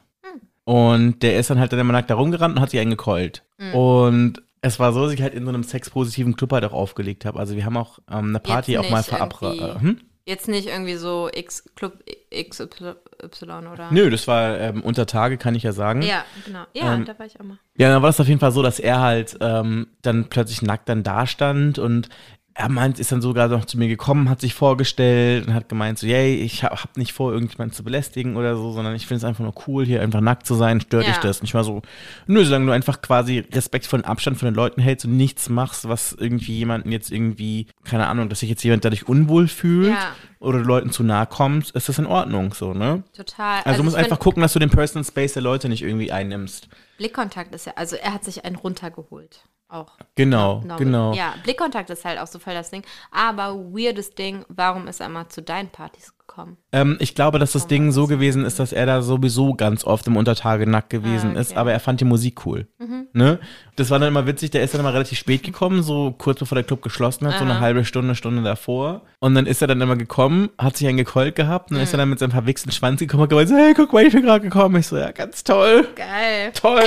Und 0.65 1.23
der 1.23 1.39
ist 1.39 1.51
dann 1.51 1.61
halt 1.61 1.71
dann 1.75 1.81
immer 1.81 1.93
nackt 1.93 2.09
da 2.09 2.15
rumgerannt 2.15 2.57
und 2.57 2.63
hat 2.63 2.71
sich 2.71 2.81
eingekeult. 2.81 3.43
Mhm. 3.59 3.75
Und 3.75 4.43
es 4.63 4.79
war 4.79 4.95
so, 4.95 5.03
dass 5.03 5.13
ich 5.13 5.21
halt 5.21 5.35
in 5.35 5.45
so 5.45 5.51
einem 5.51 5.65
sexpositiven 5.65 6.35
Club 6.35 6.53
halt 6.53 6.65
auch 6.65 6.73
aufgelegt 6.73 7.27
habe. 7.27 7.39
Also 7.39 7.57
wir 7.57 7.67
haben 7.67 7.77
auch 7.77 7.99
ähm, 8.11 8.29
eine 8.31 8.41
Party 8.41 8.79
auch 8.79 8.89
mal 8.89 9.03
verabredet. 9.03 9.83
Hm? 9.83 9.99
Jetzt 10.25 10.47
nicht 10.49 10.69
irgendwie 10.69 10.95
so 10.95 11.29
X 11.33 11.65
Club 11.75 12.05
XY 12.33 13.45
oder? 13.73 13.91
Nö, 13.91 14.09
das 14.09 14.29
war 14.29 14.59
ähm, 14.59 14.83
unter 14.83 15.07
Tage, 15.07 15.37
kann 15.37 15.55
ich 15.55 15.65
ja 15.65 15.73
sagen. 15.73 16.03
Ja, 16.03 16.25
genau. 16.45 16.65
Ja, 16.75 16.95
Ähm, 16.95 17.05
da 17.05 17.19
war 17.19 17.27
ich 17.27 17.39
auch 17.41 17.45
mal. 17.45 17.59
Ja, 17.77 17.89
dann 17.89 18.03
war 18.03 18.09
das 18.09 18.21
auf 18.21 18.29
jeden 18.29 18.39
Fall 18.41 18.53
so, 18.53 18.63
dass 18.63 18.79
er 18.79 19.01
halt 19.01 19.37
ähm, 19.41 19.89
dann 20.03 20.29
plötzlich 20.29 20.63
nackt 20.63 20.89
dann 20.89 21.03
da 21.03 21.27
stand 21.27 21.79
und 21.79 22.09
er 22.55 22.69
meint, 22.69 22.99
ist 22.99 23.11
dann 23.11 23.23
sogar 23.23 23.49
noch 23.49 23.65
zu 23.65 23.79
mir 23.79 23.89
gekommen, 23.89 24.29
hat 24.29 24.41
sich 24.41 24.53
vorgestellt 24.55 25.47
und 25.47 25.55
hat 25.55 25.69
gemeint 25.69 25.99
so, 25.99 26.07
yay, 26.07 26.35
ich 26.35 26.63
hab, 26.65 26.73
hab 26.83 26.97
nicht 26.99 27.13
vor, 27.13 27.33
irgendjemanden 27.33 27.75
zu 27.75 27.83
belästigen 27.83 28.37
oder 28.37 28.57
so, 28.57 28.73
sondern 28.73 28.95
ich 28.95 29.07
finde 29.07 29.19
es 29.19 29.25
einfach 29.25 29.43
nur 29.43 29.55
cool, 29.67 29.87
hier 29.87 30.03
einfach 30.03 30.21
nackt 30.21 30.47
zu 30.47 30.55
sein, 30.55 30.81
stört 30.81 31.07
dich 31.07 31.17
Ja. 31.17 31.23
das? 31.23 31.41
Und 31.41 31.47
ich 31.47 31.55
war 31.55 31.65
so, 31.65 31.81
nö, 32.27 32.45
solange 32.45 32.67
du 32.67 32.73
einfach 32.73 33.01
quasi 33.01 33.45
respektvollen 33.53 34.05
Abstand 34.05 34.37
von 34.39 34.47
den 34.47 34.55
Leuten 34.55 34.83
hältst 34.83 35.07
und 35.07 35.17
nichts 35.17 35.49
machst, 35.49 35.89
was 35.89 36.13
irgendwie 36.13 36.53
jemanden 36.59 36.93
jetzt 36.93 37.11
irgendwie, 37.11 37.69
keine 37.85 38.07
Ahnung, 38.07 38.29
dass 38.29 38.41
sich 38.41 38.51
jetzt 38.51 38.63
jemand 38.65 38.85
dadurch 38.85 39.09
unwohl 39.09 39.49
fühlt 39.49 39.89
Ja. 39.95 40.13
oder 40.39 40.59
Leuten 40.59 40.91
zu 40.91 41.03
nahe 41.05 41.27
kommst, 41.27 41.75
ist 41.75 41.89
das 41.89 41.99
in 41.99 42.07
Ordnung, 42.07 42.53
so, 42.53 42.75
ne? 42.75 43.03
Total. 43.17 43.63
Also, 43.65 43.79
du 43.79 43.85
musst 43.85 43.97
einfach 43.97 44.19
gucken, 44.19 44.43
dass 44.43 44.53
du 44.53 44.59
den 44.59 44.71
Personal 44.71 45.05
Space 45.05 45.33
der 45.33 45.43
Leute 45.43 45.69
nicht 45.71 45.83
irgendwie 45.83 46.13
einnimmst. 46.13 46.69
Blickkontakt 46.99 47.55
ist 47.55 47.67
ja, 47.67 47.73
also 47.77 47.97
er 47.97 48.13
hat 48.13 48.25
sich 48.25 48.45
einen 48.45 48.57
runtergeholt. 48.57 49.45
Auch. 49.73 49.93
Genau, 50.17 50.57
Normal. 50.61 50.77
genau. 50.77 51.13
Ja, 51.15 51.35
Blickkontakt 51.43 51.89
ist 51.89 52.05
halt 52.05 52.19
auch 52.19 52.27
so 52.27 52.39
voll 52.39 52.53
das 52.53 52.71
Ding. 52.71 52.85
Aber 53.11 53.55
weirdes 53.57 54.11
Ding, 54.11 54.45
warum 54.49 54.87
ist 54.87 55.01
er 55.01 55.09
mal 55.09 55.29
zu 55.29 55.41
deinen 55.43 55.71
Partys 55.71 56.13
gekommen? 56.33 56.57
Ähm, 56.73 56.97
ich 57.01 57.15
glaube, 57.15 57.39
dass 57.39 57.53
das 57.53 57.67
Ding 57.67 57.93
so 57.93 58.07
gewesen 58.07 58.45
ist, 58.45 58.59
dass 58.59 58.73
er 58.73 58.87
da 58.87 59.03
sowieso 59.03 59.55
ganz 59.55 59.85
oft 59.85 60.07
im 60.07 60.17
Untertage 60.17 60.67
nackt 60.69 60.91
gewesen 60.91 61.13
Ah, 61.13 61.31
okay. 61.31 61.35
Mhm. 61.35 61.37
ist, 61.41 61.57
aber 61.57 61.73
er 61.73 61.81
fand 61.81 62.01
die 62.01 62.05
Musik 62.05 62.47
cool. 62.47 62.67
Ne? 63.15 63.39
Das 63.77 63.91
war 63.91 63.99
dann 63.99 64.09
immer 64.09 64.27
witzig, 64.27 64.51
der 64.51 64.63
ist 64.63 64.73
dann 64.73 64.81
immer 64.81 64.95
relativ 64.95 65.19
spät 65.19 65.43
gekommen, 65.43 65.83
so 65.83 66.15
kurz 66.17 66.39
bevor 66.39 66.57
der 66.57 66.65
Club 66.65 66.81
geschlossen 66.83 67.27
hat, 67.27 67.39
so 67.39 67.45
eine 67.45 67.61
halbe 67.61 67.85
Stunde, 67.85 68.15
Stunde 68.15 68.43
davor. 68.43 69.03
Und 69.21 69.35
dann 69.35 69.47
ist 69.47 69.61
er 69.61 69.69
dann 69.69 69.81
immer 69.81 69.97
gekommen, 69.97 70.49
hat 70.59 70.77
sich 70.77 70.89
einen 70.89 70.97
gekeult 70.97 71.35
gehabt 71.37 71.71
und 71.71 71.75
dann 71.77 71.81
Mhm. 71.81 71.85
ist 71.85 71.93
er 71.95 71.99
dann 71.99 72.09
mit 72.11 72.19
seinem 72.19 72.31
verwichsten 72.33 72.73
Schwanz 72.73 73.01
gekommen 73.01 73.25
und 73.25 73.29
gemeint 73.29 73.49
so, 73.51 73.57
hey, 73.57 73.75
guck 73.75 73.93
mal, 73.93 74.05
ich 74.05 74.13
bin 74.13 74.23
gerade 74.23 74.41
gekommen. 74.43 74.77
Ich 74.77 74.87
so, 74.87 74.97
ja, 74.97 75.11
ganz 75.13 75.45
toll, 75.45 75.87
Geil. 75.95 76.53
toll. 76.55 76.83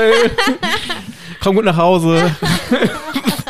Komm 1.43 1.55
gut 1.55 1.65
nach 1.65 1.77
Hause. 1.77 2.31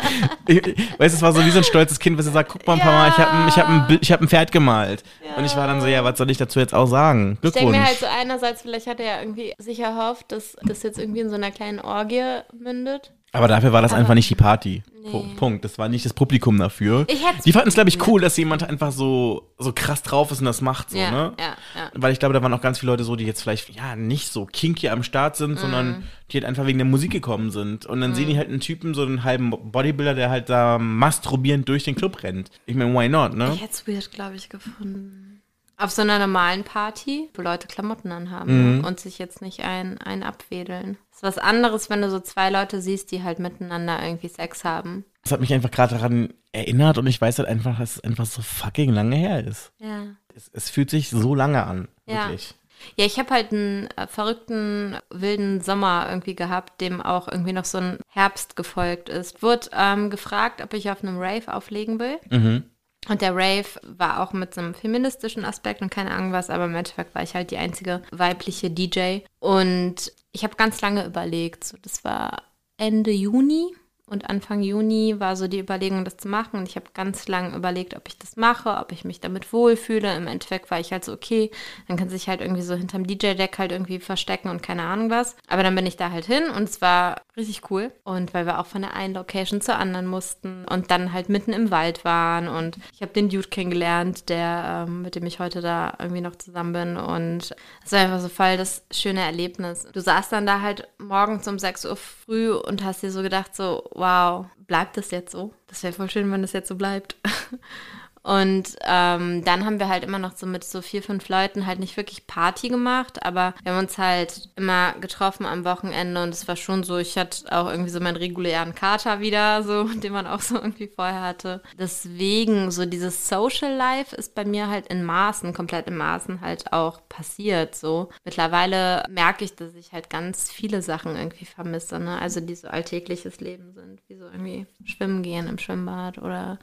Ich, 0.48 0.64
ich, 0.64 0.98
weißt 0.98 1.14
du, 1.14 1.16
es 1.16 1.22
war 1.22 1.32
so 1.32 1.44
wie 1.44 1.50
so 1.50 1.58
ein 1.58 1.64
stolzes 1.64 1.98
Kind, 1.98 2.18
was 2.18 2.26
er 2.26 2.32
sagt, 2.32 2.50
guck 2.50 2.66
mal, 2.66 2.76
Mama, 2.76 3.08
ich 3.08 3.16
habe 3.16 3.48
ich 3.48 3.56
hab 3.58 3.68
ein, 3.68 3.98
ich 4.00 4.12
hab 4.12 4.20
ein 4.20 4.28
Pferd 4.28 4.52
gemalt. 4.52 5.02
Und 5.36 5.44
ich 5.44 5.56
war 5.56 5.66
dann 5.66 5.80
so, 5.80 5.86
ja, 5.86 6.04
was 6.04 6.18
soll 6.18 6.30
ich 6.30 6.38
dazu 6.38 6.60
jetzt 6.60 6.72
auch 6.74 6.86
sagen? 6.86 7.38
Ich 7.42 7.50
denke 7.50 7.58
Glückwunsch. 7.58 7.78
mir 7.78 7.84
halt 7.84 7.98
so 7.98 8.06
einerseits, 8.06 8.62
vielleicht 8.62 8.86
hat 8.86 9.00
er 9.00 9.06
ja 9.06 9.20
irgendwie 9.20 9.54
sich 9.58 9.80
erhofft, 9.80 10.32
dass 10.32 10.56
das 10.62 10.82
jetzt 10.82 10.98
irgendwie 10.98 11.20
in 11.20 11.28
so 11.28 11.34
einer 11.34 11.50
kleinen 11.50 11.80
Orgie 11.80 12.40
mündet. 12.56 13.12
Aber 13.32 13.48
dafür 13.48 13.72
war 13.72 13.82
das 13.82 13.92
Aber- 13.92 14.00
einfach 14.00 14.14
nicht 14.14 14.30
die 14.30 14.34
Party. 14.34 14.82
Nee. 15.02 15.10
Pu- 15.12 15.36
Punkt. 15.36 15.64
Das 15.64 15.78
war 15.78 15.88
nicht 15.88 16.04
das 16.04 16.14
Publikum 16.14 16.58
dafür. 16.58 17.04
Ich 17.08 17.22
die 17.44 17.52
fanden 17.52 17.68
es, 17.68 17.74
glaube 17.74 17.88
ich, 17.88 18.04
cool, 18.08 18.20
dass 18.20 18.36
jemand 18.36 18.64
einfach 18.68 18.90
so, 18.90 19.52
so 19.58 19.72
krass 19.72 20.02
drauf 20.02 20.32
ist 20.32 20.40
und 20.40 20.46
das 20.46 20.60
macht 20.62 20.90
so, 20.90 20.98
ja, 20.98 21.10
ne? 21.12 21.32
ja, 21.38 21.44
ja. 21.76 21.90
Weil 21.94 22.12
ich 22.12 22.18
glaube, 22.18 22.34
da 22.34 22.42
waren 22.42 22.52
auch 22.52 22.60
ganz 22.60 22.80
viele 22.80 22.90
Leute 22.92 23.04
so, 23.04 23.14
die 23.14 23.24
jetzt 23.24 23.42
vielleicht, 23.42 23.68
ja, 23.76 23.94
nicht 23.94 24.32
so 24.32 24.46
kinky 24.46 24.88
am 24.88 25.04
Start 25.04 25.36
sind, 25.36 25.52
Mhm. 25.52 25.56
sondern 25.58 26.02
die 26.32 26.38
halt 26.38 26.44
einfach 26.44 26.66
wegen 26.66 26.78
der 26.78 26.86
Musik 26.86 27.12
gekommen 27.12 27.50
sind. 27.52 27.86
Und 27.86 28.00
dann 28.00 28.14
sehen 28.16 28.26
die 28.28 28.36
halt 28.36 28.48
einen 28.48 28.58
Typen, 28.60 28.94
so 28.94 29.02
einen 29.02 29.22
halben 29.22 29.50
Bodybuilder, 29.50 30.14
der 30.14 30.30
halt 30.30 30.48
da 30.48 30.78
masturbierend 30.78 31.68
durch 31.68 31.84
den 31.84 31.94
Club 31.94 32.22
rennt. 32.24 32.50
Ich 32.66 32.74
meine, 32.74 32.92
why 32.92 33.08
not, 33.08 33.34
ne? 33.36 33.52
Ich 33.54 33.60
hätte 33.62 33.74
es 33.74 33.86
weird, 33.86 34.10
glaube 34.10 34.34
ich, 34.34 34.48
gefunden. 34.48 35.35
Auf 35.78 35.90
so 35.90 36.02
einer 36.02 36.18
normalen 36.18 36.64
Party, 36.64 37.28
wo 37.34 37.42
Leute 37.42 37.66
Klamotten 37.68 38.10
anhaben 38.10 38.78
Mhm. 38.78 38.84
und 38.84 38.98
sich 38.98 39.18
jetzt 39.18 39.42
nicht 39.42 39.60
ein, 39.62 39.98
ein 39.98 40.22
abwedeln. 40.22 40.96
ist 41.12 41.22
was 41.22 41.38
anderes, 41.38 41.88
wenn 41.90 42.02
du 42.02 42.10
so 42.10 42.20
zwei 42.20 42.50
Leute 42.50 42.80
siehst, 42.80 43.10
die 43.10 43.22
halt 43.22 43.38
miteinander 43.38 44.02
irgendwie 44.02 44.28
Sex 44.28 44.64
haben. 44.64 45.04
Das 45.22 45.32
hat 45.32 45.40
mich 45.40 45.52
einfach 45.52 45.70
gerade 45.70 45.94
daran 45.96 46.32
erinnert 46.52 46.98
und 46.98 47.06
ich 47.06 47.20
weiß 47.20 47.38
halt 47.38 47.48
einfach, 47.48 47.78
dass 47.78 47.96
es 47.96 48.04
einfach 48.04 48.26
so 48.26 48.42
fucking 48.42 48.90
lange 48.92 49.16
her 49.16 49.44
ist. 49.46 49.72
Ja. 49.78 50.04
Es, 50.34 50.50
es 50.52 50.70
fühlt 50.70 50.88
sich 50.90 51.10
so 51.10 51.34
lange 51.34 51.64
an. 51.64 51.88
Ja. 52.06 52.28
Wirklich. 52.28 52.54
Ja, 52.96 53.06
ich 53.06 53.18
habe 53.18 53.30
halt 53.30 53.52
einen 53.52 53.88
äh, 53.96 54.06
verrückten, 54.06 54.96
wilden 55.10 55.62
Sommer 55.62 56.06
irgendwie 56.10 56.36
gehabt, 56.36 56.80
dem 56.82 57.00
auch 57.00 57.26
irgendwie 57.28 57.54
noch 57.54 57.64
so 57.64 57.78
ein 57.78 57.98
Herbst 58.08 58.54
gefolgt 58.54 59.08
ist. 59.08 59.42
Wurde 59.42 59.70
ähm, 59.72 60.10
gefragt, 60.10 60.60
ob 60.62 60.74
ich 60.74 60.90
auf 60.90 61.02
einem 61.02 61.18
Rave 61.18 61.52
auflegen 61.52 61.98
will. 61.98 62.18
Mhm. 62.30 62.64
Und 63.08 63.20
der 63.22 63.34
Rave 63.34 63.68
war 63.82 64.20
auch 64.20 64.32
mit 64.32 64.54
so 64.54 64.60
einem 64.60 64.74
feministischen 64.74 65.44
Aspekt 65.44 65.82
und 65.82 65.90
keine 65.90 66.10
Ahnung 66.10 66.32
was, 66.32 66.50
aber 66.50 66.64
im 66.64 66.74
Endeffekt 66.74 67.14
war 67.14 67.22
ich 67.22 67.34
halt 67.34 67.50
die 67.50 67.58
einzige 67.58 68.02
weibliche 68.10 68.70
DJ. 68.70 69.20
Und 69.38 70.12
ich 70.32 70.44
habe 70.44 70.56
ganz 70.56 70.80
lange 70.80 71.06
überlegt, 71.06 71.64
so 71.64 71.76
das 71.82 72.04
war 72.04 72.42
Ende 72.78 73.10
Juni 73.10 73.72
und 74.08 74.30
Anfang 74.30 74.62
Juni 74.62 75.18
war 75.18 75.34
so 75.34 75.48
die 75.48 75.58
Überlegung, 75.58 76.04
das 76.04 76.16
zu 76.16 76.28
machen. 76.28 76.58
Und 76.58 76.68
ich 76.68 76.76
habe 76.76 76.86
ganz 76.94 77.26
lange 77.26 77.56
überlegt, 77.56 77.96
ob 77.96 78.06
ich 78.06 78.16
das 78.18 78.36
mache, 78.36 78.76
ob 78.76 78.92
ich 78.92 79.04
mich 79.04 79.20
damit 79.20 79.52
wohlfühle. 79.52 80.14
Im 80.14 80.28
Endeffekt 80.28 80.70
war 80.70 80.78
ich 80.78 80.92
halt 80.92 81.04
so, 81.04 81.12
okay, 81.12 81.50
dann 81.88 81.96
kann 81.96 82.08
sich 82.08 82.28
halt 82.28 82.40
irgendwie 82.40 82.62
so 82.62 82.74
hinterm 82.74 83.06
DJ-Deck 83.06 83.58
halt 83.58 83.72
irgendwie 83.72 83.98
verstecken 83.98 84.48
und 84.48 84.62
keine 84.62 84.84
Ahnung 84.84 85.10
was. 85.10 85.34
Aber 85.48 85.64
dann 85.64 85.74
bin 85.74 85.86
ich 85.86 85.96
da 85.96 86.12
halt 86.12 86.24
hin 86.24 86.44
und 86.50 86.64
es 86.64 86.80
war 86.80 87.20
richtig 87.36 87.70
cool. 87.70 87.92
Und 88.04 88.32
weil 88.34 88.46
wir 88.46 88.58
auch 88.58 88.66
von 88.66 88.82
der 88.82 88.94
einen 88.94 89.14
Location 89.14 89.60
zur 89.60 89.76
anderen 89.76 90.06
mussten 90.06 90.64
und 90.64 90.90
dann 90.90 91.12
halt 91.12 91.28
mitten 91.28 91.52
im 91.52 91.70
Wald 91.70 92.04
waren. 92.04 92.48
Und 92.48 92.78
ich 92.92 93.02
habe 93.02 93.12
den 93.12 93.28
Dude 93.28 93.48
kennengelernt, 93.48 94.28
der, 94.28 94.86
ähm, 94.88 95.02
mit 95.02 95.14
dem 95.14 95.26
ich 95.26 95.38
heute 95.38 95.60
da 95.60 95.94
irgendwie 95.98 96.22
noch 96.22 96.36
zusammen 96.36 96.72
bin. 96.72 96.96
Und 96.96 97.54
es 97.84 97.92
war 97.92 98.00
einfach 98.00 98.20
so 98.20 98.28
voll 98.28 98.56
das 98.56 98.84
schöne 98.90 99.20
Erlebnis. 99.20 99.86
Du 99.92 100.00
saßt 100.00 100.32
dann 100.32 100.46
da 100.46 100.60
halt 100.60 100.88
morgens 100.98 101.46
um 101.46 101.58
6 101.58 101.84
Uhr 101.84 101.96
früh 101.96 102.52
und 102.52 102.82
hast 102.82 103.02
dir 103.02 103.10
so 103.10 103.22
gedacht, 103.22 103.54
so, 103.54 103.88
wow, 103.92 104.46
bleibt 104.66 104.96
das 104.96 105.10
jetzt 105.10 105.32
so? 105.32 105.52
Das 105.66 105.82
wäre 105.82 105.92
voll 105.92 106.10
schön, 106.10 106.30
wenn 106.32 106.42
das 106.42 106.52
jetzt 106.52 106.68
so 106.68 106.76
bleibt. 106.76 107.16
Und 108.26 108.74
ähm, 108.80 109.44
dann 109.44 109.64
haben 109.64 109.78
wir 109.78 109.88
halt 109.88 110.02
immer 110.02 110.18
noch 110.18 110.36
so 110.36 110.46
mit 110.46 110.64
so 110.64 110.82
vier, 110.82 111.00
fünf 111.00 111.28
Leuten 111.28 111.64
halt 111.64 111.78
nicht 111.78 111.96
wirklich 111.96 112.26
Party 112.26 112.68
gemacht, 112.68 113.24
aber 113.24 113.54
wir 113.62 113.70
haben 113.70 113.78
uns 113.78 113.98
halt 113.98 114.48
immer 114.56 114.94
getroffen 114.94 115.46
am 115.46 115.64
Wochenende 115.64 116.20
und 116.20 116.30
es 116.30 116.48
war 116.48 116.56
schon 116.56 116.82
so, 116.82 116.96
ich 116.96 117.16
hatte 117.16 117.44
auch 117.52 117.70
irgendwie 117.70 117.90
so 117.90 118.00
meinen 118.00 118.16
regulären 118.16 118.74
Kater 118.74 119.20
wieder, 119.20 119.62
so, 119.62 119.84
den 119.94 120.12
man 120.12 120.26
auch 120.26 120.40
so 120.40 120.56
irgendwie 120.56 120.88
vorher 120.88 121.22
hatte. 121.22 121.62
Deswegen, 121.78 122.72
so 122.72 122.84
dieses 122.84 123.28
Social 123.28 123.72
Life 123.76 124.16
ist 124.16 124.34
bei 124.34 124.44
mir 124.44 124.66
halt 124.66 124.88
in 124.88 125.04
Maßen, 125.04 125.54
komplett 125.54 125.86
in 125.86 125.96
Maßen 125.96 126.40
halt 126.40 126.72
auch 126.72 127.02
passiert, 127.08 127.76
so. 127.76 128.08
Mittlerweile 128.24 129.04
merke 129.08 129.44
ich, 129.44 129.54
dass 129.54 129.76
ich 129.76 129.92
halt 129.92 130.10
ganz 130.10 130.50
viele 130.50 130.82
Sachen 130.82 131.14
irgendwie 131.14 131.44
vermisse, 131.44 132.00
ne? 132.00 132.20
Also 132.20 132.40
die 132.40 132.56
so 132.56 132.66
alltägliches 132.66 133.38
Leben 133.38 133.72
sind, 133.72 134.00
wie 134.08 134.16
so 134.16 134.24
irgendwie 134.24 134.66
schwimmen 134.84 135.22
gehen 135.22 135.46
im 135.46 135.58
Schwimmbad 135.58 136.18
oder 136.18 136.58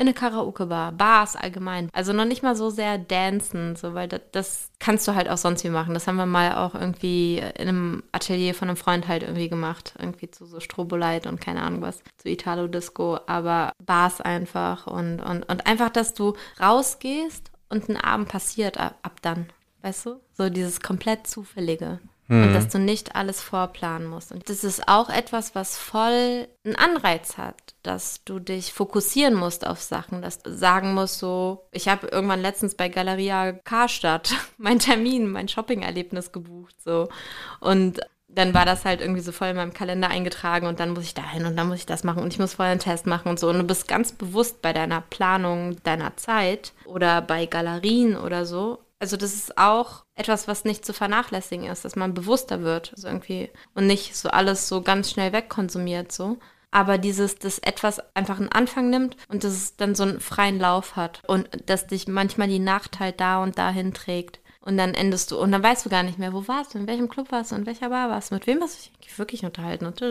in 0.00 0.06
eine 0.06 0.14
Karaoke-Bar, 0.14 0.92
Bars 0.92 1.36
allgemein. 1.36 1.90
Also 1.92 2.14
noch 2.14 2.24
nicht 2.24 2.42
mal 2.42 2.56
so 2.56 2.70
sehr 2.70 2.96
dancen, 2.96 3.76
so, 3.76 3.92
weil 3.92 4.08
das, 4.08 4.22
das 4.32 4.70
kannst 4.78 5.06
du 5.06 5.14
halt 5.14 5.28
auch 5.28 5.36
sonst 5.36 5.62
wie 5.62 5.68
machen. 5.68 5.92
Das 5.92 6.06
haben 6.06 6.16
wir 6.16 6.24
mal 6.24 6.54
auch 6.54 6.74
irgendwie 6.74 7.36
in 7.36 7.68
einem 7.68 8.02
Atelier 8.10 8.54
von 8.54 8.68
einem 8.68 8.78
Freund 8.78 9.08
halt 9.08 9.22
irgendwie 9.22 9.50
gemacht. 9.50 9.92
Irgendwie 9.98 10.30
zu 10.30 10.46
so 10.46 10.58
Strobolight 10.58 11.26
und 11.26 11.38
keine 11.38 11.60
Ahnung 11.60 11.82
was, 11.82 12.02
zu 12.16 12.30
Italo-Disco. 12.30 13.18
Aber 13.26 13.72
Bars 13.78 14.22
einfach 14.22 14.86
und, 14.86 15.20
und, 15.20 15.42
und 15.42 15.66
einfach, 15.66 15.90
dass 15.90 16.14
du 16.14 16.32
rausgehst 16.58 17.50
und 17.68 17.90
ein 17.90 17.98
Abend 17.98 18.30
passiert 18.30 18.78
ab, 18.80 18.98
ab 19.02 19.20
dann. 19.20 19.50
Weißt 19.82 20.06
du? 20.06 20.20
So 20.32 20.48
dieses 20.48 20.80
komplett 20.80 21.26
Zufällige. 21.26 22.00
Und 22.30 22.54
dass 22.54 22.68
du 22.68 22.78
nicht 22.78 23.16
alles 23.16 23.40
vorplanen 23.40 24.06
musst. 24.06 24.30
Und 24.30 24.48
das 24.48 24.62
ist 24.62 24.88
auch 24.88 25.10
etwas, 25.10 25.54
was 25.54 25.76
voll 25.76 26.46
einen 26.64 26.76
Anreiz 26.76 27.36
hat, 27.38 27.74
dass 27.82 28.22
du 28.24 28.38
dich 28.38 28.72
fokussieren 28.72 29.34
musst 29.34 29.66
auf 29.66 29.80
Sachen, 29.80 30.22
dass 30.22 30.38
du 30.38 30.54
sagen 30.54 30.94
musst, 30.94 31.18
so, 31.18 31.66
ich 31.72 31.88
habe 31.88 32.06
irgendwann 32.06 32.40
letztens 32.40 32.76
bei 32.76 32.88
Galeria 32.88 33.52
Karstadt 33.52 34.34
mein 34.58 34.78
Termin, 34.78 35.28
mein 35.28 35.48
Shopping-Erlebnis 35.48 36.30
gebucht, 36.30 36.76
so. 36.80 37.08
Und 37.58 38.00
dann 38.34 38.54
war 38.54 38.64
das 38.64 38.84
halt 38.84 39.00
irgendwie 39.00 39.22
so 39.22 39.32
voll 39.32 39.48
in 39.48 39.56
meinem 39.56 39.74
Kalender 39.74 40.08
eingetragen 40.08 40.66
und 40.66 40.78
dann 40.78 40.90
muss 40.90 41.04
ich 41.04 41.14
dahin 41.14 41.46
und 41.46 41.56
dann 41.56 41.68
muss 41.68 41.78
ich 41.78 41.86
das 41.86 42.04
machen 42.04 42.22
und 42.22 42.32
ich 42.32 42.38
muss 42.38 42.54
vorher 42.54 42.72
einen 42.72 42.80
Test 42.80 43.06
machen 43.06 43.28
und 43.28 43.40
so. 43.40 43.48
Und 43.48 43.58
du 43.58 43.64
bist 43.64 43.88
ganz 43.88 44.12
bewusst 44.12 44.62
bei 44.62 44.72
deiner 44.72 45.00
Planung 45.00 45.82
deiner 45.82 46.16
Zeit 46.16 46.72
oder 46.84 47.22
bei 47.22 47.46
Galerien 47.46 48.16
oder 48.16 48.46
so. 48.46 48.78
Also 49.00 49.16
das 49.16 49.32
ist 49.32 49.56
auch 49.56 50.04
etwas, 50.14 50.46
was 50.46 50.64
nicht 50.64 50.84
zu 50.84 50.92
vernachlässigen 50.92 51.66
ist, 51.66 51.84
dass 51.86 51.96
man 51.96 52.12
bewusster 52.12 52.62
wird, 52.62 52.92
also 52.94 53.08
irgendwie 53.08 53.50
und 53.74 53.86
nicht 53.86 54.14
so 54.14 54.28
alles 54.28 54.68
so 54.68 54.82
ganz 54.82 55.10
schnell 55.10 55.32
wegkonsumiert 55.32 56.12
so. 56.12 56.38
Aber 56.70 56.98
dieses, 56.98 57.36
dass 57.36 57.58
etwas 57.58 58.00
einfach 58.14 58.38
einen 58.38 58.52
Anfang 58.52 58.90
nimmt 58.90 59.16
und 59.28 59.42
dass 59.42 59.54
es 59.54 59.76
dann 59.76 59.94
so 59.94 60.04
einen 60.04 60.20
freien 60.20 60.60
Lauf 60.60 60.96
hat 60.96 61.22
und 61.26 61.48
dass 61.66 61.86
dich 61.86 62.06
manchmal 62.06 62.48
die 62.48 62.60
Nacht 62.60 63.00
halt 63.00 63.20
da 63.20 63.42
und 63.42 63.58
dahin 63.58 63.94
trägt. 63.94 64.39
Und 64.62 64.76
dann 64.76 64.92
endest 64.92 65.30
du, 65.30 65.38
und 65.38 65.52
dann 65.52 65.62
weißt 65.62 65.86
du 65.86 65.88
gar 65.90 66.02
nicht 66.02 66.18
mehr, 66.18 66.34
wo 66.34 66.46
warst 66.46 66.74
du, 66.74 66.78
in 66.78 66.86
welchem 66.86 67.08
Club 67.08 67.32
warst 67.32 67.50
du, 67.50 67.56
in 67.56 67.64
welcher 67.64 67.88
Bar 67.88 68.10
warst 68.10 68.30
du, 68.30 68.34
mit 68.34 68.46
wem 68.46 68.60
hast 68.60 68.76
du 68.76 68.90
dich 69.02 69.18
wirklich 69.18 69.44
unterhalten. 69.46 69.86
Und 69.86 70.02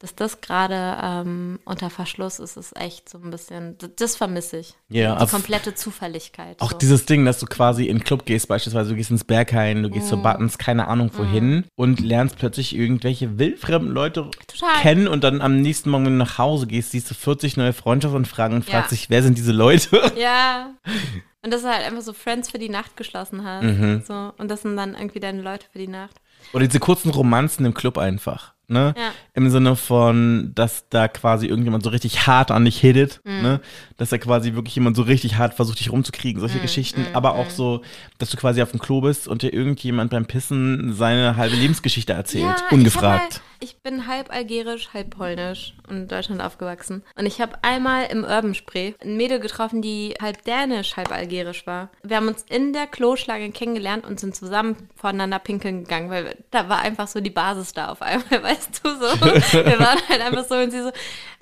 dass 0.00 0.14
das 0.16 0.40
gerade 0.40 0.96
ähm, 1.02 1.58
unter 1.66 1.90
Verschluss 1.90 2.38
ist, 2.38 2.56
ist 2.56 2.74
echt 2.80 3.08
so 3.10 3.18
ein 3.18 3.30
bisschen, 3.30 3.76
das, 3.96 4.16
vermisse 4.16 4.58
ich. 4.60 4.74
Ja, 4.88 5.22
Die 5.22 5.30
komplette 5.30 5.74
Zufälligkeit. 5.74 6.56
Auch 6.60 6.72
so. 6.72 6.78
dieses 6.78 7.04
Ding, 7.04 7.26
dass 7.26 7.38
du 7.38 7.44
quasi 7.46 7.84
in 7.86 7.98
den 7.98 8.04
Club 8.04 8.24
gehst, 8.24 8.48
beispielsweise 8.48 8.90
du 8.90 8.96
gehst 8.96 9.10
ins 9.10 9.24
Berghain, 9.24 9.82
du 9.82 9.90
gehst 9.90 10.08
zu 10.08 10.16
Buttons, 10.16 10.56
keine 10.56 10.88
Ahnung 10.88 11.10
wohin 11.14 11.64
und 11.76 12.00
lernst 12.00 12.36
plötzlich 12.38 12.74
irgendwelche 12.74 13.38
wildfremden 13.38 13.92
Leute 13.92 14.30
Total. 14.46 14.80
kennen 14.80 15.08
und 15.08 15.22
dann 15.22 15.42
am 15.42 15.60
nächsten 15.60 15.90
Morgen, 15.90 16.06
wenn 16.06 16.12
du 16.18 16.24
nach 16.24 16.38
Hause 16.38 16.66
gehst, 16.66 16.92
siehst 16.92 17.10
du 17.10 17.14
40 17.14 17.58
neue 17.58 17.74
Freundschaftsanfragen 17.74 18.56
und 18.56 18.64
fragst 18.64 18.90
Ja. 18.92 18.96
dich, 18.96 19.10
wer 19.10 19.22
sind 19.22 19.36
diese 19.36 19.52
Leute? 19.52 20.00
Ja. 20.16 20.70
Und 21.48 21.54
dass 21.54 21.62
du 21.62 21.68
halt 21.68 21.82
einfach 21.86 22.02
so 22.02 22.12
Friends 22.12 22.50
für 22.50 22.58
die 22.58 22.68
Nacht 22.68 22.94
geschlossen 22.98 23.42
hast. 23.42 23.62
Mhm. 23.64 24.02
So. 24.06 24.34
Und 24.36 24.50
das 24.50 24.60
sind 24.60 24.76
dann 24.76 24.94
irgendwie 24.94 25.18
deine 25.18 25.40
Leute 25.40 25.64
für 25.72 25.78
die 25.78 25.88
Nacht. 25.88 26.16
Oder 26.52 26.66
diese 26.66 26.78
kurzen 26.78 27.10
Romanzen 27.10 27.64
im 27.64 27.72
Club 27.72 27.96
einfach. 27.96 28.52
Ne? 28.66 28.92
Ja. 28.98 29.12
Im 29.32 29.48
Sinne 29.48 29.76
von, 29.76 30.52
dass 30.54 30.90
da 30.90 31.08
quasi 31.08 31.46
irgendjemand 31.46 31.84
so 31.84 31.88
richtig 31.88 32.26
hart 32.26 32.50
an 32.50 32.66
dich 32.66 32.78
hittet, 32.78 33.22
Mhm. 33.24 33.40
ne? 33.40 33.60
Dass 33.98 34.08
da 34.10 34.16
quasi 34.18 34.54
wirklich 34.54 34.74
jemand 34.76 34.96
so 34.96 35.02
richtig 35.02 35.36
hart 35.36 35.52
versucht, 35.54 35.78
dich 35.80 35.92
rumzukriegen, 35.92 36.40
solche 36.40 36.60
Geschichten. 36.60 37.06
Aber 37.12 37.34
auch 37.34 37.50
so, 37.50 37.82
dass 38.18 38.30
du 38.30 38.36
quasi 38.36 38.62
auf 38.62 38.70
dem 38.70 38.80
Klo 38.80 39.00
bist 39.02 39.28
und 39.28 39.42
dir 39.42 39.52
irgendjemand 39.52 40.10
beim 40.12 40.24
Pissen 40.24 40.94
seine 40.94 41.36
halbe 41.36 41.56
Lebensgeschichte 41.56 42.12
erzählt, 42.14 42.44
Ja, 42.44 42.56
Ich, 42.66 42.72
ungefragt. 42.72 43.34
mal, 43.34 43.40
ich 43.60 43.78
bin 43.82 44.06
halb 44.06 44.30
algerisch, 44.32 44.90
halb 44.94 45.10
polnisch 45.10 45.74
und 45.88 45.96
in 45.96 46.06
Deutschland 46.08 46.40
aufgewachsen. 46.40 47.02
Und 47.16 47.26
ich 47.26 47.40
habe 47.40 47.58
einmal 47.62 48.06
im 48.06 48.22
Urban 48.22 48.54
Spree 48.54 48.92
ein 49.02 49.16
Mädel 49.16 49.40
getroffen, 49.40 49.82
die 49.82 50.14
halb 50.22 50.44
dänisch, 50.44 50.96
halb 50.96 51.10
algerisch 51.10 51.66
war. 51.66 51.90
Wir 52.04 52.18
haben 52.18 52.28
uns 52.28 52.44
in 52.48 52.72
der 52.72 52.86
Kloschlange 52.86 53.50
kennengelernt 53.50 54.06
und 54.06 54.20
sind 54.20 54.36
zusammen 54.36 54.76
voneinander 54.94 55.40
pinkeln 55.40 55.82
gegangen, 55.82 56.08
weil 56.08 56.36
da 56.52 56.68
war 56.68 56.78
einfach 56.82 57.08
so 57.08 57.20
die 57.20 57.30
Basis 57.30 57.72
da 57.72 57.88
auf 57.88 58.00
einmal, 58.00 58.24
weißt 58.44 58.80
du 58.84 58.90
so. 58.90 59.00
Wir 59.64 59.80
waren 59.80 59.98
halt 60.08 60.20
einfach 60.20 60.44
so 60.48 60.54
und 60.54 60.70
sie 60.70 60.82
so. 60.82 60.92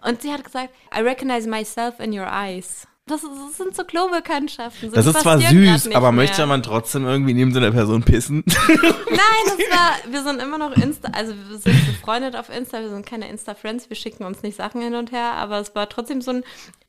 Und 0.06 0.22
sie 0.22 0.32
hat 0.32 0.44
gesagt, 0.44 0.70
I 0.96 1.00
recognize 1.00 1.48
myself 1.48 1.98
in 2.00 2.12
your 2.18 2.26
eyes. 2.26 2.86
Das, 3.08 3.22
das 3.22 3.56
sind 3.56 3.76
so 3.76 3.84
Klobekanntschaften. 3.84 4.90
So, 4.90 4.96
Das 4.96 5.06
ist 5.06 5.20
zwar 5.20 5.38
süß, 5.38 5.88
aber 5.94 6.10
mehr. 6.10 6.24
möchte 6.24 6.44
man 6.44 6.62
trotzdem 6.64 7.04
irgendwie 7.06 7.34
neben 7.34 7.52
so 7.52 7.60
einer 7.60 7.70
Person 7.70 8.02
pissen? 8.02 8.42
Nein, 8.68 9.44
das 9.46 9.78
war, 9.78 10.12
wir 10.12 10.22
sind 10.24 10.42
immer 10.42 10.58
noch 10.58 10.72
Insta, 10.76 11.10
also 11.12 11.32
wir 11.48 11.58
sind 11.58 11.86
befreundet 11.86 12.34
auf 12.34 12.48
Insta, 12.48 12.80
wir 12.80 12.90
sind 12.90 13.06
keine 13.06 13.28
Insta-Friends, 13.28 13.88
wir 13.90 13.96
schicken 13.96 14.24
uns 14.24 14.42
nicht 14.42 14.56
Sachen 14.56 14.80
hin 14.80 14.96
und 14.96 15.12
her, 15.12 15.34
aber 15.34 15.60
es 15.60 15.72
war 15.76 15.88
trotzdem 15.88 16.20
so 16.20 16.32
ein 16.32 16.42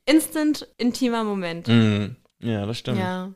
instant 0.06 0.68
intimer 0.80 1.24
Moment. 1.24 1.68
ja, 2.40 2.66
das 2.66 2.80
stimmt. 2.80 2.98
Ja. 2.98 3.30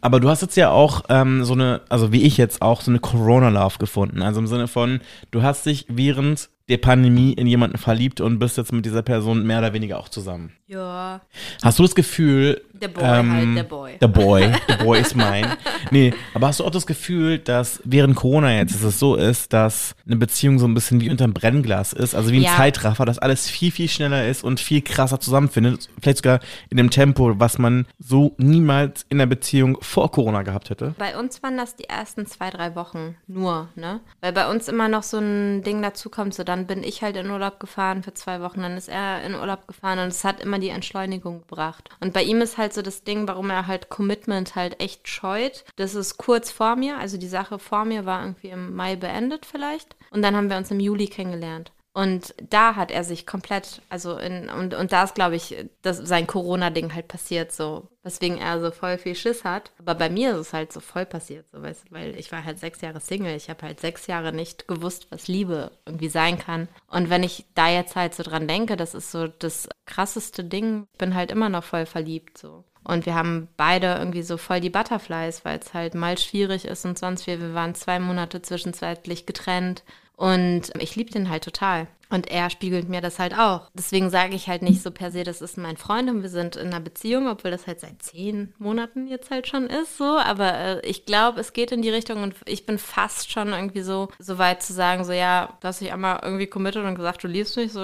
Aber 0.00 0.18
du 0.20 0.28
hast 0.30 0.40
jetzt 0.40 0.56
ja 0.56 0.70
auch 0.70 1.02
ähm, 1.10 1.44
so 1.44 1.52
eine, 1.52 1.82
also 1.90 2.12
wie 2.12 2.22
ich 2.22 2.36
jetzt 2.38 2.62
auch, 2.62 2.80
so 2.80 2.90
eine 2.90 2.98
Corona-Love 2.98 3.78
gefunden. 3.78 4.22
Also 4.22 4.40
im 4.40 4.46
Sinne 4.46 4.68
von, 4.68 5.00
du 5.30 5.42
hast 5.42 5.66
dich 5.66 5.86
während 5.88 6.48
der 6.72 6.78
Pandemie 6.78 7.34
in 7.34 7.46
jemanden 7.46 7.76
verliebt 7.76 8.22
und 8.22 8.38
bist 8.38 8.56
jetzt 8.56 8.72
mit 8.72 8.86
dieser 8.86 9.02
Person 9.02 9.46
mehr 9.46 9.58
oder 9.58 9.74
weniger 9.74 9.98
auch 9.98 10.08
zusammen. 10.08 10.52
Ja. 10.66 11.20
Hast 11.62 11.78
du 11.78 11.82
das 11.82 11.94
Gefühl. 11.94 12.62
Der 12.82 12.88
Boy 12.88 13.04
halt, 13.04 13.56
der 13.56 13.62
Boy. 13.62 13.96
Der 14.00 14.08
Boy. 14.08 14.52
Der 14.68 14.76
Boy 14.84 15.00
ist 15.00 15.14
mein. 15.14 15.46
Nee, 15.90 16.12
aber 16.34 16.48
hast 16.48 16.58
du 16.60 16.64
auch 16.64 16.70
das 16.70 16.86
Gefühl, 16.86 17.38
dass 17.38 17.80
während 17.84 18.16
Corona 18.16 18.52
jetzt 18.56 18.74
dass 18.74 18.82
es 18.82 18.98
so 18.98 19.14
ist, 19.14 19.52
dass 19.52 19.94
eine 20.06 20.16
Beziehung 20.16 20.58
so 20.58 20.66
ein 20.66 20.74
bisschen 20.74 21.00
wie 21.00 21.10
unterm 21.10 21.32
Brennglas 21.32 21.92
ist, 21.92 22.14
also 22.14 22.32
wie 22.32 22.38
ein 22.38 22.42
Ja. 22.42 22.56
Zeitraffer, 22.56 23.04
dass 23.04 23.18
alles 23.18 23.48
viel, 23.48 23.70
viel 23.70 23.88
schneller 23.88 24.26
ist 24.26 24.42
und 24.42 24.58
viel 24.58 24.82
krasser 24.82 25.20
zusammenfindet, 25.20 25.88
vielleicht 26.00 26.18
sogar 26.18 26.40
in 26.70 26.76
dem 26.76 26.90
Tempo, 26.90 27.38
was 27.38 27.58
man 27.58 27.86
so 28.00 28.34
niemals 28.38 29.06
in 29.08 29.18
der 29.18 29.26
Beziehung 29.26 29.78
vor 29.80 30.10
Corona 30.10 30.42
gehabt 30.42 30.70
hätte? 30.70 30.94
Bei 30.98 31.16
uns 31.16 31.42
waren 31.42 31.56
das 31.56 31.76
die 31.76 31.84
ersten 31.84 32.26
zwei, 32.26 32.50
drei 32.50 32.74
Wochen 32.74 33.14
nur, 33.28 33.68
ne? 33.76 34.00
Weil 34.20 34.32
bei 34.32 34.50
uns 34.50 34.68
immer 34.68 34.88
noch 34.88 35.04
so 35.04 35.18
ein 35.18 35.62
Ding 35.62 35.82
dazu 35.82 36.10
kommt, 36.10 36.34
so 36.34 36.42
dann 36.42 36.66
bin 36.66 36.82
ich 36.82 37.02
halt 37.02 37.16
in 37.16 37.30
Urlaub 37.30 37.60
gefahren 37.60 38.02
für 38.02 38.14
zwei 38.14 38.40
Wochen, 38.40 38.62
dann 38.62 38.76
ist 38.76 38.88
er 38.88 39.22
in 39.22 39.34
Urlaub 39.34 39.68
gefahren 39.68 40.00
und 40.00 40.08
es 40.08 40.24
hat 40.24 40.40
immer 40.40 40.58
die 40.58 40.70
Entschleunigung 40.70 41.40
gebracht. 41.40 41.90
Und 42.00 42.12
bei 42.12 42.22
ihm 42.22 42.40
ist 42.40 42.58
halt 42.58 42.71
so 42.74 42.82
das 42.82 43.04
Ding, 43.04 43.28
warum 43.28 43.50
er 43.50 43.66
halt 43.66 43.88
Commitment 43.88 44.54
halt 44.54 44.80
echt 44.80 45.08
scheut. 45.08 45.64
Das 45.76 45.94
ist 45.94 46.18
kurz 46.18 46.50
vor 46.50 46.76
mir, 46.76 46.98
also 46.98 47.16
die 47.18 47.28
Sache 47.28 47.58
vor 47.58 47.84
mir 47.84 48.06
war 48.06 48.22
irgendwie 48.22 48.48
im 48.48 48.74
Mai 48.74 48.96
beendet 48.96 49.46
vielleicht. 49.46 49.96
Und 50.10 50.22
dann 50.22 50.36
haben 50.36 50.50
wir 50.50 50.56
uns 50.56 50.70
im 50.70 50.80
Juli 50.80 51.06
kennengelernt. 51.06 51.72
Und 51.94 52.34
da 52.48 52.74
hat 52.76 52.90
er 52.90 53.04
sich 53.04 53.26
komplett, 53.26 53.82
also 53.90 54.16
in, 54.16 54.48
und, 54.48 54.72
und 54.72 54.92
da 54.92 55.04
ist, 55.04 55.14
glaube 55.14 55.36
ich, 55.36 55.56
das, 55.82 55.98
sein 55.98 56.26
Corona-Ding 56.26 56.94
halt 56.94 57.06
passiert, 57.06 57.52
so, 57.52 57.88
weswegen 58.02 58.38
er 58.38 58.60
so 58.60 58.70
voll 58.70 58.96
viel 58.96 59.14
Schiss 59.14 59.44
hat. 59.44 59.72
Aber 59.78 59.94
bei 59.94 60.08
mir 60.08 60.32
ist 60.32 60.38
es 60.38 60.52
halt 60.54 60.72
so 60.72 60.80
voll 60.80 61.04
passiert, 61.04 61.50
so, 61.50 61.60
weißt, 61.60 61.92
weil 61.92 62.16
ich 62.18 62.32
war 62.32 62.44
halt 62.44 62.58
sechs 62.58 62.80
Jahre 62.80 63.00
Single, 63.00 63.36
ich 63.36 63.50
habe 63.50 63.66
halt 63.66 63.78
sechs 63.80 64.06
Jahre 64.06 64.32
nicht 64.32 64.68
gewusst, 64.68 65.08
was 65.10 65.28
Liebe 65.28 65.70
irgendwie 65.84 66.08
sein 66.08 66.38
kann. 66.38 66.68
Und 66.86 67.10
wenn 67.10 67.22
ich 67.22 67.44
da 67.54 67.68
jetzt 67.68 67.94
halt 67.94 68.14
so 68.14 68.22
dran 68.22 68.48
denke, 68.48 68.76
das 68.76 68.94
ist 68.94 69.10
so 69.10 69.26
das 69.26 69.68
krasseste 69.84 70.44
Ding, 70.44 70.86
ich 70.92 70.98
bin 70.98 71.14
halt 71.14 71.30
immer 71.30 71.50
noch 71.50 71.64
voll 71.64 71.84
verliebt, 71.84 72.38
so. 72.38 72.64
Und 72.84 73.06
wir 73.06 73.14
haben 73.14 73.48
beide 73.56 73.94
irgendwie 73.94 74.22
so 74.22 74.36
voll 74.36 74.60
die 74.60 74.70
Butterflies, 74.70 75.44
weil 75.44 75.58
es 75.58 75.72
halt 75.72 75.94
mal 75.94 76.18
schwierig 76.18 76.64
ist 76.64 76.84
und 76.84 76.98
sonst 76.98 77.26
wir, 77.26 77.40
wir 77.40 77.54
waren 77.54 77.74
zwei 77.74 78.00
Monate 78.00 78.42
zwischenzeitlich 78.42 79.24
getrennt. 79.26 79.84
Und 80.22 80.70
ich 80.78 80.94
liebe 80.94 81.10
den 81.10 81.30
halt 81.30 81.42
total. 81.42 81.88
Und 82.12 82.30
er 82.30 82.50
spiegelt 82.50 82.90
mir 82.90 83.00
das 83.00 83.18
halt 83.18 83.32
auch. 83.38 83.70
Deswegen 83.72 84.10
sage 84.10 84.34
ich 84.34 84.46
halt 84.46 84.60
nicht 84.60 84.82
so 84.82 84.90
per 84.90 85.10
se, 85.10 85.24
das 85.24 85.40
ist 85.40 85.56
mein 85.56 85.78
Freund 85.78 86.10
und 86.10 86.20
wir 86.20 86.28
sind 86.28 86.56
in 86.56 86.66
einer 86.66 86.80
Beziehung, 86.80 87.26
obwohl 87.26 87.50
das 87.50 87.66
halt 87.66 87.80
seit 87.80 88.02
zehn 88.02 88.52
Monaten 88.58 89.06
jetzt 89.06 89.30
halt 89.30 89.48
schon 89.48 89.66
ist 89.66 89.96
so. 89.96 90.18
Aber 90.18 90.52
äh, 90.52 90.80
ich 90.86 91.06
glaube, 91.06 91.40
es 91.40 91.54
geht 91.54 91.72
in 91.72 91.80
die 91.80 91.88
Richtung 91.88 92.22
und 92.22 92.34
ich 92.44 92.66
bin 92.66 92.76
fast 92.76 93.32
schon 93.32 93.54
irgendwie 93.54 93.80
so, 93.80 94.08
so 94.18 94.36
weit 94.36 94.62
zu 94.62 94.74
sagen, 94.74 95.04
so 95.04 95.12
ja, 95.12 95.56
du 95.62 95.68
hast 95.68 95.80
dich 95.80 95.90
einmal 95.90 96.20
irgendwie 96.22 96.46
committed 96.46 96.84
und 96.84 96.96
gesagt, 96.96 97.24
du 97.24 97.28
liebst 97.28 97.56
mich, 97.56 97.72
so 97.72 97.80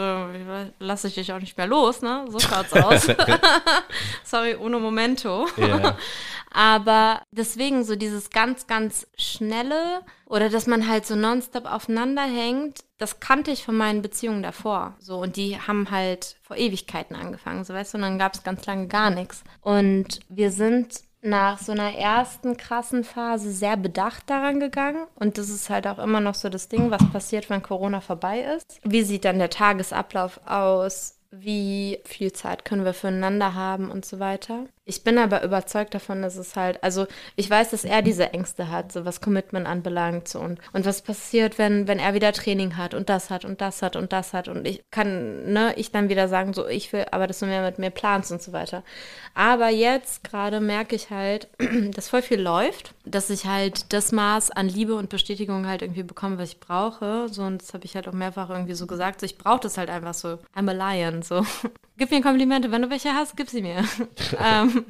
lasse 0.79 1.09
ich 1.09 1.15
dich 1.15 1.33
auch 1.33 1.41
nicht 1.41 1.57
mehr 1.57 1.67
los, 1.67 2.03
ne? 2.03 2.27
So 2.29 2.39
schaut's 2.39 2.75
aus. 2.75 3.07
Sorry, 4.25 4.57
ohne 4.57 4.79
Momento. 4.79 5.47
Ja. 5.57 5.97
Aber 6.51 7.23
deswegen 7.31 7.85
so 7.85 7.97
dieses 7.97 8.31
ganz, 8.31 8.67
ganz 8.67 9.07
schnelle 9.17 10.01
oder 10.27 10.49
dass 10.49 10.67
man 10.67 10.89
halt 10.89 11.07
so 11.07 11.15
nonstop 11.15 11.67
aufeinander 11.67 12.23
hängt, 12.23 12.81
das 12.99 13.21
kannte 13.21 13.51
ich 13.51 13.65
von 13.65 13.77
meinen 13.77 14.03
Beziehungen 14.03 14.43
davor. 14.43 14.97
So, 14.99 15.19
und 15.19 15.37
die 15.37 15.59
haben 15.59 15.91
halt 15.91 16.37
vor 16.43 16.57
Ewigkeiten 16.57 17.17
angefangen, 17.17 17.65
so 17.65 17.73
weißt 17.73 17.95
du, 17.95 17.99
und 17.99 18.03
dann 18.03 18.19
gab 18.19 18.35
es 18.35 18.43
ganz 18.43 18.67
lange 18.67 18.89
gar 18.89 19.11
nichts. 19.11 19.45
Und 19.63 20.21
wir 20.29 20.51
sind 20.51 21.03
nach 21.21 21.59
so 21.59 21.73
einer 21.73 21.95
ersten 21.95 22.57
krassen 22.57 23.05
Phase 23.05 23.51
sehr 23.51 23.77
bedacht 23.77 24.29
daran 24.31 24.61
gegangen. 24.61 25.07
Und 25.15 25.39
das 25.39 25.49
ist 25.49 25.71
halt 25.71 25.87
auch 25.87 25.99
immer 25.99 26.21
noch 26.21 26.35
so 26.35 26.49
das 26.49 26.69
Ding, 26.69 26.91
was 26.91 27.11
passiert, 27.11 27.51
wenn 27.51 27.63
Corona 27.63 28.01
vorbei 28.01 28.41
ist. 28.57 28.81
Wie 28.85 29.03
sieht 29.03 29.25
dann 29.25 29.39
der 29.39 29.51
Tagesablauf 29.51 30.41
aus? 30.47 31.19
Wie 31.31 32.01
viel 32.05 32.33
Zeit 32.33 32.65
können 32.65 32.85
wir 32.85 32.95
füreinander 32.95 33.55
haben 33.55 33.91
und 33.91 34.05
so 34.05 34.19
weiter. 34.19 34.67
Ich 34.89 35.05
bin 35.05 35.19
aber 35.19 35.45
überzeugt 35.45 35.93
davon, 35.93 36.23
dass 36.23 36.37
es 36.37 36.57
halt, 36.57 36.83
also 36.83 37.07
ich 37.37 37.51
weiß, 37.51 37.73
dass 37.73 37.85
er 37.85 38.01
diese 38.01 38.33
Ängste 38.33 38.71
hat, 38.71 38.91
so 38.91 39.05
was 39.05 39.21
Commitment 39.21 39.67
anbelangt 39.67 40.29
so 40.29 40.41
und, 40.41 40.59
und 40.73 40.87
was 40.87 41.03
passiert, 41.03 41.59
wenn, 41.59 41.87
wenn 41.87 41.99
er 41.99 42.15
wieder 42.15 42.33
Training 42.33 42.79
hat 42.79 42.95
und 42.95 43.11
das 43.11 43.29
hat 43.29 43.45
und 43.45 43.61
das 43.61 43.83
hat 43.83 43.97
und 43.97 44.15
das 44.15 44.33
hat 44.33 44.49
und 44.49 44.67
ich 44.67 44.83
kann, 44.91 45.53
ne, 45.53 45.75
ich 45.77 45.93
dann 45.93 46.09
wieder 46.09 46.27
sagen, 46.27 46.55
so 46.55 46.67
ich 46.67 46.91
will, 46.95 47.05
aber 47.11 47.27
dass 47.27 47.41
du 47.41 47.45
mehr 47.45 47.63
mit 47.63 47.79
mir 47.79 47.91
planst 47.91 48.33
und 48.33 48.41
so 48.41 48.53
weiter. 48.53 48.83
Aber 49.35 49.69
jetzt 49.69 50.25
gerade 50.25 50.59
merke 50.59 50.97
ich 50.97 51.11
halt, 51.11 51.49
dass 51.95 52.09
voll 52.09 52.23
viel 52.23 52.41
läuft, 52.41 52.95
dass 53.05 53.29
ich 53.29 53.45
halt 53.45 53.93
das 53.93 54.11
Maß 54.11 54.51
an 54.51 54.71
Liebe 54.71 54.95
und 54.95 55.11
Bestätigung 55.11 55.67
halt 55.67 55.83
irgendwie 55.83 56.03
bekomme, 56.03 56.39
was 56.39 56.49
ich 56.49 56.61
brauche. 56.61 57.29
So, 57.31 57.43
und 57.43 57.61
das 57.61 57.75
habe 57.75 57.85
ich 57.85 57.95
halt 57.95 58.09
auch 58.09 58.13
mehrfach 58.13 58.49
irgendwie 58.49 58.75
so 58.75 58.87
gesagt. 58.87 59.21
So, 59.21 59.27
ich 59.27 59.37
brauche 59.37 59.61
das 59.61 59.77
halt 59.77 59.91
einfach 59.91 60.15
so. 60.15 60.39
I'm 60.57 60.71
a 60.71 60.73
lion, 60.73 61.21
so. 61.21 61.45
Gib 61.99 62.13
mir 62.13 62.23
Komplimente, 62.23 62.71
wenn 62.71 62.83
du 62.83 62.91
welche 62.91 63.13
hast, 63.13 63.37
gib 63.37 63.51
sie 63.51 63.61
mir. 63.61 63.85
ähm, 64.45 64.87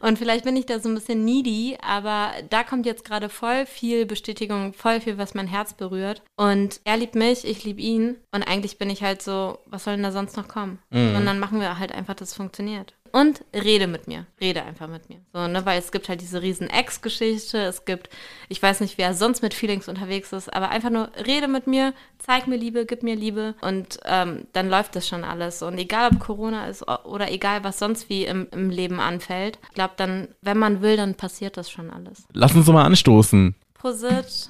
und 0.00 0.18
vielleicht 0.18 0.44
bin 0.44 0.56
ich 0.56 0.66
da 0.66 0.78
so 0.78 0.88
ein 0.88 0.94
bisschen 0.94 1.24
needy, 1.24 1.78
aber 1.80 2.32
da 2.50 2.64
kommt 2.64 2.84
jetzt 2.84 3.04
gerade 3.04 3.30
voll 3.30 3.64
viel 3.64 4.04
Bestätigung, 4.04 4.74
voll 4.74 5.00
viel, 5.00 5.16
was 5.16 5.34
mein 5.34 5.46
Herz 5.46 5.72
berührt. 5.72 6.22
Und 6.36 6.80
er 6.84 6.98
liebt 6.98 7.14
mich, 7.14 7.46
ich 7.46 7.64
liebe 7.64 7.80
ihn. 7.80 8.16
Und 8.30 8.42
eigentlich 8.42 8.76
bin 8.76 8.90
ich 8.90 9.02
halt 9.02 9.22
so, 9.22 9.58
was 9.64 9.84
soll 9.84 9.94
denn 9.94 10.02
da 10.02 10.12
sonst 10.12 10.36
noch 10.36 10.48
kommen? 10.48 10.78
Und 10.90 11.26
dann 11.26 11.38
machen 11.38 11.60
wir 11.60 11.78
halt 11.78 11.92
einfach, 11.92 12.14
dass 12.14 12.28
es 12.28 12.36
funktioniert. 12.36 12.94
Und 13.12 13.44
rede 13.54 13.86
mit 13.86 14.08
mir. 14.08 14.26
Rede 14.40 14.62
einfach 14.62 14.88
mit 14.88 15.08
mir. 15.08 15.18
So, 15.32 15.46
ne, 15.46 15.64
weil 15.64 15.78
es 15.78 15.92
gibt 15.92 16.08
halt 16.08 16.20
diese 16.20 16.42
riesen 16.42 16.68
Ex-Geschichte. 16.68 17.58
Es 17.58 17.84
gibt, 17.84 18.08
ich 18.48 18.62
weiß 18.62 18.80
nicht, 18.80 18.98
wer 18.98 19.14
sonst 19.14 19.42
mit 19.42 19.54
Feelings 19.54 19.88
unterwegs 19.88 20.32
ist, 20.32 20.52
aber 20.52 20.70
einfach 20.70 20.90
nur 20.90 21.10
rede 21.26 21.48
mit 21.48 21.66
mir, 21.66 21.94
zeig 22.18 22.46
mir 22.46 22.56
Liebe, 22.56 22.86
gib 22.86 23.02
mir 23.02 23.16
Liebe 23.16 23.54
und 23.60 23.98
ähm, 24.04 24.46
dann 24.52 24.68
läuft 24.68 24.96
das 24.96 25.08
schon 25.08 25.24
alles. 25.24 25.62
Und 25.62 25.78
egal, 25.78 26.10
ob 26.12 26.20
Corona 26.20 26.66
ist 26.66 26.86
oder 26.88 27.30
egal, 27.30 27.64
was 27.64 27.78
sonst 27.78 28.08
wie 28.08 28.24
im, 28.24 28.48
im 28.52 28.70
Leben 28.70 29.00
anfällt, 29.00 29.58
ich 29.68 29.74
glaube 29.74 29.94
dann, 29.96 30.28
wenn 30.42 30.58
man 30.58 30.82
will, 30.82 30.96
dann 30.96 31.14
passiert 31.14 31.56
das 31.56 31.70
schon 31.70 31.90
alles. 31.90 32.26
Lass 32.32 32.54
uns 32.54 32.66
doch 32.66 32.72
mal 32.72 32.84
anstoßen. 32.84 33.54
Prosit. 33.74 34.48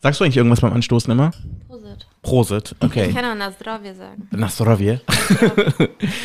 Sagst 0.00 0.20
du 0.20 0.24
eigentlich 0.24 0.36
irgendwas 0.36 0.60
beim 0.60 0.72
Anstoßen 0.72 1.10
immer? 1.10 1.32
Prosit. 2.24 2.74
Prosit, 2.80 2.96
Ich 2.96 3.02
okay. 3.02 3.12
kann 3.12 3.24
auch 3.24 3.36
na 3.36 3.52
zdrowie 3.52 3.94
sagen. 3.94 4.28
Na 4.32 4.48
zdrowie. 4.48 4.98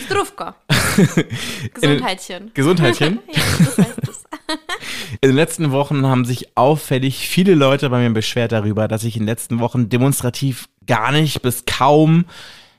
Strówko. 0.06 0.54
Gesundheitchen. 1.74 2.52
Gesundheitchen. 2.54 3.20
ja, 3.32 3.42
das 3.60 3.78
heißt 3.78 4.10
es. 4.10 4.24
In 5.22 5.30
den 5.30 5.36
letzten 5.36 5.72
Wochen 5.72 6.06
haben 6.06 6.26
sich 6.26 6.58
auffällig 6.58 7.28
viele 7.28 7.54
Leute 7.54 7.90
bei 7.90 8.00
mir 8.00 8.14
beschwert 8.14 8.52
darüber, 8.52 8.88
dass 8.88 9.04
ich 9.04 9.16
in 9.16 9.24
den 9.24 9.28
letzten 9.28 9.60
Wochen 9.60 9.90
demonstrativ 9.90 10.68
gar 10.88 11.12
nicht 11.12 11.42
bis 11.42 11.66
kaum 11.66 12.26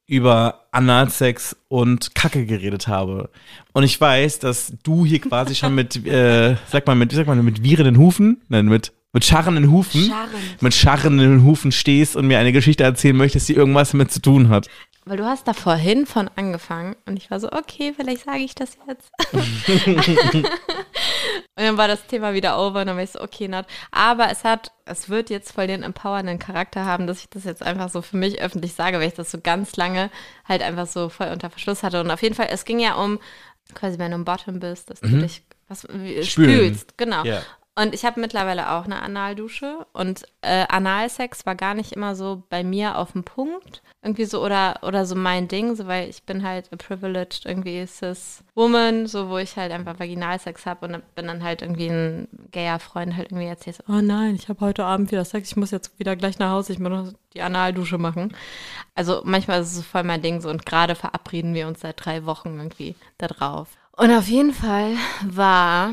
über 0.06 0.66
Analsex 0.72 1.56
und 1.68 2.14
Kacke 2.16 2.44
geredet 2.46 2.88
habe. 2.88 3.30
Und 3.72 3.84
ich 3.84 4.00
weiß, 4.00 4.40
dass 4.40 4.72
du 4.82 5.06
hier 5.06 5.20
quasi 5.20 5.54
schon 5.54 5.74
mit, 5.74 6.04
äh, 6.04 6.56
sag 6.66 6.86
mal, 6.86 6.96
mit, 6.96 7.12
sag 7.12 7.28
mal, 7.28 7.36
mit 7.36 7.62
wirrenden 7.62 7.96
Hufen, 7.96 8.42
nein, 8.48 8.66
mit, 8.66 8.92
mit 9.12 9.24
scharrenden 9.24 9.70
Hufen, 9.70 10.04
Scharrend. 10.04 10.62
mit 10.62 10.74
scharrenden 10.74 11.44
Hufen 11.44 11.72
stehst 11.72 12.16
und 12.16 12.26
mir 12.26 12.38
eine 12.38 12.52
Geschichte 12.52 12.84
erzählen 12.84 13.16
möchtest, 13.16 13.48
die 13.48 13.54
irgendwas 13.54 13.90
damit 13.90 14.12
zu 14.12 14.20
tun 14.20 14.48
hat. 14.48 14.68
Weil 15.06 15.16
du 15.16 15.24
hast 15.24 15.48
da 15.48 15.54
vorhin 15.54 16.06
von 16.06 16.30
angefangen 16.36 16.94
und 17.06 17.16
ich 17.16 17.30
war 17.30 17.40
so, 17.40 17.50
okay, 17.50 17.94
vielleicht 17.96 18.26
sage 18.26 18.40
ich 18.40 18.54
das 18.54 18.76
jetzt. 18.86 19.11
und 19.32 20.46
dann 21.56 21.78
war 21.78 21.88
das 21.88 22.06
Thema 22.06 22.34
wieder 22.34 22.58
over 22.58 22.82
und 22.82 22.86
dann 22.86 22.96
war 22.96 23.02
ich 23.02 23.11
so, 23.11 23.20
okay, 23.20 23.48
not. 23.48 23.64
Aber 23.90 24.30
es 24.30 24.44
hat, 24.44 24.72
es 24.84 25.08
wird 25.08 25.30
jetzt 25.30 25.52
voll 25.52 25.66
den 25.66 25.82
empowernden 25.82 26.38
Charakter 26.38 26.84
haben, 26.84 27.06
dass 27.06 27.20
ich 27.20 27.30
das 27.30 27.44
jetzt 27.44 27.62
einfach 27.62 27.88
so 27.88 28.02
für 28.02 28.18
mich 28.18 28.42
öffentlich 28.42 28.74
sage, 28.74 28.98
weil 28.98 29.08
ich 29.08 29.14
das 29.14 29.30
so 29.30 29.40
ganz 29.40 29.74
lange 29.76 30.11
halt 30.46 30.62
einfach 30.62 30.86
so 30.86 31.08
voll 31.08 31.28
unter 31.28 31.50
Verschluss 31.50 31.82
hatte. 31.82 32.00
Und 32.00 32.11
auf 32.11 32.22
jeden 32.22 32.34
Fall, 32.34 32.48
es 32.50 32.66
ging 32.66 32.78
ja 32.78 32.94
um, 32.94 33.18
quasi 33.74 33.98
wenn 33.98 34.11
du 34.11 34.18
im 34.18 34.24
Bottom 34.24 34.61
bist, 34.61 34.90
dass 34.90 35.00
du 35.00 35.08
dich 35.08 35.42
was, 35.66 35.86
spülst. 36.22 36.98
Genau. 36.98 37.24
Ja. 37.24 37.42
Und 37.76 37.94
ich 37.94 38.04
habe 38.04 38.20
mittlerweile 38.20 38.72
auch 38.72 38.84
eine 38.84 39.00
Analdusche 39.00 39.86
und 39.92 40.24
äh, 40.42 40.66
Analsex 40.68 41.46
war 41.46 41.54
gar 41.54 41.74
nicht 41.74 41.92
immer 41.92 42.14
so 42.16 42.42
bei 42.50 42.64
mir 42.64 42.98
auf 42.98 43.12
dem 43.12 43.22
Punkt. 43.22 43.82
Irgendwie 44.02 44.24
so 44.24 44.44
oder, 44.44 44.80
oder 44.82 45.06
so 45.06 45.14
mein 45.14 45.46
Ding, 45.46 45.76
so 45.76 45.86
weil 45.86 46.08
ich 46.08 46.24
bin 46.24 46.42
halt 46.42 46.72
a 46.72 46.76
privileged 46.76 47.46
irgendwie 47.46 47.86
cis 47.86 48.42
Woman, 48.54 49.06
so 49.06 49.28
wo 49.28 49.38
ich 49.38 49.56
halt 49.56 49.72
einfach 49.72 50.00
Vaginalsex 50.00 50.66
habe 50.66 50.86
und 50.86 51.14
bin 51.14 51.26
dann 51.26 51.44
halt 51.44 51.62
irgendwie 51.62 51.88
ein 51.88 52.28
gayer 52.50 52.80
Freund 52.80 53.16
halt 53.16 53.30
irgendwie 53.30 53.46
erzählt, 53.46 53.76
so, 53.76 53.84
oh 53.88 54.00
nein, 54.00 54.34
ich 54.34 54.48
habe 54.48 54.60
heute 54.60 54.84
Abend 54.84 55.12
wieder 55.12 55.24
Sex, 55.24 55.50
ich 55.50 55.56
muss 55.56 55.70
jetzt 55.70 55.98
wieder 55.98 56.16
gleich 56.16 56.38
nach 56.38 56.50
Hause, 56.50 56.72
ich 56.72 56.78
muss 56.80 56.90
noch 56.90 57.12
die 57.34 57.42
Analdusche 57.42 57.98
machen. 57.98 58.34
Also 58.94 59.22
manchmal 59.24 59.60
ist 59.60 59.76
es 59.76 59.86
voll 59.86 60.02
mein 60.02 60.22
Ding 60.22 60.40
so 60.40 60.50
und 60.50 60.66
gerade 60.66 60.94
verabreden 60.96 61.54
wir 61.54 61.68
uns 61.68 61.80
seit 61.80 62.04
drei 62.04 62.26
Wochen 62.26 62.56
irgendwie 62.58 62.96
da 63.18 63.28
drauf. 63.28 63.68
Und 63.97 64.11
auf 64.12 64.28
jeden 64.28 64.55
Fall 64.55 64.95
war 65.24 65.93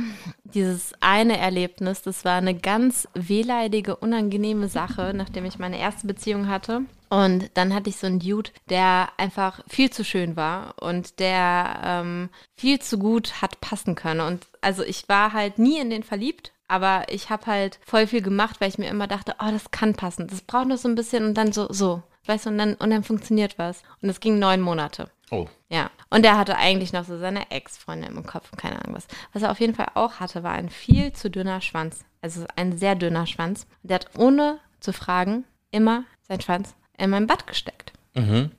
dieses 0.53 0.93
eine 1.01 1.37
Erlebnis, 1.37 2.01
das 2.01 2.23
war 2.23 2.35
eine 2.35 2.55
ganz 2.55 3.07
wehleidige, 3.13 3.97
unangenehme 3.97 4.69
Sache, 4.69 5.11
nachdem 5.13 5.45
ich 5.45 5.59
meine 5.59 5.77
erste 5.77 6.07
Beziehung 6.07 6.47
hatte. 6.47 6.81
Und 7.09 7.49
dann 7.53 7.73
hatte 7.73 7.89
ich 7.89 7.97
so 7.97 8.07
einen 8.07 8.19
Dude, 8.19 8.51
der 8.69 9.09
einfach 9.17 9.61
viel 9.67 9.89
zu 9.89 10.03
schön 10.03 10.35
war 10.35 10.75
und 10.79 11.19
der 11.19 11.79
ähm, 11.83 12.29
viel 12.55 12.79
zu 12.79 12.97
gut 12.97 13.41
hat 13.41 13.61
passen 13.61 13.95
können. 13.95 14.21
Und 14.21 14.45
also 14.61 14.83
ich 14.83 15.07
war 15.07 15.33
halt 15.33 15.57
nie 15.57 15.79
in 15.79 15.89
den 15.89 16.03
verliebt, 16.03 16.51
aber 16.67 17.05
ich 17.09 17.29
habe 17.29 17.45
halt 17.45 17.79
voll 17.85 18.07
viel 18.07 18.21
gemacht, 18.21 18.59
weil 18.59 18.69
ich 18.69 18.77
mir 18.77 18.89
immer 18.89 19.07
dachte, 19.07 19.35
oh, 19.39 19.51
das 19.51 19.71
kann 19.71 19.93
passen. 19.93 20.27
Das 20.27 20.41
braucht 20.41 20.67
nur 20.67 20.77
so 20.77 20.89
ein 20.89 20.95
bisschen 20.95 21.23
und 21.25 21.33
dann 21.35 21.53
so, 21.53 21.71
so. 21.71 22.03
Weißt 22.25 22.45
du, 22.45 22.49
und 22.49 22.57
dann, 22.57 22.73
und 22.75 22.89
dann 22.89 23.03
funktioniert 23.03 23.57
was. 23.57 23.83
Und 24.01 24.09
es 24.09 24.19
ging 24.19 24.37
neun 24.37 24.59
Monate. 24.59 25.09
Oh. 25.29 25.47
Ja, 25.69 25.91
und 26.09 26.25
er 26.25 26.37
hatte 26.37 26.57
eigentlich 26.57 26.93
noch 26.93 27.03
so 27.03 27.17
seine 27.17 27.51
Ex-Freundin 27.51 28.15
im 28.15 28.25
Kopf 28.25 28.51
und 28.51 28.57
keine 28.57 28.81
Ahnung 28.81 28.95
was. 28.95 29.07
Was 29.33 29.43
er 29.43 29.51
auf 29.51 29.59
jeden 29.59 29.75
Fall 29.75 29.87
auch 29.93 30.19
hatte, 30.19 30.43
war 30.43 30.53
ein 30.53 30.69
viel 30.69 31.11
zu 31.11 31.29
dünner 31.29 31.61
Schwanz. 31.61 32.05
Also 32.21 32.45
ein 32.55 32.77
sehr 32.77 32.95
dünner 32.95 33.27
Schwanz. 33.27 33.67
Der 33.83 33.95
hat 33.95 34.17
ohne 34.17 34.59
zu 34.79 34.93
fragen 34.93 35.43
immer 35.71 36.05
seinen 36.27 36.41
Schwanz 36.41 36.75
in 36.97 37.09
mein 37.09 37.27
Bad 37.27 37.45
gesteckt. 37.47 37.91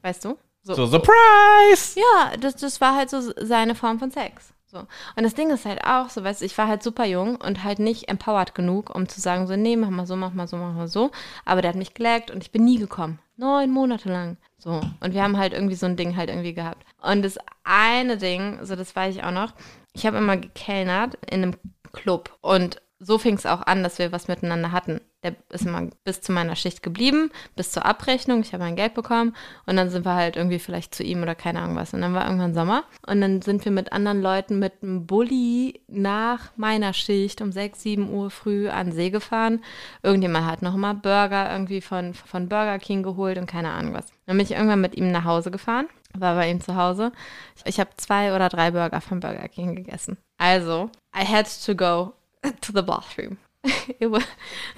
Weißt 0.02 0.24
du? 0.24 0.36
So, 0.62 0.86
Surprise! 0.86 1.98
Ja, 1.98 2.36
das, 2.36 2.56
das 2.56 2.80
war 2.80 2.94
halt 2.94 3.08
so 3.08 3.32
seine 3.40 3.74
Form 3.74 3.98
von 3.98 4.10
Sex. 4.10 4.52
So. 4.70 4.80
Und 4.80 5.22
das 5.22 5.34
Ding 5.34 5.50
ist 5.50 5.64
halt 5.64 5.82
auch 5.84 6.10
so, 6.10 6.22
weißt 6.22 6.42
du, 6.42 6.44
ich 6.44 6.56
war 6.58 6.68
halt 6.68 6.82
super 6.82 7.06
jung 7.06 7.36
und 7.36 7.64
halt 7.64 7.78
nicht 7.78 8.08
empowered 8.08 8.54
genug, 8.54 8.94
um 8.94 9.08
zu 9.08 9.18
sagen, 9.20 9.46
so, 9.46 9.56
nee, 9.56 9.76
mach 9.76 9.88
mal 9.88 10.06
so, 10.06 10.14
mach 10.14 10.34
mal 10.34 10.46
so, 10.46 10.58
mach 10.58 10.74
mal 10.74 10.88
so. 10.88 11.10
Aber 11.46 11.62
der 11.62 11.70
hat 11.70 11.76
mich 11.76 11.94
geleckt 11.94 12.30
und 12.30 12.42
ich 12.42 12.52
bin 12.52 12.64
nie 12.64 12.78
gekommen. 12.78 13.18
Neun 13.36 13.70
Monate 13.70 14.10
lang. 14.10 14.36
So. 14.58 14.80
Und 15.00 15.14
wir 15.14 15.22
haben 15.22 15.38
halt 15.38 15.54
irgendwie 15.54 15.74
so 15.74 15.86
ein 15.86 15.96
Ding 15.96 16.16
halt 16.16 16.28
irgendwie 16.28 16.52
gehabt. 16.52 16.84
Und 17.00 17.22
das 17.22 17.38
eine 17.64 18.18
Ding, 18.18 18.58
so 18.62 18.76
das 18.76 18.94
weiß 18.94 19.16
ich 19.16 19.24
auch 19.24 19.30
noch, 19.30 19.54
ich 19.94 20.04
habe 20.04 20.18
immer 20.18 20.36
gekellnert 20.36 21.18
in 21.30 21.42
einem 21.42 21.56
Club. 21.92 22.36
Und 22.42 22.82
so 22.98 23.16
fing 23.16 23.36
es 23.36 23.46
auch 23.46 23.62
an, 23.62 23.82
dass 23.82 23.98
wir 23.98 24.12
was 24.12 24.28
miteinander 24.28 24.72
hatten. 24.72 25.00
Der 25.24 25.34
ist 25.50 25.66
immer 25.66 25.88
bis 26.04 26.20
zu 26.20 26.30
meiner 26.30 26.54
Schicht 26.54 26.80
geblieben, 26.80 27.32
bis 27.56 27.72
zur 27.72 27.84
Abrechnung. 27.84 28.40
Ich 28.40 28.52
habe 28.52 28.62
mein 28.62 28.76
Geld 28.76 28.94
bekommen 28.94 29.34
und 29.66 29.74
dann 29.74 29.90
sind 29.90 30.04
wir 30.04 30.14
halt 30.14 30.36
irgendwie 30.36 30.60
vielleicht 30.60 30.94
zu 30.94 31.02
ihm 31.02 31.22
oder 31.22 31.34
keine 31.34 31.60
Ahnung 31.60 31.74
was. 31.74 31.92
Und 31.92 32.02
dann 32.02 32.14
war 32.14 32.24
irgendwann 32.24 32.54
Sommer 32.54 32.84
und 33.04 33.20
dann 33.20 33.42
sind 33.42 33.64
wir 33.64 33.72
mit 33.72 33.92
anderen 33.92 34.22
Leuten 34.22 34.60
mit 34.60 34.74
einem 34.80 35.06
Bulli 35.06 35.80
nach 35.88 36.52
meiner 36.56 36.92
Schicht 36.92 37.40
um 37.40 37.50
6, 37.50 37.82
7 37.82 38.12
Uhr 38.12 38.30
früh 38.30 38.68
an 38.68 38.92
See 38.92 39.10
gefahren. 39.10 39.60
Irgendjemand 40.04 40.46
hat 40.46 40.62
noch 40.62 40.76
mal 40.76 40.94
Burger 40.94 41.50
irgendwie 41.50 41.80
von, 41.80 42.14
von 42.14 42.48
Burger 42.48 42.78
King 42.78 43.02
geholt 43.02 43.38
und 43.38 43.46
keine 43.46 43.70
Ahnung 43.70 43.94
was. 43.94 44.06
Dann 44.26 44.36
bin 44.36 44.46
ich 44.46 44.52
irgendwann 44.52 44.80
mit 44.80 44.96
ihm 44.96 45.10
nach 45.10 45.24
Hause 45.24 45.50
gefahren, 45.50 45.88
war 46.14 46.36
bei 46.36 46.48
ihm 46.48 46.60
zu 46.60 46.76
Hause. 46.76 47.10
Ich 47.64 47.80
habe 47.80 47.90
zwei 47.96 48.36
oder 48.36 48.48
drei 48.48 48.70
Burger 48.70 49.00
von 49.00 49.18
Burger 49.18 49.48
King 49.48 49.74
gegessen. 49.74 50.16
Also, 50.36 50.90
I 51.12 51.24
had 51.24 51.48
to 51.66 51.74
go 51.74 52.12
to 52.60 52.72
the 52.72 52.82
bathroom. 52.82 53.38
Was, 54.00 54.24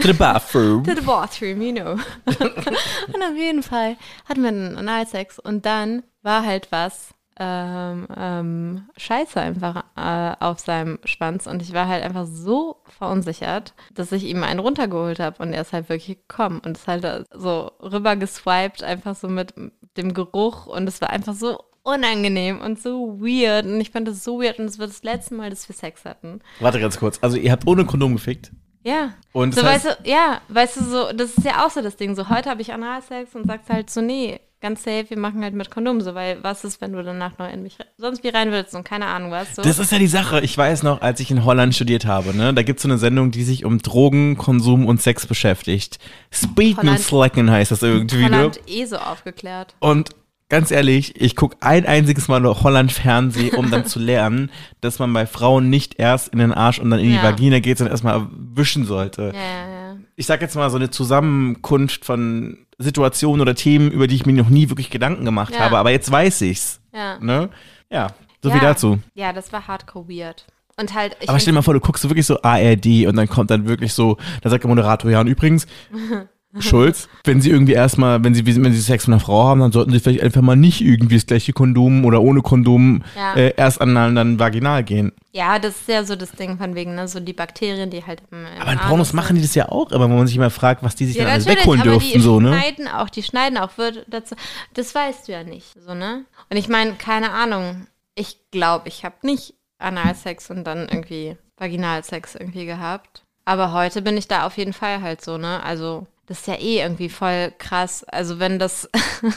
To 0.01 0.09
the 0.09 0.13
bathroom. 0.13 0.85
to 0.87 0.95
the 0.95 1.03
bathroom, 1.03 1.63
you 1.63 1.73
know. 1.73 1.93
und 2.27 3.23
auf 3.23 3.37
jeden 3.37 3.63
Fall 3.63 3.97
hatten 4.29 4.43
wir 4.43 4.49
einen 4.49 4.77
Analsex 4.77 5.39
und 5.39 5.67
dann 5.67 6.03
war 6.23 6.45
halt 6.45 6.71
was 6.71 7.15
ähm, 7.43 8.07
ähm, 8.15 8.89
Scheiße 8.99 9.41
einfach 9.41 9.85
äh, 9.97 10.45
auf 10.45 10.59
seinem 10.59 10.99
Schwanz 11.05 11.47
und 11.47 11.63
ich 11.63 11.73
war 11.73 11.89
halt 11.89 12.05
einfach 12.05 12.27
so 12.27 12.83
verunsichert, 12.99 13.73
dass 13.95 14.13
ich 14.13 14.25
ihm 14.25 14.43
einen 14.43 14.61
runtergeholt 14.61 15.21
habe 15.21 15.43
und 15.43 15.55
er 15.55 15.63
ist 15.63 15.73
halt 15.73 15.89
wirklich 15.89 16.19
gekommen 16.19 16.61
und 16.65 16.77
ist 16.77 16.87
halt 16.87 17.27
so 17.33 17.73
rüber 17.81 18.17
geswiped, 18.17 18.83
einfach 18.83 19.17
so 19.17 19.29
mit 19.29 19.55
dem 19.97 20.13
Geruch 20.13 20.67
und 20.67 20.87
es 20.87 21.01
war 21.01 21.11
einfach 21.11 21.35
so 21.35 21.59
unangenehm 21.83 22.61
und 22.61 22.79
so 22.79 23.21
weird 23.21 23.65
und 23.65 23.81
ich 23.81 23.91
fand 23.91 24.07
das 24.07 24.23
so 24.23 24.41
weird 24.41 24.59
und 24.59 24.67
es 24.67 24.79
war 24.79 24.87
das 24.87 25.03
letzte 25.03 25.35
Mal, 25.35 25.51
dass 25.51 25.67
wir 25.69 25.75
Sex 25.75 26.05
hatten. 26.05 26.41
Warte 26.61 26.79
ganz 26.79 26.99
kurz. 26.99 27.19
Also 27.23 27.39
ihr 27.39 27.53
habt 27.53 27.67
ohne 27.67 27.87
Kondom 27.87 28.15
gefickt. 28.15 28.53
Ja. 28.83 29.13
Und 29.33 29.55
so, 29.55 29.61
heißt- 29.61 29.65
weißt 29.65 29.85
du, 29.85 30.11
ja, 30.11 30.41
weißt 30.49 30.77
du, 30.77 30.85
so, 30.85 31.13
das 31.13 31.37
ist 31.37 31.45
ja 31.45 31.65
auch 31.67 31.71
so 31.71 31.83
das 31.83 31.97
Ding. 31.97 32.15
So, 32.15 32.29
heute 32.29 32.49
habe 32.51 32.63
ich 32.63 32.73
Analsex 32.73 33.35
und 33.35 33.47
sagst 33.47 33.69
halt 33.69 33.91
so, 33.91 34.01
nee, 34.01 34.41
ganz 34.63 34.83
safe, 34.83 35.07
wir 35.09 35.19
machen 35.19 35.43
halt 35.43 35.55
mit 35.55 35.71
Kondom 35.71 36.01
so, 36.03 36.15
weil 36.15 36.43
was 36.43 36.65
ist, 36.65 36.81
wenn 36.83 36.93
du 36.93 37.03
danach 37.03 37.39
noch 37.39 37.51
in 37.51 37.63
mich 37.63 37.79
sonst 37.97 38.23
wie 38.25 38.29
rein 38.29 38.51
willst 38.53 38.75
und 38.75 38.85
keine 38.85 39.07
Ahnung 39.07 39.31
was. 39.31 39.57
So. 39.57 39.63
Das 39.63 39.79
ist 39.79 39.91
ja 39.93 39.99
die 39.99 40.07
Sache. 40.07 40.41
Ich 40.41 40.57
weiß 40.57 40.83
noch, 40.83 41.01
als 41.01 41.21
ich 41.21 41.31
in 41.31 41.45
Holland 41.45 41.75
studiert 41.75 42.05
habe, 42.05 42.35
ne, 42.37 42.53
da 42.53 42.63
gibt's 42.63 42.83
so 42.83 42.89
eine 42.89 42.99
Sendung, 42.99 43.31
die 43.31 43.43
sich 43.43 43.65
um 43.65 43.79
Drogen, 43.79 44.37
Konsum 44.37 44.87
und 44.87 45.01
Sex 45.01 45.27
beschäftigt. 45.27 45.99
Speed 46.31 46.79
and 46.79 46.99
Slacken 47.01 47.51
heißt 47.51 47.71
das 47.71 47.83
irgendwie, 47.83 48.17
ne? 48.29 48.37
Holland 48.37 48.61
eh 48.67 48.85
so 48.85 48.97
aufgeklärt. 48.97 49.75
Und 49.81 50.11
ganz 50.51 50.71
ehrlich, 50.71 51.19
ich 51.19 51.35
guck 51.37 51.57
ein 51.61 51.87
einziges 51.87 52.29
Mal 52.29 52.41
nur 52.41 52.63
Holland-Fernsehen, 52.63 53.55
um 53.55 53.71
dann 53.71 53.87
zu 53.87 53.99
lernen, 53.99 54.51
dass 54.83 54.99
man 54.99 55.13
bei 55.13 55.25
Frauen 55.27 55.71
nicht 55.71 55.99
erst 55.99 56.29
in 56.29 56.39
den 56.39 56.53
Arsch 56.53 56.79
und 56.79 56.91
dann 56.91 57.01
in 57.01 57.07
die 57.07 57.15
Ja. 57.15 57.23
Vagina 57.23 57.61
geht, 57.61 57.79
sondern 57.79 57.93
erstmal 57.93 58.27
wischen 58.31 58.85
sollte. 58.85 59.33
Ja, 59.35 59.41
ja, 59.41 59.69
ja. 59.71 59.97
Ich 60.17 60.27
sag 60.27 60.43
jetzt 60.43 60.55
mal 60.55 60.69
so 60.69 60.77
eine 60.77 60.91
Zusammenkunft 60.91 62.05
von 62.05 62.59
Situationen 62.79 63.41
oder 63.41 63.55
Themen, 63.55 63.91
über 63.91 64.07
die 64.07 64.17
ich 64.17 64.27
mir 64.27 64.35
noch 64.35 64.51
nie 64.51 64.69
wirklich 64.69 64.91
Gedanken 64.91 65.25
gemacht 65.25 65.59
habe, 65.59 65.79
aber 65.79 65.91
jetzt 65.91 66.11
weiß 66.11 66.43
ich's. 66.43 66.81
Ja. 66.93 67.19
Ne? 67.21 67.49
Ja, 67.91 68.09
so 68.43 68.51
viel 68.51 68.61
dazu. 68.61 68.99
Ja, 69.15 69.33
das 69.33 69.53
war 69.53 69.67
hardcore 69.67 70.09
weird. 70.09 70.47
Und 70.79 70.95
halt, 70.95 71.17
ich 71.21 71.29
Aber 71.29 71.39
stell 71.39 71.53
dir 71.53 71.57
mal 71.57 71.63
vor, 71.63 71.75
du 71.75 71.81
guckst 71.81 72.03
so 72.03 72.09
wirklich 72.09 72.27
so 72.27 72.41
ARD 72.43 73.07
und 73.07 73.17
dann 73.17 73.29
kommt 73.29 73.51
dann 73.51 73.69
wirklich 73.69 73.93
so, 73.93 74.17
da 74.43 74.49
sagt 74.49 74.65
der 74.65 74.69
Moderator, 74.69 75.11
ja 75.11 75.21
und 75.21 75.27
übrigens, 75.27 75.67
Schulz, 76.59 77.09
wenn 77.25 77.41
sie 77.41 77.51
irgendwie 77.51 77.75
erstmal, 77.75 78.25
wenn 78.25 78.35
sie, 78.35 78.45
wenn 78.45 78.73
sie 78.73 78.81
Sex 78.81 79.07
mit 79.07 79.15
einer 79.15 79.21
Frau 79.21 79.45
haben, 79.45 79.61
dann 79.61 79.71
sollten 79.71 79.93
sie 79.93 80.01
vielleicht 80.01 80.23
einfach 80.23 80.41
mal 80.43 80.57
nicht 80.57 80.81
irgendwie 80.81 81.15
das 81.15 81.27
gleiche 81.27 81.53
Kondom 81.53 82.05
oder 82.05 82.21
ohne 82.23 82.43
Kondom 82.43 83.03
Ja. 83.17 83.35
äh, 83.35 83.55
erst 83.57 83.81
anal 83.81 84.09
und 84.09 84.17
dann 84.17 84.39
vaginal 84.41 84.83
gehen. 84.83 85.13
ja, 85.33 85.59
das 85.61 85.77
ist 85.83 85.89
ja 85.89 86.03
so 86.03 86.17
das 86.17 86.33
Ding 86.33 86.59
von 86.59 86.75
wegen, 86.75 86.97
ne, 86.97 87.07
so 87.07 87.21
die 87.21 87.33
Bakterien, 87.33 87.89
die 87.91 88.05
halt 88.05 88.23
im, 88.33 88.39
im 88.45 88.61
Aber 88.63 88.73
in 88.73 88.79
Pornos 88.81 89.13
machen 89.13 89.37
die 89.37 89.43
das 89.43 89.55
ja 89.55 89.69
auch 89.69 89.93
immer, 89.93 90.11
wo 90.11 90.15
man 90.15 90.27
sich 90.27 90.35
immer 90.37 90.51
fragt, 90.51 90.83
was 90.83 90.97
die 90.97 91.07
sich 91.07 91.17
Ja, 91.17 91.25
dann 91.25 91.35
alles 91.35 91.47
wegholen 91.47 91.83
dürften, 91.83 92.15
die 92.15 92.21
so, 92.21 92.41
ne? 92.41 92.49
schneiden 92.49 92.89
auch, 92.89 93.09
die 93.11 93.23
schneiden 93.23 93.57
auch, 93.57 93.79
wird 93.79 94.05
dazu, 94.09 94.35
das 94.75 94.93
weißt 94.93 95.29
du 95.29 95.33
ja 95.33 95.45
nicht, 95.45 95.75
so, 95.87 95.95
ne? 95.95 96.25
Und 96.51 96.57
ich 96.57 96.69
meine, 96.69 96.95
keine 96.95 97.31
Ahnung, 97.31 97.87
ich 98.17 98.39
glaube, 98.51 98.89
ich 98.89 99.05
habe 99.05 99.15
nicht 99.23 99.55
Analsex 99.79 100.51
und 100.51 100.65
dann 100.65 100.89
irgendwie 100.91 101.37
Vaginalsex 101.59 102.35
irgendwie 102.35 102.67
gehabt. 102.67 103.23
Aber 103.45 103.73
heute 103.73 104.03
bin 104.03 104.17
ich 104.17 104.29
da 104.29 104.47
auf 104.47 104.57
jeden 104.59 104.73
Fall 104.73 105.01
halt 105.01 105.23
so, 105.25 105.39
ne? 105.39 105.63
Also, 105.63 106.07
das 106.31 106.43
ist 106.43 106.47
ja 106.47 106.55
eh 106.55 106.81
irgendwie 106.81 107.09
voll 107.09 107.53
krass. 107.59 108.05
Also, 108.05 108.39
wenn 108.39 108.61
das, 108.61 108.89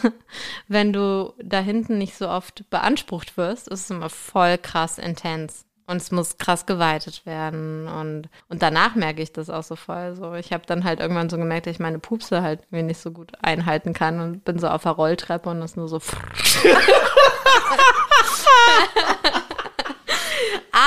wenn 0.67 0.93
du 0.93 1.33
da 1.43 1.59
hinten 1.59 1.97
nicht 1.97 2.15
so 2.15 2.29
oft 2.29 2.69
beansprucht 2.69 3.35
wirst, 3.35 3.67
ist 3.67 3.85
es 3.85 3.89
immer 3.89 4.11
voll 4.11 4.59
krass 4.59 4.99
intens. 4.99 5.65
Und 5.87 5.97
es 5.97 6.11
muss 6.11 6.37
krass 6.37 6.67
geweitet 6.67 7.25
werden. 7.25 7.87
Und, 7.87 8.29
und 8.47 8.61
danach 8.61 8.93
merke 8.93 9.23
ich 9.23 9.33
das 9.33 9.49
auch 9.49 9.63
so 9.63 9.75
voll. 9.75 10.13
So, 10.15 10.35
ich 10.35 10.53
habe 10.53 10.67
dann 10.67 10.83
halt 10.83 10.99
irgendwann 10.99 11.31
so 11.31 11.37
gemerkt, 11.37 11.65
dass 11.65 11.73
ich 11.73 11.79
meine 11.79 11.97
Pupse 11.97 12.43
halt 12.43 12.61
irgendwie 12.69 12.83
nicht 12.83 12.99
so 12.99 13.09
gut 13.09 13.31
einhalten 13.41 13.93
kann 13.93 14.19
und 14.19 14.45
bin 14.45 14.59
so 14.59 14.67
auf 14.67 14.83
der 14.83 14.91
Rolltreppe 14.91 15.49
und 15.49 15.61
das 15.61 15.75
nur 15.75 15.87
so. 15.87 15.99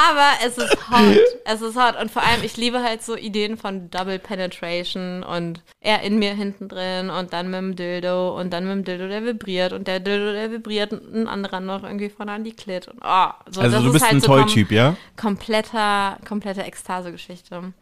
Aber 0.09 0.29
es 0.45 0.59
ist 0.59 0.77
hot. 0.91 1.17
Es 1.45 1.63
ist 1.63 1.77
hot. 1.77 1.99
Und 2.01 2.11
vor 2.11 2.23
allem, 2.23 2.43
ich 2.43 2.57
liebe 2.57 2.83
halt 2.83 3.03
so 3.03 3.17
Ideen 3.17 3.57
von 3.57 3.89
Double 3.91 4.19
Penetration 4.19 5.23
und 5.23 5.63
er 5.81 6.03
in 6.03 6.19
mir 6.19 6.35
hinten 6.35 6.69
drin 6.69 7.09
und 7.09 7.33
dann 7.33 7.47
mit 7.51 7.59
dem 7.61 7.77
Dildo 7.77 8.39
und 8.39 8.53
dann 8.53 8.65
mit 8.65 8.73
dem 8.75 8.85
Dildo, 8.85 9.09
der 9.09 9.25
vibriert 9.25 9.73
und 9.73 9.87
der 9.89 10.01
Dildo, 10.01 10.33
der 10.33 10.51
vibriert 10.51 10.93
und 10.93 11.15
ein 11.15 11.29
anderer 11.29 11.61
noch 11.61 11.83
irgendwie 11.83 12.11
vorne 12.11 12.33
an 12.33 12.45
die 12.45 12.53
Klit. 12.53 12.89
Und, 12.89 12.99
oh, 13.03 13.29
so, 13.51 13.61
Also 13.63 13.77
das 13.77 13.83
du 13.83 13.87
ist 13.89 13.93
bist 13.95 14.05
halt 14.05 14.15
ein 14.15 14.21
so 14.21 14.33
kom- 14.33 14.43
Toy-Typ, 14.43 14.71
ja? 14.73 14.97
kompletter, 15.17 16.19
komplette 16.27 16.63
Ekstase-Geschichte. 16.63 17.73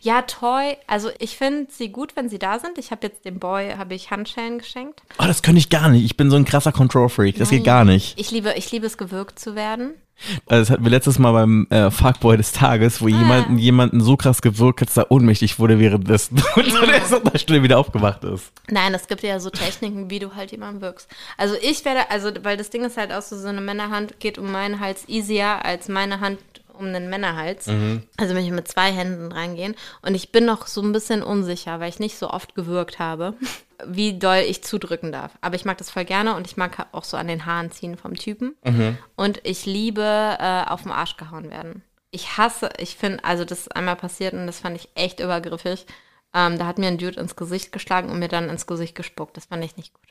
Ja, 0.00 0.22
Toy, 0.22 0.78
also 0.86 1.10
ich 1.18 1.36
finde 1.36 1.66
sie 1.70 1.90
gut, 1.90 2.16
wenn 2.16 2.30
sie 2.30 2.38
da 2.38 2.58
sind. 2.58 2.78
Ich 2.78 2.90
habe 2.90 3.06
jetzt 3.06 3.26
dem 3.26 3.38
Boy, 3.38 3.74
habe 3.76 3.94
ich 3.94 4.10
Handschellen 4.10 4.58
geschenkt. 4.58 5.02
Oh, 5.18 5.24
das 5.26 5.42
könnte 5.42 5.58
ich 5.58 5.68
gar 5.68 5.90
nicht. 5.90 6.04
Ich 6.06 6.16
bin 6.16 6.30
so 6.30 6.36
ein 6.36 6.46
krasser 6.46 6.72
Control-Freak. 6.72 7.36
Das 7.36 7.50
geht 7.50 7.58
Nein. 7.60 7.64
gar 7.66 7.84
nicht. 7.84 8.18
Ich 8.18 8.30
liebe, 8.30 8.54
ich 8.56 8.70
liebe 8.72 8.86
es, 8.86 8.96
gewürgt 8.96 9.38
zu 9.38 9.54
werden. 9.54 9.92
Also 10.46 10.62
das 10.62 10.70
hatten 10.70 10.84
wir 10.84 10.90
letztes 10.90 11.18
Mal 11.18 11.32
beim 11.32 11.66
äh, 11.70 11.90
Fuckboy 11.90 12.36
des 12.36 12.52
Tages, 12.52 12.96
Ah. 12.98 13.00
wo 13.02 13.08
jemanden, 13.08 13.58
jemanden 13.58 14.00
so 14.00 14.16
krass 14.16 14.42
gewirkt 14.42 14.80
hat, 14.80 14.88
dass 14.88 14.96
er 14.96 15.10
ohnmächtig 15.10 15.58
wurde 15.58 15.78
währenddessen 15.78 16.42
und 16.56 16.74
dann 16.74 16.88
erst 16.90 17.12
nach 17.12 17.24
einer 17.24 17.38
Stunde 17.38 17.62
wieder 17.62 17.78
aufgewacht 17.78 18.24
ist. 18.24 18.52
Nein, 18.70 18.94
es 18.94 19.06
gibt 19.06 19.22
ja 19.22 19.38
so 19.40 19.50
Techniken, 19.50 20.10
wie 20.10 20.18
du 20.18 20.34
halt 20.34 20.50
jemanden 20.50 20.80
wirkst. 20.80 21.08
Also 21.36 21.54
ich 21.62 21.84
werde, 21.84 22.10
also 22.10 22.30
weil 22.42 22.56
das 22.56 22.70
Ding 22.70 22.84
ist 22.84 22.96
halt 22.96 23.12
auch 23.12 23.22
so, 23.22 23.38
so 23.38 23.48
eine 23.48 23.60
Männerhand 23.60 24.18
geht 24.20 24.38
um 24.38 24.50
meinen 24.50 24.80
Hals 24.80 25.08
easier 25.08 25.64
als 25.64 25.88
meine 25.88 26.20
Hand 26.20 26.38
um 26.78 26.86
einen 26.86 27.10
Männerhals. 27.10 27.66
Also 28.16 28.34
wenn 28.34 28.44
ich 28.44 28.50
mit 28.50 28.68
zwei 28.68 28.92
Händen 28.92 29.32
reingehen. 29.32 29.74
Und 30.02 30.14
ich 30.14 30.32
bin 30.32 30.44
noch 30.44 30.66
so 30.66 30.80
ein 30.82 30.92
bisschen 30.92 31.22
unsicher, 31.22 31.80
weil 31.80 31.88
ich 31.88 31.98
nicht 31.98 32.18
so 32.18 32.30
oft 32.30 32.54
gewürgt 32.54 32.98
habe, 32.98 33.34
wie 33.86 34.18
doll 34.18 34.44
ich 34.46 34.64
zudrücken 34.64 35.12
darf. 35.12 35.32
Aber 35.40 35.56
ich 35.56 35.64
mag 35.64 35.78
das 35.78 35.90
voll 35.90 36.04
gerne 36.04 36.34
und 36.34 36.46
ich 36.46 36.56
mag 36.56 36.86
auch 36.92 37.04
so 37.04 37.16
an 37.16 37.28
den 37.28 37.46
Haaren 37.46 37.70
ziehen 37.70 37.96
vom 37.96 38.14
Typen. 38.14 38.56
Und 39.16 39.40
ich 39.44 39.66
liebe 39.66 40.02
äh, 40.02 40.64
auf 40.68 40.82
den 40.82 40.92
Arsch 40.92 41.16
gehauen 41.16 41.50
werden. 41.50 41.82
Ich 42.10 42.38
hasse, 42.38 42.70
ich 42.78 42.96
finde, 42.96 43.22
also 43.24 43.44
das 43.44 43.60
ist 43.60 43.76
einmal 43.76 43.96
passiert 43.96 44.32
und 44.32 44.46
das 44.46 44.60
fand 44.60 44.76
ich 44.76 44.88
echt 44.94 45.20
übergriffig. 45.20 45.86
Ähm, 46.34 46.58
da 46.58 46.66
hat 46.66 46.78
mir 46.78 46.88
ein 46.88 46.98
Dude 46.98 47.20
ins 47.20 47.36
Gesicht 47.36 47.72
geschlagen 47.72 48.10
und 48.10 48.18
mir 48.18 48.28
dann 48.28 48.50
ins 48.50 48.66
Gesicht 48.66 48.94
gespuckt. 48.94 49.36
Das 49.36 49.46
fand 49.46 49.64
ich 49.64 49.76
nicht 49.76 49.92
gut. 49.94 50.07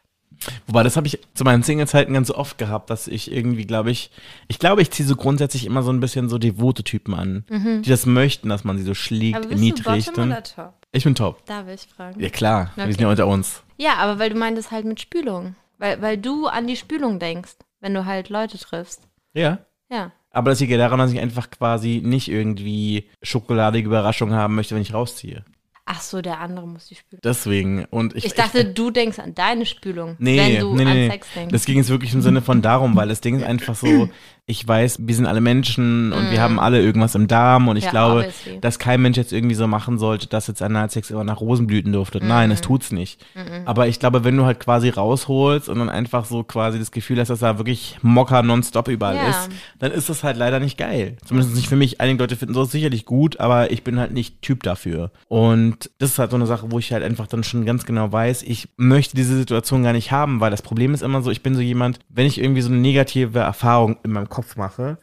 Wobei, 0.67 0.83
das 0.83 0.95
habe 0.97 1.07
ich 1.07 1.19
zu 1.33 1.43
meinen 1.43 1.63
Single-Zeiten 1.63 2.13
ganz 2.13 2.29
oft 2.29 2.57
gehabt, 2.57 2.89
dass 2.89 3.07
ich 3.07 3.31
irgendwie, 3.31 3.65
glaube 3.65 3.89
ich, 3.91 4.11
ich 4.47 4.59
glaube, 4.59 4.81
ich 4.83 4.91
ziehe 4.91 5.07
so 5.07 5.15
grundsätzlich 5.15 5.65
immer 5.65 5.81
so 5.81 5.91
ein 5.91 5.99
bisschen 5.99 6.29
so 6.29 6.37
devote 6.37 6.83
Typen 6.83 7.13
an, 7.15 7.43
die 7.83 7.89
das 7.89 8.05
möchten, 8.05 8.49
dass 8.49 8.63
man 8.63 8.77
sie 8.77 8.83
so 8.83 8.93
schlägt, 8.93 9.35
Aber 9.37 9.47
bist 9.47 9.53
erniedrigt. 9.53 10.07
du 10.07 10.11
Bottom 10.11 10.23
und- 10.25 10.31
oder 10.31 10.43
Top? 10.43 10.73
Ich 10.91 11.03
bin 11.03 11.15
top. 11.15 11.45
Da 11.47 11.65
will 11.65 11.73
ich 11.75 11.81
fragen. 11.87 12.19
Ja 12.19 12.29
klar, 12.29 12.71
wir 12.75 12.83
Okay. 12.83 12.91
sind 12.93 13.01
ja 13.01 13.09
unter 13.09 13.27
uns. 13.27 13.63
Ja, 13.77 13.95
aber 13.97 14.19
weil 14.19 14.29
du 14.29 14.37
meintest 14.37 14.71
halt 14.71 14.85
mit 14.85 15.01
Spülung. 15.01 15.55
Weil, 15.79 16.01
weil 16.01 16.17
du 16.17 16.47
an 16.47 16.65
die 16.67 16.75
Spülung 16.77 17.19
denkst, 17.19 17.55
wenn 17.81 17.93
du 17.93 18.05
halt 18.05 18.29
Leute 18.29 18.57
triffst. 18.57 19.07
Ja. 19.33 19.59
Ja. 19.91 20.11
Aber 20.31 20.49
das 20.51 20.59
liegt 20.59 20.71
ja 20.71 20.77
daran, 20.77 20.99
dass 20.99 21.11
ich 21.11 21.19
einfach 21.19 21.49
quasi 21.49 22.01
nicht 22.03 22.29
irgendwie 22.29 23.09
schokoladige 23.23 23.87
Überraschung 23.87 24.31
haben 24.33 24.55
möchte, 24.55 24.75
wenn 24.75 24.81
ich 24.81 24.93
rausziehe. 24.93 25.43
Ach 25.89 26.01
so, 26.01 26.21
der 26.21 26.41
andere 26.41 26.67
muss 26.67 26.87
die 26.87 26.95
Spülung. 26.95 27.21
Deswegen. 27.23 27.85
Und 27.85 28.13
ich, 28.13 28.25
Ich 28.25 28.33
dachte, 28.33 28.65
du 28.65 28.91
denkst 28.91 29.19
an 29.19 29.33
deine 29.33 29.65
Spülung, 29.65 30.17
Nee, 30.19 30.37
wenn 30.37 30.59
du 30.59 30.75
nee, 30.75 30.83
an 30.83 30.93
nee. 30.93 31.09
Sex 31.09 31.27
denkst. 31.33 31.51
Das 31.53 31.63
ging 31.65 31.77
jetzt 31.77 31.89
wirklich 31.89 32.13
im 32.13 32.21
Sinne 32.21 32.41
von 32.41 32.61
darum, 32.61 32.93
weil 32.97 33.07
das 33.07 33.21
Ding 33.21 33.37
ist 33.37 33.43
einfach 33.43 33.73
so, 33.73 34.09
ich 34.49 34.65
weiß, 34.65 34.99
wir 35.01 35.13
sind 35.13 35.25
alle 35.25 35.41
Menschen 35.41 36.13
und 36.13 36.31
wir 36.31 36.41
haben 36.41 36.57
alle 36.57 36.81
irgendwas 36.81 37.15
im 37.15 37.27
Darm 37.27 37.67
und 37.67 37.75
ich 37.75 37.83
Mm. 37.83 37.87
Ja, 37.87 37.91
glaube, 37.91 38.19
obviously. 38.21 38.61
dass 38.61 38.79
kein 38.79 39.01
Mensch 39.01 39.17
jetzt 39.17 39.33
irgendwie 39.33 39.55
so 39.55 39.67
machen 39.67 39.97
sollte, 39.97 40.27
dass 40.27 40.47
jetzt 40.47 40.61
Analsex 40.61 41.11
immer 41.11 41.25
nach 41.25 41.41
Rosenblüten 41.41 41.91
duftet. 41.91 42.23
Nein, 42.23 42.47
Mm. 42.47 42.53
es 42.53 42.61
tut's 42.61 42.93
nicht. 42.93 43.23
Aber 43.65 43.89
ich 43.89 43.99
glaube, 43.99 44.23
wenn 44.23 44.37
du 44.37 44.45
halt 44.45 44.61
quasi 44.61 44.87
rausholst 44.87 45.67
und 45.67 45.79
dann 45.79 45.89
einfach 45.89 46.23
so 46.23 46.43
quasi 46.45 46.79
das 46.79 46.91
Gefühl 46.91 47.19
hast, 47.19 47.27
dass 47.27 47.39
da 47.39 47.57
wirklich 47.59 47.97
Mocker 48.01 48.41
nonstop 48.41 48.87
überall 48.87 49.17
Ja. 49.17 49.29
ist, 49.31 49.49
dann 49.79 49.91
ist 49.91 50.07
das 50.07 50.23
halt 50.23 50.37
leider 50.37 50.61
nicht 50.61 50.77
geil. 50.77 51.17
Zumindest 51.25 51.53
nicht 51.53 51.67
für 51.67 51.75
mich. 51.75 51.99
Einige 51.99 52.23
Leute 52.23 52.37
finden 52.37 52.53
sowas 52.53 52.71
sicherlich 52.71 53.03
gut, 53.03 53.41
aber 53.41 53.69
ich 53.71 53.83
bin 53.83 53.99
halt 53.99 54.13
nicht 54.13 54.41
Typ 54.41 54.63
dafür. 54.63 55.11
Und 55.27 55.89
das 55.99 56.11
ist 56.11 56.19
halt 56.19 56.31
so 56.31 56.37
eine 56.37 56.47
Sache, 56.47 56.71
wo 56.71 56.79
ich 56.79 56.93
halt 56.93 57.03
einfach 57.03 57.27
dann 57.27 57.43
schon 57.43 57.65
ganz 57.65 57.85
genau 57.85 58.13
weiß, 58.13 58.43
ich 58.43 58.69
möchte 58.77 59.17
diese 59.17 59.35
Situation 59.35 59.83
gar 59.83 59.91
nicht 59.91 60.13
haben, 60.13 60.39
weil 60.39 60.51
das 60.51 60.61
Problem 60.61 60.93
ist 60.93 61.03
immer 61.03 61.21
so, 61.21 61.31
ich 61.31 61.43
bin 61.43 61.53
so 61.53 61.59
jemand, 61.61 61.99
wenn 62.07 62.25
ich 62.25 62.39
irgendwie 62.41 62.61
so 62.61 62.69
eine 62.69 62.77
negative 62.79 63.39
Erfahrung 63.39 63.97
in 64.05 64.11
meinem 64.13 64.29
Kopf 64.29 64.36
mache, 64.55 64.97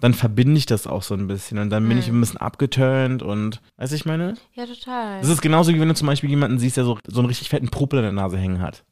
dann 0.00 0.14
verbinde 0.14 0.56
ich 0.58 0.66
das 0.66 0.86
auch 0.86 1.02
so 1.02 1.14
ein 1.14 1.26
bisschen 1.26 1.58
und 1.58 1.70
dann 1.70 1.88
bin 1.88 1.98
ich 1.98 2.08
ein 2.08 2.20
bisschen 2.20 2.38
abgeturnt 2.38 3.22
und, 3.22 3.60
weißt 3.76 3.92
du, 3.92 3.96
ich 3.96 4.04
meine? 4.06 4.34
ja, 4.54 4.66
total. 4.66 5.20
Das 5.20 5.28
ist 5.30 5.42
genauso 5.42 5.72
wie 5.72 5.80
wenn 5.80 5.88
du 5.88 5.94
zum 5.94 6.06
Beispiel 6.06 6.30
jemanden 6.30 6.58
siehst, 6.58 6.76
der 6.76 6.84
so, 6.84 6.98
so 7.06 7.20
einen 7.20 7.28
richtig 7.28 7.48
fetten 7.48 7.68
Popel 7.68 7.98
in 8.00 8.04
der 8.04 8.12
Nase 8.12 8.38
hängen 8.38 8.60
hat. 8.60 8.84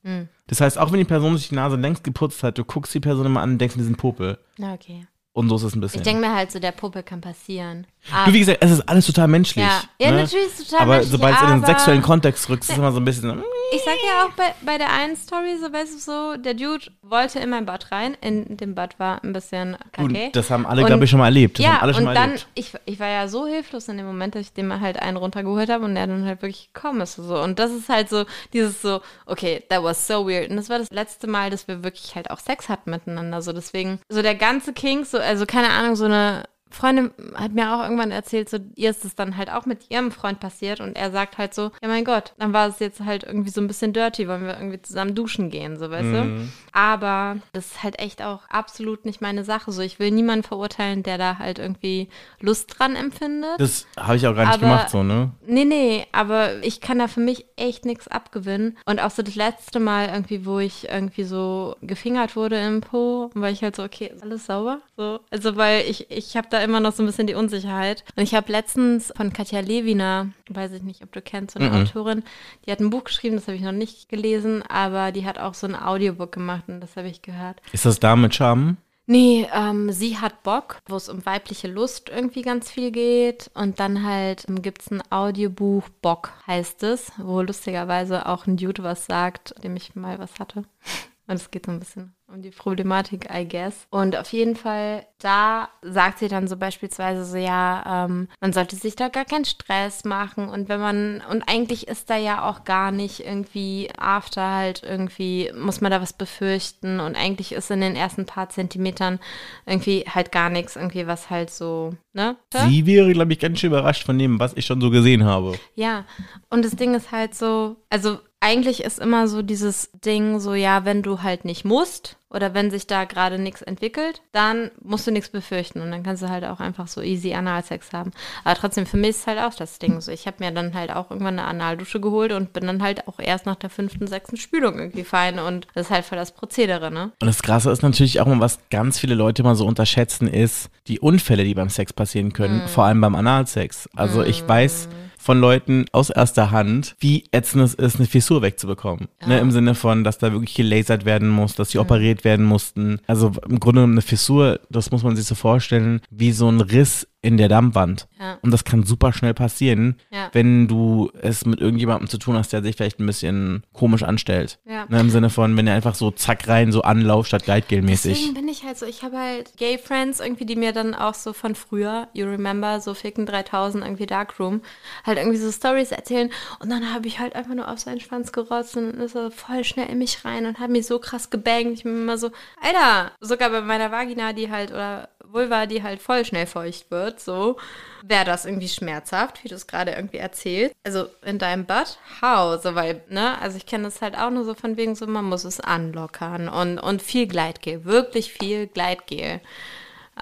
Das 0.47 0.61
heißt, 0.61 0.79
auch 0.79 0.93
wenn 0.93 0.99
die 0.99 1.05
Person 1.05 1.37
sich 1.37 1.49
die 1.51 1.55
Nase 1.55 1.77
längst 1.77 2.05
geputzt 2.05 2.43
hat, 2.43 2.59
du 2.59 2.65
guckst 2.65 2.95
die 2.95 3.01
Person 3.01 3.27
immer 3.27 3.43
an 3.43 3.53
und 3.53 3.59
denkst, 3.59 3.77
die 3.77 3.83
sind 3.83 3.97
Popel. 3.99 4.39
Na, 4.57 4.75
okay. 4.75 5.07
Und 5.33 5.49
so 5.49 5.57
ist 5.57 5.63
es 5.63 5.75
ein 5.77 5.81
bisschen. 5.81 6.01
Ich 6.01 6.05
denke 6.05 6.21
mir 6.27 6.35
halt 6.35 6.51
so, 6.51 6.59
der 6.59 6.73
Puppe 6.73 7.03
kann 7.05 7.21
passieren. 7.21 7.87
du, 8.27 8.33
wie 8.33 8.41
gesagt, 8.41 8.59
es 8.61 8.73
ist 8.73 8.89
alles 8.89 9.07
total 9.07 9.29
menschlich. 9.29 9.65
Ja. 9.65 9.83
Ja, 10.01 10.11
ne? 10.11 10.23
natürlich 10.23 10.47
ist 10.47 10.59
es 10.61 10.67
total 10.69 10.83
aber 10.83 10.93
menschlich, 10.95 11.13
sobald 11.13 11.35
es 11.37 11.41
in 11.43 11.47
den 11.49 11.57
aber- 11.59 11.67
sexuellen 11.67 12.03
Kontext 12.03 12.49
rückt, 12.49 12.65
ist 12.65 12.71
es 12.71 12.77
immer 12.77 12.91
so 12.91 12.99
ein 12.99 13.05
bisschen 13.05 13.37
mm, 13.37 13.43
Ich 13.73 13.83
sag 13.85 13.95
ja 14.05 14.25
auch 14.25 14.31
bei, 14.31 14.53
bei 14.63 14.79
der 14.79 14.93
einen 14.93 15.15
Story, 15.17 15.57
so 15.63 15.73
weißt 15.73 15.95
du 15.95 15.99
so, 15.99 16.37
der 16.43 16.55
Dude 16.55 16.87
wollte 17.03 17.39
in 17.39 17.51
mein 17.51 17.67
Bad 17.67 17.93
rein. 17.93 18.17
In 18.21 18.57
dem 18.57 18.75
Bad 18.75 18.99
war 18.99 19.23
ein 19.23 19.33
bisschen 19.33 19.77
kacke. 19.93 20.31
das 20.33 20.51
haben 20.51 20.67
alle, 20.67 20.81
Und- 20.81 20.87
glaube 20.89 21.05
ich, 21.05 21.11
schon 21.11 21.21
mal 21.21 21.27
erlebt. 21.27 21.59
Das 21.61 21.67
ja, 21.67 21.73
haben 21.75 21.83
alle 21.83 21.93
schon 21.95 22.01
und 22.01 22.05
mal 22.07 22.15
dann, 22.15 22.31
erlebt. 22.31 22.47
ich, 22.55 22.73
ich 22.87 22.99
war 22.99 23.09
ja 23.09 23.29
so 23.29 23.47
hilflos 23.47 23.87
in 23.87 23.99
dem 23.99 24.07
Moment, 24.07 24.35
dass 24.35 24.43
ich 24.43 24.53
dem 24.55 24.81
halt 24.81 24.99
einen 25.01 25.17
runtergeholt 25.19 25.71
habe 25.71 25.85
und 25.85 25.95
der 25.95 26.09
dann 26.09 26.25
halt 26.25 26.43
wirklich 26.43 26.71
gekommen 26.73 27.01
ist. 27.03 27.15
So. 27.15 27.39
Und 27.41 27.61
das 27.61 27.71
ist 27.71 27.89
halt 27.89 28.09
so, 28.09 28.25
dieses 28.53 28.83
so, 28.83 29.03
okay, 29.27 29.63
that 29.69 29.85
was 29.85 30.05
so 30.09 30.27
weird. 30.27 30.51
Und 30.51 30.57
das 30.57 30.69
war 30.69 30.79
das 30.81 30.91
letzte 30.91 31.29
Mal, 31.29 31.51
dass 31.51 31.69
wir 31.69 31.85
wirklich 31.85 32.17
halt 32.17 32.31
auch 32.33 32.41
Sex 32.41 32.69
hatten 32.69 32.91
miteinander. 32.91 33.41
So 33.41 33.53
deswegen, 33.53 34.01
so 34.09 34.21
der 34.23 34.35
ganze 34.35 34.73
King, 34.73 35.05
so, 35.05 35.18
also 35.21 35.47
keine 35.47 35.71
Ahnung, 35.71 35.97
so 35.97 36.05
eine 36.05 36.45
Freundin 36.71 37.11
hat 37.35 37.53
mir 37.53 37.75
auch 37.75 37.83
irgendwann 37.83 38.11
erzählt, 38.11 38.49
so 38.49 38.59
ihr 38.75 38.91
ist 38.91 39.05
es 39.05 39.15
dann 39.15 39.37
halt 39.37 39.51
auch 39.51 39.67
mit 39.67 39.91
ihrem 39.91 40.11
Freund 40.13 40.41
passiert 40.41 40.81
und 40.81 40.97
er 40.97 41.11
sagt 41.11 41.39
halt 41.39 41.55
so, 41.55 41.71
ja 41.83 41.89
mein 41.89 42.05
Gott, 42.05 42.35
dann 42.39 42.53
war 42.53 42.69
es 42.69 42.79
jetzt 42.79 43.01
halt 43.01 43.25
irgendwie 43.25 43.51
so 43.51 43.61
ein 43.61 43.67
bisschen 43.67 43.93
dirty, 43.93 44.29
wollen 44.29 44.45
wir 44.45 44.57
irgendwie 44.57 44.81
zusammen 44.83 45.15
duschen 45.15 45.51
gehen, 45.51 45.79
so 45.79 45.91
weißt 45.91 46.05
Mhm. 46.05 46.13
du. 46.13 46.49
Aber 46.73 47.39
das 47.53 47.67
ist 47.67 47.83
halt 47.83 47.99
echt 47.99 48.23
auch 48.23 48.43
absolut 48.49 49.05
nicht 49.05 49.21
meine 49.21 49.45
Sache. 49.45 49.73
So, 49.73 49.83
ich 49.83 49.99
will 49.99 50.11
niemanden 50.11 50.45
verurteilen, 50.45 51.03
der 51.03 51.19
da 51.19 51.39
halt 51.39 51.59
irgendwie 51.59 52.09
Lust 52.41 52.79
dran 52.79 52.95
empfindet. 52.97 53.59
Das 53.59 53.87
habe 53.99 54.17
ich 54.17 54.27
auch 54.27 54.35
gar 54.35 54.45
nicht 54.45 54.55
Aber- 54.55 54.61
gemacht, 54.61 54.91
so, 54.91 55.03
ne? 55.03 55.33
Nee, 55.47 55.65
nee, 55.65 56.07
aber 56.13 56.63
ich 56.63 56.81
kann 56.81 56.99
da 56.99 57.09
für 57.09 57.21
mich 57.21 57.47
echt 57.57 57.85
nichts 57.85 58.07
abgewinnen. 58.09 58.77
Und 58.85 59.01
auch 59.01 59.11
so 59.11 59.23
das 59.23 59.35
letzte 59.35 59.81
Mal 59.81 60.09
irgendwie, 60.09 60.47
wo 60.47 60.59
ich 60.61 60.89
irgendwie 60.89 61.25
so 61.25 61.77
gefingert 61.83 62.37
wurde 62.37 62.59
im 62.61 62.81
Po, 62.81 63.31
war 63.35 63.51
ich 63.51 63.63
halt 63.63 63.75
so, 63.77 63.83
okay, 63.83 64.11
ist 64.15 64.23
alles 64.23 64.47
sauber? 64.47 64.81
So, 64.97 65.21
also 65.31 65.57
weil 65.57 65.85
ich, 65.89 66.11
ich 66.11 66.37
habe 66.37 66.47
da 66.51 66.58
immer 66.63 66.81
noch 66.81 66.93
so 66.93 67.03
ein 67.03 67.07
bisschen 67.07 67.27
die 67.27 67.35
Unsicherheit. 67.35 68.05
Und 68.17 68.23
ich 68.23 68.35
habe 68.35 68.53
letztens 68.53 69.13
von 69.17 69.33
Katja 69.33 69.61
Lewina, 69.61 70.29
weiß 70.49 70.73
ich 70.73 70.83
nicht, 70.83 71.03
ob 71.03 71.13
du 71.13 71.23
kennst, 71.23 71.55
so 71.55 71.61
eine 71.61 71.73
Autorin, 71.73 72.23
die 72.67 72.73
hat 72.73 72.81
ein 72.81 72.91
Buch 72.91 73.05
geschrieben, 73.05 73.37
das 73.37 73.47
habe 73.47 73.57
ich 73.57 73.63
noch 73.63 73.73
nicht 73.73 74.09
gelesen, 74.09 74.63
aber 74.69 75.13
die 75.13 75.25
hat 75.25 75.39
auch 75.39 75.55
so 75.55 75.67
ein 75.67 75.77
Audiobook 75.77 76.33
gemacht 76.33 76.65
und 76.69 76.81
das 76.81 76.97
habe 76.97 77.09
ich 77.09 77.23
gehört. 77.23 77.61
Ist 77.73 77.85
das 77.85 78.01
da 78.01 78.17
mit 78.17 78.35
Charme? 78.35 78.77
Nee, 79.11 79.49
ähm, 79.55 79.91
sie 79.91 80.19
hat 80.19 80.43
Bock, 80.43 80.83
wo 80.87 80.95
es 80.97 81.09
um 81.09 81.25
weibliche 81.25 81.67
Lust 81.67 82.11
irgendwie 82.11 82.43
ganz 82.43 82.71
viel 82.71 82.91
geht. 82.91 83.51
Und 83.55 83.81
dann 83.81 84.05
halt 84.05 84.45
ähm, 84.51 84.61
gibt's 84.61 84.91
ein 84.91 85.03
Audiobuch, 85.09 85.89
Bock 86.03 86.33
heißt 86.47 86.83
es, 86.83 87.11
wo 87.17 87.41
lustigerweise 87.41 88.27
auch 88.27 88.47
ein 88.47 88.59
Dude 88.59 88.83
was 88.83 89.07
sagt, 89.07 89.55
dem 89.65 89.77
ich 89.77 89.95
mal 89.95 90.19
was 90.19 90.39
hatte. 90.39 90.65
Und 91.27 91.37
es 91.37 91.51
geht 91.51 91.65
so 91.65 91.73
ein 91.73 91.81
bisschen 91.81 92.15
um 92.31 92.43
die 92.43 92.51
Problematik, 92.51 93.29
I 93.35 93.49
guess. 93.49 93.87
Und 93.91 94.15
auf 94.17 94.33
jeden 94.33 94.55
Fall, 94.55 95.07
da 95.19 95.71
sagt 95.81 96.19
sie 96.19 96.29
dann 96.29 96.47
so 96.47 96.59
beispielsweise 96.59 97.25
so, 97.25 97.39
ja, 97.39 98.05
ähm, 98.05 98.29
man 98.41 98.53
sollte 98.53 98.77
sich 98.77 98.97
da 98.97 99.09
gar 99.09 99.25
keinen 99.25 99.47
Stress 99.47 100.05
machen. 100.05 100.49
Und 100.49 100.69
wenn 100.69 100.79
man, 100.79 101.23
und 101.31 101.43
eigentlich 101.49 101.89
ist 101.89 102.11
da 102.11 102.17
ja 102.17 102.49
auch 102.49 102.65
gar 102.65 102.93
nicht 102.93 103.21
irgendwie 103.21 103.89
after 103.97 104.47
halt 104.47 104.83
irgendwie, 104.83 105.51
muss 105.57 105.81
man 105.81 105.91
da 105.91 106.03
was 106.03 106.13
befürchten. 106.13 107.01
Und 107.01 107.17
eigentlich 107.17 107.53
ist 107.53 107.71
in 107.71 107.81
den 107.81 107.97
ersten 107.97 108.27
paar 108.27 108.51
Zentimetern 108.51 109.21
irgendwie 109.65 110.05
halt 110.07 110.31
gar 110.31 110.51
nichts, 110.51 110.77
irgendwie 110.77 111.07
was 111.07 111.31
halt 111.31 111.51
so, 111.51 111.95
ne? 112.13 112.37
Sie 112.53 112.85
wäre, 112.85 113.13
glaube 113.13 113.33
ich, 113.33 113.39
ganz 113.39 113.59
schön 113.59 113.71
überrascht 113.71 114.05
von 114.05 114.19
dem, 114.19 114.39
was 114.39 114.55
ich 114.55 114.67
schon 114.67 114.83
so 114.83 114.91
gesehen 114.91 115.25
habe. 115.25 115.59
Ja, 115.75 116.05
und 116.51 116.63
das 116.63 116.77
Ding 116.77 116.95
ist 116.95 117.11
halt 117.11 117.35
so, 117.35 117.77
also 117.89 118.19
eigentlich 118.41 118.85
ist 118.85 118.99
immer 118.99 119.29
so 119.29 119.43
dieses 119.43 119.91
Ding 119.93 120.41
so, 120.41 120.55
ja, 120.55 120.85
wenn 120.85 121.03
du 121.03 121.23
halt 121.23 121.45
nicht 121.45 121.65
musst 121.65 122.18
oder 122.31 122.55
wenn 122.55 122.71
sich 122.71 122.87
da 122.87 123.05
gerade 123.05 123.39
nichts 123.39 123.63
entwickelt, 123.63 124.23
dann 124.33 124.71
musst 124.83 125.07
du 125.07 125.11
nichts 125.11 125.31
befürchten 125.31 125.81
und 125.81 125.91
dann 125.91 126.03
kannst 126.03 126.23
du 126.23 126.29
halt 126.29 126.45
auch 126.45 126.61
einfach 126.61 126.87
so 126.87 127.01
easy 127.01 127.33
Analsex 127.35 127.93
haben. 127.93 128.13
Aber 128.45 128.55
trotzdem, 128.55 128.87
für 128.87 128.97
mich 128.97 129.11
ist 129.11 129.27
halt 129.27 129.39
auch 129.39 129.55
das 129.55 129.79
Ding 129.79 130.01
so. 130.01 130.13
Ich 130.13 130.27
habe 130.27 130.45
mir 130.45 130.51
dann 130.51 130.75
halt 130.75 130.91
auch 130.91 131.11
irgendwann 131.11 131.39
eine 131.39 131.49
Analdusche 131.49 132.01
geholt 132.01 132.33
und 132.33 132.53
bin 132.53 132.67
dann 132.67 132.83
halt 132.83 133.09
auch 133.09 133.19
erst 133.19 133.47
nach 133.47 133.57
der 133.57 133.71
fünften, 133.71 134.07
sechsten 134.07 134.37
Spülung 134.37 134.79
irgendwie 134.79 135.05
fein 135.05 135.39
und 135.39 135.67
das 135.75 135.87
ist 135.87 135.93
halt 135.93 136.05
voll 136.05 136.19
das 136.19 136.33
Prozedere, 136.33 136.91
ne? 136.91 137.13
Und 137.21 137.27
das 137.27 137.43
Krasse 137.43 137.71
ist 137.71 137.83
natürlich 137.83 138.21
auch 138.21 138.27
mal, 138.27 138.41
was 138.41 138.59
ganz 138.71 138.99
viele 138.99 139.15
Leute 139.15 139.43
mal 139.43 139.55
so 139.55 139.67
unterschätzen, 139.67 140.29
ist 140.29 140.71
die 140.87 141.01
Unfälle, 141.01 141.45
die 141.45 141.55
beim 141.55 141.71
Sex 141.71 141.93
passieren 141.93 142.33
können, 142.33 142.67
vor 142.69 142.85
allem 142.85 143.01
beim 143.01 143.15
Analsex. 143.15 143.89
Also 143.95 144.23
ich 144.23 144.47
weiß, 144.47 144.89
von 145.19 145.41
Leuten 145.41 145.85
aus 145.93 146.11
erster 146.11 146.51
Hand, 146.51 146.97
wie 147.01 147.25
ätzend 147.33 147.65
es 147.65 147.75
ist, 147.75 147.97
eine 147.97 148.07
Fissur 148.07 148.41
wegzubekommen. 148.41 149.09
Ne, 149.27 149.41
Im 149.41 149.51
Sinne 149.51 149.75
von, 149.75 150.05
dass 150.05 150.19
da 150.19 150.33
wirklich 150.33 150.55
gelasert 150.55 151.05
werden 151.05 151.29
muss, 151.29 151.55
dass 151.55 151.71
sie 151.71 151.79
operiert 151.79 152.25
werden 152.25 152.47
mussten. 152.47 153.01
Also 153.07 153.33
im 153.49 153.61
Grunde 153.61 153.81
genommen 153.81 153.95
eine 153.95 154.03
Fissur, 154.03 154.61
das 154.71 154.91
muss 154.91 155.03
man 155.03 155.17
sich 155.17 155.27
so 155.27 155.35
vorstellen, 155.35 156.01
wie 156.11 156.33
so 156.33 156.49
ein 156.49 156.61
Riss 156.61 157.07
in 157.21 157.37
der 157.37 157.49
Dammwand. 157.49 158.07
Ja. 158.21 158.39
Und 158.43 158.53
das 158.53 158.65
kann 158.65 158.85
super 158.85 159.13
schnell 159.13 159.35
passieren, 159.35 159.97
Ja. 160.11 160.29
wenn 160.33 160.69
du 160.69 161.11
es 161.21 161.45
mit 161.45 161.61
irgendjemandem 161.61 162.09
zu 162.09 162.19
tun 162.19 162.37
hast, 162.37 162.53
der 162.53 162.63
sich 162.63 162.77
vielleicht 162.77 163.01
ein 163.01 163.07
bisschen 163.07 163.65
komisch 163.73 164.05
anstellt. 164.05 164.61
Ja. 164.65 164.87
Ne, 164.89 165.01
Im 165.01 165.11
Sinne 165.11 165.29
von, 165.29 165.57
wenn 165.57 165.67
er 165.67 165.75
einfach 165.75 165.97
so 165.97 166.13
zack 166.13 166.47
rein, 166.47 166.71
so 166.71 166.83
Anlauf 166.83 167.27
statt 167.27 167.43
Gleitgel-mäßig. 167.45 168.13
Deswegen 168.15 168.35
bin 168.35 168.47
ich 168.49 168.63
halt 168.63 168.79
so, 168.79 168.87
ich 168.87 169.03
habe 169.03 169.19
halt 169.19 169.57
Gay 169.57 169.79
Friends 169.79 170.21
irgendwie, 170.21 170.47
die 170.47 170.55
mir 170.55 170.73
dann 170.73 170.95
auch 170.95 171.15
so 171.15 171.33
von 171.33 171.57
früher, 171.57 172.07
you 172.13 172.25
remember, 172.27 172.81
so 172.81 172.95
Ficken 172.95 173.27
3000, 173.27 173.83
irgendwie 173.85 174.07
Darkroom, 174.07 174.61
halt 175.05 175.19
irgendwie 175.19 175.39
so 175.39 175.51
Stories 175.51 175.91
erzählen 175.91 176.31
und 176.61 176.71
dann 176.71 176.95
habe 176.95 177.09
ich 177.09 177.19
halt 177.19 177.35
einfach 177.35 177.55
nur 177.55 177.69
auf 177.69 177.81
seinen 177.81 178.01
Schwanz 178.01 178.31
gerotzt 178.31 178.77
und 178.77 178.91
ist 178.95 179.17
er 179.17 179.33
voll 179.33 179.65
schnell 179.65 179.89
in 179.89 179.99
mich 179.99 180.25
rein 180.25 180.47
und 180.47 180.61
hat 180.61 180.71
mich 180.71 180.87
so 180.87 181.01
krass 181.01 181.31
gebangt. 181.31 181.73
Ich 181.73 181.83
bin 181.83 181.97
immer 182.03 182.17
so, 182.17 182.31
Alter, 182.63 183.11
sogar 183.21 183.51
bei 183.51 183.61
meiner 183.61 183.91
Vagina, 183.91 184.33
die 184.33 184.51
halt, 184.51 184.71
oder 184.71 185.09
Vulva, 185.33 185.67
die 185.67 185.83
halt 185.83 186.01
voll 186.01 186.25
schnell 186.25 186.47
feucht 186.47 186.91
wird, 186.91 187.21
so, 187.21 187.57
wäre 188.03 188.25
das 188.25 188.45
irgendwie 188.45 188.69
schmerzhaft, 188.69 189.43
wie 189.45 189.49
du 189.49 189.55
es 189.55 189.67
gerade 189.67 189.93
irgendwie 189.93 190.19
erzählt. 190.19 190.73
Also 190.85 191.07
in 191.25 191.39
deinem 191.39 191.67
Butt, 191.67 191.99
how? 192.21 192.61
So, 192.63 192.75
weil, 192.75 193.03
ne, 193.09 193.41
also 193.41 193.57
ich 193.57 193.67
kenne 193.67 193.85
das 193.85 194.03
halt 194.03 194.17
auch 194.17 194.31
nur 194.31 194.45
so 194.45 194.55
von 194.55 194.77
wegen 194.77 194.95
so, 194.95 195.07
man 195.07 195.25
muss 195.25 195.45
es 195.45 195.61
anlockern 195.61 196.49
und, 196.49 196.79
und 196.79 197.03
viel 197.03 197.27
Gleitgel, 197.27 197.85
wirklich 197.85 198.33
viel 198.33 198.67
Gleitgel. 198.67 199.41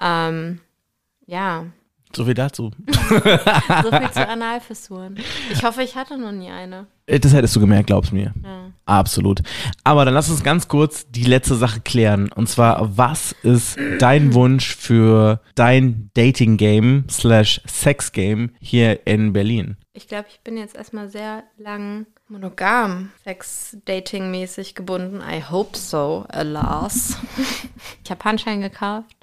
Ähm, 0.01 0.61
ja, 1.25 1.67
So 2.15 2.25
viel 2.25 2.33
dazu. 2.33 2.71
so 3.09 3.19
viel 3.19 4.11
zu 4.11 4.27
Analfissuren. 4.27 5.17
Ich 5.51 5.63
hoffe, 5.63 5.83
ich 5.83 5.95
hatte 5.95 6.17
noch 6.17 6.31
nie 6.31 6.49
eine. 6.49 6.87
Äh, 7.05 7.19
Das 7.19 7.33
hättest 7.33 7.55
du 7.55 7.59
gemerkt, 7.59 7.87
glaubst 7.87 8.13
mir. 8.13 8.33
Ja. 8.43 8.71
Absolut. 8.85 9.41
Aber 9.83 10.05
dann 10.05 10.13
lass 10.13 10.29
uns 10.29 10.43
ganz 10.43 10.67
kurz 10.67 11.05
die 11.11 11.23
letzte 11.25 11.55
Sache 11.55 11.81
klären. 11.81 12.31
Und 12.31 12.47
zwar, 12.47 12.97
was 12.97 13.33
ist 13.43 13.77
dein 13.99 14.33
Wunsch 14.33 14.75
für 14.75 15.41
dein 15.55 16.09
Dating-Game 16.13 17.05
slash 17.09 17.61
Sex-Game 17.65 18.51
hier 18.61 19.05
in 19.05 19.33
Berlin? 19.33 19.77
Ich 19.93 20.07
glaube, 20.07 20.27
ich 20.29 20.39
bin 20.41 20.57
jetzt 20.57 20.75
erstmal 20.75 21.09
sehr 21.09 21.43
lang 21.57 22.05
monogam, 22.29 23.11
Sex-Dating-mäßig 23.23 24.75
gebunden. 24.75 25.21
I 25.21 25.43
hope 25.49 25.77
so, 25.77 26.25
alas. 26.29 27.17
ich 28.03 28.11
habe 28.11 28.23
Handschellen 28.23 28.61
gekauft. 28.61 29.16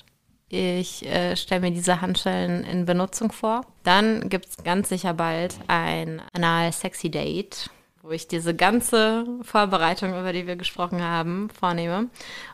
Ich 0.56 1.04
äh, 1.04 1.34
stelle 1.34 1.62
mir 1.62 1.72
diese 1.72 2.00
Handschellen 2.00 2.62
in 2.62 2.86
Benutzung 2.86 3.32
vor. 3.32 3.62
Dann 3.82 4.28
gibt 4.28 4.46
es 4.46 4.62
ganz 4.62 4.88
sicher 4.88 5.12
bald 5.12 5.56
ein 5.66 6.22
Anal-Sexy-Date, 6.32 7.70
wo 8.02 8.12
ich 8.12 8.28
diese 8.28 8.54
ganze 8.54 9.26
Vorbereitung, 9.42 10.10
über 10.10 10.32
die 10.32 10.46
wir 10.46 10.54
gesprochen 10.54 11.02
haben, 11.02 11.50
vornehme. 11.50 12.08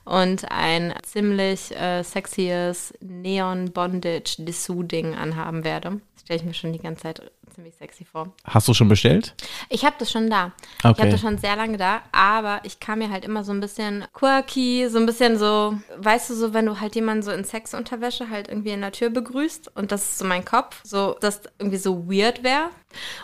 Und 0.07 0.51
ein 0.51 0.95
ziemlich 1.03 1.79
äh, 1.79 2.03
sexyes 2.03 2.95
Neon-Bondage-Dessous-Ding 3.01 5.15
anhaben 5.15 5.65
werde. 5.65 6.01
Das 6.15 6.23
stelle 6.23 6.39
ich 6.39 6.47
mir 6.47 6.55
schon 6.55 6.73
die 6.73 6.79
ganze 6.79 7.03
Zeit 7.03 7.31
ziemlich 7.61 7.75
sexy 7.77 8.05
vor. 8.07 8.33
Hast 8.45 8.67
du 8.69 8.75
schon 8.75 8.89
bestellt? 8.89 9.35
Ich 9.69 9.85
habe 9.85 9.95
das 9.99 10.11
schon 10.11 10.31
da. 10.31 10.53
Ich 10.79 10.85
Okay. 10.87 11.01
habe 11.03 11.11
das 11.11 11.21
schon 11.21 11.37
sehr 11.39 11.57
lange 11.57 11.77
da, 11.77 12.01
aber 12.11 12.61
ich 12.65 12.81
kam 12.81 13.01
mir 13.01 13.11
halt 13.11 13.25
immer 13.25 13.45
so 13.45 13.53
ein 13.53 13.61
bisschen 13.61 14.07
quirky, 14.15 14.89
so 14.89 14.99
ein 14.99 15.05
bisschen 15.07 15.39
so, 15.39 15.79
weißt 15.99 16.31
du, 16.31 16.35
so 16.35 16.55
wenn 16.55 16.65
du 16.67 16.81
halt 16.81 16.95
jemanden 16.95 17.23
so 17.23 17.31
in 17.33 17.45
Sexunterwäsche 17.45 18.31
halt 18.31 18.49
irgendwie 18.49 18.71
in 18.71 18.81
der 18.81 18.93
Tür 18.93 19.11
begrüßt 19.11 19.77
und 19.77 19.93
das 19.93 20.03
ist 20.03 20.19
so 20.19 20.25
mein 20.25 20.45
Kopf, 20.45 20.81
so 20.85 21.17
dass 21.21 21.43
irgendwie 21.59 21.77
so 21.77 22.11
weird 22.11 22.43
wäre. 22.43 22.71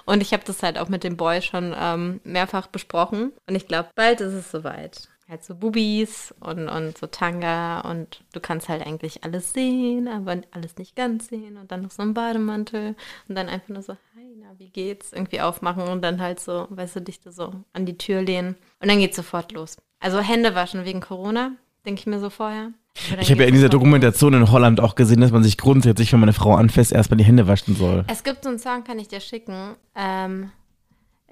Und 0.04 0.20
ich 0.20 0.32
habe 0.32 0.44
das 0.44 0.62
halt 0.62 0.78
auch 0.78 0.88
mit 0.88 1.02
dem 1.02 1.16
Boy 1.16 1.40
schon 1.42 1.74
ähm, 1.78 2.20
mehrfach 2.24 2.66
besprochen 2.66 3.32
und 3.48 3.54
ich 3.54 3.66
glaube, 3.66 3.88
bald 3.94 4.20
ist 4.20 4.34
es 4.34 4.50
soweit. 4.50 5.08
Halt 5.28 5.44
so 5.44 5.56
Bubis 5.56 6.32
und, 6.38 6.68
und 6.68 6.96
so 6.96 7.08
Tanga 7.08 7.80
und 7.80 8.22
du 8.32 8.38
kannst 8.38 8.68
halt 8.68 8.86
eigentlich 8.86 9.24
alles 9.24 9.52
sehen, 9.52 10.06
aber 10.06 10.36
alles 10.52 10.76
nicht 10.76 10.94
ganz 10.94 11.28
sehen 11.28 11.56
und 11.56 11.72
dann 11.72 11.82
noch 11.82 11.90
so 11.90 12.02
ein 12.02 12.14
Bademantel 12.14 12.94
und 13.28 13.34
dann 13.34 13.48
einfach 13.48 13.68
nur 13.68 13.82
so, 13.82 13.94
hi, 14.14 14.36
na, 14.40 14.46
wie 14.58 14.70
geht's? 14.70 15.12
Irgendwie 15.12 15.40
aufmachen 15.40 15.82
und 15.82 16.02
dann 16.02 16.20
halt 16.20 16.38
so, 16.38 16.68
weißt 16.70 16.96
du, 16.96 17.00
dich 17.00 17.20
da 17.20 17.32
so 17.32 17.52
an 17.72 17.86
die 17.86 17.98
Tür 17.98 18.22
lehnen 18.22 18.54
und 18.80 18.88
dann 18.88 19.00
geht's 19.00 19.16
sofort 19.16 19.50
los. 19.50 19.78
Also 19.98 20.20
Hände 20.20 20.54
waschen 20.54 20.84
wegen 20.84 21.00
Corona, 21.00 21.52
denke 21.84 22.00
ich 22.00 22.06
mir 22.06 22.20
so 22.20 22.30
vorher. 22.30 22.70
Ich 23.20 23.30
habe 23.30 23.42
ja 23.42 23.48
in 23.48 23.54
dieser. 23.54 23.68
Dokumentation 23.68 24.32
in 24.34 24.50
Holland 24.50 24.80
auch 24.80 24.94
gesehen, 24.94 25.20
dass 25.20 25.30
man 25.30 25.42
sich 25.42 25.58
grundsätzlich, 25.58 26.12
wenn 26.12 26.20
man 26.20 26.28
eine 26.28 26.34
Frau 26.34 26.54
anfasst, 26.54 26.92
erstmal 26.92 27.18
die 27.18 27.24
Hände 27.24 27.46
waschen 27.46 27.76
soll. 27.76 28.04
Es 28.08 28.24
gibt 28.24 28.44
so 28.44 28.48
einen 28.48 28.58
Song, 28.58 28.84
kann 28.84 28.98
ich 28.98 29.08
dir 29.08 29.20
schicken. 29.20 29.74
Ähm, 29.94 30.50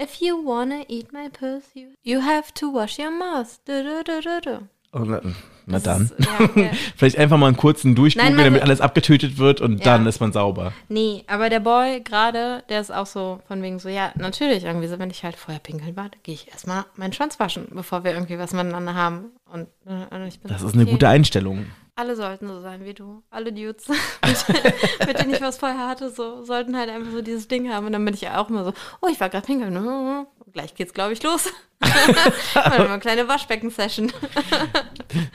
If 0.00 0.16
you 0.20 0.44
wanna 0.44 0.84
eat 0.88 1.12
my 1.12 1.28
puss, 1.28 1.64
you, 1.74 1.88
you 2.02 2.20
have 2.20 2.52
to 2.54 2.72
wash 2.72 2.98
your 2.98 3.10
mouth. 3.10 3.60
Du, 3.64 3.82
du, 3.82 4.40
du. 4.40 4.68
Oh, 4.92 5.00
na, 5.00 5.20
na 5.66 5.78
dann. 5.80 6.02
Ist, 6.02 6.14
ja, 6.20 6.40
okay. 6.44 6.70
Vielleicht 6.96 7.18
einfach 7.18 7.36
mal 7.36 7.48
einen 7.48 7.56
kurzen 7.56 7.94
man- 8.36 8.44
damit 8.44 8.62
alles 8.62 8.80
abgetötet 8.80 9.38
wird 9.38 9.60
und 9.60 9.78
Ja. 9.78 9.84
dann 9.96 10.06
ist 10.06 10.20
man 10.20 10.32
sauber. 10.32 10.72
Nee, 10.88 11.24
aber 11.26 11.48
der 11.50 11.58
Boy 11.60 12.00
gerade, 12.00 12.62
der 12.68 12.80
ist 12.80 12.92
auch 12.92 13.06
so 13.06 13.40
von 13.48 13.60
wegen 13.62 13.78
so, 13.80 13.88
ja, 13.88 14.12
natürlich 14.16 14.64
irgendwie 14.64 14.86
so, 14.86 14.98
wenn 15.00 15.10
ich 15.10 15.24
halt 15.24 15.34
vorher 15.36 15.58
pinkeln 15.60 15.96
war, 15.96 16.10
gehe 16.22 16.34
ich 16.34 16.48
erstmal 16.48 16.84
meinen 16.96 17.12
Schwanz 17.12 17.40
waschen, 17.40 17.66
bevor 17.70 18.04
wir 18.04 18.12
irgendwie 18.12 18.38
was 18.38 18.52
miteinander 18.52 18.94
haben. 18.94 19.32
Und, 19.52 19.66
äh, 19.86 20.14
und 20.14 20.38
Das 20.44 20.62
ist 20.62 20.74
eine 20.74 20.82
okay. 20.84 20.92
gute 20.92 21.08
Einstellung. 21.08 21.66
Alle 21.96 22.16
sollten 22.16 22.48
so 22.48 22.60
sein 22.60 22.84
wie 22.84 22.92
du. 22.92 23.22
Alle 23.30 23.52
Dudes, 23.52 23.86
mit, 24.26 25.06
mit 25.06 25.18
denen 25.20 25.32
ich 25.32 25.40
was 25.40 25.58
vorher 25.58 25.86
hatte, 25.86 26.10
so, 26.10 26.44
sollten 26.44 26.76
halt 26.76 26.90
einfach 26.90 27.12
so 27.12 27.22
dieses 27.22 27.46
Ding 27.46 27.70
haben. 27.70 27.86
Und 27.86 27.92
dann 27.92 28.04
bin 28.04 28.14
ich 28.14 28.22
ja 28.22 28.40
auch 28.40 28.50
immer 28.50 28.64
so, 28.64 28.72
oh, 29.00 29.06
ich 29.08 29.20
war 29.20 29.28
gerade 29.28 29.46
pinkeln. 29.46 30.26
Gleich 30.52 30.74
geht's, 30.74 30.92
glaube 30.92 31.12
ich, 31.12 31.22
los. 31.22 31.52
Mal 32.54 32.86
eine 32.88 32.98
kleine 32.98 33.28
Waschbecken-Session. 33.28 34.12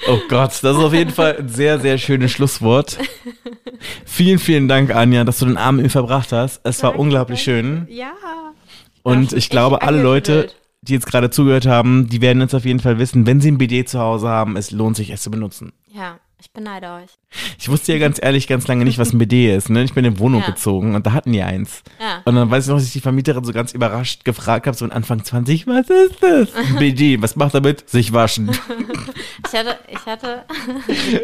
Oh 0.09 0.19
Gott, 0.27 0.51
das 0.51 0.63
ist 0.63 0.83
auf 0.83 0.93
jeden 0.93 1.11
Fall 1.11 1.37
ein 1.37 1.49
sehr, 1.49 1.79
sehr 1.79 1.97
schönes 1.97 2.31
Schlusswort. 2.31 2.97
Vielen, 4.05 4.39
vielen 4.39 4.67
Dank, 4.67 4.93
Anja, 4.93 5.23
dass 5.23 5.39
du 5.39 5.45
den 5.45 5.57
Abend 5.57 5.81
mit 5.81 5.91
verbracht 5.91 6.33
hast. 6.33 6.59
Es 6.63 6.83
war 6.83 6.91
Danke, 6.91 7.01
unglaublich 7.01 7.45
danke. 7.45 7.61
schön. 7.61 7.87
Ja. 7.89 8.11
Und 9.03 9.31
ich 9.31 9.49
glaube, 9.49 9.81
alle 9.81 10.01
Leute, 10.01 10.51
die 10.81 10.93
jetzt 10.93 11.05
gerade 11.07 11.29
zugehört 11.29 11.67
haben, 11.67 12.09
die 12.09 12.21
werden 12.21 12.41
jetzt 12.41 12.53
auf 12.53 12.65
jeden 12.65 12.79
Fall 12.79 12.99
wissen, 12.99 13.25
wenn 13.25 13.39
sie 13.39 13.51
ein 13.51 13.57
BD 13.57 13.85
zu 13.85 13.99
Hause 13.99 14.27
haben, 14.27 14.57
es 14.57 14.71
lohnt 14.71 14.97
sich, 14.97 15.09
es 15.09 15.21
zu 15.21 15.31
benutzen. 15.31 15.71
Ja, 15.93 16.19
ich 16.41 16.51
beneide 16.51 16.87
euch. 16.93 17.09
Ich 17.59 17.67
wusste 17.69 17.91
ja 17.93 17.99
ganz 17.99 18.17
ehrlich 18.21 18.47
ganz 18.47 18.67
lange 18.67 18.85
nicht, 18.85 18.97
was 18.97 19.11
ein 19.13 19.17
BD 19.17 19.53
ist. 19.55 19.69
Ne? 19.69 19.83
Ich 19.83 19.93
bin 19.93 20.05
in 20.05 20.11
eine 20.13 20.19
Wohnung 20.19 20.41
Ja. 20.41 20.47
gezogen 20.47 20.95
und 20.95 21.05
da 21.05 21.11
hatten 21.11 21.31
die 21.33 21.41
eins. 21.43 21.83
Ja. 21.99 22.21
Und 22.25 22.35
dann 22.35 22.49
weiß 22.49 22.63
ich 22.65 22.69
noch, 22.69 22.77
dass 22.77 22.85
ich 22.85 22.93
die 22.93 23.01
Vermieterin 23.01 23.43
so 23.43 23.51
ganz 23.51 23.73
überrascht 23.73 24.23
gefragt 24.23 24.65
habe, 24.67 24.75
so 24.77 24.85
in 24.85 24.91
Anfang 24.91 25.23
20, 25.23 25.67
was 25.67 25.89
ist 25.89 26.15
das? 26.21 26.55
Ein 26.55 26.77
BD, 26.77 27.21
was 27.21 27.35
macht 27.35 27.53
damit? 27.53 27.89
Sich 27.89 28.13
waschen. 28.13 28.49
Ich 29.51 29.57
hatte, 29.57 29.77
ich 29.89 30.05
hatte 30.05 30.43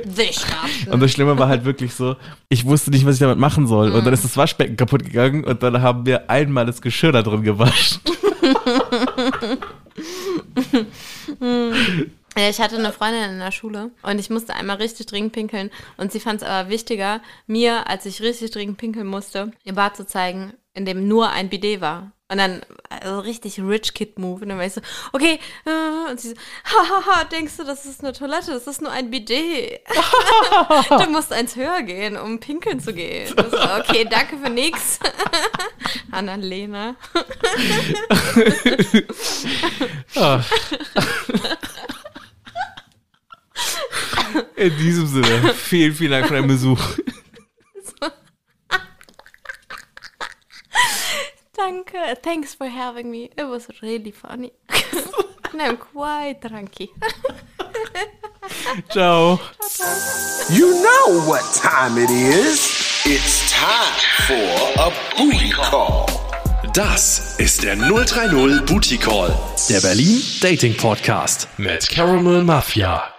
sich 0.10 0.38
waschen. 0.42 0.92
Und 0.92 1.00
das 1.00 1.12
Schlimme 1.12 1.38
war 1.38 1.48
halt 1.48 1.64
wirklich 1.64 1.94
so, 1.94 2.16
ich 2.50 2.66
wusste 2.66 2.90
nicht, 2.90 3.06
was 3.06 3.16
ich 3.16 3.20
damit 3.20 3.38
machen 3.38 3.68
soll. 3.68 3.92
Und 3.92 4.04
dann 4.04 4.14
ist 4.16 4.24
das 4.24 4.36
Waschbecken 4.36 4.78
kaputt 4.78 5.04
gegangen 5.04 5.44
und 5.44 5.62
dann 5.62 5.82
haben 5.82 6.08
wir 6.08 6.28
einmal 6.30 6.66
das 6.66 6.82
Geschirr 6.82 7.12
da 7.12 7.22
drin 7.22 7.44
gewaschen. 7.44 8.00
Ich 12.38 12.60
hatte 12.60 12.76
eine 12.76 12.92
Freundin 12.92 13.32
in 13.32 13.40
der 13.40 13.52
Schule 13.52 13.92
und 14.04 14.20
ich 14.20 14.30
musste 14.30 14.54
einmal 14.56 14.76
richtig 14.78 15.06
dringend 15.06 15.32
pinkeln. 15.32 15.72
Und 15.96 16.12
sie 16.12 16.20
fand 16.20 16.42
es 16.42 16.48
aber 16.48 16.70
wichtiger, 16.70 17.22
mir, 17.48 17.88
als 17.88 18.06
ich 18.06 18.22
richtig 18.22 18.52
dringend 18.52 18.78
pinkeln 18.78 19.08
musste, 19.08 19.52
ihr 19.64 19.74
Bad 19.74 19.96
zu 19.96 20.06
zeigen, 20.06 20.54
in 20.74 20.86
dem 20.86 21.08
nur 21.08 21.30
ein 21.30 21.50
Bidet 21.50 21.80
war. 21.80 22.12
Und 22.28 22.40
dann, 22.40 22.62
also 22.90 23.20
richtig 23.20 23.60
Rich 23.60 23.94
Kid 23.94 24.18
Move. 24.18 24.42
Und 24.42 24.50
dann 24.50 24.58
war 24.58 24.66
ich 24.66 24.74
so, 24.74 24.82
okay. 25.14 25.40
äh, 25.66 26.10
Und 26.10 26.20
sie 26.20 26.30
so, 26.30 26.36
hahaha, 26.66 27.24
denkst 27.26 27.56
du, 27.58 27.64
das 27.64 27.86
ist 27.86 28.04
eine 28.04 28.14
Toilette? 28.14 28.52
Das 28.52 28.66
ist 28.66 28.82
nur 28.82 28.92
ein 28.92 29.12
Bidet. 29.12 29.82
du 30.90 31.10
musst 31.12 31.32
eins 31.32 31.56
höher 31.56 31.84
gehen, 31.84 32.18
um 32.18 32.40
pinkeln 32.40 32.80
zu 32.80 32.94
gehen. 32.94 33.28
So, 33.28 33.44
okay, 33.80 34.08
danke 34.10 34.38
für 34.38 34.50
nix. 34.50 35.00
Annalena. 36.12 36.96
In 44.56 44.78
diesem 44.78 45.08
Sinne, 45.08 45.54
vielen, 45.54 45.94
vielen 45.94 46.12
Dank 46.12 46.28
für 46.28 46.34
deinen 46.34 46.48
Besuch. 46.48 46.80
Danke. 51.56 51.98
Thanks 52.22 52.54
for 52.54 52.68
having 52.68 53.10
me. 53.10 53.30
It 53.38 53.48
was 53.48 53.68
really 53.82 54.12
funny. 54.12 54.52
and 55.54 55.62
I'm 55.62 55.78
quite 55.78 56.42
drunky. 56.42 56.90
Ciao. 58.90 59.40
You 60.50 60.82
know 60.82 61.26
what 61.28 61.44
time 61.56 61.98
it 61.98 62.10
is. 62.10 63.04
It's 63.06 63.52
time 63.52 63.96
for 64.28 64.82
a 64.82 64.92
booty 65.18 65.52
call. 65.52 66.06
Das 66.74 67.36
ist 67.40 67.64
der 67.64 67.78
030 67.78 68.66
Booty 68.66 68.98
Call, 68.98 69.34
der 69.70 69.80
Berlin 69.80 70.22
Dating 70.42 70.76
Podcast 70.76 71.48
mit 71.58 71.88
Caramel 71.90 72.44
Mafia. 72.44 73.15